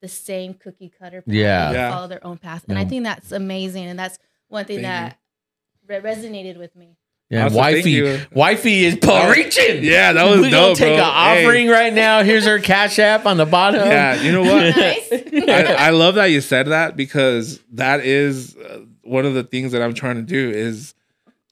the 0.00 0.08
same 0.08 0.54
cookie 0.54 0.88
cutter 0.88 1.20
path. 1.20 1.34
Yeah. 1.34 1.68
They 1.72 1.78
Yeah. 1.78 1.90
follow 1.90 2.06
their 2.08 2.24
own 2.26 2.38
path. 2.38 2.64
And 2.68 2.78
I 2.78 2.84
think 2.86 3.04
that's 3.04 3.32
amazing. 3.32 3.84
And 3.84 3.98
that's 3.98 4.18
one 4.48 4.64
thing 4.64 4.80
Thank 4.82 4.86
that 4.86 5.18
re- 5.86 6.00
resonated 6.14 6.56
with 6.56 6.74
me. 6.74 6.96
Yeah, 7.30 7.44
Also, 7.44 7.56
wifey, 7.58 7.90
you. 7.92 8.20
wifey 8.32 8.84
is 8.86 8.96
preaching. 8.96 9.84
Yeah, 9.84 10.12
that 10.12 10.24
was 10.28 10.40
we 10.40 10.50
gonna 10.50 10.68
dope, 10.68 10.76
take 10.78 10.96
bro. 10.96 11.04
an 11.04 11.12
Hey. 11.12 11.44
offering 11.44 11.68
right 11.68 11.92
now. 11.92 12.24
Here's 12.24 12.44
her 12.44 12.58
cash 12.58 12.98
app 12.98 13.24
on 13.24 13.36
the 13.36 13.46
bottom. 13.46 13.86
Yeah, 13.86 14.20
you 14.20 14.32
know 14.32 14.42
what? 14.42 14.74
Nice. 15.32 15.68
I, 15.78 15.86
I 15.86 15.90
love 15.90 16.16
that 16.16 16.26
you 16.26 16.40
said 16.40 16.66
that 16.68 16.96
because 16.96 17.60
that 17.72 18.00
is 18.04 18.56
uh, 18.56 18.80
one 19.02 19.24
of 19.26 19.34
the 19.34 19.44
things 19.44 19.70
that 19.72 19.80
I'm 19.82 19.94
trying 19.94 20.16
to 20.16 20.22
do 20.22 20.50
is 20.50 20.92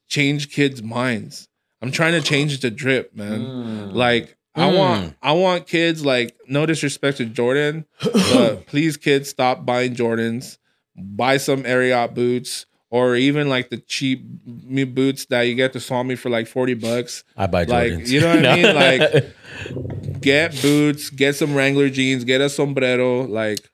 change 0.08 0.50
kids' 0.50 0.82
minds. 0.82 1.48
I'm 1.80 1.92
trying 1.92 2.12
to 2.12 2.20
change 2.20 2.58
the 2.60 2.70
drip, 2.70 3.14
man. 3.14 3.40
Mm. 3.40 3.92
Like 3.94 4.36
I 4.56 4.62
Mm. 4.70 4.76
want 4.76 5.16
I 5.22 5.32
want 5.32 5.66
kids 5.68 6.04
like 6.04 6.36
no 6.48 6.66
disrespect 6.66 7.18
to 7.18 7.24
Jordan, 7.26 7.84
but 8.32 8.66
please 8.66 8.96
kids 8.96 9.28
stop 9.28 9.64
buying 9.64 9.94
Jordans. 9.94 10.58
Buy 10.96 11.36
some 11.36 11.62
Ariat 11.62 12.14
boots 12.14 12.66
or 12.90 13.16
even 13.16 13.48
like 13.48 13.68
the 13.70 13.76
cheap 13.78 14.24
me 14.46 14.84
boots 14.84 15.26
that 15.26 15.42
you 15.42 15.54
get 15.54 15.72
to 15.74 15.80
Swami 15.80 16.16
for 16.16 16.30
like 16.30 16.46
40 16.46 16.74
bucks. 16.74 17.22
I 17.36 17.46
buy 17.46 17.64
Like, 17.64 17.92
Jordans. 17.92 18.08
you 18.08 18.20
know 18.20 18.34
what 18.36 18.46
I 18.46 18.56
mean? 18.62 18.74
Like, 18.74 20.20
Get 20.20 20.60
boots, 20.62 21.10
get 21.10 21.36
some 21.36 21.54
Wrangler 21.54 21.88
jeans, 21.90 22.24
get 22.24 22.40
a 22.40 22.48
sombrero. 22.48 23.22
Like 23.22 23.70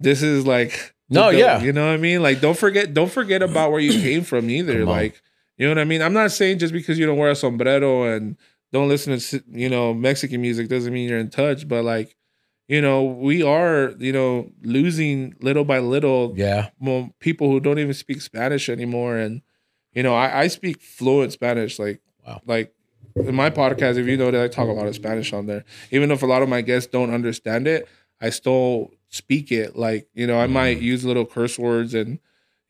this 0.00 0.22
is 0.22 0.46
like 0.46 0.94
No, 1.10 1.30
the- 1.32 1.38
yeah. 1.38 1.60
You 1.62 1.72
know 1.72 1.86
what 1.86 1.94
I 1.94 1.96
mean? 1.98 2.22
Like 2.22 2.40
don't 2.40 2.56
forget 2.56 2.94
don't 2.94 3.10
forget 3.12 3.42
about 3.42 3.70
where 3.72 3.80
you 3.80 4.00
came 4.00 4.22
from 4.24 4.48
either. 4.50 4.84
Like 4.84 5.20
you 5.58 5.66
know 5.66 5.70
what 5.72 5.78
I 5.80 5.84
mean? 5.84 6.02
I'm 6.02 6.12
not 6.14 6.30
saying 6.32 6.58
just 6.58 6.72
because 6.72 6.98
you 6.98 7.06
don't 7.06 7.18
wear 7.18 7.30
a 7.30 7.36
sombrero 7.36 8.04
and 8.14 8.36
don't 8.72 8.88
listen 8.88 9.18
to 9.18 9.44
you 9.50 9.68
know 9.68 9.92
Mexican 9.92 10.40
music 10.40 10.68
doesn't 10.68 10.92
mean 10.92 11.08
you're 11.08 11.18
in 11.18 11.30
touch, 11.30 11.68
but 11.68 11.84
like 11.84 12.16
you 12.72 12.80
know, 12.80 13.02
we 13.04 13.42
are, 13.42 13.92
you 13.98 14.12
know, 14.12 14.50
losing 14.62 15.34
little 15.40 15.64
by 15.72 15.78
little 15.78 16.32
yeah. 16.36 16.70
more 16.80 17.10
people 17.20 17.50
who 17.50 17.60
don't 17.60 17.78
even 17.78 17.92
speak 17.94 18.20
Spanish 18.22 18.68
anymore. 18.68 19.16
And 19.18 19.42
you 19.94 20.02
know, 20.02 20.14
I, 20.14 20.42
I 20.42 20.46
speak 20.48 20.80
fluent 20.80 21.32
Spanish. 21.32 21.78
Like, 21.78 22.00
Wow. 22.26 22.40
like 22.46 22.72
in 23.16 23.34
my 23.34 23.50
podcast, 23.50 23.96
if 23.98 24.06
you 24.06 24.16
know 24.16 24.30
that 24.30 24.42
I 24.42 24.48
talk 24.48 24.68
a 24.68 24.72
lot 24.80 24.86
of 24.86 24.94
Spanish 24.94 25.32
on 25.32 25.46
there, 25.46 25.64
even 25.90 26.10
if 26.10 26.22
a 26.22 26.26
lot 26.26 26.40
of 26.42 26.48
my 26.48 26.62
guests 26.62 26.88
don't 26.90 27.12
understand 27.12 27.66
it, 27.66 27.86
I 28.20 28.30
still 28.30 28.92
speak 29.08 29.52
it. 29.52 29.76
Like, 29.76 30.08
you 30.14 30.26
know, 30.28 30.38
I 30.38 30.46
might 30.46 30.78
Mm. 30.78 30.82
use 30.82 31.04
little 31.04 31.26
curse 31.26 31.58
words 31.58 31.92
and 31.94 32.20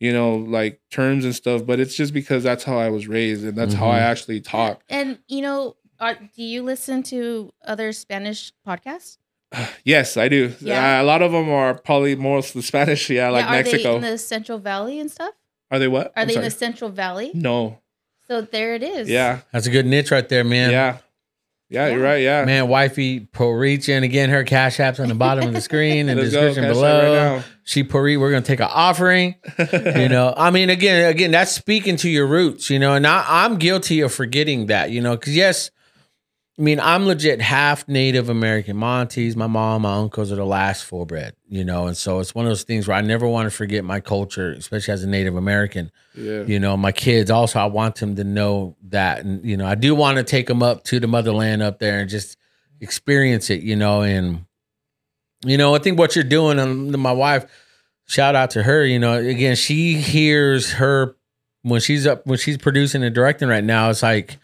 you 0.00 0.12
know, 0.12 0.34
like 0.34 0.80
terms 0.90 1.24
and 1.24 1.32
stuff, 1.32 1.64
but 1.64 1.78
it's 1.78 1.94
just 1.94 2.12
because 2.12 2.42
that's 2.42 2.64
how 2.64 2.76
I 2.76 2.88
was 2.88 3.06
raised 3.06 3.44
and 3.44 3.56
that's 3.56 3.74
how 3.74 3.88
I 3.88 4.00
Mhm. 4.00 4.10
actually 4.10 4.40
talk. 4.40 4.82
And 4.88 5.20
you 5.28 5.42
know, 5.42 5.76
are, 6.00 6.14
do 6.34 6.42
you 6.42 6.62
listen 6.64 7.04
to 7.14 7.52
other 7.64 7.92
Spanish 7.92 8.52
podcasts? 8.66 9.18
Yes, 9.84 10.16
I 10.16 10.28
do. 10.28 10.54
Yeah. 10.60 11.00
Uh, 11.00 11.02
a 11.02 11.04
lot 11.04 11.22
of 11.22 11.32
them 11.32 11.48
are 11.50 11.74
probably 11.74 12.14
more 12.16 12.40
the 12.40 12.62
Spanish, 12.62 13.10
yeah, 13.10 13.30
like 13.30 13.44
yeah, 13.44 13.48
are 13.48 13.52
Mexico. 13.52 13.82
they 13.82 13.94
in 13.96 14.00
the 14.12 14.18
Central 14.18 14.58
Valley 14.58 15.00
and 15.00 15.10
stuff? 15.10 15.34
are 15.70 15.78
they 15.78 15.88
what? 15.88 16.08
Are 16.08 16.12
I'm 16.16 16.28
they 16.28 16.36
in 16.36 16.42
the 16.42 16.50
Central 16.50 16.90
Valley? 16.90 17.30
No. 17.34 17.78
So 18.28 18.42
there 18.42 18.74
it 18.74 18.82
is. 18.82 19.08
Yeah. 19.08 19.40
That's 19.52 19.66
a 19.66 19.70
good 19.70 19.86
niche 19.86 20.10
right 20.10 20.28
there, 20.28 20.44
man. 20.44 20.70
Yeah. 20.70 20.98
Yeah, 21.68 21.88
you're 21.88 22.02
right. 22.02 22.20
Yeah. 22.20 22.44
Man, 22.44 22.68
wifey 22.68 23.20
Poricha, 23.20 24.02
again, 24.02 24.28
her 24.28 24.44
cash 24.44 24.76
apps 24.76 25.00
on 25.00 25.08
the 25.08 25.14
bottom 25.14 25.48
of 25.48 25.54
the 25.54 25.60
screen 25.62 26.10
and 26.10 26.20
Let's 26.20 26.32
go. 26.32 26.42
description 26.42 26.70
below. 26.70 27.12
that 27.14 27.34
right 27.36 27.44
she 27.64 27.84
Pori, 27.84 28.18
we're 28.18 28.30
gonna 28.30 28.42
take 28.42 28.60
an 28.60 28.68
offering. 28.70 29.36
you 29.72 30.08
know 30.08 30.34
i 30.36 30.50
mean 30.50 30.70
again 30.70 31.08
again 31.10 31.30
that's 31.30 31.52
speaking 31.52 31.96
to 31.96 32.08
your 32.08 32.26
roots 32.26 32.70
you 32.70 32.78
know 32.78 32.94
and 32.94 33.06
I, 33.06 33.24
i'm 33.26 33.56
guilty 33.56 34.00
of 34.00 34.12
forgetting 34.12 34.66
that 34.66 34.90
you 34.90 35.00
know 35.00 35.16
because 35.16 35.36
yes 35.36 35.70
i 36.58 36.62
mean 36.62 36.78
i'm 36.80 37.06
legit 37.06 37.40
half 37.40 37.86
native 37.88 38.28
american 38.28 38.76
my 38.76 39.00
aunties 39.00 39.36
my 39.36 39.46
mom 39.46 39.82
my 39.82 39.94
uncles 39.94 40.30
are 40.30 40.36
the 40.36 40.44
last 40.44 40.84
full 40.84 41.06
bred 41.06 41.34
you 41.48 41.64
know? 41.64 41.86
And 41.86 41.94
so 41.94 42.18
it's 42.18 42.34
one 42.34 42.46
of 42.46 42.50
those 42.50 42.62
things 42.62 42.88
where 42.88 42.96
i 42.96 43.02
never 43.02 43.26
want 43.28 43.46
to 43.46 43.50
forget 43.50 43.84
my 43.84 44.00
culture 44.00 44.52
especially 44.52 44.94
as 44.94 45.04
a 45.04 45.08
native 45.08 45.36
american. 45.36 45.90
Yeah. 46.14 46.42
you 46.44 46.58
know 46.60 46.76
my 46.76 46.92
kids 46.92 47.30
also 47.30 47.58
i 47.58 47.66
want 47.66 47.96
them 47.96 48.16
to 48.16 48.24
know 48.24 48.76
that 48.88 49.24
and 49.24 49.44
you 49.44 49.56
know 49.56 49.66
i 49.66 49.74
do 49.74 49.94
want 49.94 50.18
to 50.18 50.24
take 50.24 50.46
them 50.46 50.62
up 50.62 50.84
to 50.84 51.00
the 51.00 51.06
motherland 51.06 51.62
up 51.62 51.78
there 51.78 52.00
and 52.00 52.10
just 52.10 52.36
experience 52.80 53.50
it 53.50 53.62
you 53.62 53.76
know? 53.76 54.02
And 54.02 54.46
you 55.44 55.56
know 55.56 55.74
i 55.74 55.78
think 55.78 55.98
what 55.98 56.14
you're 56.16 56.24
doing 56.24 56.58
um, 56.58 56.88
and 56.92 56.98
my 56.98 57.12
wife 57.12 57.46
shout 58.06 58.34
out 58.34 58.50
to 58.50 58.62
her 58.62 58.84
you 58.84 58.98
know? 58.98 59.14
Again 59.14 59.56
she 59.56 59.94
hears 59.94 60.72
her 60.72 61.16
when 61.62 61.80
she's 61.80 62.06
up 62.06 62.26
when 62.26 62.38
she's 62.38 62.58
producing 62.58 63.02
and 63.02 63.14
directing 63.14 63.48
right 63.48 63.64
now 63.64 63.90
it's 63.90 64.02
like 64.02 64.38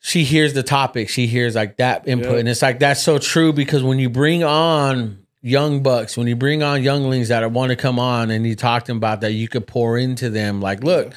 She 0.00 0.24
hears 0.24 0.52
the 0.54 0.62
topic. 0.62 1.08
She 1.08 1.26
hears 1.26 1.54
like 1.54 1.76
that 1.78 2.06
input. 2.08 2.32
Yeah. 2.32 2.38
and 2.38 2.48
it's 2.48 2.62
like 2.62 2.78
that's 2.78 3.02
so 3.02 3.18
true 3.18 3.52
because 3.52 3.82
when 3.82 3.98
you 3.98 4.08
bring 4.10 4.44
on 4.44 5.26
young 5.42 5.80
bucks 5.82 6.16
when 6.16 6.26
you 6.26 6.34
bring 6.34 6.62
on 6.64 6.82
younglings 6.82 7.28
that 7.28 7.48
want 7.52 7.70
to 7.70 7.76
come 7.76 8.00
on 8.00 8.30
and 8.32 8.44
you 8.46 8.56
talk 8.56 8.82
to 8.84 8.88
them 8.88 8.96
about 8.96 9.20
that 9.20 9.30
you 9.32 9.46
could 9.46 9.64
pour 9.64 9.96
into 9.96 10.28
them 10.28 10.60
like 10.60 10.82
look 10.82 11.12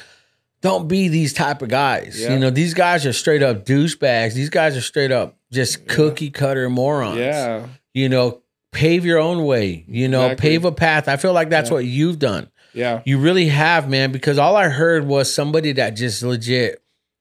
don't 0.60 0.86
be 0.88 1.08
these 1.08 1.32
type 1.32 1.62
of 1.62 1.68
guys. 1.68 2.20
You 2.20 2.38
know 2.38 2.50
these 2.50 2.74
guys 2.74 3.06
are 3.06 3.14
straight 3.14 3.42
up 3.42 3.64
douchebags. 3.64 4.34
These 4.34 4.50
guys 4.50 4.76
are 4.76 4.82
straight 4.82 5.10
up 5.10 5.36
just 5.50 5.88
cookie 5.88 6.30
cutter 6.30 6.68
morons. 6.70 7.16
Yeah. 7.18 7.66
you 7.94 8.08
know 8.08 8.40
pave 8.72 9.04
your 9.04 9.18
own 9.18 9.44
way 9.46 9.84
you 9.88 10.06
know 10.06 10.26
Exactly. 10.26 10.48
pave 10.50 10.64
a 10.64 10.72
path. 10.72 11.08
I 11.08 11.16
feel 11.16 11.32
like 11.32 11.48
that's 11.50 11.70
what 11.70 11.84
you've 11.84 12.18
done. 12.20 12.48
Yeah. 12.72 13.02
you 13.04 13.18
really 13.18 13.48
have, 13.48 13.88
man, 13.90 14.12
because 14.12 14.38
all 14.38 14.54
I 14.54 14.68
heard 14.68 15.04
was 15.08 15.32
somebody 15.34 15.72
that 15.72 15.90
just 15.96 16.22
legit 16.22 16.80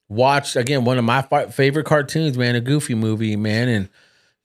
watched 0.09 0.55
again 0.55 0.83
one 0.83 0.97
of 0.97 1.05
my 1.05 1.21
favorite 1.51 1.85
cartoons, 1.85 2.37
man, 2.37 2.55
a 2.55 2.61
Goofy 2.61 2.95
movie, 2.95 3.35
man, 3.35 3.69
and 3.69 3.89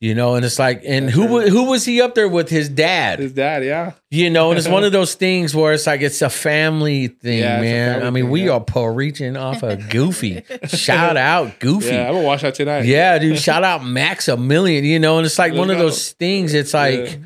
you 0.00 0.14
know, 0.14 0.34
and 0.34 0.44
it's 0.44 0.58
like, 0.58 0.82
and 0.84 1.08
who 1.08 1.40
who 1.48 1.64
was 1.70 1.86
he 1.86 2.02
up 2.02 2.14
there 2.14 2.28
with? 2.28 2.50
His 2.50 2.68
dad, 2.68 3.20
His 3.20 3.32
dad, 3.32 3.64
yeah. 3.64 3.92
you 4.10 4.28
know, 4.28 4.50
and 4.50 4.58
it's 4.58 4.68
one 4.68 4.84
of 4.84 4.92
those 4.98 5.14
things 5.14 5.54
where 5.54 5.72
it's 5.72 5.86
like 5.86 6.02
it's 6.02 6.20
a 6.20 6.28
family 6.28 7.06
thing, 7.08 7.38
Yeah, 7.38 7.60
man. 7.60 7.92
family 7.94 8.06
I 8.06 8.10
mean, 8.10 8.24
thing, 8.24 8.30
we 8.30 8.44
yeah. 8.46 8.50
are 8.52 8.60
po 8.60 8.84
reaching 8.84 9.36
off 9.36 9.62
of 9.62 9.88
Goofy. 9.88 10.42
Shout 10.66 11.16
out 11.16 11.58
Goofy. 11.58 11.86
Yeah, 11.86 12.08
I'm 12.08 12.14
gonna 12.14 12.26
watch 12.26 12.42
that 12.42 12.54
tonight. 12.54 12.84
Yeah, 12.84 13.18
dude. 13.18 13.38
Shout 13.40 13.64
out 13.64 13.82
Max 13.84 14.28
a 14.28 14.36
million, 14.36 14.84
you 14.84 14.98
know, 14.98 15.16
and 15.16 15.24
it's 15.24 15.38
like 15.38 15.52
Let's 15.52 15.58
one 15.60 15.70
of 15.70 15.78
those 15.78 16.12
things. 16.12 16.52
It's 16.52 16.74
like 16.74 16.98
Yeah. 16.98 17.16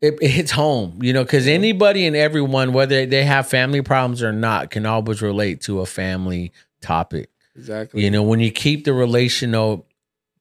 it, 0.00 0.18
it 0.20 0.28
hits 0.30 0.50
home, 0.50 0.98
you 1.02 1.12
know, 1.12 1.22
because 1.22 1.46
anybody 1.46 2.06
and 2.06 2.16
everyone, 2.16 2.72
whether 2.72 3.06
they 3.06 3.22
have 3.24 3.46
family 3.46 3.82
problems 3.82 4.20
or 4.20 4.32
not, 4.32 4.70
can 4.70 4.84
always 4.84 5.22
relate 5.22 5.60
to 5.62 5.80
a 5.80 5.86
family 5.86 6.50
topic. 6.80 7.28
Exactly. 7.56 8.04
You 8.04 8.10
know, 8.10 8.22
when 8.22 8.40
you 8.40 8.50
keep 8.50 8.84
the 8.84 8.92
relational 8.92 9.86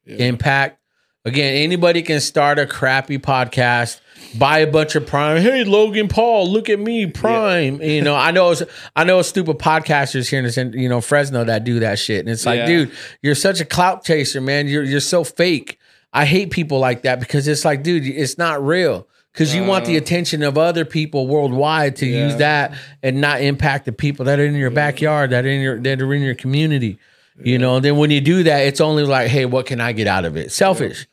Yeah. 0.05 0.17
impact, 0.27 0.79
again, 1.23 1.55
anybody 1.55 2.01
can 2.01 2.19
start 2.19 2.59
a 2.59 2.65
crappy 2.65 3.17
podcast, 3.17 3.99
buy 4.37 4.59
a 4.59 4.67
bunch 4.67 4.95
of 4.95 5.07
Prime. 5.07 5.41
Hey, 5.41 5.63
Logan 5.63 6.07
Paul, 6.07 6.51
look 6.51 6.69
at 6.69 6.79
me, 6.79 7.07
Prime. 7.07 7.81
You 7.81 8.01
know, 8.01 8.15
I 8.15 8.31
know, 8.31 8.51
it's, 8.51 8.63
I 8.95 9.03
know, 9.03 9.21
stupid 9.21 9.57
podcasters 9.57 10.29
here 10.29 10.45
in 10.45 10.73
you 10.73 10.89
know, 10.89 11.01
Fresno 11.01 11.43
that 11.45 11.63
do 11.63 11.79
that 11.79 11.97
shit, 11.99 12.19
and 12.19 12.29
it's 12.29 12.45
like, 12.45 12.59
Yeah. 12.59 12.65
dude, 12.67 12.91
you're 13.21 13.35
such 13.35 13.59
a 13.61 13.65
clout 13.65 14.03
chaser, 14.03 14.41
man. 14.41 14.67
You're 14.67 14.83
you're 14.83 14.99
so 14.99 15.23
fake. 15.23 15.79
I 16.13 16.25
hate 16.25 16.49
people 16.51 16.79
like 16.79 17.01
that 17.01 17.19
because 17.19 17.47
it's 17.47 17.65
like, 17.65 17.83
dude, 17.83 18.05
it's 18.05 18.37
not 18.37 18.63
real. 18.65 19.07
Because 19.35 19.53
you 19.53 19.65
want 19.65 19.83
the 19.83 19.97
attention 19.97 20.43
of 20.43 20.57
other 20.57 20.85
people 20.85 21.27
worldwide 21.27 21.97
to 21.97 22.05
use 22.05 22.37
that 22.37 22.73
and 23.03 23.19
not 23.19 23.41
impact 23.41 23.83
the 23.83 23.91
people 23.91 24.23
that 24.25 24.39
are 24.39 24.45
in 24.45 24.55
your 24.55 24.69
backyard, 24.71 25.31
that 25.31 25.43
are 25.45 25.49
in 25.49 25.59
your 25.59 25.77
that 25.81 26.01
are 26.01 26.13
in 26.13 26.21
your 26.21 26.35
community. 26.35 26.97
You 27.43 27.57
know, 27.57 27.75
and 27.75 27.83
then 27.83 27.97
when 27.97 28.11
you 28.11 28.21
do 28.21 28.43
that, 28.43 28.59
it's 28.59 28.79
only 28.79 29.03
like, 29.03 29.27
hey, 29.27 29.45
what 29.45 29.65
can 29.65 29.81
I 29.81 29.91
get 29.91 30.07
out 30.07 30.23
of 30.23 30.37
it? 30.37 30.53
Selfish. 30.53 31.05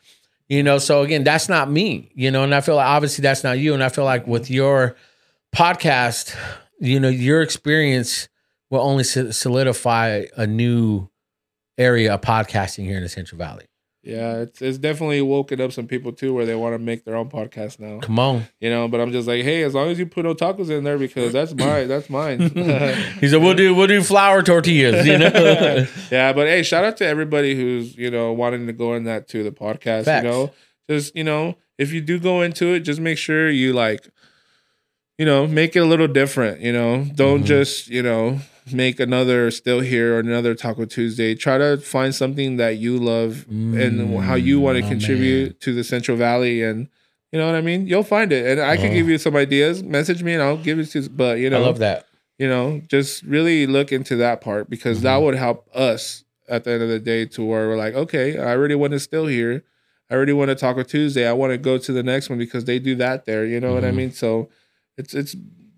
You 0.49 0.63
know, 0.63 0.79
so 0.79 1.03
again, 1.03 1.25
that's 1.25 1.49
not 1.49 1.69
me, 1.69 2.13
you 2.15 2.31
know, 2.31 2.45
and 2.45 2.55
I 2.55 2.61
feel 2.61 2.77
like 2.77 2.87
obviously 2.87 3.23
that's 3.23 3.43
not 3.43 3.59
you. 3.59 3.75
And 3.75 3.83
I 3.83 3.89
feel 3.89 4.05
like 4.05 4.25
with 4.29 4.51
your 4.51 4.95
podcast, 5.53 6.37
you 6.79 7.01
know, 7.01 7.09
your 7.09 7.43
experience 7.43 8.29
will 8.71 8.83
only 8.83 9.03
solidify 9.03 10.27
a 10.37 10.47
new 10.47 11.09
area 11.77 12.15
of 12.15 12.21
podcasting 12.21 12.85
here 12.85 12.99
in 12.99 13.03
the 13.03 13.09
Central 13.09 13.39
Valley. 13.39 13.65
Yeah, 14.05 14.39
it's 14.39 14.61
it's 14.61 14.79
definitely 14.79 15.23
woken 15.23 15.61
up 15.61 15.71
some 15.71 15.87
people 15.87 16.11
too 16.11 16.35
where 16.35 16.45
they 16.45 16.57
want 16.57 16.75
to 16.75 16.79
make 16.81 17.05
their 17.05 17.15
own 17.15 17.31
podcast 17.31 17.79
now. 17.79 18.01
Come 18.01 18.19
on. 18.19 18.49
You 18.61 18.69
know, 18.69 18.89
but 18.89 19.01
I'm 19.01 19.13
just 19.13 19.29
like, 19.29 19.45
hey, 19.45 19.63
as 19.63 19.75
long 19.75 19.91
as 19.91 19.99
you 19.99 20.07
put 20.07 20.27
otakus 20.27 20.71
in 20.71 20.83
there 20.83 20.99
because 20.99 21.33
that's 21.33 21.55
mine, 21.67 21.87
that's 21.87 22.11
mine. 22.11 22.41
He 23.21 23.29
said, 23.29 23.41
"We'll 23.41 23.55
do 23.55 23.75
we'll 23.77 23.87
do 23.87 24.03
flour 24.03 24.43
tortillas." 24.43 25.07
You 25.07 25.19
know, 25.19 25.87
yeah, 26.11 26.33
but 26.33 26.49
hey, 26.49 26.65
shout 26.65 26.85
out 26.85 26.97
to 26.97 27.07
everybody 27.07 27.55
who's 27.55 27.97
you 27.97 28.11
know 28.11 28.33
wanting 28.33 28.67
to 28.67 28.73
go 28.73 28.95
in 28.95 29.05
that 29.05 29.29
to 29.29 29.45
the 29.45 29.53
podcast. 29.53 30.07
Facts. 30.07 30.25
You 30.25 30.31
know, 30.31 30.51
just 30.91 31.15
you 31.15 31.23
know, 31.23 31.57
if 31.79 31.93
you 31.93 32.01
do 32.01 32.19
go 32.19 32.43
into 32.43 32.75
it, 32.75 32.81
just 32.81 32.99
make 33.01 33.19
sure 33.19 33.49
you 33.49 33.73
like, 33.73 34.09
you 35.17 35.25
know, 35.27 35.47
make 35.47 35.77
it 35.77 35.79
a 35.81 35.85
little 35.87 36.09
different. 36.09 36.61
You 36.61 36.73
know, 36.73 37.05
don't 37.15 37.43
Mhm. 37.43 37.47
just 37.47 37.87
you 37.89 38.03
know 38.03 38.41
make 38.71 39.01
another 39.01 39.51
still 39.51 39.81
here 39.81 40.15
or 40.17 40.19
another 40.21 40.55
Taco 40.55 40.85
Tuesday. 40.85 41.35
Try 41.35 41.59
to 41.59 41.77
find 41.79 42.15
something 42.15 42.57
that 42.59 42.77
you 42.77 42.97
love 42.99 43.47
and 43.49 44.21
how 44.23 44.35
you 44.35 44.61
want 44.61 44.77
to 44.77 44.83
Mm, 44.83 44.87
oh, 44.87 44.89
contribute 44.89 45.45
man. 45.47 45.55
to 45.61 45.75
the 45.75 45.85
Central 45.85 46.17
Valley 46.17 46.63
and. 46.63 46.89
You 47.35 47.39
know 47.39 47.47
what 47.47 47.55
I 47.55 47.63
mean? 47.63 47.87
You'll 47.87 48.03
find 48.03 48.31
it, 48.31 48.45
and 48.47 48.61
I 48.61 48.77
can 48.77 48.89
Uh-huh. 48.89 48.95
give 48.95 49.09
you 49.09 49.17
some 49.17 49.35
ideas. 49.37 49.83
Message 49.83 50.23
me, 50.23 50.35
and 50.35 50.43
I'll 50.43 50.59
give 50.59 50.79
it 50.79 50.91
to. 50.91 51.01
you. 51.01 51.09
But 51.09 51.39
you 51.39 51.49
know, 51.49 51.63
I 51.63 51.67
love 51.67 51.79
that. 51.79 52.05
you 52.39 52.47
know, 52.47 52.83
just 52.89 53.23
really 53.23 53.67
look 53.67 53.91
into 53.91 54.17
that 54.17 54.43
part 54.43 54.69
because 54.69 55.01
that 55.01 55.19
Mhm. 55.19 55.23
would 55.25 55.35
help 55.37 55.67
us 55.75 56.25
at 56.47 56.65
the 56.65 56.73
end 56.73 56.83
of 56.83 56.91
the 56.91 56.99
day 56.99 57.25
to 57.25 57.43
where 57.43 57.69
we're 57.69 57.77
like, 57.79 57.95
okay, 57.95 58.37
I 58.37 58.53
really 58.53 58.75
want 58.75 58.93
to 58.93 59.01
still 59.01 59.25
here. 59.29 59.63
I 60.11 60.15
already 60.15 60.35
want 60.35 60.51
to 60.51 60.55
talk 60.55 60.77
on 60.77 60.85
Tuesday. 60.85 61.27
I 61.27 61.33
want 61.33 61.53
to 61.53 61.57
go 61.57 61.79
to 61.79 61.91
the 61.93 62.03
next 62.03 62.29
one 62.29 62.39
because 62.39 62.67
they 62.67 62.79
do 62.79 62.95
that 62.97 63.25
there. 63.25 63.47
You 63.47 63.61
know 63.61 63.73
what 63.73 63.83
I 63.85 63.93
Mhm. 63.93 63.97
mean? 63.97 64.13
So 64.13 64.51
it's 64.99 65.15
it's 65.15 65.35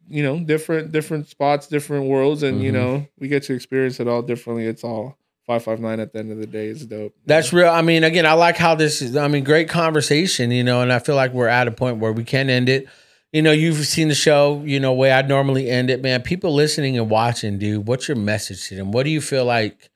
you 0.08 0.22
know 0.22 0.38
different 0.40 0.92
different 0.92 1.28
spots, 1.28 1.66
different 1.66 2.06
worlds, 2.06 2.42
and 2.42 2.62
you 2.62 2.70
Mhm. 2.70 2.74
know 2.74 3.06
we 3.18 3.28
get 3.28 3.42
to 3.44 3.54
experience 3.54 4.00
it 4.00 4.08
all 4.08 4.22
differently. 4.22 4.66
It's 4.66 4.84
all 4.84 5.16
five 5.46 5.62
five 5.62 5.80
nine 5.80 6.00
at 6.00 6.12
the 6.12 6.18
end 6.20 6.32
of 6.32 6.38
the 6.38 6.46
day 6.46 6.66
is 6.68 6.86
dope. 6.86 7.14
That's 7.26 7.52
real. 7.52 7.68
I 7.68 7.82
mean, 7.82 8.04
again, 8.04 8.26
I 8.26 8.32
like 8.34 8.56
how 8.56 8.74
this 8.74 9.02
is. 9.02 9.16
I 9.16 9.28
mean, 9.28 9.44
great 9.44 9.68
conversation, 9.68 10.50
you 10.50 10.64
know, 10.64 10.80
and 10.80 10.92
I 10.92 10.98
feel 10.98 11.16
like 11.16 11.32
we're 11.32 11.48
at 11.48 11.68
a 11.68 11.70
point 11.72 11.98
where 11.98 12.12
we 12.12 12.24
can 12.24 12.48
end 12.50 12.68
it. 12.68 12.86
You 13.32 13.42
know, 13.42 13.50
you've 13.52 13.84
seen 13.86 14.08
the 14.08 14.14
show, 14.14 14.62
you 14.64 14.78
know, 14.78 14.92
way 14.92 15.10
I'd 15.10 15.28
normally 15.28 15.68
end 15.68 15.90
it, 15.90 16.00
man. 16.00 16.22
People 16.22 16.54
listening 16.54 16.96
and 16.96 17.10
watching, 17.10 17.58
dude, 17.58 17.86
what's 17.86 18.06
your 18.06 18.16
message 18.16 18.68
to 18.68 18.76
them? 18.76 18.92
What 18.92 19.02
do 19.02 19.10
you 19.10 19.20
feel 19.20 19.44
like 19.44 19.90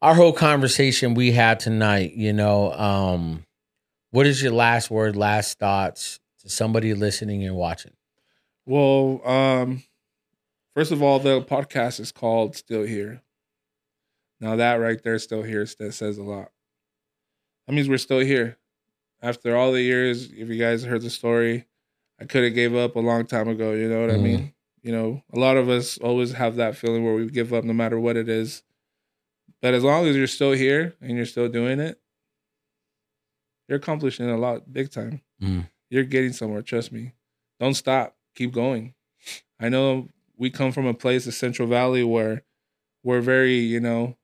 our 0.00 0.14
whole 0.14 0.32
conversation 0.32 1.14
we 1.14 1.32
had 1.32 1.58
tonight, 1.58 2.12
you 2.14 2.32
know, 2.32 2.72
um, 2.74 3.44
what 4.12 4.26
is 4.26 4.40
your 4.42 4.52
last 4.52 4.90
word, 4.92 5.16
last 5.16 5.58
thoughts 5.58 6.20
to 6.42 6.48
somebody 6.48 6.94
listening 6.94 7.44
and 7.44 7.56
watching? 7.56 7.92
Well, 8.66 9.20
um, 9.26 9.82
first 10.74 10.92
of 10.92 11.02
all, 11.02 11.18
the 11.18 11.42
podcast 11.42 12.00
is 12.00 12.12
called 12.12 12.56
Still 12.56 12.84
Here. 12.84 13.22
Now 14.40 14.56
that 14.56 14.74
right 14.74 15.02
there, 15.02 15.18
still 15.18 15.42
here, 15.42 15.66
that 15.78 15.92
says 15.92 16.18
a 16.18 16.22
lot. 16.22 16.50
That 17.66 17.72
means 17.74 17.88
we're 17.88 17.98
still 17.98 18.20
here. 18.20 18.58
After 19.22 19.56
all 19.56 19.72
the 19.72 19.80
years, 19.80 20.30
if 20.32 20.48
you 20.48 20.58
guys 20.58 20.84
heard 20.84 21.02
the 21.02 21.08
story, 21.10 21.66
I 22.20 22.24
could 22.26 22.44
have 22.44 22.54
gave 22.54 22.74
up 22.74 22.96
a 22.96 23.00
long 23.00 23.26
time 23.26 23.48
ago. 23.48 23.72
You 23.72 23.88
know 23.88 24.00
what 24.00 24.10
I 24.10 24.14
Mhm. 24.18 24.22
mean? 24.22 24.54
You 24.82 24.92
know, 24.92 25.22
a 25.32 25.38
lot 25.38 25.56
of 25.56 25.68
us 25.70 25.96
always 25.98 26.32
have 26.32 26.56
that 26.56 26.76
feeling 26.76 27.04
where 27.04 27.14
we 27.14 27.26
give 27.30 27.54
up 27.54 27.64
no 27.64 27.72
matter 27.72 27.98
what 27.98 28.16
it 28.18 28.28
is. 28.28 28.62
But 29.62 29.72
as 29.72 29.82
long 29.82 30.06
as 30.06 30.14
you're 30.14 30.26
still 30.26 30.52
here 30.52 30.94
and 31.00 31.16
you're 31.16 31.24
still 31.24 31.48
doing 31.48 31.80
it, 31.80 31.98
you're 33.66 33.78
accomplishing 33.78 34.28
a 34.28 34.36
lot, 34.36 34.70
big 34.70 34.90
time. 34.90 35.22
Mm. 35.40 35.70
You're 35.88 36.04
getting 36.04 36.34
somewhere. 36.34 36.60
Trust 36.60 36.92
me. 36.92 37.12
Don't 37.60 37.72
stop. 37.74 38.13
Keep 38.34 38.52
going. 38.52 38.94
I 39.60 39.68
know 39.68 40.08
we 40.36 40.50
come 40.50 40.72
from 40.72 40.86
a 40.86 40.94
place, 40.94 41.24
the 41.24 41.32
Central 41.32 41.68
Valley, 41.68 42.02
where 42.02 42.42
we're 43.02 43.20
very, 43.20 43.56
you 43.56 43.80
know, 43.80 44.16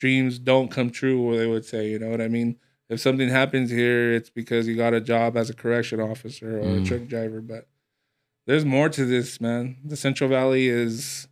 dreams 0.00 0.38
don't 0.38 0.70
come 0.70 0.90
true, 0.90 1.20
or 1.22 1.36
they 1.36 1.46
would 1.46 1.64
say, 1.64 1.88
you 1.90 1.98
know 1.98 2.08
what 2.10 2.20
I 2.20 2.28
mean? 2.28 2.56
If 2.88 3.00
something 3.00 3.28
happens 3.28 3.70
here, 3.70 4.12
it's 4.12 4.30
because 4.30 4.66
you 4.66 4.76
got 4.76 4.94
a 4.94 5.00
job 5.00 5.36
as 5.36 5.48
a 5.50 5.54
correction 5.54 6.00
officer 6.00 6.58
or 6.58 6.64
Mm. 6.64 6.80
a 6.80 6.84
truck 6.84 7.06
driver. 7.06 7.40
But 7.40 7.68
there's 8.46 8.64
more 8.64 8.88
to 8.88 9.04
this, 9.04 9.40
man. 9.40 9.76
The 9.84 9.96
Central 9.96 10.28
Valley 10.28 10.68
is 10.68 11.28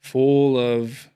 full 0.00 0.58
of, 0.58 1.10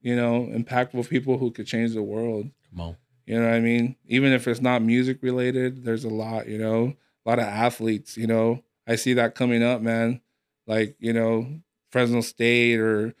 you 0.00 0.14
know, 0.14 0.46
impactful 0.52 1.08
people 1.08 1.38
who 1.38 1.50
could 1.50 1.66
change 1.66 1.94
the 1.94 2.02
world. 2.02 2.50
Come 2.70 2.80
on. 2.80 2.96
You 3.26 3.40
know 3.40 3.46
what 3.46 3.54
I 3.54 3.60
mean? 3.60 3.96
Even 4.06 4.32
if 4.32 4.46
it's 4.46 4.60
not 4.60 4.82
music 4.82 5.22
related, 5.22 5.84
there's 5.84 6.04
a 6.04 6.10
lot, 6.10 6.46
you 6.46 6.58
know, 6.58 6.94
a 7.24 7.28
lot 7.28 7.38
of 7.38 7.46
athletes, 7.46 8.16
you 8.16 8.26
know. 8.26 8.62
I 8.86 8.96
see 8.96 9.14
that 9.14 9.34
coming 9.34 9.62
up, 9.62 9.80
man. 9.80 10.20
Like, 10.66 10.96
you 10.98 11.12
know, 11.12 11.60
Fresno 11.90 12.20
State 12.20 12.78
or 12.78 13.14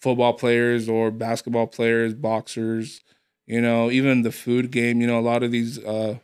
football 0.00 0.34
players 0.34 0.88
or 0.88 1.10
basketball 1.10 1.66
players, 1.66 2.14
boxers, 2.14 3.00
you 3.46 3.60
know, 3.60 3.90
even 3.90 4.22
the 4.22 4.32
food 4.32 4.70
game, 4.70 5.00
you 5.00 5.06
know, 5.06 5.18
a 5.18 5.20
lot 5.20 5.42
of 5.42 5.50
these 5.50 5.78
uh 5.84 6.18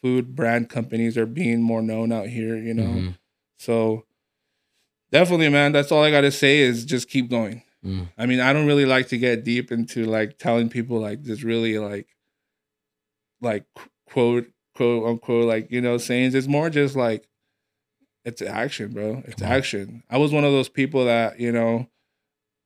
food 0.00 0.34
brand 0.34 0.68
companies 0.68 1.16
are 1.18 1.26
being 1.26 1.60
more 1.62 1.82
known 1.82 2.12
out 2.12 2.28
here, 2.28 2.56
you 2.56 2.72
know. 2.72 2.82
Mhm. 2.84 3.18
So 3.58 4.04
definitely, 5.10 5.48
man, 5.48 5.72
that's 5.72 5.90
all 5.92 6.02
I 6.04 6.10
got 6.10 6.22
to 6.22 6.30
say 6.30 6.60
is 6.60 6.84
just 6.84 7.08
keep 7.08 7.28
going. 7.28 7.62
Mm. 7.84 8.08
I 8.16 8.26
mean, 8.26 8.40
I 8.40 8.52
don't 8.52 8.66
really 8.66 8.86
like 8.86 9.08
to 9.08 9.18
get 9.18 9.44
deep 9.44 9.70
into 9.70 10.04
like 10.04 10.38
telling 10.38 10.68
people 10.68 11.00
like 11.00 11.22
this 11.24 11.42
really 11.42 11.78
like 11.78 12.08
like 13.40 13.64
quote 14.10 14.46
quote 14.74 15.06
unquote 15.06 15.46
like 15.46 15.70
you 15.70 15.80
know 15.80 15.98
sayings. 15.98 16.34
It's 16.34 16.48
more 16.48 16.70
just 16.70 16.96
like 16.96 17.27
it's 18.28 18.42
action, 18.42 18.92
bro. 18.92 19.22
It's 19.26 19.40
Come 19.40 19.50
on. 19.50 19.56
action. 19.56 20.02
I 20.10 20.18
was 20.18 20.32
one 20.32 20.44
of 20.44 20.52
those 20.52 20.68
people 20.68 21.04
that 21.06 21.40
you 21.40 21.52
know 21.52 21.88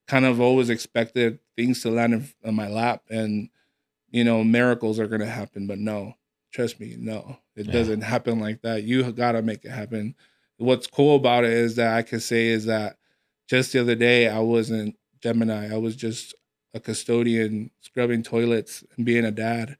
kind 0.08 0.24
of 0.24 0.40
always 0.40 0.68
expected 0.70 1.38
things 1.56 1.82
to 1.82 1.90
land 1.90 2.12
in, 2.14 2.28
in 2.42 2.54
my 2.54 2.68
lap 2.68 3.02
and 3.10 3.48
you 4.10 4.24
know 4.24 4.44
miracles 4.44 4.98
are 5.00 5.06
gonna 5.06 5.26
happen, 5.26 5.66
but 5.66 5.78
no, 5.78 6.14
trust 6.52 6.80
me, 6.80 6.96
no, 6.98 7.38
it 7.56 7.66
Yeah. 7.66 7.72
doesn't 7.72 8.02
happen 8.02 8.40
like 8.40 8.62
that. 8.62 8.82
You 8.84 9.10
gotta 9.12 9.42
make 9.42 9.64
it 9.64 9.70
happen. 9.70 10.14
What's 10.58 10.86
cool 10.86 11.16
about 11.16 11.44
it 11.44 11.52
is 11.52 11.76
that 11.76 11.96
I 11.96 12.02
can 12.02 12.20
say 12.20 12.48
is 12.48 12.66
that 12.66 12.96
just 13.48 13.72
the 13.72 13.80
other 13.80 13.94
day 13.94 14.28
I 14.28 14.38
wasn't 14.40 14.96
Jemini. 15.20 15.72
I 15.72 15.76
was 15.78 15.96
just 15.96 16.34
a 16.74 16.80
custodian 16.80 17.70
scrubbing 17.80 18.22
toilets 18.22 18.84
and 18.96 19.04
being 19.06 19.24
a 19.24 19.30
dad. 19.30 19.76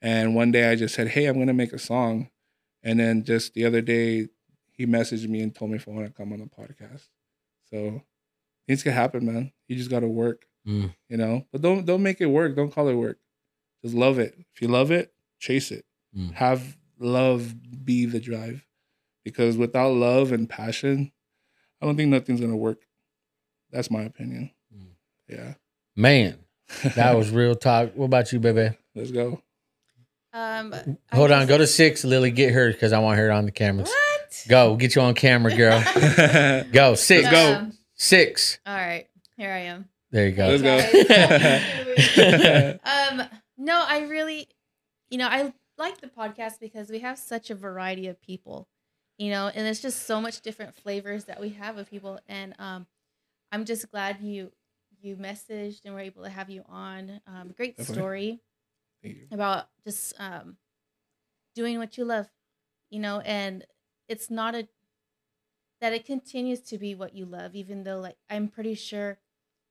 And 0.00 0.34
one 0.34 0.52
day 0.52 0.70
I 0.70 0.76
just 0.76 0.94
said, 0.94 1.08
Hey, 1.08 1.26
I'm 1.26 1.38
gonna 1.38 1.52
make 1.54 1.72
a 1.72 1.78
song. 1.78 2.30
And 2.82 3.00
then 3.00 3.24
just 3.24 3.54
the 3.54 3.64
other 3.64 3.80
day 3.80 4.28
he 4.78 4.86
messaged 4.86 5.28
me 5.28 5.40
and 5.42 5.54
told 5.54 5.70
me 5.72 5.76
if 5.76 5.86
I 5.86 5.90
want 5.90 6.06
to 6.06 6.12
come 6.12 6.32
on 6.32 6.38
the 6.38 6.46
podcast. 6.46 7.02
So 7.70 8.00
things 8.66 8.82
can 8.82 8.92
happen, 8.92 9.26
man. 9.26 9.52
You 9.66 9.76
just 9.76 9.90
gotta 9.90 10.08
work, 10.08 10.46
Mm. 10.66 10.94
you 11.10 11.16
know. 11.18 11.46
But 11.52 11.60
don't 11.60 11.84
don't 11.84 12.02
make 12.02 12.20
it 12.22 12.26
work. 12.26 12.56
Don't 12.56 12.72
call 12.72 12.88
it 12.88 12.94
work. 12.94 13.18
Just 13.82 13.94
love 13.94 14.18
it. 14.18 14.34
If 14.54 14.62
you 14.62 14.68
love 14.68 14.90
it, 14.90 15.12
chase 15.38 15.70
it. 15.70 15.84
Mm. 16.16 16.32
Have 16.34 16.78
love 16.98 17.54
be 17.84 18.06
the 18.06 18.20
drive. 18.20 18.64
Because 19.24 19.58
without 19.58 19.92
love 19.92 20.32
and 20.32 20.48
passion, 20.48 21.12
I 21.82 21.86
don't 21.86 21.96
think 21.96 22.08
nothing's 22.10 22.40
gonna 22.40 22.56
work. 22.56 22.86
That's 23.70 23.90
my 23.90 24.02
opinion. 24.02 24.52
Mm. 24.74 24.92
Yeah. 25.28 25.54
Man, 25.96 26.38
that 26.94 27.16
was 27.16 27.30
real 27.30 27.54
talk. 27.56 27.92
What 27.94 28.06
about 28.06 28.32
you, 28.32 28.38
baby? 28.40 28.74
Let's 28.94 29.10
go. 29.10 29.42
Um, 30.32 30.74
Hold 31.12 31.30
on, 31.32 31.46
go 31.46 31.58
to 31.58 31.66
six, 31.66 32.04
Lily. 32.04 32.30
Get 32.30 32.52
her 32.52 32.70
because 32.72 32.92
I 32.92 32.98
want 33.00 33.18
her 33.18 33.30
on 33.32 33.44
the 33.46 33.50
cameras. 33.50 33.88
What? 33.88 33.98
Go, 34.48 34.76
get 34.76 34.94
you 34.94 35.02
on 35.02 35.14
camera, 35.14 35.54
girl. 35.54 35.82
Go 36.72 36.94
six, 36.94 37.24
Let's 37.24 37.34
go. 37.34 37.54
Um, 37.54 37.72
six. 37.94 38.58
all 38.66 38.74
right, 38.76 39.06
here 39.36 39.50
I 39.50 39.58
am. 39.60 39.88
There 40.10 40.26
you 40.26 40.32
go. 40.34 40.56
Let's 40.56 42.16
go. 42.16 42.78
Um, 42.84 43.22
no, 43.58 43.84
I 43.86 44.00
really, 44.08 44.48
you 45.10 45.18
know, 45.18 45.28
I 45.28 45.52
like 45.76 46.00
the 46.00 46.06
podcast 46.08 46.60
because 46.60 46.88
we 46.90 47.00
have 47.00 47.18
such 47.18 47.50
a 47.50 47.54
variety 47.54 48.06
of 48.08 48.20
people, 48.22 48.68
you 49.18 49.30
know, 49.30 49.50
and 49.54 49.66
it's 49.66 49.80
just 49.80 50.06
so 50.06 50.20
much 50.20 50.40
different 50.40 50.74
flavors 50.74 51.24
that 51.24 51.40
we 51.40 51.50
have 51.50 51.76
of 51.76 51.90
people, 51.90 52.20
and 52.28 52.54
um, 52.58 52.86
I'm 53.52 53.64
just 53.64 53.90
glad 53.90 54.20
you 54.20 54.50
you 55.00 55.16
messaged 55.16 55.84
and 55.84 55.94
we're 55.94 56.00
able 56.00 56.24
to 56.24 56.30
have 56.30 56.50
you 56.50 56.64
on. 56.68 57.20
Um, 57.26 57.54
great 57.56 57.76
Definitely. 57.76 57.94
story 57.94 58.40
about 59.30 59.68
just 59.84 60.12
um, 60.18 60.56
doing 61.54 61.78
what 61.78 61.96
you 61.96 62.04
love, 62.04 62.26
you 62.90 62.98
know, 62.98 63.20
and 63.20 63.64
it's 64.08 64.30
not 64.30 64.54
a 64.54 64.68
that 65.80 65.92
it 65.92 66.04
continues 66.04 66.60
to 66.60 66.78
be 66.78 66.94
what 66.94 67.14
you 67.14 67.24
love, 67.24 67.54
even 67.54 67.84
though 67.84 68.00
like 68.00 68.16
I'm 68.28 68.48
pretty 68.48 68.74
sure 68.74 69.18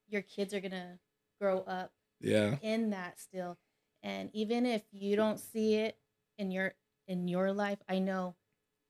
your 0.07 0.21
kids 0.21 0.53
are 0.53 0.61
gonna 0.61 0.99
grow 1.39 1.61
up 1.61 1.91
Yeah. 2.21 2.57
in 2.61 2.91
that 2.91 3.19
still, 3.19 3.57
and 4.03 4.29
even 4.33 4.65
if 4.65 4.83
you 4.91 5.15
don't 5.15 5.39
see 5.39 5.75
it 5.75 5.97
in 6.37 6.51
your 6.51 6.75
in 7.07 7.27
your 7.27 7.51
life, 7.51 7.79
I 7.89 7.99
know 7.99 8.35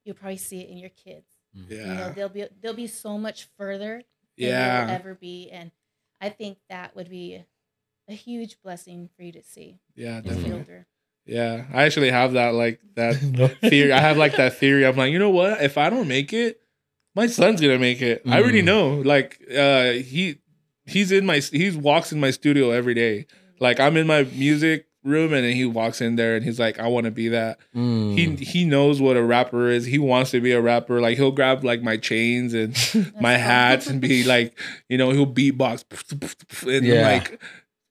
you'll 0.04 0.16
probably 0.16 0.38
see 0.38 0.60
it 0.60 0.70
in 0.70 0.78
your 0.78 0.90
kids. 0.90 1.26
Mm-hmm. 1.56 1.72
yeah 1.72 1.78
You 1.82 1.98
know, 1.98 2.06
Yeah. 2.08 2.12
they'll 2.12 2.28
be 2.28 2.46
they'll 2.60 2.74
be 2.74 2.86
so 2.86 3.18
much 3.18 3.44
further 3.56 3.96
than 3.96 4.04
you'll 4.36 4.48
Yeah. 4.50 4.86
ever 4.90 5.14
be, 5.14 5.50
and 5.50 5.72
I 6.20 6.28
think 6.30 6.58
that 6.68 6.94
would 6.94 7.08
be 7.10 7.44
a 8.08 8.12
huge 8.14 8.60
blessing 8.62 9.08
for 9.16 9.22
you 9.22 9.32
to 9.32 9.42
see 9.42 9.80
Yeah, 9.94 10.18
as 10.18 10.24
you 10.24 10.30
get 10.30 10.34
definitely. 10.36 10.58
older. 10.60 10.86
Yeah. 11.28 11.64
I 11.72 11.84
actually 11.84 12.10
have 12.10 12.32
that 12.32 12.54
like 12.54 12.80
that 12.96 13.14
theory. 13.60 13.92
I 13.92 14.00
have 14.00 14.16
like 14.16 14.36
that 14.36 14.56
theory. 14.58 14.86
I'm 14.86 14.96
like, 14.96 15.12
you 15.12 15.18
know 15.18 15.30
what? 15.30 15.62
If 15.62 15.78
I 15.78 15.90
don't 15.90 16.08
make 16.08 16.32
it, 16.32 16.60
my 17.14 17.26
son's 17.26 17.60
gonna 17.60 17.78
make 17.78 18.00
it. 18.02 18.22
I 18.26 18.40
already 18.40 18.62
Mm. 18.62 18.66
know. 18.66 18.88
Like, 19.04 19.38
uh, 19.56 19.92
he 19.92 20.38
he's 20.86 21.12
in 21.12 21.26
my 21.26 21.38
he 21.38 21.70
walks 21.76 22.12
in 22.12 22.18
my 22.20 22.30
studio 22.30 22.70
every 22.70 22.94
day. 22.94 23.26
Like, 23.60 23.78
I'm 23.80 23.96
in 23.96 24.06
my 24.06 24.22
music 24.24 24.86
room, 25.04 25.32
and 25.32 25.44
then 25.44 25.54
he 25.54 25.64
walks 25.64 26.00
in 26.00 26.16
there, 26.16 26.36
and 26.36 26.44
he's 26.44 26.58
like, 26.60 26.78
I 26.78 26.86
want 26.88 27.04
to 27.06 27.10
be 27.10 27.28
that. 27.28 27.58
Mm. 27.74 28.14
He 28.16 28.44
he 28.44 28.64
knows 28.64 29.00
what 29.00 29.16
a 29.16 29.22
rapper 29.22 29.68
is. 29.68 29.84
He 29.84 29.98
wants 29.98 30.30
to 30.32 30.40
be 30.40 30.52
a 30.52 30.60
rapper. 30.60 31.00
Like, 31.00 31.16
he'll 31.18 31.32
grab 31.32 31.64
like 31.64 31.82
my 31.82 31.96
chains 31.96 32.54
and 32.54 32.70
my 33.20 33.32
That's 33.32 33.42
hats 33.42 33.86
and 33.88 34.00
be 34.00 34.24
like, 34.24 34.58
you 34.88 34.96
know, 34.96 35.10
he'll 35.10 35.26
beatbox 35.26 35.84
and 36.76 36.86
Yeah. 36.86 37.02
like, 37.02 37.40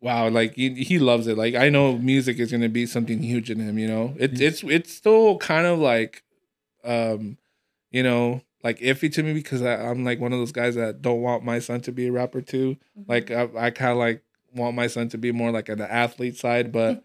wow, 0.07 0.29
like 0.29 0.55
he, 0.55 0.73
he 0.83 0.99
loves 0.99 1.27
it. 1.27 1.37
Like 1.37 1.55
I 1.55 1.69
know 1.69 1.97
music 1.97 2.39
is 2.39 2.51
gonna 2.51 2.69
be 2.69 2.85
something 2.85 3.21
huge 3.21 3.49
in 3.51 3.59
him. 3.59 3.77
You 3.77 3.87
know, 3.87 4.13
it's 4.17 4.39
it's 4.39 4.63
it's 4.63 4.93
still 4.93 5.37
kind 5.37 5.67
of 5.67 5.79
like, 5.79 6.23
um, 6.83 7.37
you 7.91 8.03
know, 8.03 8.41
like 8.63 8.79
iffy 8.79 9.11
to 9.13 9.23
me 9.23 9.33
because 9.33 9.61
I, 9.61 9.75
I'm 9.75 10.03
like 10.05 10.19
one 10.19 10.33
of 10.33 10.39
those 10.39 10.51
guys 10.51 10.75
that 10.75 11.01
don't 11.01 11.21
want 11.21 11.43
my 11.43 11.59
son 11.59 11.81
to 11.81 11.91
be 11.91 12.07
a 12.07 12.11
rapper 12.11 12.41
too. 12.41 12.77
Mhm. 12.97 13.05
Like 13.07 13.31
I, 13.31 13.47
I 13.67 13.69
kind 13.71 13.91
of 13.91 13.97
like 13.97 14.23
want 14.55 14.75
my 14.75 14.87
son 14.87 15.09
to 15.09 15.17
be 15.17 15.31
more 15.31 15.51
like 15.51 15.69
an 15.69 15.81
athlete 15.81 16.37
side, 16.37 16.71
but 16.71 17.03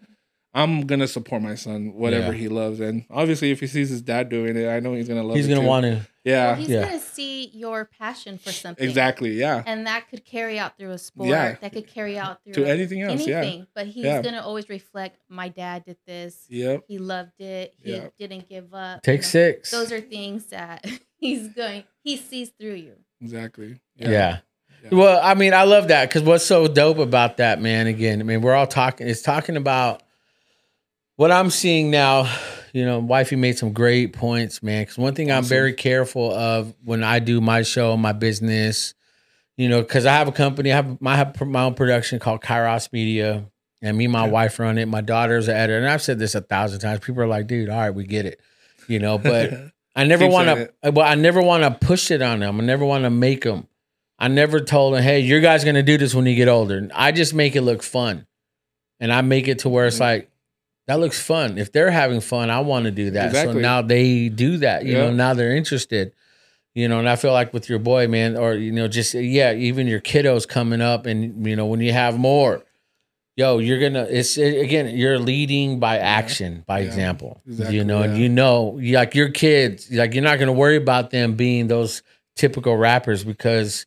I'm 0.53 0.81
gonna 0.87 1.07
support 1.07 1.41
my 1.41 1.55
son, 1.55 1.93
whatever 1.93 2.31
Yeah. 2.31 2.37
he 2.39 2.47
loves, 2.47 2.79
and 2.79 3.05
obviously, 3.09 3.51
if 3.51 3.59
he 3.59 3.67
sees 3.67 3.89
his 3.89 4.01
dad 4.01 4.29
doing 4.29 4.55
it, 4.55 4.69
I 4.69 4.79
know 4.79 4.93
he's 4.93 5.07
gonna 5.07 5.23
love. 5.23 5.35
It. 5.35 5.39
He's 5.39 5.47
gonna 5.47 5.61
too. 5.61 5.67
want 5.67 5.83
to. 5.85 6.07
Yeah, 6.25 6.47
Well, 6.47 6.55
he's 6.55 6.69
Yeah. 6.69 6.85
gonna 6.85 6.99
see 6.99 7.47
your 7.53 7.83
passion 7.83 8.37
for 8.37 8.51
something. 8.53 8.87
exactly. 8.87 9.31
Yeah, 9.31 9.61
And 9.65 9.85
that 9.87 10.09
could 10.09 10.23
carry 10.23 10.57
out 10.57 10.77
through 10.77 10.91
a 10.91 10.97
sport. 10.97 11.27
Yeah. 11.29 11.55
That 11.59 11.73
could 11.73 11.85
carry 11.87 12.17
out 12.17 12.41
through 12.43 12.53
to 12.53 12.65
anything 12.65 13.01
else. 13.01 13.21
anything. 13.27 13.67
But 13.75 13.87
he's 13.87 14.05
Yeah. 14.05 14.21
gonna 14.21 14.41
always 14.41 14.69
reflect. 14.69 15.17
My 15.27 15.49
dad 15.49 15.83
did 15.85 15.97
this. 16.07 16.45
Yeah. 16.49 16.71
Yep. 16.71 16.83
He 16.87 16.97
loved 16.97 17.41
it. 17.41 17.73
He 17.83 17.91
Yeah. 17.95 18.07
didn't 18.17 18.47
give 18.47 18.73
up. 18.73 19.01
Take 19.03 19.19
you 19.19 19.21
know. 19.23 19.27
six. 19.27 19.71
Those 19.71 19.91
are 19.91 19.99
things 19.99 20.45
that 20.45 20.85
he's 21.17 21.49
going. 21.49 21.83
He 22.03 22.15
sees 22.15 22.51
through 22.57 22.75
you. 22.75 22.93
Exactly. 23.21 23.79
yeah. 23.97 24.09
Yeah. 24.09 24.39
Well, 24.91 25.19
I 25.23 25.33
mean, 25.33 25.53
I 25.53 25.63
love 25.63 25.87
that 25.89 26.09
because 26.09 26.23
what's 26.23 26.45
so 26.45 26.67
dope 26.67 26.97
about 26.99 27.37
that, 27.37 27.61
man? 27.61 27.87
Again, 27.87 28.19
I 28.19 28.23
mean, 28.23 28.41
we're 28.41 28.53
all 28.53 28.67
talking. 28.67 29.07
It's 29.07 29.21
talking 29.21 29.55
about 29.57 30.03
what 31.15 31.31
I'm 31.31 31.49
seeing 31.49 31.89
now. 31.91 32.29
You 32.73 32.85
know, 32.85 32.99
wifey 32.99 33.35
made 33.35 33.57
some 33.57 33.71
great 33.71 34.13
points, 34.13 34.63
man. 34.63 34.81
Because 34.81 34.97
one 34.97 35.13
thing 35.13 35.31
I'm 35.31 35.43
very 35.43 35.73
careful 35.73 36.33
of 36.33 36.73
when 36.83 37.03
I 37.03 37.19
do 37.19 37.39
my 37.39 37.61
show, 37.61 37.95
my 37.95 38.13
business, 38.13 38.95
you 39.57 39.69
know, 39.69 39.81
because 39.83 40.07
I 40.07 40.13
have 40.13 40.27
a 40.27 40.31
company, 40.31 40.71
I 40.71 40.77
have 40.77 40.99
my, 40.99 41.13
I 41.13 41.17
have 41.17 41.39
my 41.45 41.63
own 41.63 41.75
production 41.75 42.17
called 42.17 42.41
Kairos 42.41 42.91
Media, 42.91 43.45
and 43.83 43.95
me 43.95 44.05
and 44.05 44.11
my 44.13 44.23
Okay. 44.23 44.31
wife 44.31 44.57
run 44.59 44.79
it. 44.79 44.87
My 44.87 45.01
daughter's 45.01 45.47
an 45.47 45.55
editor, 45.55 45.77
and 45.77 45.87
I've 45.87 46.01
said 46.01 46.17
this 46.17 46.33
a 46.33 46.41
thousand 46.41 46.79
times. 46.79 47.01
People 47.01 47.21
are 47.21 47.27
like, 47.27 47.45
"Dude, 47.45 47.69
all 47.69 47.77
right, 47.77 47.91
we 47.91 48.05
get 48.05 48.25
it," 48.25 48.39
you 48.87 48.97
know, 48.97 49.17
but 49.19 49.53
I 49.95 50.05
never 50.05 50.25
want 50.27 50.47
to. 50.81 50.91
Well, 50.91 51.05
I 51.05 51.13
never 51.13 51.43
want 51.43 51.61
to 51.63 51.85
push 51.85 52.09
it 52.09 52.23
on 52.23 52.39
them. 52.39 52.59
I 52.59 52.63
never 52.63 52.83
want 52.85 53.03
to 53.03 53.11
make 53.11 53.43
them. 53.43 53.67
I 54.17 54.29
never 54.29 54.59
told 54.59 54.95
them, 54.95 55.03
"Hey, 55.03 55.19
you 55.19 55.39
guys 55.41 55.63
gonna 55.63 55.83
do 55.83 55.99
this 55.99 56.15
when 56.15 56.25
you 56.25 56.35
get 56.35 56.47
older." 56.47 56.89
I 56.95 57.11
just 57.11 57.35
make 57.35 57.55
it 57.55 57.61
look 57.61 57.83
fun, 57.83 58.25
and 58.99 59.13
I 59.13 59.21
make 59.21 59.47
it 59.47 59.59
to 59.59 59.69
where 59.69 59.85
it's 59.85 59.97
Mhm. 59.97 59.99
like 59.99 60.29
that 60.87 60.99
looks 60.99 61.19
fun. 61.21 61.57
If 61.57 61.71
they're 61.71 61.91
having 61.91 62.19
fun, 62.21 62.49
I 62.49 62.59
want 62.59 62.85
to 62.85 62.91
do 62.91 63.11
that. 63.11 63.33
So 63.33 63.53
now 63.53 63.81
they 63.81 64.29
do 64.29 64.57
that. 64.57 64.85
You 64.85 64.95
know, 64.95 65.11
now 65.11 65.33
they're 65.33 65.55
interested. 65.55 66.13
You 66.75 66.87
know, 66.87 66.97
and 66.99 67.07
I 67.07 67.15
feel 67.17 67.31
like 67.33 67.53
with 67.53 67.69
your 67.69 67.77
boy, 67.79 68.07
man, 68.07 68.35
or 68.35 68.55
you 68.55 68.71
know, 68.71 68.87
just 68.87 69.13
yeah, 69.13 69.53
even 69.53 69.85
your 69.87 70.01
kiddos 70.01 70.47
coming 70.47 70.81
up, 70.81 71.05
and 71.05 71.45
you 71.45 71.55
know, 71.55 71.67
when 71.67 71.81
you 71.81 71.93
have 71.93 72.17
more, 72.17 72.63
yo, 73.37 73.59
you're 73.59 73.79
gonna. 73.79 74.07
It's 74.09 74.37
again, 74.37 74.95
you're 74.97 75.19
leading 75.19 75.79
by 75.79 75.99
action, 75.99 76.63
by 76.65 76.79
Yeah. 76.79 76.85
example. 76.87 77.41
Exactly, 77.47 77.77
You 77.77 77.83
know, 77.83 78.01
and 78.01 78.17
you 78.17 78.27
know, 78.27 78.79
like 78.81 79.13
your 79.13 79.29
kids, 79.29 79.91
like 79.91 80.15
you're 80.15 80.23
not 80.23 80.39
gonna 80.39 80.51
worry 80.51 80.75
about 80.75 81.11
them 81.11 81.35
being 81.35 81.67
those 81.67 82.01
typical 82.35 82.75
rappers 82.75 83.23
because 83.23 83.85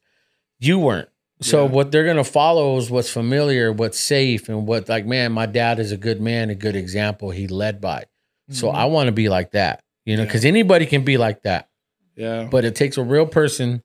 you 0.61 0.79
weren't. 0.79 1.09
So 1.41 1.65
Yeah. 1.65 1.71
what 1.71 1.93
they're 1.93 2.07
gonna 2.07 2.25
follow 2.25 2.79
is 2.79 2.91
what's 2.91 3.11
familiar, 3.11 3.71
what's 3.73 3.99
safe, 3.99 4.49
and 4.49 4.67
what 4.67 4.89
like, 4.89 5.05
man, 5.07 5.33
my 5.33 5.47
dad 5.47 5.79
is 5.79 5.93
a 5.93 5.97
good 5.97 6.21
man, 6.21 6.49
a 6.51 6.55
good 6.55 6.77
example. 6.77 7.31
He 7.31 7.47
led 7.47 7.81
by. 7.81 8.05
So 8.51 8.69
Mhm. 8.69 8.75
I 8.75 8.85
want 8.87 9.07
to 9.09 9.13
be 9.13 9.29
like 9.29 9.51
that, 9.53 9.83
you 10.05 10.17
know, 10.17 10.23
Yeah. 10.23 10.27
because 10.29 10.45
anybody 10.45 10.87
can 10.87 11.03
be 11.05 11.17
like 11.19 11.43
that, 11.43 11.69
yeah. 12.17 12.49
but 12.51 12.65
it 12.65 12.75
takes 12.75 12.97
a 12.97 13.03
real 13.03 13.27
person, 13.27 13.83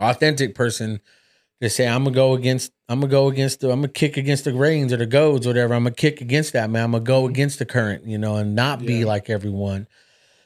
authentic 0.00 0.54
person, 0.54 1.00
to 1.60 1.68
say, 1.70 1.86
I'm 1.86 2.04
gonna 2.04 2.14
go 2.16 2.32
against, 2.34 2.72
I'm 2.88 3.00
gonna 3.00 3.10
go 3.10 3.28
against 3.28 3.60
the, 3.60 3.70
I'm 3.70 3.80
gonna 3.80 3.88
kick 3.88 4.16
against 4.16 4.44
the 4.44 4.52
grains 4.52 4.92
or 4.92 4.96
the 4.96 5.06
goads, 5.06 5.46
or 5.46 5.50
whatever. 5.50 5.74
I'm 5.74 5.84
gonna 5.84 5.94
kick 5.94 6.20
against 6.20 6.52
that, 6.54 6.70
man. 6.70 6.84
I'm 6.84 6.92
gonna 6.92 7.04
go 7.04 7.26
against 7.26 7.58
the 7.60 7.64
current, 7.66 8.04
you 8.06 8.18
know, 8.18 8.36
and 8.36 8.54
not 8.56 8.84
be 8.84 9.04
like 9.04 9.30
everyone. 9.30 9.86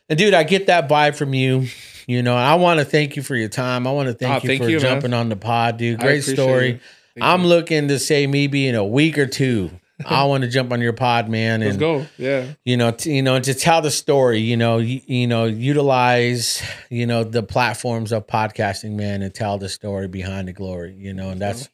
And 0.09 0.19
dude, 0.19 0.35
I 0.35 0.45
get 0.45 0.67
that 0.69 0.89
vibe 0.89 1.17
from 1.17 1.35
you. 1.35 1.67
You 2.07 2.23
know, 2.23 2.37
I 2.37 2.55
want 2.55 2.79
to 2.79 2.85
thank 2.85 3.17
you 3.17 3.23
for 3.23 3.35
your 3.35 3.49
time. 3.49 3.87
I 3.87 3.93
want 3.93 4.09
to 4.09 4.15
thank 4.15 4.33
Oh, 4.33 4.41
you 4.45 4.49
thank 4.49 4.63
for 4.63 4.69
you, 4.69 4.77
man. 4.77 4.83
jumping 4.83 5.13
on 5.13 5.29
the 5.29 5.37
pod, 5.37 5.77
dude. 5.79 5.99
Great 5.99 6.23
story. 6.23 6.81
I'm 7.21 7.43
you. 7.43 7.47
looking 7.49 7.89
to 7.89 7.99
say 7.99 8.27
maybe 8.29 8.69
in 8.69 8.75
a 8.77 8.85
week 8.85 9.19
or 9.19 9.27
two, 9.27 9.71
I 10.07 10.25
want 10.25 10.45
to 10.45 10.49
jump 10.51 10.73
on 10.73 10.81
your 10.81 10.93
pod, 10.93 11.29
man, 11.29 11.61
Let's 11.61 11.71
and 11.73 11.81
go. 11.81 12.07
Yeah. 12.19 12.53
you 12.65 12.77
know, 12.77 12.91
t- 12.93 13.17
you 13.17 13.23
know, 13.23 13.41
to 13.41 13.55
tell 13.55 13.81
the 13.83 13.91
story. 13.91 14.39
You 14.39 14.57
know, 14.57 14.79
you, 14.79 15.01
you 15.07 15.27
know, 15.27 15.47
utilize 15.47 16.63
you 16.91 17.07
know 17.07 17.25
the 17.25 17.43
platforms 17.43 18.13
of 18.13 18.27
podcasting, 18.27 18.93
man, 18.93 19.23
and 19.23 19.35
tell 19.35 19.59
the 19.59 19.69
story 19.69 20.07
behind 20.09 20.49
the 20.49 20.53
glory. 20.53 20.95
You 20.99 21.15
know, 21.15 21.31
and 21.31 21.41
that's 21.41 21.69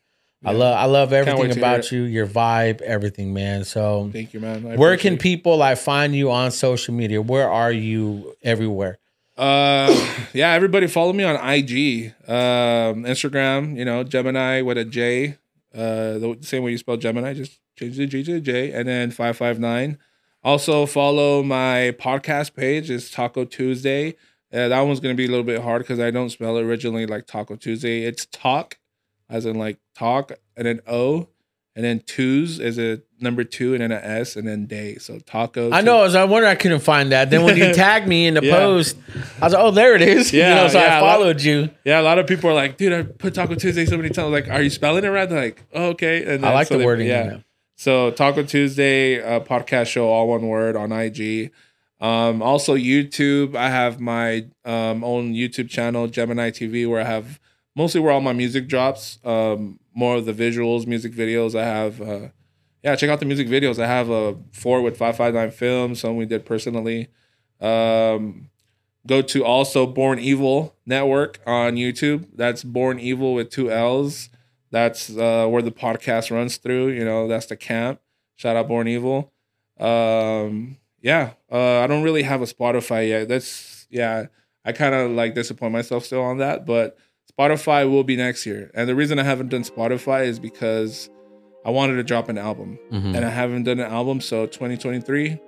I 0.44 0.52
love 0.52 0.76
I 0.76 0.84
love 0.86 1.12
everything 1.12 1.56
about 1.56 1.92
you, 1.92 2.02
your 2.02 2.26
vibe, 2.26 2.80
everything, 2.80 3.32
man. 3.32 3.64
So. 3.64 4.10
Thank 4.12 4.34
you, 4.34 4.40
man. 4.40 4.66
I 4.66 4.76
Where 4.76 4.96
can 4.96 5.16
people 5.16 5.56
like 5.56 5.78
find 5.78 6.14
you 6.14 6.30
on 6.30 6.50
social 6.50 6.94
media? 6.94 7.22
Where 7.22 7.48
are 7.48 7.70
you 7.70 8.34
everywhere? 8.42 8.98
Uh, 9.36 9.88
yeah, 10.32 10.52
everybody 10.52 10.86
follow 10.86 11.12
me 11.12 11.24
on 11.24 11.36
IG, 11.36 12.14
um, 12.28 13.04
Instagram. 13.04 13.76
You 13.76 13.84
know, 13.84 14.04
Gemini 14.04 14.62
with 14.62 14.78
a 14.78 14.84
J. 14.84 15.38
Uh, 15.74 16.18
the 16.18 16.38
same 16.42 16.62
way 16.62 16.72
you 16.72 16.78
spell 16.78 16.96
Gemini, 16.96 17.32
just 17.34 17.58
change 17.78 17.96
the 17.96 18.06
G 18.06 18.22
to 18.24 18.36
a 18.36 18.40
J, 18.40 18.72
and 18.72 18.88
then 18.88 19.10
five 19.10 19.36
five 19.36 19.58
nine. 19.58 19.98
Also 20.44 20.86
follow 20.86 21.42
my 21.42 21.94
podcast 21.98 22.54
page. 22.54 22.90
It's 22.90 23.10
Taco 23.10 23.44
Tuesday. 23.44 24.16
Uh, 24.52 24.68
that 24.68 24.80
one's 24.80 25.00
gonna 25.00 25.14
be 25.14 25.24
a 25.24 25.28
little 25.28 25.44
bit 25.44 25.62
hard 25.62 25.82
because 25.82 26.00
I 26.00 26.10
don't 26.10 26.30
spell 26.30 26.56
it 26.58 26.62
originally 26.62 27.06
like 27.06 27.26
Taco 27.26 27.56
Tuesday. 27.56 28.02
It's 28.02 28.26
talk, 28.26 28.78
as 29.32 29.46
in 29.46 29.58
like 29.58 29.78
talk, 29.96 30.30
and 30.56 30.66
then 30.66 30.80
O, 30.86 31.26
and 31.74 31.84
then 31.84 32.00
twos 32.06 32.60
is 32.60 32.78
a 32.78 33.00
number 33.18 33.44
two, 33.44 33.72
and 33.72 33.82
then 33.82 33.90
an 33.92 34.02
S, 34.02 34.36
and 34.36 34.46
then 34.46 34.66
day. 34.66 34.96
So 34.96 35.18
Taco. 35.20 35.70
I 35.72 35.80
know. 35.80 36.00
I 36.00 36.02
was 36.02 36.14
I 36.14 36.24
wonder 36.24 36.46
I 36.46 36.54
couldn't 36.54 36.80
find 36.80 37.10
that. 37.12 37.30
Then 37.30 37.42
when 37.44 37.56
you 37.56 37.72
tagged 37.74 38.06
me 38.06 38.26
in 38.26 38.34
the 38.34 38.44
Yeah. 38.44 38.56
post, 38.58 38.96
I 39.40 39.44
was 39.46 39.52
like, 39.54 39.62
oh, 39.62 39.70
there 39.70 39.94
it 39.96 40.02
is. 40.02 40.32
you 40.34 40.40
Yeah, 40.40 40.54
know, 40.54 40.68
so 40.68 40.78
yeah, 40.80 40.98
I 40.98 41.00
followed 41.00 41.40
you. 41.42 41.70
Yeah, 41.84 42.00
a 42.00 42.02
lot 42.02 42.18
of 42.18 42.26
people 42.26 42.50
are 42.50 42.54
like, 42.54 42.76
dude, 42.76 42.92
I 42.92 43.02
put 43.02 43.34
Taco 43.34 43.54
Tuesday 43.54 43.86
so 43.86 43.96
many 43.96 44.10
times. 44.10 44.30
Like, 44.32 44.48
are 44.48 44.60
you 44.62 44.70
spelling 44.70 45.02
it 45.04 45.08
right? 45.08 45.28
They're 45.28 45.40
like, 45.40 45.62
oh, 45.74 45.86
okay. 45.90 46.34
And 46.34 46.44
I 46.44 46.52
like 46.52 46.66
so 46.68 46.74
the 46.74 46.78
they- 46.80 46.84
wording. 46.84 47.06
Yeah. 47.08 47.38
So 47.76 48.10
Taco 48.12 48.42
Tuesday 48.44 49.20
uh, 49.20 49.40
podcast 49.40 49.86
show, 49.86 50.06
all 50.08 50.28
one 50.28 50.46
word 50.46 50.76
on 50.76 50.92
IG. 50.92 51.50
Um, 52.00 52.42
also 52.42 52.76
YouTube. 52.76 53.56
I 53.56 53.70
have 53.70 53.98
my 54.00 54.46
um, 54.64 55.02
own 55.04 55.32
YouTube 55.34 55.70
channel, 55.70 56.06
Jemini 56.08 56.50
TV, 56.52 56.88
where 56.88 57.00
I 57.00 57.04
have 57.04 57.40
mostly 57.74 58.00
where 58.00 58.12
all 58.12 58.20
my 58.20 58.32
music 58.32 58.68
drops. 58.68 59.18
Um, 59.24 59.78
more 59.94 60.16
of 60.16 60.26
the 60.26 60.32
visuals, 60.32 60.86
music 60.86 61.12
videos. 61.12 61.58
I 61.58 61.64
have. 61.64 62.00
Uh, 62.00 62.28
yeah, 62.82 62.96
check 62.96 63.10
out 63.10 63.20
the 63.20 63.26
music 63.26 63.48
videos. 63.48 63.78
I 63.78 63.86
have 63.86 64.10
a 64.10 64.36
four 64.52 64.82
with 64.82 64.96
five 64.96 65.16
five 65.16 65.34
nine 65.34 65.50
films. 65.50 66.00
Some 66.00 66.16
we 66.16 66.26
did 66.26 66.44
personally. 66.44 67.08
Um, 67.60 68.50
go 69.06 69.22
to 69.22 69.44
also 69.44 69.86
Born 69.86 70.18
Evil 70.18 70.74
Network 70.84 71.38
on 71.46 71.76
YouTube. 71.76 72.26
That's 72.34 72.64
Born 72.64 72.98
Evil 72.98 73.34
with 73.34 73.50
two 73.50 73.70
L's. 73.70 74.30
That's 74.70 75.16
uh, 75.16 75.46
where 75.46 75.62
the 75.62 75.70
podcast 75.70 76.30
runs 76.30 76.56
through. 76.56 76.88
You 76.88 77.04
know, 77.04 77.28
that's 77.28 77.46
the 77.46 77.56
camp. 77.56 78.00
Shout 78.36 78.56
out 78.56 78.68
Born 78.68 78.88
Evil. 78.88 79.32
Um, 79.78 80.78
yeah, 81.00 81.32
uh, 81.50 81.80
I 81.80 81.86
don't 81.86 82.02
really 82.02 82.22
have 82.22 82.42
a 82.42 82.46
Spotify 82.46 83.08
yet. 83.08 83.28
That's 83.28 83.86
yeah, 83.90 84.26
I 84.64 84.72
kind 84.72 84.94
of 84.94 85.10
like 85.12 85.34
disappoint 85.34 85.72
myself 85.72 86.04
still 86.04 86.22
on 86.22 86.38
that, 86.38 86.66
but 86.66 86.96
Spotify 87.48 87.90
will 87.90 88.04
be 88.04 88.16
next 88.16 88.46
year. 88.46 88.70
And 88.74 88.88
the 88.88 88.94
reason 88.94 89.18
I 89.18 89.24
haven't 89.24 89.48
done 89.48 89.62
Spotify 89.64 90.26
is 90.26 90.38
because 90.38 91.10
I 91.64 91.70
wanted 91.70 91.94
to 91.96 92.02
drop 92.02 92.28
an 92.28 92.38
album, 92.38 92.78
Mhm. 92.92 93.14
and 93.16 93.24
I 93.24 93.28
haven't 93.30 93.64
done 93.64 93.78
an 93.80 93.90
album. 93.90 94.20
So 94.20 94.46
2023, 94.46 95.38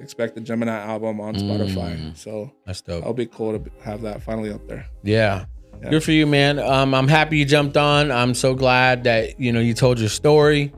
expect 0.00 0.34
the 0.34 0.40
Jemini 0.40 0.68
album 0.70 1.20
on 1.20 1.34
Spotify. 1.36 1.96
Mm. 1.96 2.16
So 2.16 2.50
That's 2.66 2.80
dope. 2.80 3.02
It'll 3.02 3.14
be 3.14 3.26
cool 3.26 3.58
to 3.58 3.70
have 3.82 4.02
that 4.02 4.22
finally 4.22 4.50
up 4.50 4.66
there. 4.68 4.86
Yeah. 5.02 5.44
Yeah. 5.82 5.90
Good 5.90 6.04
for 6.04 6.12
you, 6.12 6.26
man. 6.26 6.58
Um, 6.58 6.94
I'm 6.94 7.08
happy 7.08 7.38
you 7.38 7.44
jumped 7.46 7.76
on. 7.76 8.10
I'm 8.10 8.34
so 8.34 8.54
glad 8.54 9.04
that 9.04 9.40
you 9.40 9.52
know 9.52 9.60
you 9.60 9.72
told 9.74 9.98
your 9.98 10.08
story. 10.10 10.72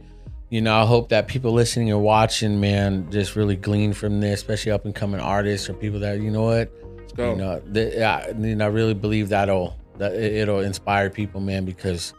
You 0.51 0.61
know, 0.61 0.75
I 0.77 0.85
hope 0.85 1.09
that 1.09 1.29
people 1.29 1.53
listening 1.53 1.91
or 1.91 1.99
watching, 1.99 2.61
man, 2.61 3.07
just 3.11 3.35
really 3.37 3.57
glean 3.57 3.95
from 3.95 4.21
this, 4.21 4.41
especially 4.41 4.71
up 4.73 4.85
and 4.85 4.95
coming 4.95 5.19
artists 5.19 5.69
or 5.71 5.73
people 5.73 5.99
that 6.01 6.21
you 6.21 6.31
know 6.31 6.43
what, 6.43 6.71
Let's 6.99 7.13
go. 7.15 7.31
you 7.31 7.37
know, 7.39 7.63
th- 7.73 7.95
yeah, 7.97 8.29
you 8.39 8.55
know, 8.55 8.67
I 8.67 8.69
really 8.69 8.93
believe 8.93 9.31
that'll 9.31 9.75
that 9.99 10.13
it- 10.15 10.33
it'll 10.35 10.61
inspire 10.61 11.11
people, 11.11 11.41
man. 11.41 11.65
Because, 11.65 12.15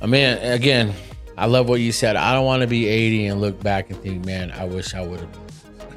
I 0.00 0.06
mean, 0.06 0.38
again, 0.38 0.94
I 1.36 1.46
love 1.46 1.68
what 1.68 1.80
you 1.80 1.92
said. 1.92 2.16
I 2.16 2.32
don't 2.34 2.44
want 2.44 2.60
to 2.62 2.68
be 2.68 2.86
80 2.88 3.26
and 3.26 3.40
look 3.40 3.60
back 3.62 3.90
and 3.90 4.00
think, 4.02 4.24
man, 4.26 4.50
I 4.52 4.64
wish 4.64 4.94
I 4.94 5.00
would 5.06 5.20
have 5.20 5.28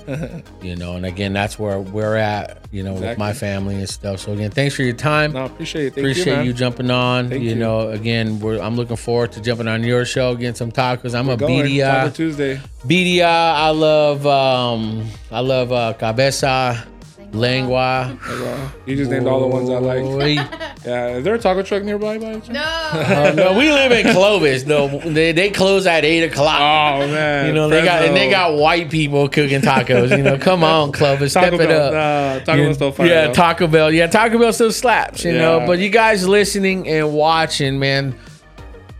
you 0.61 0.75
know 0.75 0.95
and 0.95 1.03
again 1.03 1.33
that's 1.33 1.57
where 1.57 1.79
we're 1.79 2.15
at 2.15 2.59
you 2.71 2.83
know 2.83 2.93
with 2.93 3.17
my 3.17 3.33
family 3.33 3.73
and 3.73 3.89
stuff 3.89 4.19
so 4.19 4.33
again 4.33 4.51
thanks 4.51 4.75
for 4.75 4.83
your 4.83 4.93
time 4.93 5.33
no, 5.33 5.45
appreciate 5.45 5.87
it. 5.87 5.93
Thank 5.95 6.05
appreciate 6.05 6.37
you, 6.41 6.43
you, 6.43 6.53
jumping 6.53 6.91
on 6.91 7.31
you, 7.31 7.39
you. 7.39 7.55
know 7.55 7.89
again 7.89 8.39
we're, 8.39 8.59
i'm 8.61 8.75
looking 8.75 8.97
forward 8.97 9.31
to 9.31 9.41
jumping 9.41 9.67
on 9.67 9.83
your 9.83 10.05
show 10.05 10.35
getting 10.35 10.53
some 10.53 10.71
tacos 10.71 11.17
i'm 11.17 11.25
We're 11.25 11.33
a 11.33 11.37
going. 11.37 11.79
Taco 11.79 12.11
Tuesday. 12.11 12.61
bdi 12.85 13.23
i 13.23 13.69
love 13.69 14.27
um 14.27 15.07
i 15.31 15.39
love 15.39 15.71
uh 15.71 15.93
cabeza 15.93 16.85
lengua 17.33 18.17
Uh, 18.27 18.69
You 18.85 18.95
just 18.95 19.09
named 19.11 19.27
all 19.27 19.39
the 19.41 19.47
ones 19.47 19.69
I 19.69 19.77
like. 19.79 20.49
Yeah, 20.85 21.07
is 21.17 21.23
there 21.23 21.33
a 21.33 21.39
taco 21.39 21.63
truck 21.63 21.81
nearby? 21.83 22.19
By 22.19 22.25
any 22.27 22.41
chance? 22.41 22.49
No. 22.49 22.61
Uh, 22.61 23.33
no 23.35 23.57
we 23.57 23.71
live 23.71 23.91
in 23.91 24.13
clovis 24.13 24.65
no 24.67 24.99
they, 24.99 25.31
they 25.31 25.49
close 25.49 25.87
at 25.87 26.05
8 26.05 26.25
o'clock 26.25 26.59
Oh 26.59 27.07
man, 27.07 27.47
you 27.47 27.53
know 27.53 27.67
they 27.69 27.83
got 27.83 28.03
and 28.05 28.15
they 28.15 28.29
got 28.29 28.55
white 28.57 28.91
people 28.91 29.27
cooking 29.27 29.61
tacos. 29.61 30.15
You 30.15 30.23
know, 30.23 30.37
come 30.37 30.63
on, 30.63 30.91
Clovis, 30.91 31.31
step 31.31 31.51
Taco 31.51 31.63
it 31.63 31.67
Bell. 31.67 31.87
up. 31.87 31.93
Nah, 31.93 32.45
Taco 32.45 32.57
You- 32.59 32.65
Bell 32.67 32.73
still 32.75 32.91
fire. 32.91 33.07
yeah, 33.07 33.27
though. 33.27 33.33
Taco 33.33 33.67
Bell. 33.67 33.91
Yeah, 33.91 34.07
Taco 34.07 34.37
Bell 34.37 34.53
still 34.53 34.71
slaps, 34.71 35.23
you 35.25 35.33
know. 35.33 35.59
Yeah. 35.59 35.65
But 35.65 35.79
you 35.79 35.89
guys 35.89 36.27
listening 36.27 36.87
and 36.87 37.11
watching, 37.13 37.79
man, 37.79 38.15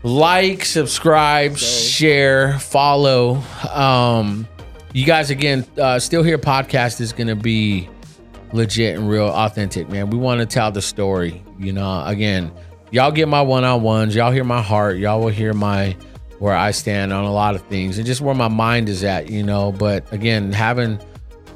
like, 0.02 0.64
subscribe, 0.64 1.56
So- 1.58 1.66
share, 1.88 2.58
follow. 2.58 3.42
Um, 3.72 4.48
you 4.92 5.04
guys 5.06 5.30
again, 5.30 5.64
uh, 5.78 5.98
still 6.00 6.22
here 6.24 6.38
podcast 6.38 7.00
is 7.00 7.12
gonna 7.12 7.36
be 7.36 7.88
legit 8.52 8.96
and 8.96 9.08
real, 9.08 9.26
authentic, 9.26 9.88
man. 9.88 10.10
We 10.10 10.18
want 10.18 10.40
to 10.40 10.46
tell 10.46 10.70
the 10.70 10.82
story. 10.82 11.42
You 11.58 11.72
know, 11.72 12.04
again, 12.04 12.52
y'all 12.90 13.10
get 13.10 13.28
my 13.28 13.42
one 13.42 13.64
on 13.64 13.82
ones. 13.82 14.14
Y'all 14.14 14.32
hear 14.32 14.44
my 14.44 14.62
heart. 14.62 14.98
Y'all 14.98 15.20
will 15.20 15.28
hear 15.28 15.52
my 15.52 15.96
where 16.38 16.54
I 16.54 16.70
stand 16.70 17.12
on 17.12 17.24
a 17.24 17.32
lot 17.32 17.54
of 17.54 17.62
things 17.62 17.96
and 17.96 18.06
just 18.06 18.20
where 18.20 18.34
my 18.34 18.48
mind 18.48 18.88
is 18.88 19.04
at. 19.04 19.30
You 19.30 19.42
know, 19.42 19.72
but 19.72 20.10
again, 20.12 20.52
having 20.52 21.00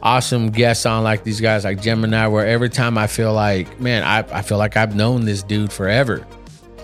awesome 0.02 0.50
guests 0.50 0.86
on 0.86 1.04
like 1.04 1.24
these 1.24 1.40
guys 1.40 1.64
like 1.64 1.80
Jemini, 1.80 2.30
where 2.30 2.46
every 2.46 2.70
time 2.70 2.96
I 2.96 3.06
feel 3.06 3.32
like, 3.32 3.80
man, 3.80 4.02
I, 4.02 4.18
I 4.38 4.42
feel 4.42 4.58
like 4.58 4.76
I've 4.76 4.94
known 4.94 5.24
this 5.24 5.42
dude 5.42 5.72
forever. 5.72 6.26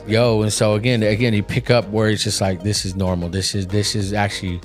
Yo, 0.07 0.43
and 0.43 0.53
so 0.53 0.75
again, 0.75 1.03
again, 1.03 1.35
you 1.35 1.43
pick 1.43 1.71
up 1.71 1.89
where 1.89 2.09
it's 2.09 2.23
just 2.23 2.41
like 2.41 2.63
this 2.63 2.85
is 2.85 2.95
normal. 2.95 3.29
This 3.29 3.55
is 3.55 3.67
this 3.67 3.97
is 3.97 4.13
actually 4.13 4.61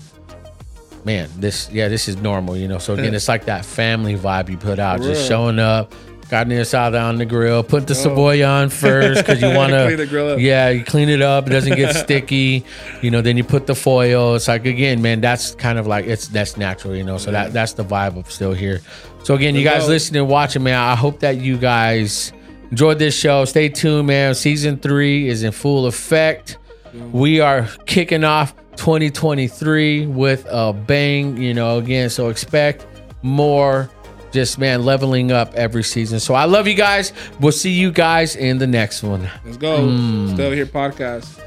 man, 1.06 1.30
this 1.38 1.69
yeah, 1.72 1.88
this 1.88 2.07
is 2.07 2.18
normal, 2.18 2.57
you 2.57 2.68
know. 2.68 2.78
So 2.78 2.94
again, 2.94 3.14
it's 3.14 3.28
like 3.28 3.45
that 3.45 3.65
family 3.65 4.15
vibe 4.15 4.49
you 4.49 4.57
put 4.57 4.80
out, 4.80 5.02
just 5.02 5.28
showing 5.28 5.60
up, 5.60 5.94
got 6.30 6.48
the 6.48 6.56
asada 6.56 7.03
on 7.03 7.18
the 7.18 7.26
grill, 7.26 7.64
put 7.64 7.88
the 7.88 7.94
oh. 7.94 7.98
cebolla 7.98 8.61
on 8.61 8.69
first 8.84 9.22
because 9.22 9.41
you 9.41 9.49
want 9.53 9.73
Oh. 9.73 9.86
Clean 9.86 9.98
the 9.98 10.06
grill 10.06 10.36
to, 10.36 10.41
yeah, 10.41 10.69
you 10.69 10.84
clean 10.84 11.10
it 11.10 11.22
up, 11.22 11.48
it 11.48 11.52
doesn't 11.52 11.76
get 11.76 11.95
sticky, 11.95 12.65
you 13.02 13.11
know. 13.11 13.22
Then 13.22 13.38
you 13.38 13.44
put 13.44 13.68
the 13.68 13.76
foil. 13.76 14.36
It's 14.36 14.48
like 14.48 14.65
again, 14.65 15.02
man, 15.02 15.22
that's 15.22 15.56
kind 15.56 15.78
of 15.78 15.88
like 15.88 16.06
it's 16.06 16.28
that's 16.28 16.57
natural, 16.57 16.95
you 16.95 17.03
know. 17.03 17.18
So 17.18 17.32
that 17.32 17.53
that's 17.53 17.73
the 17.73 17.84
vibe 17.84 18.18
of 18.18 18.32
still 18.32 18.53
here. 18.53 18.82
So 19.23 19.36
again, 19.36 19.56
you 19.56 19.64
guys 19.64 19.88
listening, 19.88 20.28
watching, 20.28 20.64
man. 20.64 20.80
I 20.80 20.95
hope 20.95 21.19
that 21.19 21.38
you 21.38 21.57
guys 21.57 22.34
enjoyed 22.72 22.98
this 22.98 23.15
show. 23.15 23.45
Stay 23.45 23.69
tuned, 23.69 24.07
man. 24.07 24.34
Season 24.34 24.78
three 24.78 25.28
is 25.28 25.44
in 25.44 25.52
full 25.52 25.86
effect. 25.86 26.57
We 27.12 27.40
are 27.40 27.68
kicking 27.86 28.24
off 28.24 28.56
2023 28.76 30.08
with 30.08 30.46
a 30.50 30.74
bang, 30.74 31.38
you 31.38 31.54
know, 31.54 31.78
again. 31.78 32.10
So 32.10 32.30
expect 32.30 32.86
more 33.22 33.90
just, 34.32 34.58
man, 34.58 34.86
leveling 34.86 35.32
up 35.32 35.54
every 35.56 35.84
season. 35.84 36.20
So 36.20 36.34
I 36.34 36.46
love 36.46 36.68
you 36.68 36.74
guys. 36.74 37.14
We'll 37.40 37.52
see 37.52 37.72
you 37.72 37.92
guys 37.92 38.36
in 38.36 38.58
the 38.58 38.68
next 38.68 39.04
one. 39.04 39.30
Let's 39.46 39.58
go. 39.58 39.80
Mm. 39.80 40.34
Still 40.34 40.52
here 40.52 40.66
podcast. 40.66 41.40